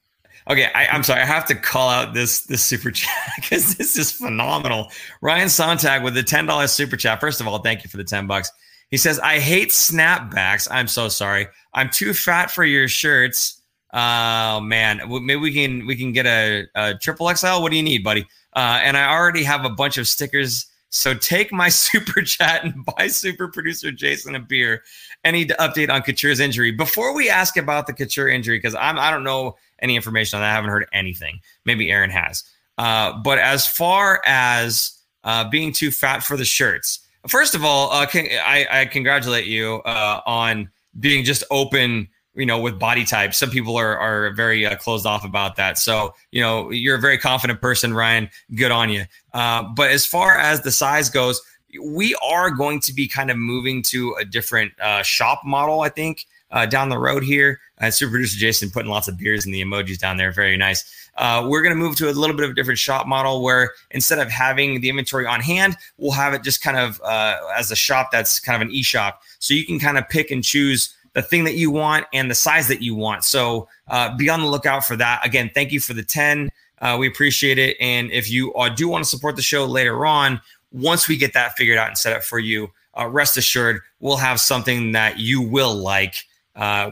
Okay, 0.47 0.67
I, 0.74 0.95
am 0.95 1.03
sorry. 1.03 1.22
I 1.22 1.26
have 1.26 1.45
to 1.47 1.55
call 1.55 1.89
out 1.89 2.15
this 2.15 2.41
this 2.41 2.63
super 2.63 2.89
chat 2.91 3.13
because 3.36 3.76
this 3.76 3.97
is 3.97 4.11
phenomenal. 4.11 4.89
Ryan 5.22 5.49
Sontag 5.49 6.03
with 6.03 6.15
the 6.15 6.24
ten 6.24 6.47
dollars 6.47 6.72
super 6.72 6.97
chat. 6.97 7.20
First 7.20 7.39
of 7.39 7.47
all, 7.47 7.59
thank 7.59 7.84
you 7.84 7.89
for 7.89 7.97
the 7.97 8.03
ten 8.03 8.26
bucks. 8.26 8.51
He 8.89 8.97
says, 8.97 9.19
"I 9.19 9.39
hate 9.39 9.69
snapbacks. 9.69 10.67
I'm 10.69 10.87
so 10.87 11.09
sorry. 11.09 11.47
I'm 11.73 11.89
too 11.89 12.13
fat 12.13 12.51
for 12.51 12.63
your 12.63 12.87
shirts. 12.87 13.61
Oh 13.93 14.59
man, 14.59 15.01
maybe 15.07 15.35
we 15.37 15.53
can 15.53 15.85
we 15.85 15.95
can 15.95 16.11
get 16.11 16.25
a, 16.25 16.67
a 16.75 16.95
triple 16.95 17.33
XL. 17.33 17.61
What 17.61 17.71
do 17.71 17.77
you 17.77 17.83
need, 17.83 18.03
buddy? 18.03 18.25
Uh, 18.55 18.79
and 18.83 18.97
I 18.97 19.11
already 19.11 19.43
have 19.43 19.65
a 19.65 19.69
bunch 19.69 19.97
of 19.97 20.07
stickers. 20.07 20.65
So 20.89 21.13
take 21.13 21.51
my 21.51 21.69
super 21.69 22.21
chat 22.21 22.63
and 22.63 22.85
buy 22.85 23.07
super 23.07 23.47
producer 23.47 23.91
Jason 23.91 24.35
a 24.35 24.39
beer. 24.39 24.83
Any 25.23 25.45
update 25.45 25.89
on 25.89 26.01
Couture's 26.01 26.39
injury 26.39 26.71
before 26.71 27.13
we 27.13 27.29
ask 27.29 27.57
about 27.57 27.87
the 27.87 27.93
Couture 27.93 28.29
injury 28.29 28.57
because 28.57 28.75
I'm 28.75 28.97
I 28.97 29.11
don't 29.11 29.23
know." 29.23 29.55
any 29.81 29.95
information 29.95 30.37
on 30.37 30.41
that. 30.41 30.51
I 30.51 30.53
haven't 30.53 30.69
heard 30.69 30.87
anything. 30.93 31.39
Maybe 31.65 31.91
Aaron 31.91 32.09
has. 32.09 32.43
Uh, 32.77 33.17
but 33.23 33.39
as 33.39 33.67
far 33.67 34.21
as 34.25 34.97
uh, 35.23 35.49
being 35.49 35.71
too 35.71 35.91
fat 35.91 36.23
for 36.23 36.37
the 36.37 36.45
shirts, 36.45 36.99
first 37.28 37.55
of 37.55 37.63
all, 37.63 37.91
uh, 37.91 38.05
can, 38.05 38.28
I, 38.28 38.67
I, 38.70 38.86
congratulate 38.86 39.45
you 39.45 39.82
uh, 39.86 40.22
on 40.26 40.70
being 40.99 41.24
just 41.24 41.43
open. 41.51 42.07
You 42.36 42.45
know, 42.45 42.59
with 42.59 42.80
body 42.80 43.03
type, 43.03 43.34
some 43.34 43.49
people 43.49 43.76
are 43.76 43.97
are 43.97 44.32
very 44.32 44.65
uh, 44.65 44.78
closed 44.78 45.05
off 45.05 45.26
about 45.26 45.57
that. 45.57 45.78
So, 45.78 46.13
you 46.32 46.41
know, 46.41 46.70
you're 46.72 46.95
a 46.95 47.01
very 47.01 47.17
confident 47.17 47.59
person, 47.59 47.93
Ryan. 47.93 48.30
Good 48.55 48.72
on 48.72 48.89
you. 48.89 49.03
Uh, 49.34 49.63
but 49.63 49.91
as 49.91 50.05
far 50.05 50.38
as 50.38 50.61
the 50.61 50.72
size 50.72 51.09
goes, 51.09 51.41
we 51.84 52.15
are 52.24 52.49
going 52.49 52.80
to 52.82 52.93
be 52.93 53.07
kind 53.09 53.30
of 53.30 53.36
moving 53.36 53.82
to 53.84 54.15
a 54.22 54.26
different 54.26 54.72
shop 55.03 55.41
model. 55.43 55.82
I 55.82 55.89
think 55.89 56.28
uh, 56.51 56.65
down 56.65 56.89
the 56.89 56.97
road 56.97 57.24
here. 57.24 57.59
Uh, 57.80 57.91
super 57.91 58.11
producer 58.11 58.38
Jason 58.38 58.70
putting 58.70 58.91
lots 58.91 59.07
of 59.07 59.17
beers 59.17 59.45
and 59.45 59.53
the 59.53 59.61
emojis 59.61 59.99
down 59.99 60.17
there. 60.17 60.32
Very 60.32 60.57
nice. 60.57 61.09
Uh, 61.20 61.45
we're 61.45 61.61
going 61.61 61.76
to 61.76 61.80
move 61.80 61.97
to 61.97 62.09
a 62.09 62.13
little 62.13 62.36
bit 62.36 62.45
of 62.45 62.51
a 62.51 62.53
different 62.53 62.80
shop 62.80 63.05
model 63.05 63.43
where 63.43 63.74
instead 63.91 64.20
of 64.20 64.30
having 64.30 64.80
the 64.80 64.89
inventory 64.89 65.26
on 65.26 65.41
hand, 65.41 65.76
we'll 65.97 66.13
have 66.13 66.34
it 66.34 66.43
just 66.43 66.63
kind 66.63 66.78
of 66.78 66.99
uh, 67.01 67.38
as 67.55 67.72
a 67.72 67.76
shop 67.76 68.09
that's 68.09 68.39
kind 68.39 68.61
of 68.61 68.67
an 68.67 68.74
e 68.74 68.82
shop. 68.82 69.22
So 69.39 69.53
you 69.53 69.65
can 69.65 69.80
kind 69.80 69.97
of 69.97 70.07
pick 70.07 70.32
and 70.32 70.41
choose 70.41 70.95
the 71.13 71.22
thing 71.22 71.43
that 71.43 71.55
you 71.55 71.72
want 71.72 72.05
and 72.13 72.32
the 72.32 72.36
size 72.36 72.70
that 72.70 72.82
you 72.82 72.95
want. 72.95 73.26
So 73.26 73.67
uh, 73.89 74.15
be 74.15 74.30
on 74.30 74.39
the 74.39 74.47
lookout 74.47 74.86
for 74.86 74.95
that. 74.95 75.26
Again, 75.26 75.51
thank 75.53 75.74
you 75.74 75.82
for 75.82 75.93
the 75.93 76.03
10. 76.03 76.49
Uh, 76.82 76.95
we 76.97 77.07
appreciate 77.07 77.57
it. 77.57 77.76
And 77.82 78.09
if 78.11 78.32
you 78.32 78.53
uh, 78.53 78.70
do 78.70 78.88
want 78.88 79.03
to 79.03 79.09
support 79.09 79.36
the 79.36 79.41
show 79.41 79.65
later 79.65 80.05
on, 80.05 80.39
once 80.72 81.09
we 81.09 81.17
get 81.17 81.34
that 81.34 81.57
figured 81.57 81.78
out 81.78 81.89
and 81.89 81.97
set 81.97 82.15
up 82.15 82.24
for 82.24 82.39
you, 82.39 82.70
uh, 82.97 83.07
rest 83.07 83.36
assured 83.36 83.82
we'll 83.99 84.15
have 84.15 84.39
something 84.39 84.93
that 84.93 85.20
you 85.20 85.41
will 85.41 85.76
like 85.76 86.26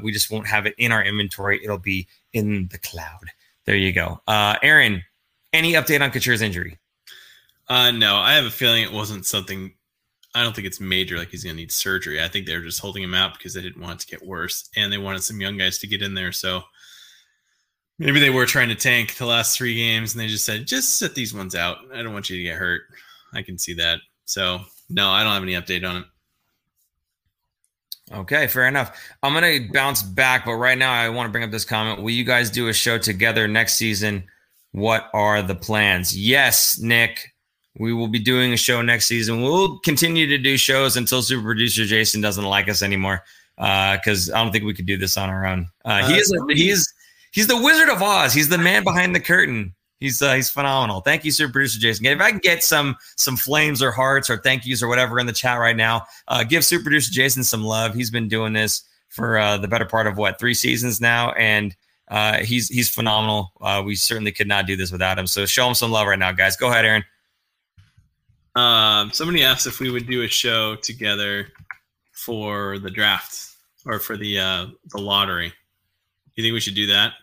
we 0.01 0.11
just 0.11 0.29
won't 0.31 0.47
have 0.47 0.65
it 0.65 0.75
in 0.77 0.91
our 0.91 1.03
inventory. 1.03 1.63
It'll 1.63 1.77
be 1.77 2.07
in 2.33 2.67
the 2.67 2.77
cloud. 2.77 3.31
There 3.67 3.75
you 3.75 3.91
go. 3.91 4.21
Uh, 4.25 4.55
Aaron, 4.63 5.03
any 5.51 5.73
update 5.73 6.01
on 6.01 6.09
Couture's 6.09 6.41
injury? 6.41 6.79
Uh, 7.67 7.91
no, 7.91 8.15
I 8.15 8.33
have 8.33 8.45
a 8.45 8.49
feeling 8.49 8.81
it 8.81 8.93
wasn't 8.93 9.25
something. 9.25 9.73
I 10.33 10.41
don't 10.41 10.55
think 10.55 10.67
it's 10.67 10.79
major, 10.79 11.17
like 11.17 11.29
he's 11.29 11.43
going 11.43 11.55
to 11.55 11.61
need 11.61 11.71
surgery. 11.71 12.23
I 12.23 12.29
think 12.29 12.45
they're 12.45 12.61
just 12.61 12.79
holding 12.79 13.03
him 13.03 13.13
out 13.13 13.33
because 13.37 13.53
they 13.53 13.61
didn't 13.61 13.81
want 13.81 14.01
it 14.01 14.07
to 14.07 14.07
get 14.07 14.25
worse, 14.25 14.69
and 14.77 14.91
they 14.91 14.97
wanted 14.97 15.23
some 15.23 15.41
young 15.41 15.57
guys 15.57 15.79
to 15.79 15.87
get 15.87 16.01
in 16.01 16.13
there. 16.13 16.31
So 16.31 16.61
maybe 17.99 18.21
they 18.21 18.29
were 18.29 18.45
trying 18.45 18.69
to 18.69 18.75
tank 18.75 19.15
the 19.15 19.25
last 19.25 19.57
three 19.57 19.75
games, 19.75 20.13
and 20.13 20.21
they 20.21 20.27
just 20.27 20.45
said, 20.45 20.65
just 20.65 20.95
sit 20.95 21.13
these 21.13 21.33
ones 21.33 21.53
out. 21.53 21.79
I 21.93 22.01
don't 22.01 22.13
want 22.13 22.29
you 22.29 22.37
to 22.37 22.43
get 22.43 22.55
hurt. 22.55 22.83
I 23.33 23.41
can 23.41 23.57
see 23.57 23.73
that. 23.73 23.99
So 24.23 24.61
no, 24.89 25.09
I 25.09 25.23
don't 25.23 25.33
have 25.33 25.43
any 25.43 25.53
update 25.53 25.87
on 25.87 25.97
it. 25.97 26.05
Okay, 28.11 28.47
fair 28.47 28.67
enough. 28.67 28.97
I'm 29.21 29.33
going 29.33 29.61
to 29.67 29.71
bounce 29.73 30.01
back, 30.01 30.45
but 30.45 30.53
right 30.53 30.77
now 30.77 30.93
I 30.93 31.09
want 31.09 31.27
to 31.27 31.31
bring 31.31 31.43
up 31.43 31.51
this 31.51 31.65
comment. 31.65 32.01
Will 32.01 32.11
you 32.11 32.23
guys 32.23 32.49
do 32.49 32.69
a 32.69 32.73
show 32.73 32.97
together 32.97 33.47
next 33.47 33.75
season? 33.75 34.23
What 34.71 35.09
are 35.13 35.41
the 35.41 35.55
plans? 35.55 36.17
Yes, 36.17 36.79
Nick, 36.79 37.33
we 37.77 37.93
will 37.93 38.07
be 38.07 38.19
doing 38.19 38.53
a 38.53 38.57
show 38.57 38.81
next 38.81 39.07
season. 39.07 39.41
We'll 39.41 39.79
continue 39.79 40.25
to 40.27 40.37
do 40.37 40.57
shows 40.57 40.95
until 40.95 41.21
super 41.21 41.43
producer 41.43 41.85
Jason 41.85 42.21
doesn't 42.21 42.45
like 42.45 42.69
us 42.69 42.81
anymore 42.81 43.23
because 43.57 44.29
uh, 44.29 44.35
I 44.35 44.43
don't 44.43 44.51
think 44.51 44.63
we 44.63 44.73
could 44.73 44.85
do 44.85 44.97
this 44.97 45.17
on 45.17 45.29
our 45.29 45.45
own. 45.45 45.67
Uh, 45.83 46.07
he 46.07 46.13
uh, 46.13 46.17
is 46.17 46.31
a, 46.31 46.53
he's 46.53 46.93
he's 47.31 47.47
the 47.47 47.61
Wizard 47.61 47.89
of 47.89 48.01
Oz. 48.01 48.33
He's 48.33 48.49
the 48.49 48.57
man 48.57 48.83
behind 48.83 49.15
the 49.15 49.19
curtain. 49.19 49.73
He's 49.99 50.21
uh, 50.21 50.33
he's 50.33 50.49
phenomenal. 50.49 51.01
Thank 51.01 51.25
you, 51.25 51.31
Super 51.31 51.53
Producer 51.53 51.79
Jason. 51.79 52.05
If 52.05 52.21
I 52.21 52.29
can 52.29 52.39
get 52.39 52.63
some 52.63 52.95
some 53.15 53.35
flames 53.35 53.81
or 53.81 53.91
hearts 53.91 54.29
or 54.29 54.37
thank 54.37 54.65
yous 54.65 54.83
or 54.83 54.87
whatever 54.87 55.19
in 55.19 55.25
the 55.25 55.33
chat 55.33 55.59
right 55.59 55.75
now, 55.75 56.03
uh, 56.27 56.43
give 56.43 56.63
Super 56.63 56.83
Producer 56.83 57.11
Jason 57.11 57.43
some 57.43 57.63
love. 57.63 57.95
He's 57.95 58.11
been 58.11 58.27
doing 58.27 58.53
this 58.53 58.83
for 59.09 59.37
uh, 59.39 59.57
the 59.57 59.67
better 59.67 59.85
part 59.85 60.05
of 60.05 60.17
what 60.17 60.39
three 60.39 60.53
seasons 60.53 61.01
now, 61.01 61.31
and 61.31 61.75
uh, 62.09 62.37
he's 62.37 62.67
he's 62.67 62.89
phenomenal. 62.89 63.51
Uh, 63.59 63.81
we 63.83 63.95
certainly 63.95 64.31
could 64.31 64.47
not 64.47 64.67
do 64.67 64.75
this 64.75 64.91
without 64.91 65.17
him. 65.17 65.25
So 65.25 65.45
show 65.47 65.67
him 65.67 65.73
some 65.73 65.91
love 65.91 66.07
right 66.07 66.19
now, 66.19 66.31
guys. 66.31 66.55
Go 66.55 66.69
ahead, 66.69 66.85
Aaron. 66.85 67.03
Um, 68.55 69.11
somebody 69.11 69.43
asked 69.43 69.67
if 69.67 69.79
we 69.79 69.89
would 69.89 70.07
do 70.07 70.23
a 70.23 70.27
show 70.27 70.75
together 70.75 71.47
for 72.11 72.79
the 72.79 72.89
draft 72.91 73.55
or 73.85 73.99
for 73.99 74.15
the 74.15 74.39
uh, 74.39 74.67
the 74.91 74.99
lottery. 74.99 75.53
You 76.35 76.43
think 76.43 76.53
we 76.53 76.59
should 76.59 76.75
do 76.75 76.85
that? 76.87 77.13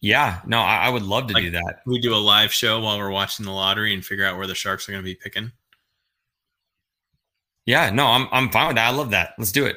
Yeah, 0.00 0.40
no, 0.46 0.60
I, 0.60 0.86
I 0.86 0.88
would 0.90 1.02
love 1.02 1.26
to 1.28 1.34
like, 1.34 1.44
do 1.44 1.50
that. 1.52 1.80
We 1.84 2.00
do 2.00 2.14
a 2.14 2.16
live 2.16 2.52
show 2.52 2.80
while 2.80 2.98
we're 2.98 3.10
watching 3.10 3.44
the 3.44 3.52
lottery 3.52 3.92
and 3.92 4.04
figure 4.04 4.24
out 4.24 4.36
where 4.36 4.46
the 4.46 4.54
sharks 4.54 4.88
are 4.88 4.92
going 4.92 5.02
to 5.02 5.04
be 5.04 5.16
picking. 5.16 5.50
Yeah, 7.66 7.90
no, 7.90 8.06
I'm 8.06 8.28
I'm 8.30 8.48
fine 8.50 8.68
with 8.68 8.76
that. 8.76 8.86
I 8.86 8.96
love 8.96 9.10
that. 9.10 9.34
Let's 9.38 9.52
do 9.52 9.66
it. 9.66 9.76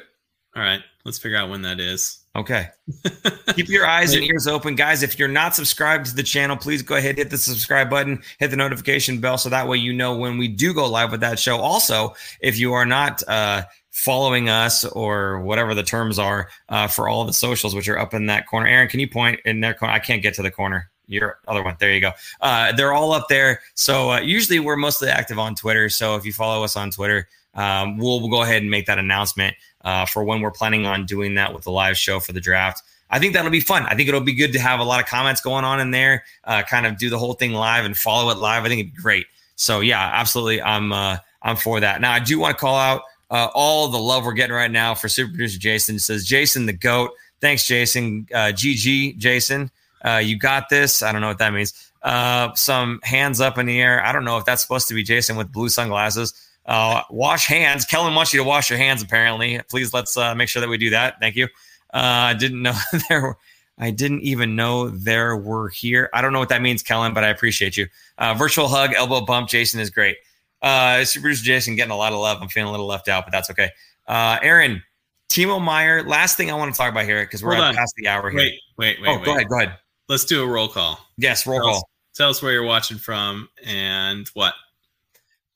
All 0.56 0.62
right, 0.62 0.80
let's 1.04 1.18
figure 1.18 1.36
out 1.36 1.50
when 1.50 1.62
that 1.62 1.80
is. 1.80 2.20
Okay. 2.34 2.68
Keep 3.54 3.68
your 3.68 3.86
eyes 3.86 4.14
and 4.14 4.24
ears 4.24 4.46
open, 4.46 4.74
guys. 4.74 5.02
If 5.02 5.18
you're 5.18 5.28
not 5.28 5.54
subscribed 5.54 6.06
to 6.06 6.14
the 6.14 6.22
channel, 6.22 6.56
please 6.56 6.80
go 6.80 6.94
ahead 6.94 7.18
hit 7.18 7.28
the 7.28 7.36
subscribe 7.36 7.90
button, 7.90 8.22
hit 8.38 8.48
the 8.48 8.56
notification 8.56 9.20
bell, 9.20 9.36
so 9.36 9.50
that 9.50 9.68
way 9.68 9.76
you 9.76 9.92
know 9.92 10.16
when 10.16 10.38
we 10.38 10.48
do 10.48 10.72
go 10.72 10.88
live 10.88 11.10
with 11.10 11.20
that 11.20 11.38
show. 11.38 11.58
Also, 11.58 12.14
if 12.40 12.58
you 12.58 12.72
are 12.72 12.86
not 12.86 13.22
uh, 13.28 13.62
following 13.92 14.48
us 14.48 14.84
or 14.86 15.40
whatever 15.40 15.74
the 15.74 15.82
terms 15.82 16.18
are 16.18 16.48
uh, 16.70 16.88
for 16.88 17.08
all 17.08 17.24
the 17.24 17.32
socials, 17.32 17.74
which 17.74 17.88
are 17.88 17.98
up 17.98 18.14
in 18.14 18.26
that 18.26 18.46
corner. 18.48 18.66
Aaron, 18.66 18.88
can 18.88 18.98
you 19.00 19.08
point 19.08 19.38
in 19.44 19.60
that 19.60 19.78
corner? 19.78 19.94
I 19.94 19.98
can't 19.98 20.22
get 20.22 20.34
to 20.34 20.42
the 20.42 20.50
corner. 20.50 20.90
Your 21.06 21.38
other 21.46 21.62
one. 21.62 21.76
There 21.78 21.92
you 21.92 22.00
go. 22.00 22.12
Uh, 22.40 22.72
they're 22.72 22.94
all 22.94 23.12
up 23.12 23.28
there. 23.28 23.60
So 23.74 24.12
uh, 24.12 24.20
usually 24.20 24.58
we're 24.60 24.76
mostly 24.76 25.08
active 25.08 25.38
on 25.38 25.54
Twitter. 25.54 25.90
So 25.90 26.16
if 26.16 26.24
you 26.24 26.32
follow 26.32 26.64
us 26.64 26.74
on 26.74 26.90
Twitter, 26.90 27.28
um, 27.54 27.98
we'll, 27.98 28.20
we'll, 28.20 28.30
go 28.30 28.42
ahead 28.42 28.62
and 28.62 28.70
make 28.70 28.86
that 28.86 28.98
announcement 28.98 29.54
uh, 29.82 30.06
for 30.06 30.24
when 30.24 30.40
we're 30.40 30.50
planning 30.50 30.86
on 30.86 31.04
doing 31.04 31.34
that 31.34 31.52
with 31.52 31.64
the 31.64 31.70
live 31.70 31.98
show 31.98 32.18
for 32.18 32.32
the 32.32 32.40
draft. 32.40 32.82
I 33.10 33.18
think 33.18 33.34
that'll 33.34 33.50
be 33.50 33.60
fun. 33.60 33.84
I 33.84 33.94
think 33.94 34.08
it'll 34.08 34.22
be 34.22 34.32
good 34.32 34.54
to 34.54 34.58
have 34.58 34.80
a 34.80 34.84
lot 34.84 35.00
of 35.00 35.06
comments 35.06 35.42
going 35.42 35.64
on 35.64 35.80
in 35.80 35.90
there, 35.90 36.24
uh, 36.44 36.62
kind 36.62 36.86
of 36.86 36.96
do 36.96 37.10
the 37.10 37.18
whole 37.18 37.34
thing 37.34 37.52
live 37.52 37.84
and 37.84 37.94
follow 37.94 38.30
it 38.30 38.38
live. 38.38 38.64
I 38.64 38.68
think 38.68 38.80
it'd 38.80 38.94
be 38.94 39.02
great. 39.02 39.26
So 39.56 39.80
yeah, 39.80 40.00
absolutely. 40.14 40.62
I'm 40.62 40.94
uh, 40.94 41.18
I'm 41.42 41.56
for 41.56 41.78
that. 41.80 42.00
Now 42.00 42.12
I 42.12 42.20
do 42.20 42.38
want 42.38 42.56
to 42.56 42.60
call 42.60 42.76
out 42.76 43.02
uh, 43.32 43.48
all 43.54 43.88
the 43.88 43.98
love 43.98 44.26
we're 44.26 44.34
getting 44.34 44.54
right 44.54 44.70
now 44.70 44.94
for 44.94 45.08
super 45.08 45.30
producer 45.30 45.58
Jason. 45.58 45.96
It 45.96 46.00
says 46.00 46.24
Jason 46.24 46.66
the 46.66 46.72
goat. 46.74 47.12
Thanks, 47.40 47.66
Jason. 47.66 48.28
Uh, 48.32 48.52
GG, 48.52 49.16
Jason. 49.16 49.70
Uh, 50.04 50.20
you 50.22 50.38
got 50.38 50.68
this. 50.68 51.02
I 51.02 51.12
don't 51.12 51.22
know 51.22 51.28
what 51.28 51.38
that 51.38 51.52
means. 51.52 51.90
Uh, 52.02 52.52
some 52.54 53.00
hands 53.02 53.40
up 53.40 53.56
in 53.56 53.64
the 53.64 53.80
air. 53.80 54.04
I 54.04 54.12
don't 54.12 54.24
know 54.24 54.36
if 54.36 54.44
that's 54.44 54.60
supposed 54.60 54.86
to 54.88 54.94
be 54.94 55.02
Jason 55.02 55.36
with 55.36 55.50
blue 55.50 55.70
sunglasses. 55.70 56.34
Uh, 56.66 57.02
wash 57.10 57.46
hands. 57.46 57.86
Kellen 57.86 58.14
wants 58.14 58.34
you 58.34 58.38
to 58.38 58.44
wash 58.44 58.68
your 58.68 58.78
hands. 58.78 59.02
Apparently, 59.02 59.60
please 59.70 59.94
let's 59.94 60.16
uh, 60.16 60.34
make 60.34 60.50
sure 60.50 60.60
that 60.60 60.68
we 60.68 60.76
do 60.76 60.90
that. 60.90 61.18
Thank 61.18 61.34
you. 61.34 61.46
Uh, 61.94 62.30
I 62.30 62.34
didn't 62.34 62.60
know 62.60 62.74
there. 63.08 63.22
Were, 63.22 63.38
I 63.78 63.90
didn't 63.90 64.20
even 64.20 64.54
know 64.56 64.90
there 64.90 65.36
were 65.36 65.70
here. 65.70 66.10
I 66.12 66.20
don't 66.20 66.34
know 66.34 66.38
what 66.38 66.50
that 66.50 66.60
means, 66.60 66.82
Kellen, 66.82 67.14
but 67.14 67.24
I 67.24 67.28
appreciate 67.28 67.78
you. 67.78 67.88
Uh, 68.18 68.34
virtual 68.34 68.68
hug, 68.68 68.92
elbow 68.94 69.22
bump. 69.22 69.48
Jason 69.48 69.80
is 69.80 69.88
great. 69.88 70.18
Uh, 70.62 71.04
Super 71.04 71.22
Producer 71.24 71.44
Jason 71.44 71.76
getting 71.76 71.90
a 71.92 71.96
lot 71.96 72.12
of 72.12 72.20
love. 72.20 72.38
I'm 72.40 72.48
feeling 72.48 72.68
a 72.68 72.70
little 72.70 72.86
left 72.86 73.08
out, 73.08 73.24
but 73.24 73.32
that's 73.32 73.50
okay. 73.50 73.70
Uh, 74.06 74.38
Aaron, 74.42 74.82
Timo 75.28 75.62
Meier. 75.62 76.02
Last 76.04 76.36
thing 76.36 76.50
I 76.50 76.54
want 76.54 76.72
to 76.72 76.78
talk 76.78 76.90
about 76.90 77.04
here 77.04 77.24
because 77.24 77.42
we're 77.42 77.56
on. 77.56 77.74
past 77.74 77.94
the 77.96 78.08
hour 78.08 78.30
here. 78.30 78.38
Wait, 78.38 78.60
wait, 78.78 79.02
wait. 79.02 79.08
oh, 79.08 79.16
wait. 79.16 79.24
go 79.24 79.32
ahead. 79.34 79.48
Go 79.48 79.56
ahead. 79.56 79.78
Let's 80.08 80.24
do 80.24 80.42
a 80.42 80.46
roll 80.46 80.68
call. 80.68 80.98
Yes, 81.16 81.46
roll 81.46 81.58
Tell 81.60 81.68
us- 81.68 81.74
call. 81.76 81.88
Tell 82.14 82.28
us 82.28 82.42
where 82.42 82.52
you're 82.52 82.62
watching 82.64 82.98
from 82.98 83.48
and 83.64 84.28
what. 84.34 84.54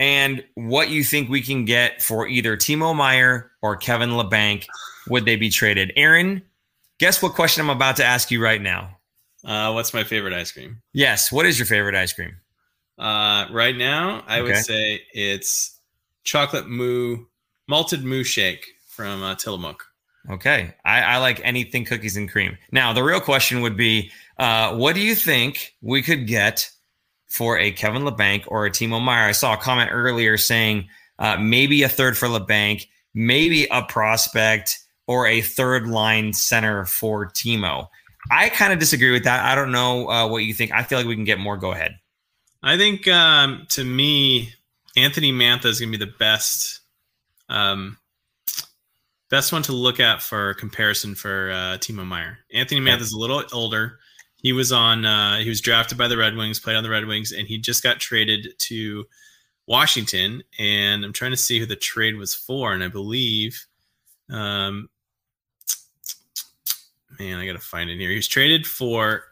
And 0.01 0.43
what 0.55 0.91
you 0.91 1.05
think 1.05 1.29
we 1.29 1.41
can 1.43 1.65
get 1.65 2.03
for 2.03 2.27
either 2.27 2.57
Timo 2.57 2.95
Meier 2.97 3.51
or 3.63 3.77
Kevin 3.77 4.11
Labanc? 4.11 4.67
Would 5.09 5.25
they 5.25 5.37
be 5.37 5.51
traded? 5.51 5.93
Aaron, 5.97 6.43
guess 6.99 7.23
what 7.23 7.35
question 7.35 7.63
I'm 7.63 7.71
about 7.71 7.97
to 7.97 8.05
ask 8.05 8.31
you 8.31 8.43
right 8.43 8.61
now? 8.61 8.97
Uh, 9.45 9.73
what's 9.73 9.95
my 9.95 10.03
favorite 10.05 10.33
ice 10.33 10.51
cream? 10.51 10.83
Yes. 10.93 11.31
What 11.31 11.47
is 11.47 11.59
your 11.59 11.67
favorite 11.67 11.95
ice 11.95 12.13
cream? 12.13 12.37
Uh, 12.99 13.47
right 13.51 13.77
now, 13.77 14.25
I 14.27 14.41
would 14.41 14.57
say 14.57 15.03
it's 15.13 15.79
chocolate 16.25 16.69
moo, 16.69 17.27
malted 17.69 18.05
moo 18.05 18.25
shake 18.25 18.67
from 18.89 19.23
uh, 19.23 19.35
Tillamook. 19.35 19.87
Okay. 20.31 20.75
I, 20.85 21.03
I 21.03 21.19
like 21.19 21.41
anything 21.45 21.85
cookies 21.85 22.17
and 22.17 22.31
cream. 22.31 22.59
Now, 22.73 22.93
the 22.93 23.03
real 23.03 23.21
question 23.21 23.61
would 23.61 23.77
be 23.77 24.11
uh, 24.39 24.75
what 24.75 24.95
do 24.95 25.01
you 25.01 25.15
think 25.15 25.75
we 25.83 26.03
could 26.03 26.27
get 26.27 26.71
for 27.27 27.59
a 27.59 27.71
Kevin 27.71 28.03
Labanc 28.03 28.45
or 28.49 28.67
a 28.67 28.71
Timo 28.71 29.03
Meier? 29.03 29.29
I 29.29 29.33
saw 29.33 29.55
a 29.55 29.59
comment 29.59 29.91
earlier 29.93 30.37
saying 30.37 30.89
uh, 31.19 31.37
maybe 31.39 31.83
a 31.83 31.89
third 31.89 32.19
for 32.19 32.29
Labanc, 32.29 32.87
maybe 33.15 33.67
a 33.71 33.83
prospect 33.83 34.79
or 35.07 35.27
a 35.27 35.41
third 35.41 35.87
line 35.87 36.33
center 36.33 36.85
for 36.85 37.27
Timo. 37.27 37.89
I 38.31 38.49
kind 38.49 38.73
of 38.73 38.81
disagree 38.81 39.13
with 39.13 39.25
that. 39.25 39.45
I 39.45 39.55
don't 39.55 39.71
know 39.71 40.11
uh, 40.11 40.27
what 40.27 40.39
you 40.39 40.53
think. 40.53 40.73
I 40.73 40.83
feel 40.83 40.99
like 40.99 41.07
we 41.07 41.15
can 41.15 41.25
get 41.25 41.39
more. 41.39 41.57
Go 41.57 41.73
ahead. 41.73 41.99
I 42.67 42.77
think 42.77 43.07
um, 43.07 43.65
to 43.71 43.85
me, 43.85 44.53
Anthony 44.97 45.31
Mantha 45.31 45.67
is 45.67 45.79
going 45.79 45.93
to 45.93 45.99
be 45.99 46.05
the 46.05 46.11
best, 46.19 46.81
um, 47.49 47.97
best 49.31 49.53
one 49.53 49.63
to 49.63 49.73
look 49.73 50.01
at 50.01 50.21
for 50.21 50.53
comparison 50.55 51.15
for 51.15 51.53
uh, 51.53 51.79
Timo 51.79 52.05
Meier. 52.05 52.39
Anthony. 52.53 52.81
Mantha 52.81 53.03
is 53.03 53.13
a 53.13 53.19
little 53.19 53.41
older. 53.53 54.01
He 54.43 54.53
was 54.53 54.73
on. 54.73 55.05
Uh, 55.05 55.39
he 55.39 55.49
was 55.49 55.61
drafted 55.61 55.97
by 55.97 56.09
the 56.09 56.17
Red 56.17 56.35
Wings, 56.35 56.59
played 56.59 56.75
on 56.75 56.83
the 56.83 56.91
Red 56.91 57.07
Wings, 57.07 57.31
and 57.31 57.47
he 57.47 57.57
just 57.57 57.85
got 57.85 58.01
traded 58.01 58.49
to 58.59 59.05
Washington. 59.69 60.43
And 60.59 61.05
I'm 61.05 61.13
trying 61.13 61.31
to 61.31 61.37
see 61.37 61.61
who 61.61 61.67
the 61.67 61.77
trade 61.77 62.17
was 62.17 62.35
for, 62.35 62.73
and 62.73 62.83
I 62.83 62.89
believe, 62.89 63.65
um, 64.29 64.89
man, 67.21 67.39
I 67.39 67.47
got 67.47 67.53
to 67.53 67.61
find 67.61 67.91
it 67.91 67.99
here. 68.01 68.11
He 68.11 68.17
was 68.17 68.27
traded 68.27 68.67
for 68.67 69.23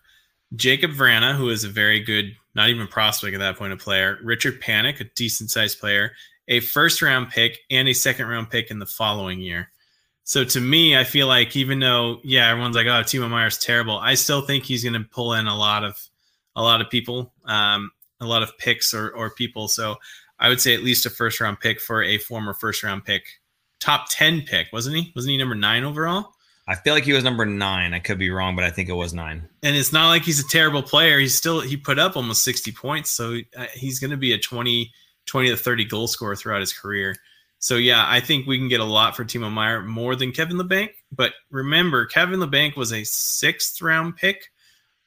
Jakub 0.54 0.94
Vrana, 0.94 1.34
who 1.36 1.48
is 1.48 1.64
a 1.64 1.68
very 1.68 1.98
good, 1.98 2.36
not 2.54 2.68
even 2.68 2.86
prospect 2.86 3.34
at 3.34 3.40
that 3.40 3.56
point, 3.56 3.72
a 3.72 3.76
player. 3.76 4.18
Richard 4.22 4.60
Panik, 4.60 5.00
a 5.00 5.04
decent 5.14 5.50
sized 5.50 5.80
player, 5.80 6.12
a 6.48 6.60
first 6.60 7.02
round 7.02 7.30
pick, 7.30 7.60
and 7.70 7.88
a 7.88 7.92
second 7.92 8.26
round 8.26 8.50
pick 8.50 8.70
in 8.70 8.78
the 8.78 8.86
following 8.86 9.40
year. 9.40 9.70
So 10.24 10.44
to 10.44 10.60
me, 10.60 10.96
I 10.96 11.04
feel 11.04 11.26
like 11.26 11.54
even 11.54 11.80
though, 11.80 12.20
yeah, 12.24 12.48
everyone's 12.48 12.76
like, 12.76 12.86
"Oh, 12.86 13.02
Timo 13.02 13.28
Meier's 13.28 13.58
terrible," 13.58 13.98
I 13.98 14.14
still 14.14 14.42
think 14.42 14.64
he's 14.64 14.82
going 14.82 14.94
to 14.94 15.08
pull 15.08 15.34
in 15.34 15.46
a 15.46 15.56
lot 15.56 15.84
of, 15.84 16.00
a 16.56 16.62
lot 16.62 16.80
of 16.80 16.88
people, 16.88 17.32
um, 17.44 17.90
a 18.20 18.26
lot 18.26 18.42
of 18.42 18.56
picks 18.58 18.94
or 18.94 19.10
or 19.10 19.30
people. 19.34 19.68
So 19.68 19.96
I 20.38 20.48
would 20.48 20.60
say 20.60 20.74
at 20.74 20.82
least 20.82 21.06
a 21.06 21.10
first 21.10 21.40
round 21.40 21.60
pick 21.60 21.80
for 21.80 22.02
a 22.02 22.18
former 22.18 22.54
first 22.54 22.82
round 22.82 23.04
pick, 23.04 23.24
top 23.80 24.06
ten 24.08 24.42
pick, 24.42 24.68
wasn't 24.72 24.96
he? 24.96 25.12
Wasn't 25.14 25.30
he 25.30 25.36
number 25.36 25.54
nine 25.54 25.84
overall? 25.84 26.33
I 26.66 26.74
feel 26.76 26.94
like 26.94 27.04
he 27.04 27.12
was 27.12 27.24
number 27.24 27.44
nine. 27.44 27.92
I 27.92 27.98
could 27.98 28.18
be 28.18 28.30
wrong, 28.30 28.56
but 28.56 28.64
I 28.64 28.70
think 28.70 28.88
it 28.88 28.94
was 28.94 29.12
nine. 29.12 29.48
and 29.62 29.76
it's 29.76 29.92
not 29.92 30.08
like 30.08 30.22
he's 30.22 30.40
a 30.40 30.48
terrible 30.48 30.82
player. 30.82 31.18
He's 31.18 31.34
still 31.34 31.60
he 31.60 31.76
put 31.76 31.98
up 31.98 32.16
almost 32.16 32.42
60 32.42 32.72
points, 32.72 33.10
so 33.10 33.38
uh, 33.56 33.66
he's 33.74 33.98
going 33.98 34.10
to 34.10 34.16
be 34.16 34.32
a 34.32 34.38
20 34.38 34.90
20 35.26 35.48
to 35.50 35.56
30 35.56 35.84
goal 35.84 36.06
scorer 36.06 36.36
throughout 36.36 36.60
his 36.60 36.72
career. 36.72 37.16
So 37.58 37.76
yeah, 37.76 38.04
I 38.06 38.20
think 38.20 38.46
we 38.46 38.58
can 38.58 38.68
get 38.68 38.80
a 38.80 38.84
lot 38.84 39.16
for 39.16 39.24
Timo 39.24 39.50
Meier 39.50 39.82
more 39.82 40.16
than 40.16 40.32
Kevin 40.32 40.58
Labanc. 40.58 40.90
But 41.10 41.32
remember, 41.50 42.04
Kevin 42.04 42.40
Labanc 42.40 42.76
was 42.76 42.92
a 42.92 43.04
sixth 43.04 43.80
round 43.80 44.16
pick, 44.16 44.50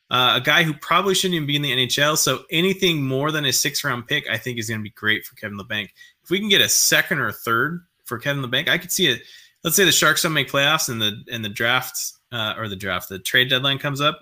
uh, 0.10 0.34
a 0.38 0.42
guy 0.42 0.64
who 0.64 0.74
probably 0.74 1.14
shouldn't 1.14 1.36
even 1.36 1.48
be 1.48 1.56
in 1.56 1.62
the 1.62 1.72
NHL. 1.86 2.18
So 2.18 2.46
anything 2.50 3.04
more 3.04 3.32
than 3.32 3.46
a 3.46 3.54
sixth 3.54 3.84
round 3.84 4.08
pick, 4.08 4.28
I 4.28 4.38
think 4.38 4.58
is 4.58 4.70
going 4.70 4.80
to 4.80 4.84
be 4.84 4.90
great 4.90 5.26
for 5.26 5.36
Kevin 5.36 5.58
Labanc. 5.58 5.90
If 6.24 6.30
we 6.32 6.40
can 6.40 6.50
get 6.50 6.62
a 6.62 6.70
second 6.70 7.20
or 7.20 7.28
a 7.28 7.34
third 7.34 7.86
for 8.06 8.18
Kevin 8.18 8.44
Labanc, 8.44 8.70
I 8.70 8.78
could 8.80 8.92
see 8.92 9.08
it. 9.08 9.22
Let's 9.64 9.76
say 9.76 9.86
the 9.86 9.92
Sharks 9.92 10.22
don't 10.22 10.34
make 10.34 10.52
playoffs 10.52 10.90
and 10.90 11.02
the 11.02 11.24
and 11.32 11.44
the 11.44 11.50
draft 11.50 12.14
uh, 12.32 12.54
or 12.58 12.68
the 12.68 12.76
draft, 12.76 13.10
the 13.10 13.20
trade 13.20 13.50
deadline 13.50 13.80
comes 13.80 14.02
up. 14.02 14.20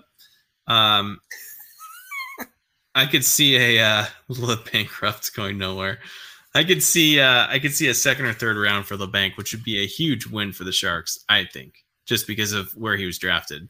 Um, 0.66 1.20
I 2.94 3.06
could 3.06 3.24
see 3.24 3.78
a 3.78 3.84
uh, 3.84 4.06
bankrupt 4.72 5.34
going 5.34 5.58
nowhere. 5.58 5.98
I 6.54 6.64
could 6.64 6.82
see 6.82 7.20
uh, 7.20 7.46
I 7.48 7.58
could 7.58 7.74
see 7.74 7.88
a 7.88 7.94
second 7.94 8.24
or 8.24 8.32
third 8.32 8.56
round 8.56 8.86
for 8.86 8.96
Labanc, 8.96 9.36
which 9.36 9.52
would 9.52 9.62
be 9.64 9.82
a 9.82 9.86
huge 9.86 10.26
win 10.26 10.52
for 10.52 10.64
the 10.64 10.72
Sharks. 10.72 11.18
I 11.28 11.44
think 11.44 11.84
just 12.06 12.26
because 12.26 12.52
of 12.52 12.70
where 12.76 12.96
he 12.96 13.04
was 13.04 13.18
drafted. 13.18 13.68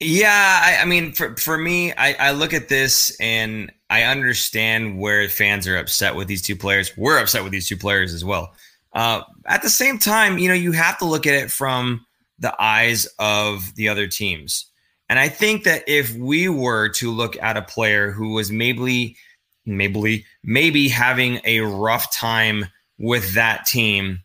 Yeah, 0.00 0.60
I, 0.62 0.82
I 0.82 0.84
mean, 0.84 1.12
for 1.12 1.36
for 1.36 1.58
me, 1.58 1.92
I, 1.94 2.12
I 2.28 2.30
look 2.30 2.54
at 2.54 2.68
this 2.68 3.16
and 3.18 3.72
I 3.90 4.04
understand 4.04 5.00
where 5.00 5.28
fans 5.28 5.66
are 5.66 5.76
upset 5.76 6.14
with 6.14 6.28
these 6.28 6.42
two 6.42 6.54
players. 6.54 6.96
We're 6.96 7.18
upset 7.18 7.42
with 7.42 7.50
these 7.50 7.68
two 7.68 7.76
players 7.76 8.14
as 8.14 8.24
well. 8.24 8.54
Uh, 8.98 9.22
at 9.46 9.62
the 9.62 9.70
same 9.70 9.96
time, 9.96 10.38
you 10.38 10.48
know, 10.48 10.54
you 10.54 10.72
have 10.72 10.98
to 10.98 11.04
look 11.04 11.24
at 11.24 11.34
it 11.34 11.52
from 11.52 12.04
the 12.40 12.52
eyes 12.60 13.06
of 13.20 13.72
the 13.76 13.88
other 13.88 14.08
teams. 14.08 14.66
And 15.08 15.20
I 15.20 15.28
think 15.28 15.62
that 15.62 15.84
if 15.86 16.12
we 16.16 16.48
were 16.48 16.88
to 16.94 17.12
look 17.12 17.40
at 17.40 17.56
a 17.56 17.62
player 17.62 18.10
who 18.10 18.32
was 18.32 18.50
maybe, 18.50 19.16
maybe, 19.64 20.26
maybe 20.42 20.88
having 20.88 21.40
a 21.44 21.60
rough 21.60 22.10
time 22.10 22.64
with 22.98 23.34
that 23.34 23.66
team 23.66 24.18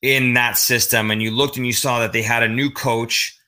in 0.00 0.32
that 0.32 0.56
system, 0.56 1.10
and 1.10 1.20
you 1.20 1.30
looked 1.30 1.58
and 1.58 1.66
you 1.66 1.74
saw 1.74 2.00
that 2.00 2.14
they 2.14 2.22
had 2.22 2.42
a 2.42 2.48
new 2.48 2.70
coach 2.70 3.38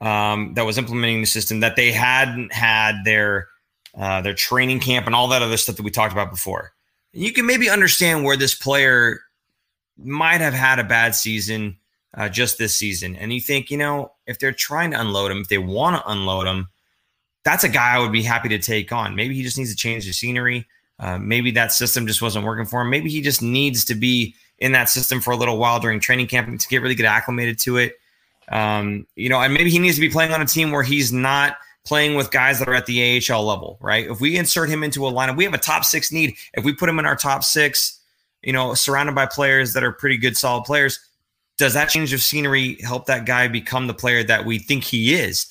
um, 0.00 0.54
that 0.54 0.66
was 0.66 0.78
implementing 0.78 1.20
the 1.20 1.26
system, 1.26 1.58
that 1.58 1.74
they 1.74 1.90
hadn't 1.90 2.52
had 2.52 3.00
their 3.04 3.48
uh, 3.98 4.20
their 4.20 4.34
training 4.34 4.78
camp 4.78 5.06
and 5.06 5.16
all 5.16 5.26
that 5.26 5.42
other 5.42 5.56
stuff 5.56 5.74
that 5.74 5.82
we 5.82 5.90
talked 5.90 6.12
about 6.12 6.30
before. 6.30 6.70
You 7.12 7.32
can 7.32 7.44
maybe 7.44 7.68
understand 7.68 8.22
where 8.22 8.36
this 8.36 8.54
player 8.54 9.22
might 9.98 10.40
have 10.40 10.54
had 10.54 10.78
a 10.78 10.84
bad 10.84 11.14
season 11.14 11.76
uh, 12.16 12.28
just 12.28 12.58
this 12.58 12.74
season, 12.74 13.16
and 13.16 13.32
you 13.32 13.40
think, 13.40 13.70
you 13.70 13.76
know, 13.76 14.12
if 14.26 14.38
they're 14.38 14.52
trying 14.52 14.90
to 14.92 15.00
unload 15.00 15.30
him, 15.30 15.38
if 15.38 15.48
they 15.48 15.58
want 15.58 15.96
to 15.96 16.10
unload 16.10 16.46
him, 16.46 16.68
that's 17.44 17.64
a 17.64 17.68
guy 17.68 17.94
I 17.94 17.98
would 17.98 18.12
be 18.12 18.22
happy 18.22 18.48
to 18.50 18.58
take 18.58 18.92
on. 18.92 19.14
Maybe 19.14 19.34
he 19.34 19.42
just 19.42 19.58
needs 19.58 19.70
to 19.70 19.76
change 19.76 20.04
the 20.04 20.12
scenery. 20.12 20.66
Uh, 21.00 21.18
maybe 21.18 21.50
that 21.52 21.72
system 21.72 22.06
just 22.06 22.20
wasn't 22.20 22.44
working 22.44 22.66
for 22.66 22.80
him. 22.82 22.90
Maybe 22.90 23.08
he 23.08 23.20
just 23.20 23.40
needs 23.40 23.84
to 23.86 23.94
be 23.94 24.34
in 24.58 24.72
that 24.72 24.88
system 24.88 25.20
for 25.20 25.30
a 25.30 25.36
little 25.36 25.58
while 25.58 25.78
during 25.78 26.00
training 26.00 26.26
camp 26.26 26.58
to 26.58 26.68
get 26.68 26.82
really 26.82 26.94
get 26.94 27.06
acclimated 27.06 27.58
to 27.60 27.76
it. 27.76 27.96
Um, 28.50 29.06
you 29.14 29.28
know, 29.28 29.40
and 29.40 29.54
maybe 29.54 29.70
he 29.70 29.78
needs 29.78 29.94
to 29.96 30.00
be 30.00 30.08
playing 30.08 30.32
on 30.32 30.40
a 30.40 30.46
team 30.46 30.72
where 30.72 30.82
he's 30.82 31.12
not 31.12 31.56
playing 31.84 32.16
with 32.16 32.30
guys 32.30 32.58
that 32.58 32.68
are 32.68 32.74
at 32.74 32.86
the 32.86 33.22
AHL 33.30 33.44
level, 33.44 33.78
right? 33.80 34.10
If 34.10 34.20
we 34.20 34.36
insert 34.36 34.68
him 34.68 34.82
into 34.82 35.06
a 35.06 35.12
lineup, 35.12 35.36
we 35.36 35.44
have 35.44 35.54
a 35.54 35.58
top 35.58 35.84
six 35.84 36.10
need. 36.10 36.36
If 36.54 36.64
we 36.64 36.74
put 36.74 36.88
him 36.88 36.98
in 36.98 37.06
our 37.06 37.16
top 37.16 37.44
six, 37.44 37.97
you 38.42 38.52
know, 38.52 38.74
surrounded 38.74 39.14
by 39.14 39.26
players 39.26 39.72
that 39.72 39.82
are 39.82 39.92
pretty 39.92 40.16
good, 40.16 40.36
solid 40.36 40.64
players, 40.64 40.98
does 41.56 41.74
that 41.74 41.88
change 41.88 42.12
of 42.12 42.22
scenery 42.22 42.78
help 42.82 43.06
that 43.06 43.26
guy 43.26 43.48
become 43.48 43.86
the 43.86 43.94
player 43.94 44.22
that 44.24 44.44
we 44.44 44.58
think 44.58 44.84
he 44.84 45.14
is? 45.14 45.46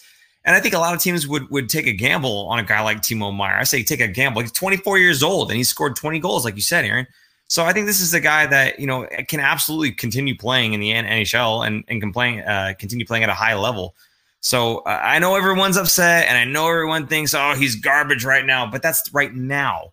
And 0.46 0.56
I 0.56 0.62
think 0.62 0.74
a 0.74 0.80
lot 0.80 0.96
of 0.96 1.02
teams 1.02 1.28
would 1.28 1.50
would 1.50 1.68
take 1.68 1.88
a 1.88 1.92
gamble 1.92 2.48
on 2.48 2.58
a 2.58 2.64
guy 2.64 2.82
like 2.82 3.02
Timo 3.02 3.36
Meier. 3.36 3.58
I 3.58 3.64
say 3.64 3.84
take 3.84 4.00
a 4.00 4.08
gamble. 4.08 4.42
He's 4.42 4.52
24 4.54 4.98
years 4.98 5.22
old 5.22 5.50
and 5.50 5.58
he 5.58 5.64
scored 5.64 5.98
20 5.98 6.20
goals, 6.20 6.46
like 6.46 6.56
you 6.56 6.62
said, 6.62 6.86
Aaron. 6.86 7.06
So 7.50 7.64
I 7.64 7.74
think 7.74 7.86
this 7.86 8.02
is 8.02 8.14
a 8.14 8.20
guy 8.20 8.46
that 8.48 8.80
you 8.80 8.88
know 8.88 9.08
can 9.28 9.42
absolutely 9.42 9.92
continue 9.92 10.38
playing 10.38 10.74
in 10.74 10.80
the 10.80 10.92
NHL 10.92 11.68
and 11.68 11.84
and 11.90 12.02
can 12.02 12.14
play, 12.14 12.44
uh, 12.44 12.74
continue 12.76 13.06
playing 13.06 13.24
at 13.24 13.30
a 13.30 13.34
high 13.34 13.56
level. 13.56 13.96
So 14.40 14.80
uh, 14.80 15.02
I 15.04 15.20
know 15.20 15.36
everyone's 15.36 15.78
upset, 15.78 16.28
and 16.28 16.38
I 16.38 16.46
know 16.46 16.70
everyone 16.70 17.08
thinks, 17.08 17.34
"Oh, 17.34 17.54
he's 17.54 17.76
garbage 17.76 18.24
right 18.24 18.46
now," 18.46 18.70
but 18.70 18.82
that's 18.82 19.14
right 19.14 19.34
now. 19.34 19.92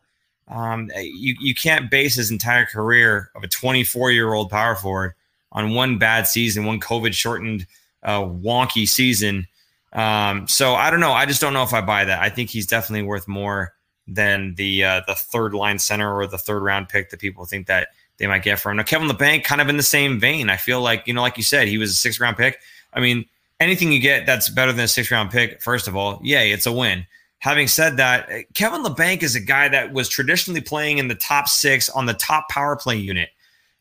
Um, 0.48 0.90
you 0.96 1.34
you 1.40 1.54
can't 1.54 1.90
base 1.90 2.16
his 2.16 2.30
entire 2.30 2.66
career 2.66 3.30
of 3.34 3.42
a 3.42 3.48
24 3.48 4.10
year 4.12 4.34
old 4.34 4.50
power 4.50 4.74
forward 4.74 5.14
on 5.52 5.74
one 5.74 5.98
bad 5.98 6.26
season, 6.26 6.64
one 6.66 6.80
COVID 6.80 7.14
shortened, 7.14 7.66
uh, 8.02 8.20
wonky 8.20 8.86
season. 8.86 9.46
Um, 9.92 10.46
so 10.48 10.74
I 10.74 10.90
don't 10.90 11.00
know. 11.00 11.12
I 11.12 11.24
just 11.24 11.40
don't 11.40 11.52
know 11.52 11.62
if 11.62 11.72
I 11.72 11.80
buy 11.80 12.04
that. 12.04 12.20
I 12.20 12.28
think 12.28 12.50
he's 12.50 12.66
definitely 12.66 13.06
worth 13.06 13.26
more 13.28 13.72
than 14.06 14.54
the 14.56 14.84
uh, 14.84 15.00
the 15.06 15.14
third 15.14 15.54
line 15.54 15.78
center 15.78 16.14
or 16.14 16.26
the 16.26 16.38
third 16.38 16.62
round 16.62 16.88
pick 16.88 17.10
that 17.10 17.20
people 17.20 17.44
think 17.46 17.66
that 17.68 17.88
they 18.18 18.26
might 18.26 18.42
get 18.42 18.58
for 18.58 18.70
him. 18.70 18.76
Now 18.76 18.82
Kevin 18.82 19.08
Labanc, 19.08 19.44
kind 19.44 19.60
of 19.60 19.68
in 19.68 19.76
the 19.76 19.82
same 19.82 20.20
vein. 20.20 20.50
I 20.50 20.56
feel 20.56 20.80
like 20.80 21.06
you 21.06 21.14
know, 21.14 21.22
like 21.22 21.36
you 21.36 21.42
said, 21.42 21.68
he 21.68 21.78
was 21.78 21.90
a 21.90 21.94
six 21.94 22.20
round 22.20 22.36
pick. 22.36 22.60
I 22.92 23.00
mean, 23.00 23.24
anything 23.60 23.92
you 23.92 24.00
get 24.00 24.26
that's 24.26 24.48
better 24.48 24.72
than 24.72 24.84
a 24.84 24.88
six 24.88 25.10
round 25.10 25.30
pick, 25.30 25.62
first 25.62 25.88
of 25.88 25.96
all, 25.96 26.20
yay, 26.22 26.52
it's 26.52 26.66
a 26.66 26.72
win. 26.72 27.06
Having 27.44 27.68
said 27.68 27.98
that, 27.98 28.26
Kevin 28.54 28.82
Labanc 28.82 29.22
is 29.22 29.34
a 29.34 29.40
guy 29.40 29.68
that 29.68 29.92
was 29.92 30.08
traditionally 30.08 30.62
playing 30.62 30.96
in 30.96 31.08
the 31.08 31.14
top 31.14 31.46
six 31.46 31.90
on 31.90 32.06
the 32.06 32.14
top 32.14 32.48
power 32.48 32.74
play 32.74 32.96
unit. 32.96 33.28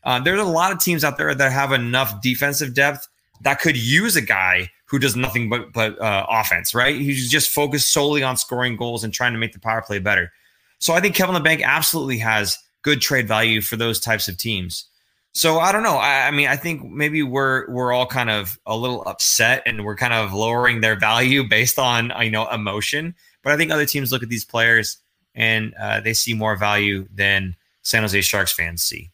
Uh, 0.02 0.20
there's 0.20 0.38
a 0.38 0.44
lot 0.44 0.70
of 0.70 0.78
teams 0.80 1.02
out 1.02 1.16
there 1.16 1.34
that 1.34 1.50
have 1.50 1.72
enough 1.72 2.20
defensive 2.20 2.74
depth 2.74 3.08
that 3.40 3.62
could 3.62 3.74
use 3.74 4.16
a 4.16 4.20
guy 4.20 4.70
who 4.84 4.98
does 4.98 5.16
nothing 5.16 5.48
but 5.48 5.72
but 5.72 5.98
uh, 5.98 6.26
offense, 6.28 6.74
right? 6.74 6.94
He's 6.94 7.30
just 7.30 7.48
focused 7.48 7.88
solely 7.88 8.22
on 8.22 8.36
scoring 8.36 8.76
goals 8.76 9.02
and 9.02 9.14
trying 9.14 9.32
to 9.32 9.38
make 9.38 9.54
the 9.54 9.60
power 9.60 9.80
play 9.80 9.98
better. 9.98 10.30
So 10.78 10.92
I 10.92 11.00
think 11.00 11.14
Kevin 11.14 11.34
Labanc 11.34 11.62
absolutely 11.62 12.18
has 12.18 12.58
good 12.82 13.00
trade 13.00 13.26
value 13.26 13.62
for 13.62 13.76
those 13.76 13.98
types 13.98 14.28
of 14.28 14.36
teams. 14.36 14.84
So 15.32 15.58
I 15.58 15.72
don't 15.72 15.82
know. 15.82 15.96
I, 15.96 16.26
I, 16.26 16.30
mean, 16.32 16.48
I 16.48 16.56
think 16.56 16.84
maybe 16.84 17.22
we're 17.22 17.66
we're 17.70 17.94
all 17.94 18.06
kind 18.06 18.28
of 18.28 18.58
a 18.66 18.76
little 18.76 19.02
upset 19.06 19.62
and 19.64 19.86
we're 19.86 19.96
kind 19.96 20.12
of 20.12 20.34
lowering 20.34 20.82
their 20.82 20.96
value 20.96 21.44
based 21.48 21.78
on 21.78 22.12
you 22.20 22.30
know 22.30 22.46
emotion. 22.50 23.14
But 23.44 23.52
I 23.52 23.56
think 23.56 23.70
other 23.70 23.86
teams 23.86 24.10
look 24.10 24.22
at 24.22 24.28
these 24.28 24.44
players 24.44 24.98
and 25.34 25.74
uh, 25.80 26.00
they 26.00 26.14
see 26.14 26.34
more 26.34 26.56
value 26.56 27.06
than 27.14 27.54
San 27.82 28.02
Jose 28.02 28.20
Sharks 28.22 28.52
fans 28.52 28.82
see. 28.82 29.10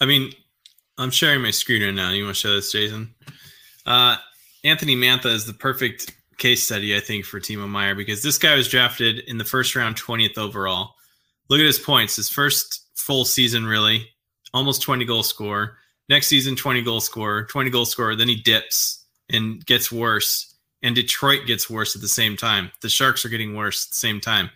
I 0.00 0.06
mean, 0.06 0.32
I'm 0.98 1.10
sharing 1.10 1.42
my 1.42 1.50
screen 1.50 1.82
right 1.82 1.94
now. 1.94 2.10
You 2.10 2.24
want 2.24 2.36
to 2.36 2.40
show 2.40 2.54
this, 2.54 2.72
Jason? 2.72 3.14
Uh, 3.86 4.16
Anthony 4.64 4.96
Mantha 4.96 5.26
is 5.26 5.44
the 5.44 5.52
perfect 5.52 6.14
case 6.38 6.62
study, 6.62 6.96
I 6.96 7.00
think, 7.00 7.24
for 7.24 7.38
Timo 7.38 7.68
Meier 7.68 7.94
because 7.94 8.22
this 8.22 8.38
guy 8.38 8.56
was 8.56 8.68
drafted 8.68 9.20
in 9.20 9.38
the 9.38 9.44
first 9.44 9.76
round, 9.76 9.96
20th 9.96 10.38
overall. 10.38 10.94
Look 11.48 11.60
at 11.60 11.66
his 11.66 11.78
points. 11.78 12.16
His 12.16 12.28
first 12.28 12.88
full 12.94 13.24
season, 13.24 13.66
really, 13.66 14.08
almost 14.54 14.82
20 14.82 15.04
goal 15.04 15.22
score. 15.22 15.78
Next 16.08 16.26
season, 16.26 16.56
20 16.56 16.82
goal 16.82 17.00
score, 17.00 17.44
20 17.44 17.70
goal 17.70 17.84
score. 17.84 18.16
Then 18.16 18.28
he 18.28 18.36
dips 18.36 19.04
and 19.30 19.64
gets 19.66 19.90
worse. 19.92 20.51
And 20.82 20.94
Detroit 20.94 21.46
gets 21.46 21.70
worse 21.70 21.94
at 21.94 22.02
the 22.02 22.08
same 22.08 22.36
time. 22.36 22.72
The 22.80 22.88
Sharks 22.88 23.24
are 23.24 23.28
getting 23.28 23.54
worse 23.54 23.86
at 23.86 23.90
the 23.92 23.98
same 23.98 24.20
time. 24.20 24.50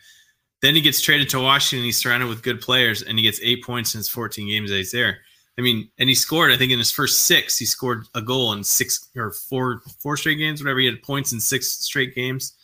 Then 0.60 0.74
he 0.74 0.80
gets 0.80 1.00
traded 1.00 1.28
to 1.30 1.40
Washington. 1.40 1.84
He's 1.84 1.98
surrounded 1.98 2.28
with 2.28 2.42
good 2.42 2.60
players, 2.60 3.02
and 3.02 3.18
he 3.18 3.22
gets 3.22 3.40
eight 3.42 3.62
points 3.62 3.94
in 3.94 3.98
his 3.98 4.08
14 4.08 4.48
games 4.48 4.70
that 4.70 4.76
he's 4.76 4.90
there. 4.90 5.18
I 5.58 5.62
mean, 5.62 5.88
and 5.98 6.08
he 6.08 6.14
scored. 6.14 6.52
I 6.52 6.56
think 6.56 6.72
in 6.72 6.78
his 6.78 6.90
first 6.90 7.20
six, 7.20 7.56
he 7.56 7.64
scored 7.64 8.06
a 8.14 8.20
goal 8.20 8.52
in 8.52 8.62
six 8.62 9.08
or 9.16 9.32
four 9.32 9.80
four 10.00 10.16
straight 10.16 10.36
games. 10.36 10.62
Whatever, 10.62 10.80
he 10.80 10.86
had 10.86 11.02
points 11.02 11.32
in 11.32 11.40
six 11.40 11.68
straight 11.68 12.14
games. 12.14 12.54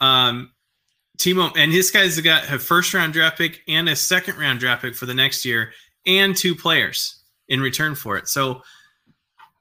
Um, 0.00 0.50
Timo 1.18 1.52
and 1.56 1.70
his 1.70 1.90
guys 1.90 2.18
got 2.20 2.50
a 2.50 2.58
first 2.58 2.94
round 2.94 3.12
draft 3.12 3.38
pick 3.38 3.62
and 3.68 3.88
a 3.88 3.96
second 3.96 4.38
round 4.38 4.60
draft 4.60 4.82
pick 4.82 4.94
for 4.94 5.06
the 5.06 5.14
next 5.14 5.44
year, 5.44 5.72
and 6.06 6.34
two 6.34 6.54
players 6.54 7.22
in 7.48 7.60
return 7.60 7.94
for 7.94 8.16
it. 8.16 8.26
So, 8.28 8.62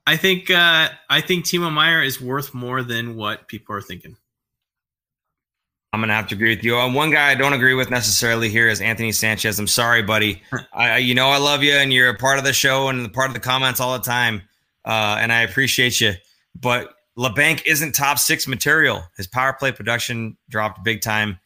I 0.05 0.17
think 0.17 0.49
uh, 0.49 0.89
I 1.09 1.21
think 1.21 1.45
Timo 1.45 1.71
Meier 1.71 2.01
is 2.01 2.19
worth 2.19 2.53
more 2.53 2.83
than 2.83 3.15
what 3.15 3.47
people 3.47 3.75
are 3.75 3.81
thinking. 3.81 4.17
I'm 5.93 6.01
gonna 6.01 6.13
have 6.13 6.27
to 6.29 6.35
agree 6.35 6.55
with 6.55 6.63
you. 6.63 6.75
Um, 6.75 6.93
one 6.93 7.11
guy 7.11 7.29
I 7.29 7.35
don't 7.35 7.53
agree 7.53 7.75
with 7.75 7.89
necessarily 7.91 8.49
here 8.49 8.67
is 8.67 8.81
Anthony 8.81 9.11
Sanchez. 9.11 9.59
I'm 9.59 9.67
sorry, 9.67 10.01
buddy. 10.01 10.41
I, 10.73 10.97
you 10.97 11.13
know, 11.13 11.29
I 11.29 11.37
love 11.37 11.63
you, 11.63 11.73
and 11.73 11.93
you're 11.93 12.09
a 12.09 12.17
part 12.17 12.39
of 12.39 12.43
the 12.43 12.51
show 12.51 12.89
and 12.89 13.13
part 13.13 13.29
of 13.29 13.35
the 13.35 13.39
comments 13.39 13.79
all 13.79 13.93
the 13.97 14.03
time, 14.03 14.41
uh, 14.85 15.17
and 15.19 15.31
I 15.31 15.41
appreciate 15.41 16.01
you. 16.01 16.13
But 16.59 16.95
Labanc 17.17 17.61
isn't 17.65 17.93
top 17.93 18.17
six 18.17 18.47
material. 18.47 19.03
His 19.17 19.27
power 19.27 19.53
play 19.53 19.71
production 19.71 20.35
dropped 20.49 20.83
big 20.83 21.01
time 21.01 21.39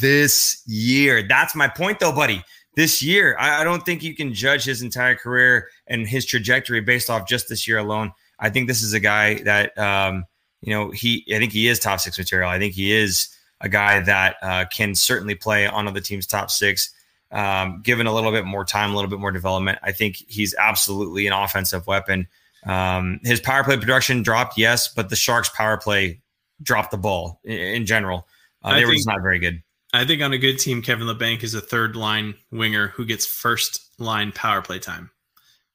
this 0.00 0.62
year. 0.66 1.26
That's 1.26 1.54
my 1.54 1.68
point, 1.68 1.98
though, 1.98 2.12
buddy. 2.12 2.42
This 2.76 3.02
year, 3.02 3.36
I, 3.38 3.62
I 3.62 3.64
don't 3.64 3.84
think 3.84 4.02
you 4.02 4.14
can 4.14 4.32
judge 4.32 4.64
his 4.64 4.80
entire 4.82 5.16
career 5.16 5.68
and 5.86 6.06
his 6.06 6.24
trajectory 6.26 6.80
based 6.80 7.10
off 7.10 7.28
just 7.28 7.48
this 7.48 7.66
year 7.66 7.78
alone. 7.78 8.12
I 8.38 8.50
think 8.50 8.68
this 8.68 8.82
is 8.82 8.92
a 8.92 9.00
guy 9.00 9.42
that, 9.42 9.76
um, 9.78 10.24
you 10.60 10.72
know, 10.72 10.90
he. 10.90 11.24
I 11.34 11.38
think 11.38 11.52
he 11.52 11.68
is 11.68 11.78
top 11.78 12.00
six 12.00 12.18
material. 12.18 12.48
I 12.48 12.58
think 12.58 12.74
he 12.74 12.92
is 12.92 13.28
a 13.60 13.68
guy 13.68 14.00
that 14.00 14.36
uh, 14.42 14.64
can 14.66 14.94
certainly 14.94 15.34
play 15.34 15.66
on 15.66 15.88
other 15.88 16.00
teams' 16.00 16.26
top 16.26 16.50
six. 16.50 16.90
Um, 17.32 17.80
given 17.82 18.06
a 18.06 18.14
little 18.14 18.30
bit 18.30 18.44
more 18.44 18.64
time, 18.64 18.92
a 18.92 18.94
little 18.94 19.10
bit 19.10 19.18
more 19.18 19.32
development, 19.32 19.78
I 19.82 19.92
think 19.92 20.16
he's 20.28 20.54
absolutely 20.54 21.26
an 21.26 21.32
offensive 21.32 21.86
weapon. 21.86 22.28
Um, 22.64 23.20
his 23.24 23.40
power 23.40 23.64
play 23.64 23.76
production 23.76 24.22
dropped, 24.22 24.56
yes, 24.56 24.88
but 24.88 25.08
the 25.08 25.16
Sharks' 25.16 25.48
power 25.48 25.76
play 25.76 26.20
dropped 26.62 26.90
the 26.90 26.98
ball 26.98 27.40
in, 27.44 27.58
in 27.58 27.86
general. 27.86 28.28
Uh, 28.62 28.70
they 28.70 28.76
think, 28.80 28.88
were 28.88 28.94
just 28.94 29.06
not 29.06 29.22
very 29.22 29.38
good. 29.38 29.62
I 29.92 30.04
think 30.04 30.22
on 30.22 30.32
a 30.32 30.38
good 30.38 30.58
team, 30.58 30.82
Kevin 30.82 31.06
Labanc 31.06 31.42
is 31.42 31.54
a 31.54 31.60
third 31.60 31.96
line 31.96 32.34
winger 32.50 32.88
who 32.88 33.04
gets 33.04 33.26
first 33.26 33.90
line 33.98 34.32
power 34.32 34.62
play 34.62 34.78
time. 34.78 35.10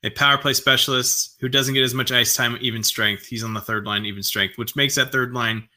A 0.04 0.10
power 0.10 0.38
play 0.38 0.54
specialist 0.54 1.38
who 1.40 1.48
doesn't 1.48 1.74
get 1.76 1.84
as 1.84 1.94
much 1.94 2.12
ice 2.12 2.36
time, 2.36 2.58
even 2.60 2.84
strength. 2.84 3.26
He's 3.26 3.44
on 3.44 3.54
the 3.54 3.62
third 3.62 3.86
line, 3.86 4.06
even 4.06 4.24
strength, 4.24 4.58
which 4.58 4.76
makes 4.76 4.96
that 4.96 5.12
third 5.12 5.34
line 5.34 5.68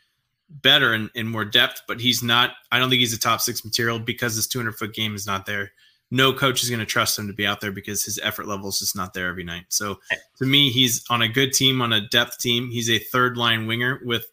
better 0.49 0.95
and, 0.95 1.11
and 1.15 1.29
more 1.29 1.45
depth, 1.45 1.83
but 1.87 2.01
he's 2.01 2.23
not. 2.23 2.53
I 2.73 2.79
don't 2.79 2.89
think 2.89 3.01
he's 3.01 3.13
a 3.13 3.19
top 3.19 3.41
six 3.41 3.65
material 3.65 3.99
because 3.99 4.35
his 4.35 4.47
200 4.47 4.77
foot 4.77 4.95
game 4.95 5.15
is 5.15 5.27
not 5.27 5.47
there. 5.47 5.73
No 6.11 6.33
coach 6.33 6.63
is 6.63 6.71
going 6.71 6.81
to 6.81 6.87
trust 6.87 7.19
him 7.19 7.27
to 7.27 7.33
be 7.33 7.47
out 7.47 7.61
there 7.61 7.73
because 7.73 8.05
his 8.05 8.21
effort 8.23 8.47
level 8.47 8.69
is 8.69 8.79
just 8.79 8.97
not 8.97 9.15
there 9.15 9.29
every 9.29 9.45
night. 9.45 9.65
So 9.69 9.99
to 10.39 10.47
me, 10.47 10.71
he's 10.71 11.05
on 11.11 11.23
a 11.23 11.29
good 11.29 11.53
team, 11.53 11.83
on 11.83 11.93
a 11.93 12.07
depth 12.09 12.39
team. 12.39 12.71
He's 12.71 12.91
a 12.91 12.99
third 12.99 13.37
line 13.37 13.67
winger 13.67 14.01
with 14.05 14.27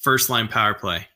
first 0.00 0.30
line 0.30 0.48
power 0.48 0.74
play. 0.74 1.06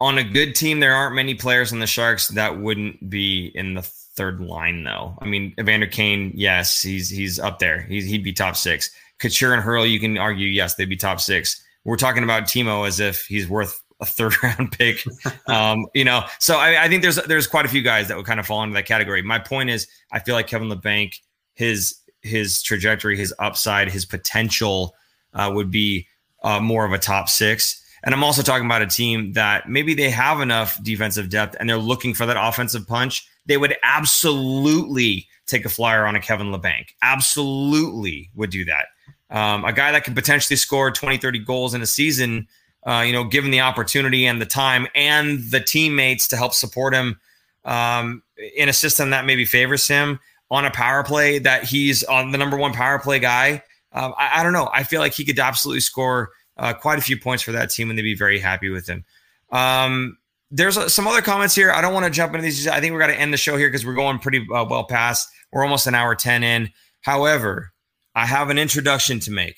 On 0.00 0.18
a 0.18 0.24
good 0.24 0.54
team, 0.54 0.80
there 0.80 0.94
aren't 0.94 1.14
many 1.14 1.34
players 1.34 1.72
in 1.72 1.80
the 1.80 1.86
Sharks 1.86 2.28
that 2.28 2.58
wouldn't 2.58 3.10
be 3.10 3.52
in 3.54 3.74
the 3.74 3.82
third 4.16 4.40
line, 4.40 4.84
though. 4.84 5.18
I 5.20 5.26
mean, 5.26 5.54
Evander 5.58 5.86
Kane, 5.86 6.32
yes, 6.34 6.82
he's 6.82 7.08
he's 7.08 7.38
up 7.38 7.58
there. 7.58 7.82
He's, 7.82 8.06
he'd 8.06 8.24
be 8.24 8.32
top 8.32 8.56
six. 8.56 8.90
Couture 9.18 9.54
and 9.54 9.62
Hertl, 9.62 9.90
you 9.90 10.00
can 10.00 10.18
argue, 10.18 10.48
yes, 10.48 10.74
they'd 10.74 10.88
be 10.88 10.96
top 10.96 11.20
six 11.20 11.64
we're 11.84 11.96
talking 11.96 12.24
about 12.24 12.44
Timo 12.44 12.86
as 12.86 12.98
if 13.00 13.26
he's 13.26 13.48
worth 13.48 13.80
a 14.00 14.06
third 14.06 14.34
round 14.42 14.72
pick. 14.72 15.04
Um, 15.46 15.86
you 15.94 16.04
know, 16.04 16.24
so 16.38 16.56
I, 16.56 16.84
I, 16.84 16.88
think 16.88 17.02
there's 17.02 17.16
there's 17.16 17.46
quite 17.46 17.66
a 17.66 17.68
few 17.68 17.82
guys 17.82 18.08
that 18.08 18.16
would 18.16 18.26
kind 18.26 18.40
of 18.40 18.46
fall 18.46 18.62
into 18.62 18.74
that 18.74 18.86
category. 18.86 19.22
My 19.22 19.38
point 19.38 19.70
is, 19.70 19.86
I 20.10 20.18
feel 20.18 20.34
like 20.34 20.46
Kevin 20.46 20.68
Labanc, 20.68 21.20
his 21.54 21.96
his 22.22 22.62
trajectory, 22.62 23.16
his 23.16 23.34
upside, 23.38 23.90
his 23.90 24.04
potential 24.04 24.94
uh, 25.34 25.50
would 25.54 25.70
be 25.70 26.06
uh, 26.42 26.60
more 26.60 26.84
of 26.84 26.92
a 26.92 26.98
top 26.98 27.28
six. 27.28 27.82
And 28.02 28.14
I'm 28.14 28.24
also 28.24 28.42
talking 28.42 28.66
about 28.66 28.82
a 28.82 28.86
team 28.86 29.32
that 29.32 29.68
maybe 29.68 29.94
they 29.94 30.10
have 30.10 30.40
enough 30.40 30.82
defensive 30.82 31.30
depth 31.30 31.56
and 31.58 31.68
they're 31.68 31.78
looking 31.78 32.12
for 32.12 32.26
that 32.26 32.36
offensive 32.38 32.86
punch. 32.86 33.26
They 33.46 33.56
would 33.56 33.76
absolutely 33.82 35.28
take 35.46 35.64
a 35.64 35.68
flyer 35.68 36.06
on 36.06 36.16
a 36.16 36.20
Kevin 36.20 36.52
Labanc. 36.52 36.86
Absolutely 37.02 38.30
would 38.34 38.50
do 38.50 38.64
that 38.64 38.86
um, 39.34 39.64
a 39.64 39.72
guy 39.72 39.90
that 39.92 40.04
can 40.04 40.14
potentially 40.14 40.56
score 40.56 40.90
20, 40.90 41.18
30 41.18 41.40
goals 41.40 41.74
in 41.74 41.82
a 41.82 41.86
season, 41.86 42.46
uh, 42.86 43.02
you 43.04 43.12
know, 43.12 43.24
given 43.24 43.50
the 43.50 43.60
opportunity 43.60 44.26
and 44.26 44.40
the 44.40 44.46
time 44.46 44.86
and 44.94 45.40
the 45.50 45.60
teammates 45.60 46.28
to 46.28 46.36
help 46.36 46.54
support 46.54 46.94
him 46.94 47.18
um, 47.64 48.22
in 48.56 48.68
a 48.68 48.72
system 48.72 49.10
that 49.10 49.24
maybe 49.24 49.44
favors 49.44 49.88
him 49.88 50.20
on 50.50 50.64
a 50.64 50.70
power 50.70 51.02
play 51.02 51.38
that 51.38 51.64
he's 51.64 52.04
on 52.04 52.30
the 52.30 52.38
number 52.38 52.56
one 52.56 52.72
power 52.72 52.98
play 52.98 53.18
guy. 53.18 53.62
Uh, 53.92 54.12
I, 54.16 54.40
I, 54.40 54.42
don't 54.44 54.52
know. 54.52 54.70
I 54.72 54.84
feel 54.84 55.00
like 55.00 55.14
he 55.14 55.24
could 55.24 55.38
absolutely 55.38 55.80
score 55.80 56.30
uh, 56.56 56.72
quite 56.72 56.98
a 56.98 57.02
few 57.02 57.18
points 57.18 57.42
for 57.42 57.52
that 57.52 57.70
team 57.70 57.90
and 57.90 57.98
they'd 57.98 58.02
be 58.02 58.14
very 58.14 58.38
happy 58.38 58.68
with 58.68 58.86
him. 58.86 59.04
Um, 59.50 60.18
there's 60.54 60.78
uh, 60.78 60.88
some 60.88 61.08
other 61.08 61.20
comments 61.20 61.54
here. 61.54 61.72
I 61.72 61.80
don't 61.80 61.92
want 61.92 62.06
to 62.06 62.12
jump 62.12 62.32
into 62.32 62.42
these. 62.42 62.68
I 62.68 62.80
think 62.80 62.92
we're 62.92 63.00
going 63.00 63.10
to 63.10 63.20
end 63.20 63.32
the 63.32 63.38
show 63.38 63.56
here 63.56 63.68
because 63.68 63.84
we're 63.84 63.94
going 63.94 64.20
pretty 64.20 64.46
uh, 64.54 64.64
well 64.64 64.84
past. 64.84 65.28
We're 65.52 65.64
almost 65.64 65.88
an 65.88 65.96
hour 65.96 66.14
10 66.14 66.44
in. 66.44 66.70
However, 67.00 67.72
I 68.14 68.24
have 68.24 68.50
an 68.50 68.58
introduction 68.58 69.18
to 69.20 69.32
make. 69.32 69.56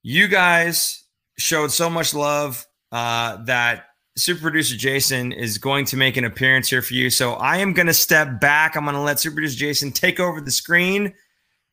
you 0.02 0.26
guys 0.26 1.04
showed 1.38 1.70
so 1.70 1.88
much 1.88 2.12
love 2.12 2.66
uh, 2.90 3.36
that 3.44 3.84
super 4.16 4.40
producer 4.40 4.76
Jason 4.76 5.30
is 5.30 5.58
going 5.58 5.84
to 5.86 5.96
make 5.96 6.16
an 6.16 6.24
appearance 6.24 6.68
here 6.68 6.82
for 6.82 6.94
you. 6.94 7.08
So 7.08 7.34
I 7.34 7.58
am 7.58 7.72
going 7.72 7.86
to 7.86 7.94
step 7.94 8.40
back. 8.40 8.76
I'm 8.76 8.82
going 8.82 8.94
to 8.94 9.00
let 9.00 9.20
super 9.20 9.34
producer 9.34 9.56
Jason 9.56 9.92
take 9.92 10.18
over 10.18 10.40
the 10.40 10.50
screen. 10.50 11.14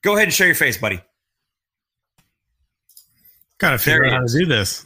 Go 0.04 0.14
ahead 0.14 0.26
and 0.26 0.34
show 0.34 0.46
your 0.46 0.56
face, 0.56 0.78
buddy. 0.78 1.02
Got 3.58 3.72
to 3.72 3.78
figure 3.80 4.06
out 4.06 4.14
how 4.14 4.26
to 4.26 4.40
do 4.40 4.46
this. 4.46 4.86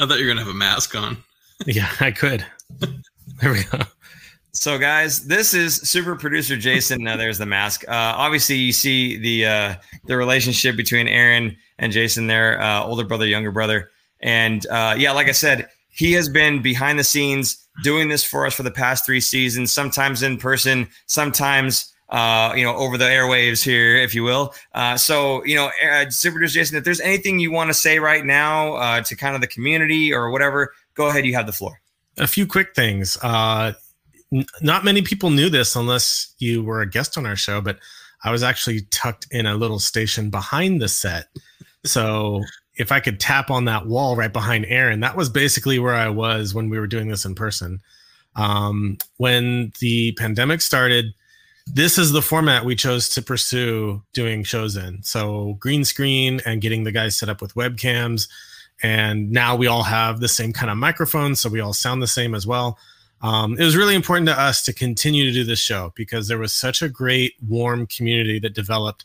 I 0.00 0.06
thought 0.06 0.18
you 0.18 0.26
were 0.26 0.34
going 0.34 0.38
to 0.38 0.44
have 0.44 0.54
a 0.54 0.58
mask 0.58 0.94
on. 0.96 1.16
Yeah, 1.66 1.88
I 2.00 2.10
could. 2.10 2.44
There 3.40 3.52
we 3.52 3.62
go. 3.64 3.78
So, 4.52 4.78
guys, 4.78 5.26
this 5.26 5.54
is 5.54 5.76
super 5.76 6.14
producer 6.14 6.56
Jason. 6.56 7.02
Now, 7.02 7.16
there's 7.16 7.38
the 7.38 7.46
mask. 7.46 7.88
Uh, 7.88 8.14
obviously, 8.16 8.56
you 8.56 8.72
see 8.72 9.16
the 9.16 9.46
uh, 9.46 9.74
the 10.06 10.16
relationship 10.16 10.76
between 10.76 11.08
Aaron 11.08 11.56
and 11.78 11.92
Jason, 11.92 12.26
their 12.26 12.60
uh, 12.60 12.84
older 12.84 13.04
brother, 13.04 13.26
younger 13.26 13.50
brother, 13.50 13.90
and 14.20 14.66
uh, 14.66 14.94
yeah, 14.98 15.12
like 15.12 15.28
I 15.28 15.32
said, 15.32 15.68
he 15.88 16.12
has 16.12 16.28
been 16.28 16.62
behind 16.62 16.98
the 16.98 17.04
scenes 17.04 17.66
doing 17.82 18.08
this 18.08 18.22
for 18.24 18.46
us 18.46 18.54
for 18.54 18.62
the 18.62 18.70
past 18.70 19.06
three 19.06 19.20
seasons. 19.20 19.72
Sometimes 19.72 20.22
in 20.22 20.36
person, 20.36 20.88
sometimes 21.06 21.91
uh, 22.12 22.52
you 22.54 22.64
know 22.64 22.76
over 22.76 22.96
the 22.96 23.06
airwaves 23.06 23.64
here, 23.64 23.96
if 23.96 24.14
you 24.14 24.22
will. 24.22 24.54
Uh, 24.74 24.96
so, 24.96 25.44
you 25.44 25.56
know, 25.56 25.70
super 26.10 26.34
producer 26.34 26.54
Jason, 26.54 26.76
if 26.76 26.84
there's 26.84 27.00
anything 27.00 27.40
you 27.40 27.50
want 27.50 27.68
to 27.70 27.74
say 27.74 27.98
right 27.98 28.24
now 28.24 29.00
to 29.00 29.16
kind 29.16 29.34
of 29.34 29.40
the 29.40 29.48
community 29.48 30.14
or 30.14 30.30
whatever, 30.30 30.72
go 30.94 31.08
ahead. 31.08 31.26
You 31.26 31.34
have 31.34 31.46
the 31.46 31.52
floor. 31.52 31.80
A 32.18 32.26
few 32.28 32.46
quick 32.46 32.74
things 32.74 33.16
not 34.60 34.84
many 34.84 35.02
people 35.02 35.30
knew 35.30 35.48
this 35.50 35.76
unless 35.76 36.34
you 36.38 36.62
were 36.62 36.80
a 36.80 36.88
guest 36.88 37.18
on 37.18 37.26
our 37.26 37.36
show, 37.36 37.60
but 37.60 37.78
I 38.24 38.30
was 38.30 38.42
actually 38.42 38.82
tucked 38.90 39.26
in 39.30 39.46
a 39.46 39.56
little 39.56 39.78
station 39.78 40.30
behind 40.30 40.80
the 40.80 40.88
set. 40.88 41.28
So 41.84 42.42
if 42.76 42.92
I 42.92 43.00
could 43.00 43.20
tap 43.20 43.50
on 43.50 43.66
that 43.66 43.86
wall 43.86 44.16
right 44.16 44.32
behind 44.32 44.64
Aaron, 44.66 45.00
that 45.00 45.16
was 45.16 45.28
basically 45.28 45.78
where 45.78 45.94
I 45.94 46.08
was 46.08 46.54
when 46.54 46.70
we 46.70 46.78
were 46.78 46.86
doing 46.86 47.08
this 47.08 47.24
in 47.24 47.34
person. 47.34 47.80
Um, 48.34 48.96
when 49.18 49.72
the 49.80 50.12
pandemic 50.12 50.62
started, 50.62 51.12
this 51.66 51.98
is 51.98 52.12
the 52.12 52.22
format 52.22 52.64
we 52.64 52.74
chose 52.74 53.08
to 53.10 53.22
pursue 53.22 54.02
doing 54.12 54.42
shows 54.44 54.76
in. 54.76 55.02
So 55.02 55.54
green 55.54 55.84
screen 55.84 56.40
and 56.44 56.60
getting 56.60 56.84
the 56.84 56.92
guys 56.92 57.16
set 57.16 57.28
up 57.28 57.40
with 57.40 57.54
webcams. 57.54 58.28
And 58.82 59.30
now 59.30 59.54
we 59.54 59.68
all 59.68 59.84
have 59.84 60.20
the 60.20 60.28
same 60.28 60.52
kind 60.52 60.70
of 60.70 60.76
microphone, 60.76 61.36
so 61.36 61.48
we 61.48 61.60
all 61.60 61.72
sound 61.72 62.02
the 62.02 62.08
same 62.08 62.34
as 62.34 62.46
well. 62.46 62.78
Um, 63.22 63.56
it 63.56 63.64
was 63.64 63.76
really 63.76 63.94
important 63.94 64.26
to 64.28 64.38
us 64.38 64.62
to 64.64 64.72
continue 64.72 65.24
to 65.24 65.32
do 65.32 65.44
this 65.44 65.60
show 65.60 65.92
because 65.94 66.26
there 66.26 66.38
was 66.38 66.52
such 66.52 66.82
a 66.82 66.88
great, 66.88 67.34
warm 67.48 67.86
community 67.86 68.40
that 68.40 68.54
developed. 68.54 69.04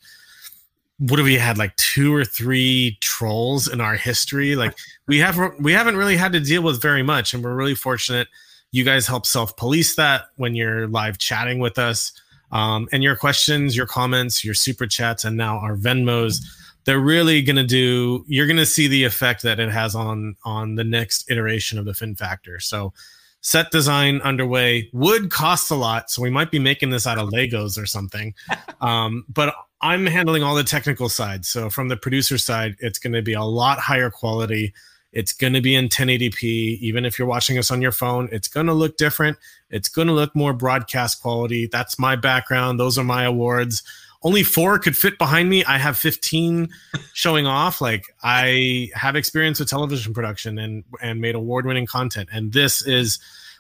What 0.97 1.19
have 1.19 1.25
we 1.25 1.35
had 1.35 1.59
like 1.59 1.75
two 1.75 2.15
or 2.15 2.25
three 2.25 2.97
trolls 3.01 3.67
in 3.67 3.79
our 3.79 3.93
history? 3.93 4.55
Like 4.55 4.75
we 5.05 5.19
have 5.19 5.39
we 5.59 5.71
haven't 5.71 5.95
really 5.95 6.17
had 6.17 6.33
to 6.33 6.39
deal 6.39 6.63
with 6.63 6.81
very 6.81 7.03
much, 7.03 7.35
and 7.35 7.43
we're 7.43 7.53
really 7.53 7.75
fortunate. 7.75 8.27
You 8.71 8.83
guys 8.83 9.05
help 9.05 9.27
self 9.27 9.55
police 9.55 9.95
that 9.95 10.29
when 10.37 10.55
you're 10.55 10.87
live 10.87 11.19
chatting 11.19 11.59
with 11.59 11.77
us. 11.77 12.11
Um, 12.51 12.87
and 12.91 13.03
your 13.03 13.15
questions, 13.15 13.75
your 13.75 13.87
comments, 13.87 14.43
your 14.43 14.53
super 14.53 14.87
chats, 14.87 15.25
and 15.25 15.35
now 15.35 15.57
our 15.59 15.75
Venmos, 15.75 16.41
they're 16.85 16.99
really 16.99 17.41
going 17.41 17.57
to 17.57 17.65
do. 17.65 18.23
You're 18.27 18.47
going 18.47 18.57
to 18.57 18.65
see 18.65 18.87
the 18.87 19.03
effect 19.03 19.43
that 19.43 19.59
it 19.59 19.69
has 19.69 19.95
on 19.95 20.35
on 20.45 20.75
the 20.75 20.83
next 20.83 21.29
iteration 21.29 21.77
of 21.77 21.85
the 21.85 21.93
Fin 21.93 22.15
Factor. 22.15 22.59
So, 22.59 22.93
set 23.41 23.71
design 23.71 24.21
underway. 24.21 24.89
Wood 24.93 25.29
costs 25.29 25.69
a 25.69 25.75
lot, 25.75 26.09
so 26.09 26.21
we 26.21 26.29
might 26.29 26.51
be 26.51 26.59
making 26.59 26.89
this 26.91 27.05
out 27.05 27.17
of 27.17 27.29
Legos 27.29 27.81
or 27.81 27.85
something. 27.85 28.33
Um, 28.79 29.25
but 29.27 29.55
I'm 29.81 30.05
handling 30.05 30.43
all 30.43 30.55
the 30.55 30.63
technical 30.63 31.09
side. 31.09 31.45
So 31.45 31.69
from 31.69 31.87
the 31.87 31.97
producer 31.97 32.37
side, 32.37 32.75
it's 32.79 32.99
going 32.99 33.13
to 33.13 33.21
be 33.21 33.33
a 33.33 33.43
lot 33.43 33.79
higher 33.79 34.09
quality. 34.09 34.73
It's 35.11 35.33
going 35.33 35.53
to 35.53 35.61
be 35.61 35.75
in 35.75 35.89
1080p. 35.89 36.79
Even 36.79 37.05
if 37.05 37.17
you're 37.17 37.27
watching 37.27 37.57
us 37.57 37.71
on 37.71 37.81
your 37.81 37.91
phone, 37.91 38.29
it's 38.31 38.47
going 38.47 38.67
to 38.67 38.73
look 38.73 38.97
different. 38.97 39.37
It's 39.69 39.89
going 39.89 40.07
to 40.07 40.13
look 40.13 40.35
more 40.35 40.53
broadcast 40.53 41.21
quality. 41.21 41.67
That's 41.67 41.97
my 41.97 42.15
background. 42.15 42.79
Those 42.79 42.97
are 42.97 43.03
my 43.03 43.23
awards. 43.23 43.83
Only 44.23 44.43
four 44.43 44.79
could 44.79 44.97
fit 44.97 45.17
behind 45.17 45.49
me. 45.49 45.63
I 45.65 45.77
have 45.77 45.97
15 45.97 46.69
showing 47.13 47.47
off. 47.47 47.81
Like 47.81 48.05
I 48.23 48.89
have 48.93 49.15
experience 49.15 49.59
with 49.59 49.69
television 49.69 50.13
production 50.13 50.57
and 50.57 50.83
and 51.01 51.21
made 51.21 51.35
award-winning 51.35 51.85
content. 51.85 52.29
And 52.31 52.51
this 52.51 52.85
is 52.85 53.19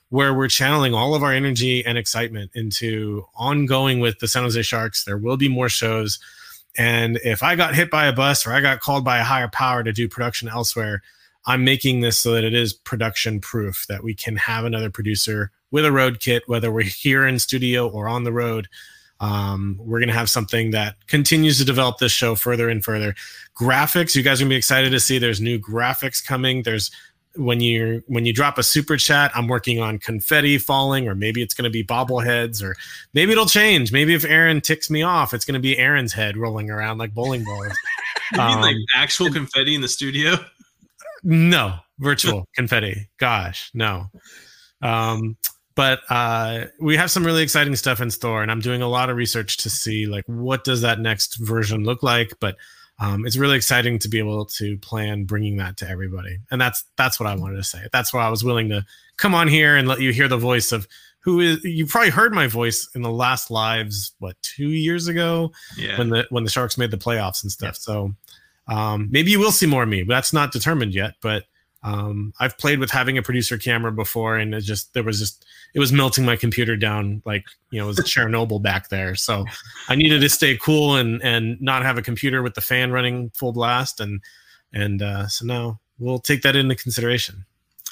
where 0.09 0.33
we're 0.33 0.47
channeling 0.47 0.93
all 0.93 1.15
of 1.15 1.23
our 1.23 1.33
energy 1.33 1.85
and 1.85 1.97
excitement 1.97 2.51
into 2.55 3.25
ongoing 3.35 3.99
with 3.99 4.19
the 4.19 4.27
San 4.27 4.43
Jose 4.43 4.61
Sharks. 4.61 5.03
There 5.03 5.17
will 5.17 5.37
be 5.37 5.49
more 5.49 5.69
shows. 5.69 6.19
And 6.77 7.19
if 7.23 7.43
I 7.43 7.55
got 7.55 7.75
hit 7.75 7.89
by 7.89 8.05
a 8.05 8.13
bus 8.13 8.45
or 8.45 8.53
I 8.53 8.61
got 8.61 8.79
called 8.79 9.03
by 9.03 9.17
a 9.17 9.23
higher 9.23 9.49
power 9.49 9.83
to 9.83 9.91
do 9.91 10.07
production 10.07 10.47
elsewhere, 10.47 11.01
I'm 11.47 11.63
making 11.63 12.01
this 12.01 12.17
so 12.17 12.33
that 12.33 12.43
it 12.43 12.53
is 12.53 12.73
production 12.73 13.39
proof 13.39 13.87
that 13.87 14.03
we 14.03 14.13
can 14.13 14.35
have 14.35 14.65
another 14.65 14.89
producer 14.89 15.51
with 15.71 15.85
a 15.85 15.91
road 15.91 16.19
kit, 16.19 16.43
whether 16.45 16.71
we're 16.71 16.81
here 16.83 17.25
in 17.25 17.39
studio 17.39 17.87
or 17.87 18.07
on 18.07 18.23
the 18.23 18.33
road. 18.33 18.67
Um, 19.19 19.79
we're 19.79 19.99
going 19.99 20.09
to 20.09 20.13
have 20.13 20.29
something 20.29 20.71
that 20.71 20.95
continues 21.07 21.57
to 21.57 21.65
develop 21.65 21.97
this 21.97 22.11
show 22.11 22.35
further 22.35 22.69
and 22.69 22.83
further. 22.83 23.15
Graphics, 23.55 24.15
you 24.15 24.21
guys 24.21 24.39
are 24.39 24.43
going 24.43 24.49
to 24.49 24.53
be 24.53 24.57
excited 24.57 24.91
to 24.91 24.99
see. 24.99 25.17
There's 25.17 25.41
new 25.41 25.57
graphics 25.57 26.23
coming. 26.23 26.61
There's 26.61 26.91
when 27.35 27.59
you 27.59 28.03
when 28.07 28.25
you 28.25 28.33
drop 28.33 28.57
a 28.57 28.63
super 28.63 28.97
chat, 28.97 29.31
I'm 29.33 29.47
working 29.47 29.79
on 29.79 29.97
confetti 29.97 30.57
falling, 30.57 31.07
or 31.07 31.15
maybe 31.15 31.41
it's 31.41 31.53
going 31.53 31.63
to 31.63 31.71
be 31.71 31.83
bobbleheads, 31.83 32.61
or 32.61 32.75
maybe 33.13 33.31
it'll 33.31 33.47
change. 33.47 33.91
Maybe 33.91 34.13
if 34.13 34.23
Aaron 34.23 34.61
ticks 34.61 34.89
me 34.89 35.01
off, 35.01 35.33
it's 35.33 35.45
going 35.45 35.55
to 35.55 35.59
be 35.59 35.77
Aaron's 35.77 36.13
head 36.13 36.37
rolling 36.37 36.69
around 36.69 36.99
like 36.99 37.13
bowling 37.13 37.43
balls. 37.43 37.73
you 38.33 38.39
um, 38.39 38.47
mean 38.47 38.61
like 38.61 38.75
um, 38.75 38.85
actual 38.95 39.31
confetti 39.31 39.73
in 39.73 39.81
the 39.81 39.87
studio? 39.87 40.35
No, 41.23 41.75
virtual 41.99 42.45
confetti. 42.55 43.09
Gosh, 43.17 43.71
no. 43.73 44.07
Um, 44.81 45.37
but 45.77 46.01
uh, 46.09 46.65
we 46.81 46.97
have 46.97 47.11
some 47.11 47.23
really 47.23 47.43
exciting 47.43 47.75
stuff 47.77 48.01
in 48.01 48.11
store 48.11 48.41
and 48.41 48.51
i'm 48.51 48.59
doing 48.59 48.81
a 48.81 48.87
lot 48.89 49.09
of 49.09 49.15
research 49.15 49.55
to 49.57 49.69
see 49.69 50.05
like 50.05 50.25
what 50.25 50.65
does 50.65 50.81
that 50.81 50.99
next 50.99 51.35
version 51.35 51.85
look 51.85 52.03
like 52.03 52.33
but 52.41 52.57
um, 52.99 53.27
it's 53.27 53.37
really 53.37 53.55
exciting 53.55 53.99
to 53.99 54.09
be 54.09 54.17
able 54.17 54.43
to 54.43 54.75
plan 54.79 55.23
bringing 55.23 55.57
that 55.57 55.77
to 55.77 55.87
everybody 55.87 56.39
and 56.51 56.59
that's 56.59 56.83
that's 56.97 57.19
what 57.19 57.27
i 57.27 57.35
wanted 57.35 57.55
to 57.55 57.63
say 57.63 57.87
that's 57.93 58.11
why 58.11 58.25
i 58.25 58.29
was 58.29 58.43
willing 58.43 58.67
to 58.67 58.83
come 59.15 59.33
on 59.33 59.47
here 59.47 59.77
and 59.77 59.87
let 59.87 60.01
you 60.01 60.11
hear 60.11 60.27
the 60.27 60.37
voice 60.37 60.73
of 60.73 60.87
who 61.19 61.39
is 61.39 61.63
you 61.63 61.85
probably 61.85 62.09
heard 62.09 62.33
my 62.33 62.47
voice 62.47 62.89
in 62.95 63.03
the 63.03 63.11
last 63.11 63.51
lives 63.51 64.13
what 64.19 64.35
two 64.41 64.69
years 64.69 65.07
ago 65.07 65.51
yeah. 65.77 65.97
when 65.97 66.09
the 66.09 66.25
when 66.31 66.43
the 66.43 66.49
sharks 66.49 66.77
made 66.77 66.89
the 66.89 66.97
playoffs 66.97 67.43
and 67.43 67.51
stuff 67.51 67.75
yeah. 67.75 67.93
so 67.93 68.15
um, 68.67 69.07
maybe 69.11 69.31
you 69.31 69.39
will 69.39 69.51
see 69.51 69.65
more 69.65 69.83
of 69.83 69.89
me 69.89 70.03
that's 70.03 70.33
not 70.33 70.51
determined 70.51 70.93
yet 70.93 71.13
but 71.21 71.43
um, 71.83 72.33
I've 72.39 72.57
played 72.57 72.79
with 72.79 72.91
having 72.91 73.17
a 73.17 73.21
producer 73.21 73.57
camera 73.57 73.91
before, 73.91 74.35
and 74.35 74.53
it 74.53 74.61
just 74.61 74.93
there 74.93 75.03
was 75.03 75.19
just 75.19 75.45
it 75.73 75.79
was 75.79 75.93
melting 75.93 76.25
my 76.25 76.35
computer 76.35 76.75
down 76.75 77.21
like 77.25 77.45
you 77.69 77.79
know 77.79 77.85
it 77.85 77.87
was 77.87 77.97
Chernobyl 77.99 78.61
back 78.61 78.89
there. 78.89 79.15
So 79.15 79.45
I 79.87 79.95
needed 79.95 80.21
to 80.21 80.29
stay 80.29 80.57
cool 80.57 80.95
and 80.95 81.21
and 81.23 81.61
not 81.61 81.83
have 81.83 81.97
a 81.97 82.01
computer 82.01 82.41
with 82.41 82.55
the 82.55 82.61
fan 82.61 82.91
running 82.91 83.29
full 83.29 83.53
blast, 83.53 83.99
and 83.99 84.21
and 84.73 85.01
uh, 85.01 85.27
so 85.27 85.45
now 85.45 85.79
we'll 85.99 86.19
take 86.19 86.41
that 86.41 86.55
into 86.55 86.75
consideration. 86.75 87.45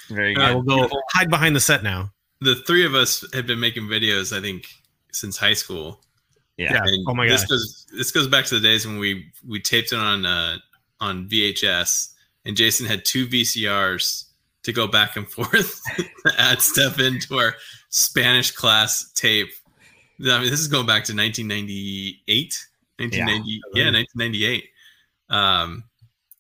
Very 0.09 0.33
good. 0.33 0.43
I 0.43 0.53
will 0.53 0.63
go 0.63 0.89
hide 1.13 1.29
behind 1.29 1.55
the 1.55 1.61
set 1.61 1.83
now. 1.83 2.11
The 2.41 2.55
three 2.55 2.85
of 2.85 2.93
us 2.93 3.25
have 3.33 3.47
been 3.47 3.59
making 3.59 3.83
videos, 3.83 4.35
I 4.35 4.41
think, 4.41 4.67
since 5.11 5.37
high 5.37 5.53
school. 5.53 6.01
Yeah. 6.57 6.73
yeah. 6.85 6.97
oh 7.07 7.13
my 7.13 7.27
god. 7.27 7.33
This 7.33 7.45
goes 7.45 7.87
this 7.95 8.11
goes 8.11 8.27
back 8.27 8.45
to 8.45 8.55
the 8.55 8.61
days 8.61 8.85
when 8.87 8.97
we 8.97 9.31
we 9.47 9.59
taped 9.59 9.91
it 9.91 9.99
on 9.99 10.25
uh, 10.25 10.57
on 10.99 11.27
VHS 11.27 12.13
and 12.45 12.55
Jason 12.55 12.85
had 12.85 13.03
two 13.03 13.27
VCRs 13.27 14.25
to 14.63 14.71
go 14.71 14.87
back 14.87 15.15
and 15.15 15.29
forth 15.31 15.81
add 16.37 16.61
stuff 16.61 16.99
into 16.99 17.37
our 17.37 17.55
Spanish 17.89 18.51
class 18.51 19.11
tape. 19.13 19.49
I 20.21 20.39
mean, 20.39 20.49
this 20.49 20.59
is 20.59 20.67
going 20.67 20.85
back 20.85 21.03
to 21.05 21.15
1998, 21.15 22.65
1990, 22.97 23.61
yeah, 23.73 23.83
yeah 23.83 23.91
1998. 23.91 24.69
Um, 25.29 25.83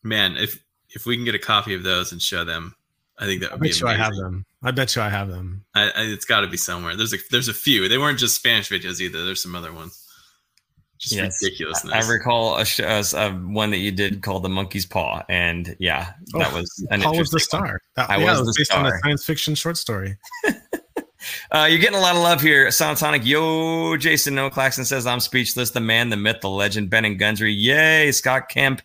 man, 0.03 0.37
if 0.37 0.63
if 0.91 1.05
we 1.05 1.15
can 1.17 1.25
get 1.25 1.35
a 1.35 1.39
copy 1.39 1.73
of 1.73 1.83
those 1.83 2.13
and 2.13 2.21
show 2.21 2.45
them, 2.45 2.75
I 3.19 3.25
think 3.25 3.41
that 3.41 3.51
would 3.51 3.57
I 3.57 3.59
bet 3.59 3.61
be. 3.61 3.67
Amazing. 3.67 3.87
You 3.87 3.93
I 3.93 3.97
have 3.97 4.15
them. 4.15 4.45
I 4.63 4.71
bet 4.71 4.95
you 4.95 5.01
I 5.01 5.09
have 5.09 5.29
them. 5.29 5.65
I, 5.75 5.83
I, 5.83 6.01
it's 6.03 6.25
got 6.25 6.41
to 6.41 6.47
be 6.47 6.57
somewhere. 6.57 6.95
There's 6.95 7.13
a 7.13 7.17
there's 7.31 7.49
a 7.49 7.53
few. 7.53 7.89
They 7.89 7.97
weren't 7.97 8.19
just 8.19 8.35
Spanish 8.35 8.69
videos 8.69 9.01
either. 9.01 9.25
There's 9.25 9.41
some 9.41 9.55
other 9.55 9.73
ones. 9.73 10.04
Just 10.97 11.15
yes. 11.15 11.43
ridiculousness. 11.43 11.93
I, 11.93 12.09
recall 12.09 12.57
a, 12.57 12.65
show, 12.65 12.85
a, 12.85 13.31
one 13.31 13.71
that 13.71 13.77
you 13.77 13.91
did 13.91 14.21
called 14.21 14.43
the 14.43 14.49
Monkey's 14.49 14.85
Paw, 14.85 15.23
and 15.27 15.75
yeah, 15.77 16.13
oh, 16.33 16.39
that 16.39 16.53
was 16.53 16.87
an 16.89 17.01
Paul 17.01 17.17
was 17.17 17.29
the 17.31 17.39
star. 17.39 17.81
That, 17.95 18.09
I 18.09 18.17
yeah, 18.17 18.31
was, 18.31 18.47
was 18.47 18.57
based 18.57 18.71
star. 18.71 18.85
on 18.85 18.87
a 18.87 18.97
science 18.99 19.25
fiction 19.25 19.55
short 19.55 19.75
story. 19.75 20.17
uh, 21.51 21.67
you're 21.69 21.79
getting 21.79 21.97
a 21.97 22.01
lot 22.01 22.15
of 22.15 22.21
love 22.21 22.41
here. 22.41 22.67
Sonatonic, 22.67 23.25
yo, 23.25 23.97
Jason 23.97 24.35
Noah 24.35 24.51
Claxton 24.51 24.85
says 24.85 25.05
I'm 25.05 25.19
speechless. 25.19 25.71
The 25.71 25.81
man, 25.81 26.09
the 26.09 26.17
myth, 26.17 26.37
the 26.41 26.49
legend, 26.49 26.89
Ben 26.89 27.03
and 27.03 27.19
Gunsry, 27.19 27.53
yay, 27.55 28.11
Scott 28.13 28.47
Kemp 28.47 28.81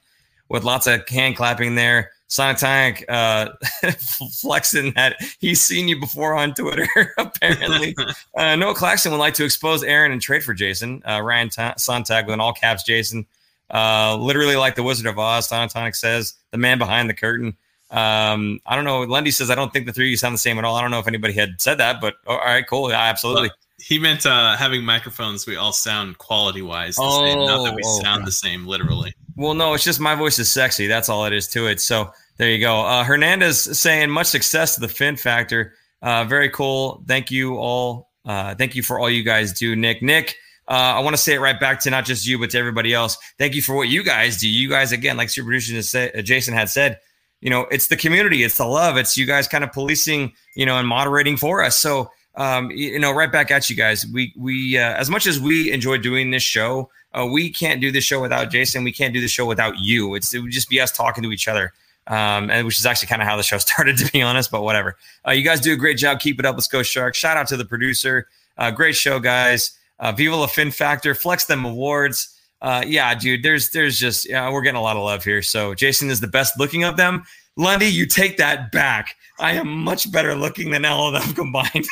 with 0.48 0.64
lots 0.64 0.86
of 0.88 1.08
hand 1.08 1.36
clapping 1.36 1.76
there. 1.76 2.10
Sonic 2.30 3.04
uh, 3.08 3.48
flexing 4.30 4.92
that 4.92 5.16
he's 5.40 5.60
seen 5.60 5.88
you 5.88 5.98
before 5.98 6.34
on 6.34 6.54
Twitter, 6.54 6.86
apparently. 7.18 7.96
uh, 8.36 8.54
Noah 8.54 8.74
Claxton 8.74 9.10
would 9.10 9.18
like 9.18 9.34
to 9.34 9.44
expose 9.44 9.82
Aaron 9.82 10.12
and 10.12 10.22
trade 10.22 10.44
for 10.44 10.54
Jason. 10.54 11.02
Uh, 11.06 11.20
Ryan 11.20 11.50
Ta- 11.50 11.74
Sontag 11.76 12.26
with 12.26 12.34
an 12.34 12.40
all 12.40 12.52
caps 12.52 12.84
Jason. 12.84 13.26
Uh, 13.68 14.16
literally 14.16 14.54
like 14.54 14.76
the 14.76 14.82
Wizard 14.82 15.06
of 15.06 15.18
Oz, 15.18 15.48
Sonic 15.48 15.94
says, 15.96 16.34
the 16.52 16.58
man 16.58 16.78
behind 16.78 17.10
the 17.10 17.14
curtain. 17.14 17.56
Um, 17.90 18.60
I 18.64 18.76
don't 18.76 18.84
know. 18.84 19.02
Lundy 19.02 19.32
says, 19.32 19.50
I 19.50 19.56
don't 19.56 19.72
think 19.72 19.86
the 19.86 19.92
three 19.92 20.06
of 20.06 20.10
you 20.10 20.16
sound 20.16 20.34
the 20.34 20.38
same 20.38 20.56
at 20.58 20.64
all. 20.64 20.76
I 20.76 20.82
don't 20.82 20.92
know 20.92 21.00
if 21.00 21.08
anybody 21.08 21.34
had 21.34 21.60
said 21.60 21.78
that, 21.78 22.00
but 22.00 22.14
oh, 22.28 22.34
all 22.34 22.44
right, 22.44 22.66
cool. 22.66 22.90
Yeah, 22.90 23.00
absolutely. 23.00 23.48
Well, 23.48 23.56
he 23.80 23.98
meant 23.98 24.24
uh, 24.24 24.56
having 24.56 24.84
microphones, 24.84 25.46
we 25.46 25.56
all 25.56 25.72
sound 25.72 26.18
quality 26.18 26.62
wise 26.62 26.94
the 26.94 27.02
oh, 27.02 27.24
same, 27.24 27.38
not 27.38 27.64
that 27.64 27.74
we 27.74 27.82
oh, 27.84 28.00
sound 28.02 28.24
the 28.24 28.32
same 28.32 28.66
literally. 28.66 29.14
Well, 29.40 29.54
no, 29.54 29.72
it's 29.72 29.84
just 29.84 30.00
my 30.00 30.14
voice 30.14 30.38
is 30.38 30.52
sexy. 30.52 30.86
That's 30.86 31.08
all 31.08 31.24
it 31.24 31.32
is 31.32 31.48
to 31.48 31.66
it. 31.66 31.80
So 31.80 32.12
there 32.36 32.50
you 32.50 32.58
go. 32.58 32.82
Uh, 32.82 33.02
Hernandez 33.04 33.78
saying 33.78 34.10
much 34.10 34.26
success 34.26 34.74
to 34.74 34.82
the 34.82 34.88
Fin 34.88 35.16
Factor. 35.16 35.72
Uh, 36.02 36.24
very 36.24 36.50
cool. 36.50 37.02
Thank 37.08 37.30
you 37.30 37.56
all. 37.56 38.10
Uh, 38.26 38.54
thank 38.54 38.74
you 38.74 38.82
for 38.82 38.98
all 38.98 39.08
you 39.08 39.22
guys 39.22 39.54
do, 39.54 39.74
Nick. 39.74 40.02
Nick, 40.02 40.36
uh, 40.68 40.72
I 40.72 41.00
want 41.00 41.16
to 41.16 41.22
say 41.22 41.32
it 41.32 41.40
right 41.40 41.58
back 41.58 41.80
to 41.80 41.90
not 41.90 42.04
just 42.04 42.26
you, 42.26 42.38
but 42.38 42.50
to 42.50 42.58
everybody 42.58 42.92
else. 42.92 43.16
Thank 43.38 43.54
you 43.54 43.62
for 43.62 43.74
what 43.74 43.88
you 43.88 44.04
guys 44.04 44.36
do. 44.36 44.46
You 44.46 44.68
guys, 44.68 44.92
again, 44.92 45.16
like 45.16 45.30
super 45.30 45.46
producer 45.46 46.10
uh, 46.14 46.20
Jason 46.20 46.52
had 46.52 46.68
said, 46.68 47.00
you 47.40 47.48
know, 47.48 47.62
it's 47.70 47.86
the 47.86 47.96
community, 47.96 48.42
it's 48.42 48.58
the 48.58 48.66
love, 48.66 48.98
it's 48.98 49.16
you 49.16 49.24
guys 49.24 49.48
kind 49.48 49.64
of 49.64 49.72
policing, 49.72 50.34
you 50.54 50.66
know, 50.66 50.76
and 50.76 50.86
moderating 50.86 51.38
for 51.38 51.64
us. 51.64 51.76
So, 51.76 52.10
um, 52.34 52.70
you 52.72 52.98
know, 52.98 53.10
right 53.10 53.32
back 53.32 53.50
at 53.50 53.70
you 53.70 53.76
guys. 53.76 54.06
We 54.06 54.34
we 54.36 54.76
uh, 54.76 54.92
as 54.96 55.08
much 55.08 55.26
as 55.26 55.40
we 55.40 55.72
enjoy 55.72 55.96
doing 55.96 56.30
this 56.30 56.42
show, 56.42 56.90
uh, 57.12 57.26
we 57.26 57.50
can't 57.50 57.80
do 57.80 57.90
this 57.90 58.04
show 58.04 58.20
without 58.20 58.50
Jason. 58.50 58.84
We 58.84 58.92
can't 58.92 59.12
do 59.12 59.20
the 59.20 59.28
show 59.28 59.46
without 59.46 59.78
you. 59.78 60.14
It's 60.14 60.32
it 60.32 60.40
would 60.40 60.52
just 60.52 60.68
be 60.68 60.80
us 60.80 60.92
talking 60.92 61.22
to 61.24 61.32
each 61.32 61.48
other. 61.48 61.72
Um, 62.06 62.50
and 62.50 62.66
which 62.66 62.78
is 62.78 62.86
actually 62.86 63.08
kind 63.08 63.22
of 63.22 63.28
how 63.28 63.36
the 63.36 63.42
show 63.42 63.58
started, 63.58 63.96
to 63.98 64.10
be 64.12 64.22
honest. 64.22 64.50
But 64.50 64.62
whatever. 64.62 64.96
Uh, 65.26 65.32
you 65.32 65.44
guys 65.44 65.60
do 65.60 65.72
a 65.72 65.76
great 65.76 65.98
job. 65.98 66.20
Keep 66.20 66.38
it 66.38 66.46
up. 66.46 66.56
Let's 66.56 66.68
go 66.68 66.82
Sharks. 66.82 67.18
Shout 67.18 67.36
out 67.36 67.46
to 67.48 67.56
the 67.56 67.64
producer. 67.64 68.26
Uh, 68.56 68.70
great 68.70 68.96
show, 68.96 69.18
guys. 69.18 69.78
Uh, 69.98 70.12
Viva 70.12 70.36
la 70.36 70.46
Fin 70.46 70.70
Factor. 70.70 71.14
Flex 71.14 71.44
them 71.44 71.64
awards. 71.64 72.36
Uh, 72.62 72.82
yeah, 72.86 73.14
dude. 73.14 73.42
There's 73.42 73.70
there's 73.70 73.98
just 73.98 74.28
yeah, 74.28 74.50
we're 74.50 74.62
getting 74.62 74.78
a 74.78 74.82
lot 74.82 74.96
of 74.96 75.02
love 75.02 75.24
here. 75.24 75.42
So 75.42 75.74
Jason 75.74 76.10
is 76.10 76.20
the 76.20 76.26
best 76.26 76.58
looking 76.58 76.84
of 76.84 76.96
them. 76.96 77.24
Lundy, 77.56 77.86
you 77.86 78.06
take 78.06 78.36
that 78.38 78.72
back. 78.72 79.16
I 79.38 79.52
am 79.52 79.68
much 79.68 80.10
better 80.12 80.34
looking 80.34 80.70
than 80.70 80.84
all 80.84 81.14
of 81.14 81.22
them 81.22 81.34
combined. 81.34 81.86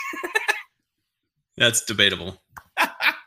That's 1.56 1.84
debatable. 1.84 2.40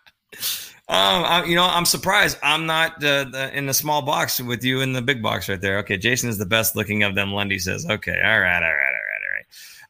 Um, 0.91 1.23
I, 1.23 1.45
you 1.45 1.55
know, 1.55 1.63
I'm 1.63 1.85
surprised 1.85 2.38
I'm 2.43 2.65
not 2.65 2.95
uh, 3.03 3.23
the, 3.23 3.49
in 3.57 3.65
the 3.65 3.73
small 3.73 4.01
box 4.01 4.41
with 4.41 4.61
you 4.63 4.81
in 4.81 4.91
the 4.91 5.01
big 5.01 5.22
box 5.23 5.47
right 5.47 5.59
there. 5.61 5.77
Okay, 5.80 5.97
Jason 5.97 6.30
is 6.30 6.38
the 6.38 6.45
best 6.45 6.76
looking 6.76 7.03
of 7.03 7.15
them. 7.15 7.31
Lundy 7.31 7.59
says, 7.59 7.85
okay, 7.89 8.22
all 8.22 8.39
right, 8.41 8.61
all 8.61 8.61
right, 8.61 8.93
all 8.97 9.05
right, 9.07 9.22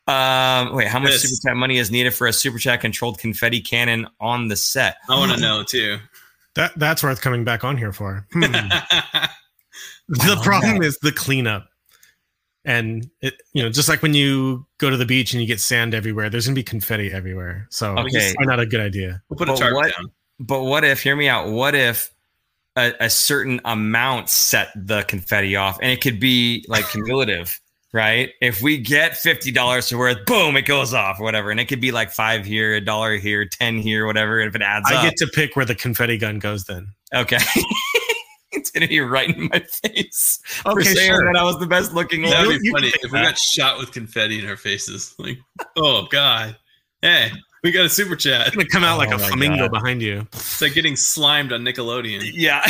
all 0.07 0.15
right. 0.15 0.61
Um, 0.67 0.75
wait, 0.75 0.87
how 0.87 0.99
much 0.99 1.11
This- 1.13 1.23
super 1.23 1.49
chat 1.49 1.57
money 1.57 1.77
is 1.79 1.89
needed 1.89 2.13
for 2.13 2.27
a 2.27 2.33
super 2.33 2.59
chat 2.59 2.81
controlled 2.81 3.17
confetti 3.17 3.61
cannon 3.61 4.07
on 4.19 4.47
the 4.47 4.55
set? 4.55 4.97
I 5.09 5.17
want 5.17 5.31
to 5.31 5.39
know 5.41 5.63
too. 5.63 5.97
That 6.53 6.71
that's 6.77 7.01
worth 7.01 7.19
coming 7.21 7.43
back 7.45 7.63
on 7.63 7.77
here 7.77 7.91
for. 7.93 8.27
Hmm. 8.33 8.53
The 10.07 10.37
problem 10.43 10.81
is 10.83 10.97
the 10.97 11.11
cleanup. 11.13 11.67
And 12.65 13.09
it, 13.21 13.41
you 13.53 13.63
know, 13.63 13.69
just 13.69 13.87
like 13.89 14.01
when 14.01 14.13
you 14.13 14.67
go 14.77 14.89
to 14.89 14.97
the 14.97 15.05
beach 15.05 15.33
and 15.33 15.41
you 15.41 15.47
get 15.47 15.59
sand 15.61 15.93
everywhere, 15.95 16.29
there's 16.29 16.45
gonna 16.45 16.53
be 16.55 16.63
confetti 16.63 17.11
everywhere. 17.11 17.65
So 17.71 17.97
Okay. 17.97 18.09
it's 18.17 18.35
not 18.41 18.59
a 18.59 18.65
good 18.65 18.81
idea. 18.81 19.21
we'll 19.29 19.37
put 19.37 19.47
a 19.49 19.53
But 19.53 19.57
tarp 19.59 19.73
what- 19.75 19.93
down. 19.97 20.11
But 20.41 20.63
what 20.63 20.83
if? 20.83 21.01
Hear 21.03 21.15
me 21.15 21.29
out. 21.29 21.49
What 21.49 21.75
if 21.75 22.11
a, 22.75 22.93
a 22.99 23.09
certain 23.09 23.61
amount 23.65 24.29
set 24.29 24.69
the 24.75 25.03
confetti 25.03 25.55
off, 25.55 25.77
and 25.81 25.91
it 25.91 26.01
could 26.01 26.19
be 26.19 26.65
like 26.67 26.87
cumulative, 26.89 27.59
right? 27.93 28.29
If 28.41 28.61
we 28.61 28.77
get 28.77 29.17
fifty 29.17 29.51
dollars 29.51 29.89
to 29.89 29.97
worth, 29.97 30.25
boom, 30.25 30.57
it 30.57 30.63
goes 30.63 30.93
off, 30.93 31.19
or 31.19 31.23
whatever, 31.23 31.51
and 31.51 31.59
it 31.59 31.65
could 31.65 31.81
be 31.81 31.91
like 31.91 32.11
five 32.11 32.45
here, 32.45 32.73
a 32.73 32.81
dollar 32.81 33.17
here, 33.17 33.45
ten 33.45 33.77
here, 33.77 34.05
whatever. 34.05 34.39
If 34.39 34.55
it 34.55 34.61
adds 34.61 34.89
I 34.89 34.95
up, 34.95 35.03
get 35.03 35.17
to 35.17 35.27
pick 35.27 35.55
where 35.55 35.65
the 35.65 35.75
confetti 35.75 36.17
gun 36.17 36.39
goes 36.39 36.63
then. 36.63 36.87
okay. 37.13 37.37
it's 38.51 38.71
gonna 38.71 38.87
be 38.87 38.99
right 38.99 39.29
in 39.29 39.47
my 39.51 39.59
face 39.59 40.39
for 40.43 40.71
Okay, 40.73 40.93
saying 40.93 41.11
sure. 41.11 41.25
that 41.31 41.39
I 41.39 41.43
was 41.43 41.57
the 41.59 41.67
best 41.67 41.93
looking 41.93 42.23
That 42.23 42.45
would 42.47 42.59
be 42.61 42.69
funny 42.71 42.91
take 42.91 43.03
if 43.05 43.11
we 43.11 43.19
got 43.21 43.37
shot 43.37 43.77
with 43.77 43.91
confetti 43.91 44.39
in 44.39 44.49
our 44.49 44.57
faces. 44.57 45.13
Like, 45.19 45.37
oh 45.77 46.07
god, 46.11 46.57
hey, 47.01 47.31
we 47.63 47.71
got 47.71 47.85
a 47.85 47.89
super 47.89 48.15
chat. 48.15 48.47
It's 48.47 48.55
gonna 48.55 48.67
come 48.67 48.83
out 48.83 48.97
like 48.97 49.11
Oh 49.11 49.15
a 49.15 49.19
flamingo 49.19 49.69
God. 49.69 49.71
behind 49.71 50.01
you. 50.01 50.27
It's 50.33 50.61
like 50.61 50.73
getting 50.73 50.95
slimed 50.95 51.53
on 51.53 51.61
Nickelodeon. 51.61 52.31
Yeah. 52.33 52.65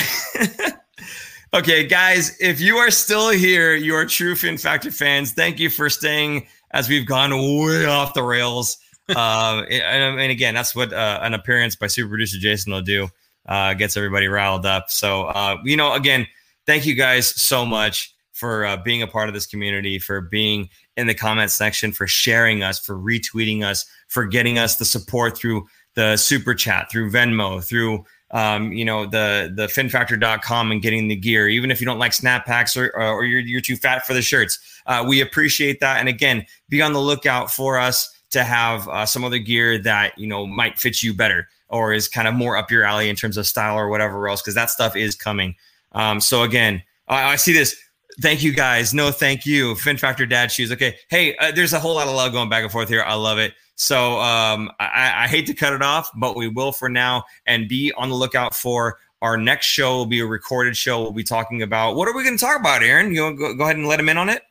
okay, 1.54 1.86
guys, 1.88 2.38
if 2.40 2.60
you 2.60 2.78
are 2.78 2.92
still 2.92 3.30
here, 3.30 3.76
you 3.76 3.96
are 3.96 4.06
true 4.06 4.36
Fin 4.36 4.58
Factor 4.58 4.92
fans. 4.92 5.32
Thank 5.32 5.60
you 5.60 5.70
for 5.70 5.90
staying 5.90 6.48
as 6.72 6.90
we've 6.90 7.06
gone 7.06 7.32
way 7.32 7.86
off 7.86 8.14
the 8.14 8.24
rails. 8.24 8.78
uh, 9.16 9.64
and, 9.70 10.20
and 10.20 10.32
again, 10.32 10.54
that's 10.54 10.76
what 10.76 10.94
uh, 10.94 11.20
an 11.22 11.34
appearance 11.34 11.76
by 11.76 11.88
super 11.88 12.10
producer 12.10 12.38
Jason 12.38 12.72
will 12.74 12.82
do. 12.82 13.08
Uh, 13.46 13.74
gets 13.74 13.98
everybody 13.98 14.28
riled 14.28 14.66
up. 14.66 14.90
So, 14.90 15.24
uh, 15.24 15.58
you 15.64 15.76
know, 15.76 15.94
again, 15.94 16.28
thank 16.66 16.86
you 16.86 16.94
guys 16.94 17.28
so 17.28 17.66
much 17.66 18.14
for 18.34 18.66
uh, 18.66 18.78
being 18.78 19.02
a 19.02 19.08
part 19.08 19.28
of 19.28 19.34
this 19.34 19.46
community, 19.48 20.00
for 20.00 20.22
being 20.22 20.70
in 20.98 21.08
the 21.08 21.14
comment 21.14 21.52
section, 21.52 21.92
for 21.92 22.08
sharing 22.08 22.64
us, 22.64 22.80
for 22.80 22.98
retweeting 22.98 23.64
us, 23.64 23.86
for 24.08 24.26
getting 24.26 24.58
us 24.58 24.76
the 24.76 24.86
support 24.86 25.38
through 25.38 25.66
the 25.96 26.18
super 26.18 26.54
chat, 26.54 26.90
through 26.90 27.12
Venmo, 27.12 27.64
through 27.64 28.06
um, 28.32 28.72
you 28.72 28.86
know 28.86 29.06
the 29.06 29.52
the 29.56 29.68
finfactor.com 29.68 30.72
and 30.72 30.82
getting 30.82 31.08
the 31.08 31.16
gear. 31.16 31.50
Even 31.50 31.70
if 31.70 31.82
you 31.82 31.86
don't 31.86 32.00
like 32.00 32.14
snap 32.14 32.46
packs 32.46 32.78
or, 32.78 32.90
or 32.96 33.26
you're, 33.26 33.42
you're 33.42 33.62
too 33.62 33.76
fat 33.76 34.06
for 34.06 34.14
the 34.14 34.22
shirts 34.22 34.58
uh, 34.86 35.04
we 35.08 35.22
appreciate 35.22 35.80
that. 35.80 36.00
And 36.00 36.10
again 36.10 36.46
be 36.70 36.82
on 36.82 36.94
the 36.94 37.00
lookout 37.00 37.52
for 37.52 37.78
us 37.78 38.14
to 38.32 38.44
have 38.44 38.88
uh, 38.88 39.06
some 39.06 39.24
other 39.24 39.40
gear 39.40 39.78
that 39.80 40.18
you 40.18 40.28
know 40.28 40.46
might 40.46 40.80
fit 40.80 41.04
you 41.04 41.14
better 41.14 41.48
or 41.70 41.94
is 41.94 42.08
kind 42.08 42.28
of 42.28 42.34
more 42.34 42.58
up 42.58 42.72
your 42.72 42.84
alley 42.84 43.10
in 43.10 43.16
terms 43.16 43.38
of 43.38 43.48
style 43.48 43.78
or 43.78 43.90
whatever 43.90 44.28
else 44.28 44.42
because 44.42 44.56
that 44.56 44.70
stuff 44.70 44.96
is 44.96 45.16
coming. 45.16 45.56
Um, 45.94 46.22
so 46.22 46.44
again 46.44 46.82
I, 47.08 47.34
I 47.34 47.36
see 47.36 47.54
this 47.54 47.76
thank 48.20 48.44
you 48.44 48.54
guys 48.54 48.94
no 48.94 49.12
thank 49.12 49.46
you 49.46 49.76
fin 49.76 49.98
factor 49.98 50.26
dad 50.26 50.52
shoes 50.52 50.72
okay 50.72 50.98
hey 51.10 51.36
uh, 51.38 51.52
there's 51.52 51.74
a 51.74 51.80
whole 51.80 51.96
lot 51.96 52.08
of 52.08 52.16
love 52.16 52.32
going 52.32 52.50
back 52.50 52.64
and 52.64 52.72
forth 52.72 52.90
here 52.90 53.04
i 53.04 53.14
love 53.14 53.38
it 53.38 53.54
so 53.82 54.20
um, 54.20 54.70
I, 54.80 55.24
I 55.24 55.28
hate 55.28 55.48
to 55.48 55.56
cut 55.56 55.74
it 55.74 55.82
off, 55.82 56.12
but 56.16 56.36
we 56.36 56.48
will 56.48 56.72
for 56.72 56.88
now, 56.88 57.24
and 57.48 57.68
be 57.68 57.92
on 57.98 58.10
the 58.10 58.16
lookout 58.16 58.54
for 58.54 59.00
our 59.24 59.38
next 59.38 59.66
show. 59.66 59.98
Will 59.98 60.06
be 60.06 60.20
a 60.20 60.26
recorded 60.26 60.78
show. 60.78 61.02
We'll 61.02 61.14
be 61.14 61.24
talking 61.24 61.64
about 61.64 61.96
what 61.96 62.08
are 62.08 62.16
we 62.16 62.24
going 62.24 62.38
to 62.38 62.46
talk 62.46 62.60
about, 62.60 62.84
Aaron? 62.84 63.12
You 63.12 63.24
wanna 63.24 63.38
go, 63.38 63.56
go 63.56 63.64
ahead 63.64 63.78
and 63.78 63.88
let 63.88 64.00
him 64.00 64.08
in 64.08 64.18
on 64.18 64.30
it. 64.30 64.44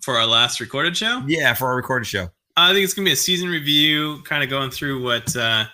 For 0.00 0.16
our 0.16 0.24
last 0.26 0.60
recorded 0.60 0.96
show, 0.96 1.22
Yeah, 1.26 1.52
for 1.52 1.68
our 1.68 1.76
recorded 1.76 2.06
show. 2.06 2.30
I 2.56 2.72
think 2.72 2.84
it's 2.84 2.94
gonna 2.94 3.04
be 3.04 3.12
a 3.12 3.16
season 3.16 3.50
review, 3.50 4.22
kind 4.22 4.42
of 4.42 4.48
going 4.48 4.70
through 4.70 5.02
what, 5.04 5.36
uh, 5.36 5.66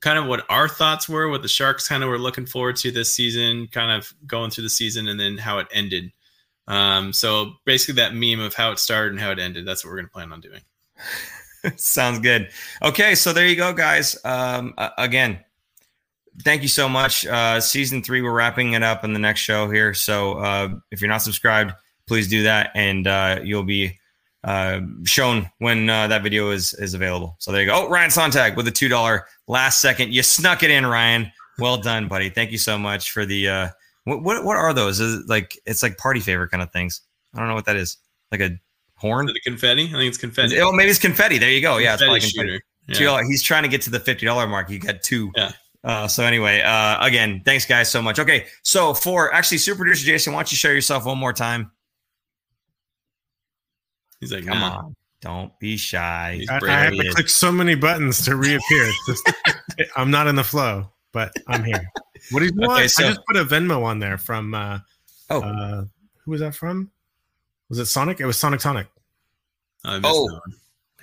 kind 0.00 0.16
of 0.16 0.26
what 0.26 0.46
our 0.48 0.68
thoughts 0.68 1.08
were, 1.08 1.28
what 1.28 1.42
the 1.42 1.48
Sharks 1.48 1.88
kind 1.88 2.04
of 2.04 2.08
were 2.08 2.18
looking 2.18 2.46
forward 2.46 2.76
to 2.76 2.92
this 2.92 3.10
season, 3.10 3.66
kind 3.72 3.90
of 3.90 4.14
going 4.24 4.52
through 4.52 4.62
the 4.62 4.70
season, 4.70 5.08
and 5.08 5.18
then 5.18 5.36
how 5.36 5.58
it 5.58 5.66
ended. 5.72 6.12
Um, 6.68 7.12
so 7.12 7.54
basically, 7.64 7.94
that 7.96 8.14
meme 8.14 8.40
of 8.40 8.54
how 8.54 8.72
it 8.72 8.78
started 8.78 9.12
and 9.12 9.20
how 9.20 9.30
it 9.30 9.38
ended. 9.38 9.66
That's 9.66 9.84
what 9.84 9.90
we're 9.90 9.98
gonna 9.98 10.08
plan 10.08 10.32
on 10.32 10.40
doing. 10.40 10.60
Sounds 11.76 12.18
good. 12.20 12.50
Okay, 12.82 13.14
so 13.14 13.32
there 13.32 13.46
you 13.46 13.56
go, 13.56 13.72
guys. 13.72 14.16
Um, 14.24 14.74
uh, 14.78 14.90
again, 14.98 15.40
thank 16.42 16.62
you 16.62 16.68
so 16.68 16.88
much. 16.88 17.26
Uh, 17.26 17.60
season 17.60 18.02
three, 18.02 18.22
we're 18.22 18.32
wrapping 18.32 18.74
it 18.74 18.82
up 18.82 19.04
in 19.04 19.12
the 19.12 19.18
next 19.18 19.40
show 19.40 19.70
here. 19.70 19.94
So 19.94 20.34
uh, 20.34 20.68
if 20.90 21.00
you're 21.00 21.10
not 21.10 21.22
subscribed, 21.22 21.72
please 22.06 22.28
do 22.28 22.42
that, 22.44 22.70
and 22.74 23.06
uh, 23.06 23.40
you'll 23.42 23.64
be 23.64 23.98
uh, 24.44 24.80
shown 25.04 25.50
when 25.58 25.90
uh, 25.90 26.06
that 26.08 26.22
video 26.22 26.50
is 26.50 26.74
is 26.74 26.94
available. 26.94 27.36
So 27.38 27.52
there 27.52 27.62
you 27.62 27.66
go. 27.68 27.86
Oh, 27.86 27.88
Ryan 27.88 28.10
Sontag 28.10 28.56
with 28.56 28.68
a 28.68 28.72
two 28.72 28.88
dollar 28.88 29.26
last 29.48 29.80
second. 29.80 30.12
You 30.12 30.22
snuck 30.22 30.62
it 30.62 30.70
in, 30.70 30.86
Ryan. 30.86 31.32
Well 31.58 31.78
done, 31.78 32.06
buddy. 32.06 32.28
Thank 32.28 32.52
you 32.52 32.58
so 32.58 32.78
much 32.78 33.10
for 33.10 33.24
the. 33.24 33.70
What 34.06 34.22
what 34.22 34.44
what 34.44 34.56
are 34.56 34.72
those? 34.72 35.00
Is 35.00 35.20
it 35.22 35.28
like 35.28 35.58
it's 35.66 35.82
like 35.82 35.98
party 35.98 36.20
favor 36.20 36.46
kind 36.46 36.62
of 36.62 36.70
things? 36.70 37.00
I 37.34 37.40
don't 37.40 37.48
know 37.48 37.54
what 37.54 37.64
that 37.64 37.74
is. 37.74 37.98
Like 38.30 38.40
a 38.40 38.50
horn? 38.94 39.26
The 39.26 39.40
confetti, 39.40 39.86
I 39.86 39.90
think 39.90 40.04
it's 40.04 40.16
confetti. 40.16 40.60
Oh, 40.60 40.70
maybe 40.70 40.90
it's 40.90 41.00
confetti. 41.00 41.38
There 41.38 41.50
you 41.50 41.60
go. 41.60 41.78
Yeah, 41.78 41.94
it's 41.94 42.02
Confetti 42.02 42.32
probably 42.32 42.62
confetti. 42.86 43.04
Yeah. 43.04 43.20
He's 43.28 43.42
trying 43.42 43.64
to 43.64 43.68
get 43.68 43.82
to 43.82 43.90
the 43.90 43.98
fifty 43.98 44.24
dollar 44.24 44.46
mark. 44.46 44.70
He 44.70 44.78
got 44.78 45.02
two. 45.02 45.32
Yeah. 45.34 45.50
Uh, 45.82 46.06
so 46.06 46.22
anyway, 46.22 46.60
uh, 46.62 47.04
again, 47.04 47.42
thanks 47.44 47.66
guys 47.66 47.90
so 47.90 48.00
much. 48.00 48.20
Okay, 48.20 48.46
so 48.62 48.94
for 48.94 49.34
actually, 49.34 49.58
super 49.58 49.78
producer 49.78 50.06
Jason, 50.06 50.32
why 50.32 50.38
don't 50.38 50.52
you 50.52 50.56
show 50.56 50.70
yourself 50.70 51.04
one 51.04 51.18
more 51.18 51.32
time? 51.32 51.72
He's 54.20 54.32
like, 54.32 54.46
Come 54.46 54.60
nah. 54.60 54.78
on, 54.78 54.94
don't 55.20 55.58
be 55.58 55.76
shy. 55.76 56.44
I. 56.48 56.60
I 56.64 56.78
have 56.84 56.92
to 56.92 57.12
click 57.12 57.28
so 57.28 57.50
many 57.50 57.74
buttons 57.74 58.24
to 58.24 58.36
reappear. 58.36 58.90
Just- 59.08 59.32
I'm 59.96 60.12
not 60.12 60.28
in 60.28 60.36
the 60.36 60.44
flow, 60.44 60.92
but 61.12 61.32
I'm 61.48 61.64
here. 61.64 61.88
What 62.30 62.40
do 62.40 62.46
you 62.46 62.52
Okay, 62.52 62.66
want? 62.66 62.90
so- 62.90 63.04
I 63.04 63.08
just 63.08 63.20
put 63.26 63.36
a 63.36 63.44
Venmo 63.44 63.82
on 63.84 63.98
there 63.98 64.18
from 64.18 64.54
uh, 64.54 64.78
Oh, 65.30 65.40
uh, 65.42 65.84
who 66.24 66.30
was 66.30 66.40
that 66.40 66.54
from? 66.54 66.90
Was 67.68 67.78
it 67.78 67.86
Sonic? 67.86 68.20
It 68.20 68.26
was 68.26 68.38
Sonic 68.38 68.60
Tonic. 68.60 68.86
Oh. 69.84 70.40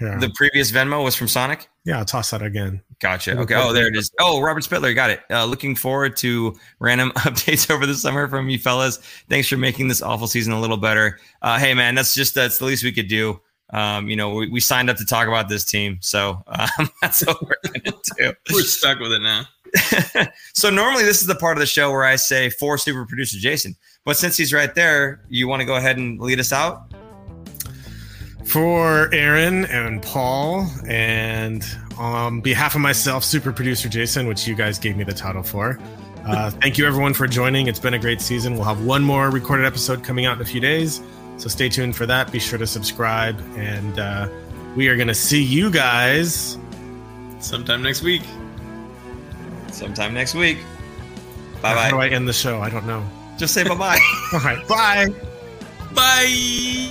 Yeah, 0.02 0.18
the 0.18 0.31
previous 0.35 0.72
Venmo 0.72 1.03
was 1.03 1.15
from 1.15 1.27
Sonic. 1.27 1.69
yeah. 1.85 1.99
I'll 1.99 2.06
toss 2.06 2.31
that 2.31 2.41
again. 2.41 2.81
Gotcha. 2.99 3.38
Okay. 3.38 3.53
Oh, 3.56 3.72
there 3.73 3.88
it 3.88 3.95
is. 3.95 4.11
Oh, 4.19 4.41
Robert 4.41 4.64
Spittler, 4.64 4.94
got 4.95 5.10
it. 5.11 5.22
Uh, 5.30 5.45
looking 5.45 5.76
forward 5.76 6.18
to 6.18 6.56
random 6.80 7.11
updates 7.18 7.69
over 7.69 7.85
the 7.85 7.94
summer 7.95 8.27
from 8.27 8.49
you 8.49 8.57
fellas. 8.57 8.98
Thanks 9.30 9.48
for 9.48 9.56
making 9.57 9.88
this 9.90 10.02
awful 10.02 10.27
season 10.27 10.52
a 10.53 10.60
little 10.60 10.77
better. 10.77 11.19
Uh, 11.41 11.60
hey, 11.60 11.73
man, 11.73 11.95
that's 11.95 12.15
just 12.15 12.34
that's 12.34 12.57
the 12.57 12.65
least 12.65 12.84
we 12.84 12.91
could 12.91 13.07
do. 13.07 13.40
Um, 13.74 14.08
you 14.08 14.16
know, 14.16 14.36
we, 14.36 14.50
we 14.50 14.60
signed 14.60 14.90
up 14.90 14.98
to 14.98 15.06
talk 15.06 15.28
about 15.28 15.50
this 15.50 15.66
team, 15.66 15.98
so 16.00 16.44
um, 16.48 16.90
that's 17.02 17.26
what 17.26 17.41
we're 17.41 17.56
gonna 17.64 17.98
do. 18.18 18.34
We're 18.54 18.62
stuck 18.62 19.00
with 19.00 19.12
it 19.12 19.22
now. 19.22 19.45
so 20.54 20.70
normally 20.70 21.04
this 21.04 21.22
is 21.22 21.28
the 21.28 21.36
part 21.36 21.58
of 21.58 21.60
the 21.60 21.66
show 21.66 21.91
where 21.91 22.04
I 22.04 22.16
say 22.16 22.52
for 22.52 22.78
super 22.78 23.06
producer 23.06 23.38
Jason, 23.40 23.76
but 24.06 24.16
since 24.16 24.38
he's 24.38 24.54
right 24.54 24.74
there, 24.76 25.26
you 25.28 25.48
want 25.48 25.62
to 25.62 25.66
go 25.66 25.76
ahead 25.76 25.98
and 25.98 26.20
lead 26.20 26.40
us 26.40 26.54
out? 26.54 26.94
For 28.45 29.12
Aaron 29.14 29.66
and 29.66 30.04
Paul, 30.04 30.70
and 30.88 31.66
on 31.98 32.41
behalf 32.41 32.76
of 32.76 32.82
myself, 32.82 33.24
super 33.24 33.52
producer 33.52 33.90
Jason, 33.90 34.28
which 34.28 34.48
you 34.48 34.54
guys 34.54 34.78
gave 34.78 34.98
me 34.98 35.04
the 35.04 35.14
title 35.14 35.41
for. 35.41 35.80
Uh, 36.26 36.50
thank 36.62 36.78
you 36.78 36.86
everyone 36.86 37.14
for 37.14 37.26
joining. 37.26 37.68
It's 37.68 37.80
been 37.80 37.94
a 37.94 38.00
great 38.00 38.22
season. 38.22 38.54
We'll 38.54 38.66
have 38.66 38.86
one 38.86 39.02
more 39.02 39.30
recorded 39.30 39.66
episode 39.66 40.04
coming 40.04 40.26
out 40.26 40.36
in 40.36 40.41
a 40.41 40.45
few 40.45 40.60
days, 40.60 41.02
so 41.38 41.50
stay 41.50 41.70
tuned 41.70 41.96
for 41.96 42.06
that. 42.06 42.32
Be 42.32 42.40
sure 42.40 42.60
to 42.60 42.68
subscribe, 42.68 43.40
and 43.56 44.00
uh, 44.00 44.30
we 44.76 44.88
are 44.88 44.96
going 44.96 45.08
to 45.08 45.16
see 45.16 45.44
you 45.44 45.70
guys. 45.72 46.58
Sometime 47.40 47.84
next 47.84 48.02
week. 48.02 48.24
Sometime 49.72 50.14
next 50.14 50.36
week. 50.36 50.60
Bye 51.62 51.76
bye. 51.76 51.84
How 51.84 51.90
do. 51.92 51.98
I 51.98 52.08
end 52.10 52.28
the 52.28 52.34
show? 52.34 52.62
I 52.62 52.70
don't 52.70 52.86
know. 52.86 53.06
Just 53.38 53.54
say 53.54 53.64
bye 53.64 53.76
bye. 53.76 54.00
All 54.34 54.40
right, 54.40 54.68
bye. 54.68 55.08
Bye. 55.94 56.90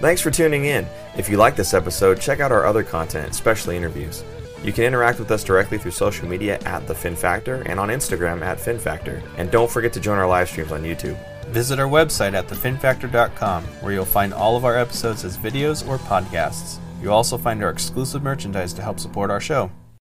Thanks 0.00 0.20
for 0.20 0.30
tuning 0.30 0.64
in. 0.64 0.86
If 1.16 1.28
you 1.28 1.36
like 1.36 1.56
this 1.56 1.74
episode, 1.74 2.20
check 2.20 2.40
out 2.40 2.50
our 2.52 2.66
other 2.66 2.82
content, 2.82 3.30
especially 3.30 3.76
interviews. 3.76 4.24
You 4.64 4.72
can 4.72 4.84
interact 4.84 5.18
with 5.18 5.30
us 5.30 5.44
directly 5.44 5.78
through 5.78 5.90
social 5.90 6.26
media 6.26 6.58
at 6.64 6.86
The 6.86 6.94
Fin 6.94 7.14
Factor 7.14 7.62
and 7.66 7.78
on 7.78 7.88
Instagram 7.90 8.42
at 8.42 8.58
Fin 8.58 8.78
Factor. 8.78 9.22
And 9.36 9.50
don't 9.50 9.70
forget 9.70 9.92
to 9.92 10.00
join 10.00 10.18
our 10.18 10.26
live 10.26 10.48
streams 10.48 10.72
on 10.72 10.82
YouTube. 10.82 11.18
Visit 11.48 11.78
our 11.78 11.88
website 11.88 12.34
at 12.34 12.48
thefinfactor.com, 12.48 13.64
where 13.80 13.92
you'll 13.92 14.04
find 14.04 14.34
all 14.34 14.56
of 14.56 14.64
our 14.64 14.76
episodes 14.76 15.24
as 15.24 15.36
videos 15.36 15.86
or 15.86 15.98
podcasts. 15.98 16.78
You'll 17.02 17.14
also 17.14 17.36
find 17.38 17.62
our 17.62 17.70
exclusive 17.70 18.22
merchandise 18.22 18.72
to 18.74 18.82
help 18.82 18.98
support 18.98 19.30
our 19.30 19.40
show. 19.40 19.70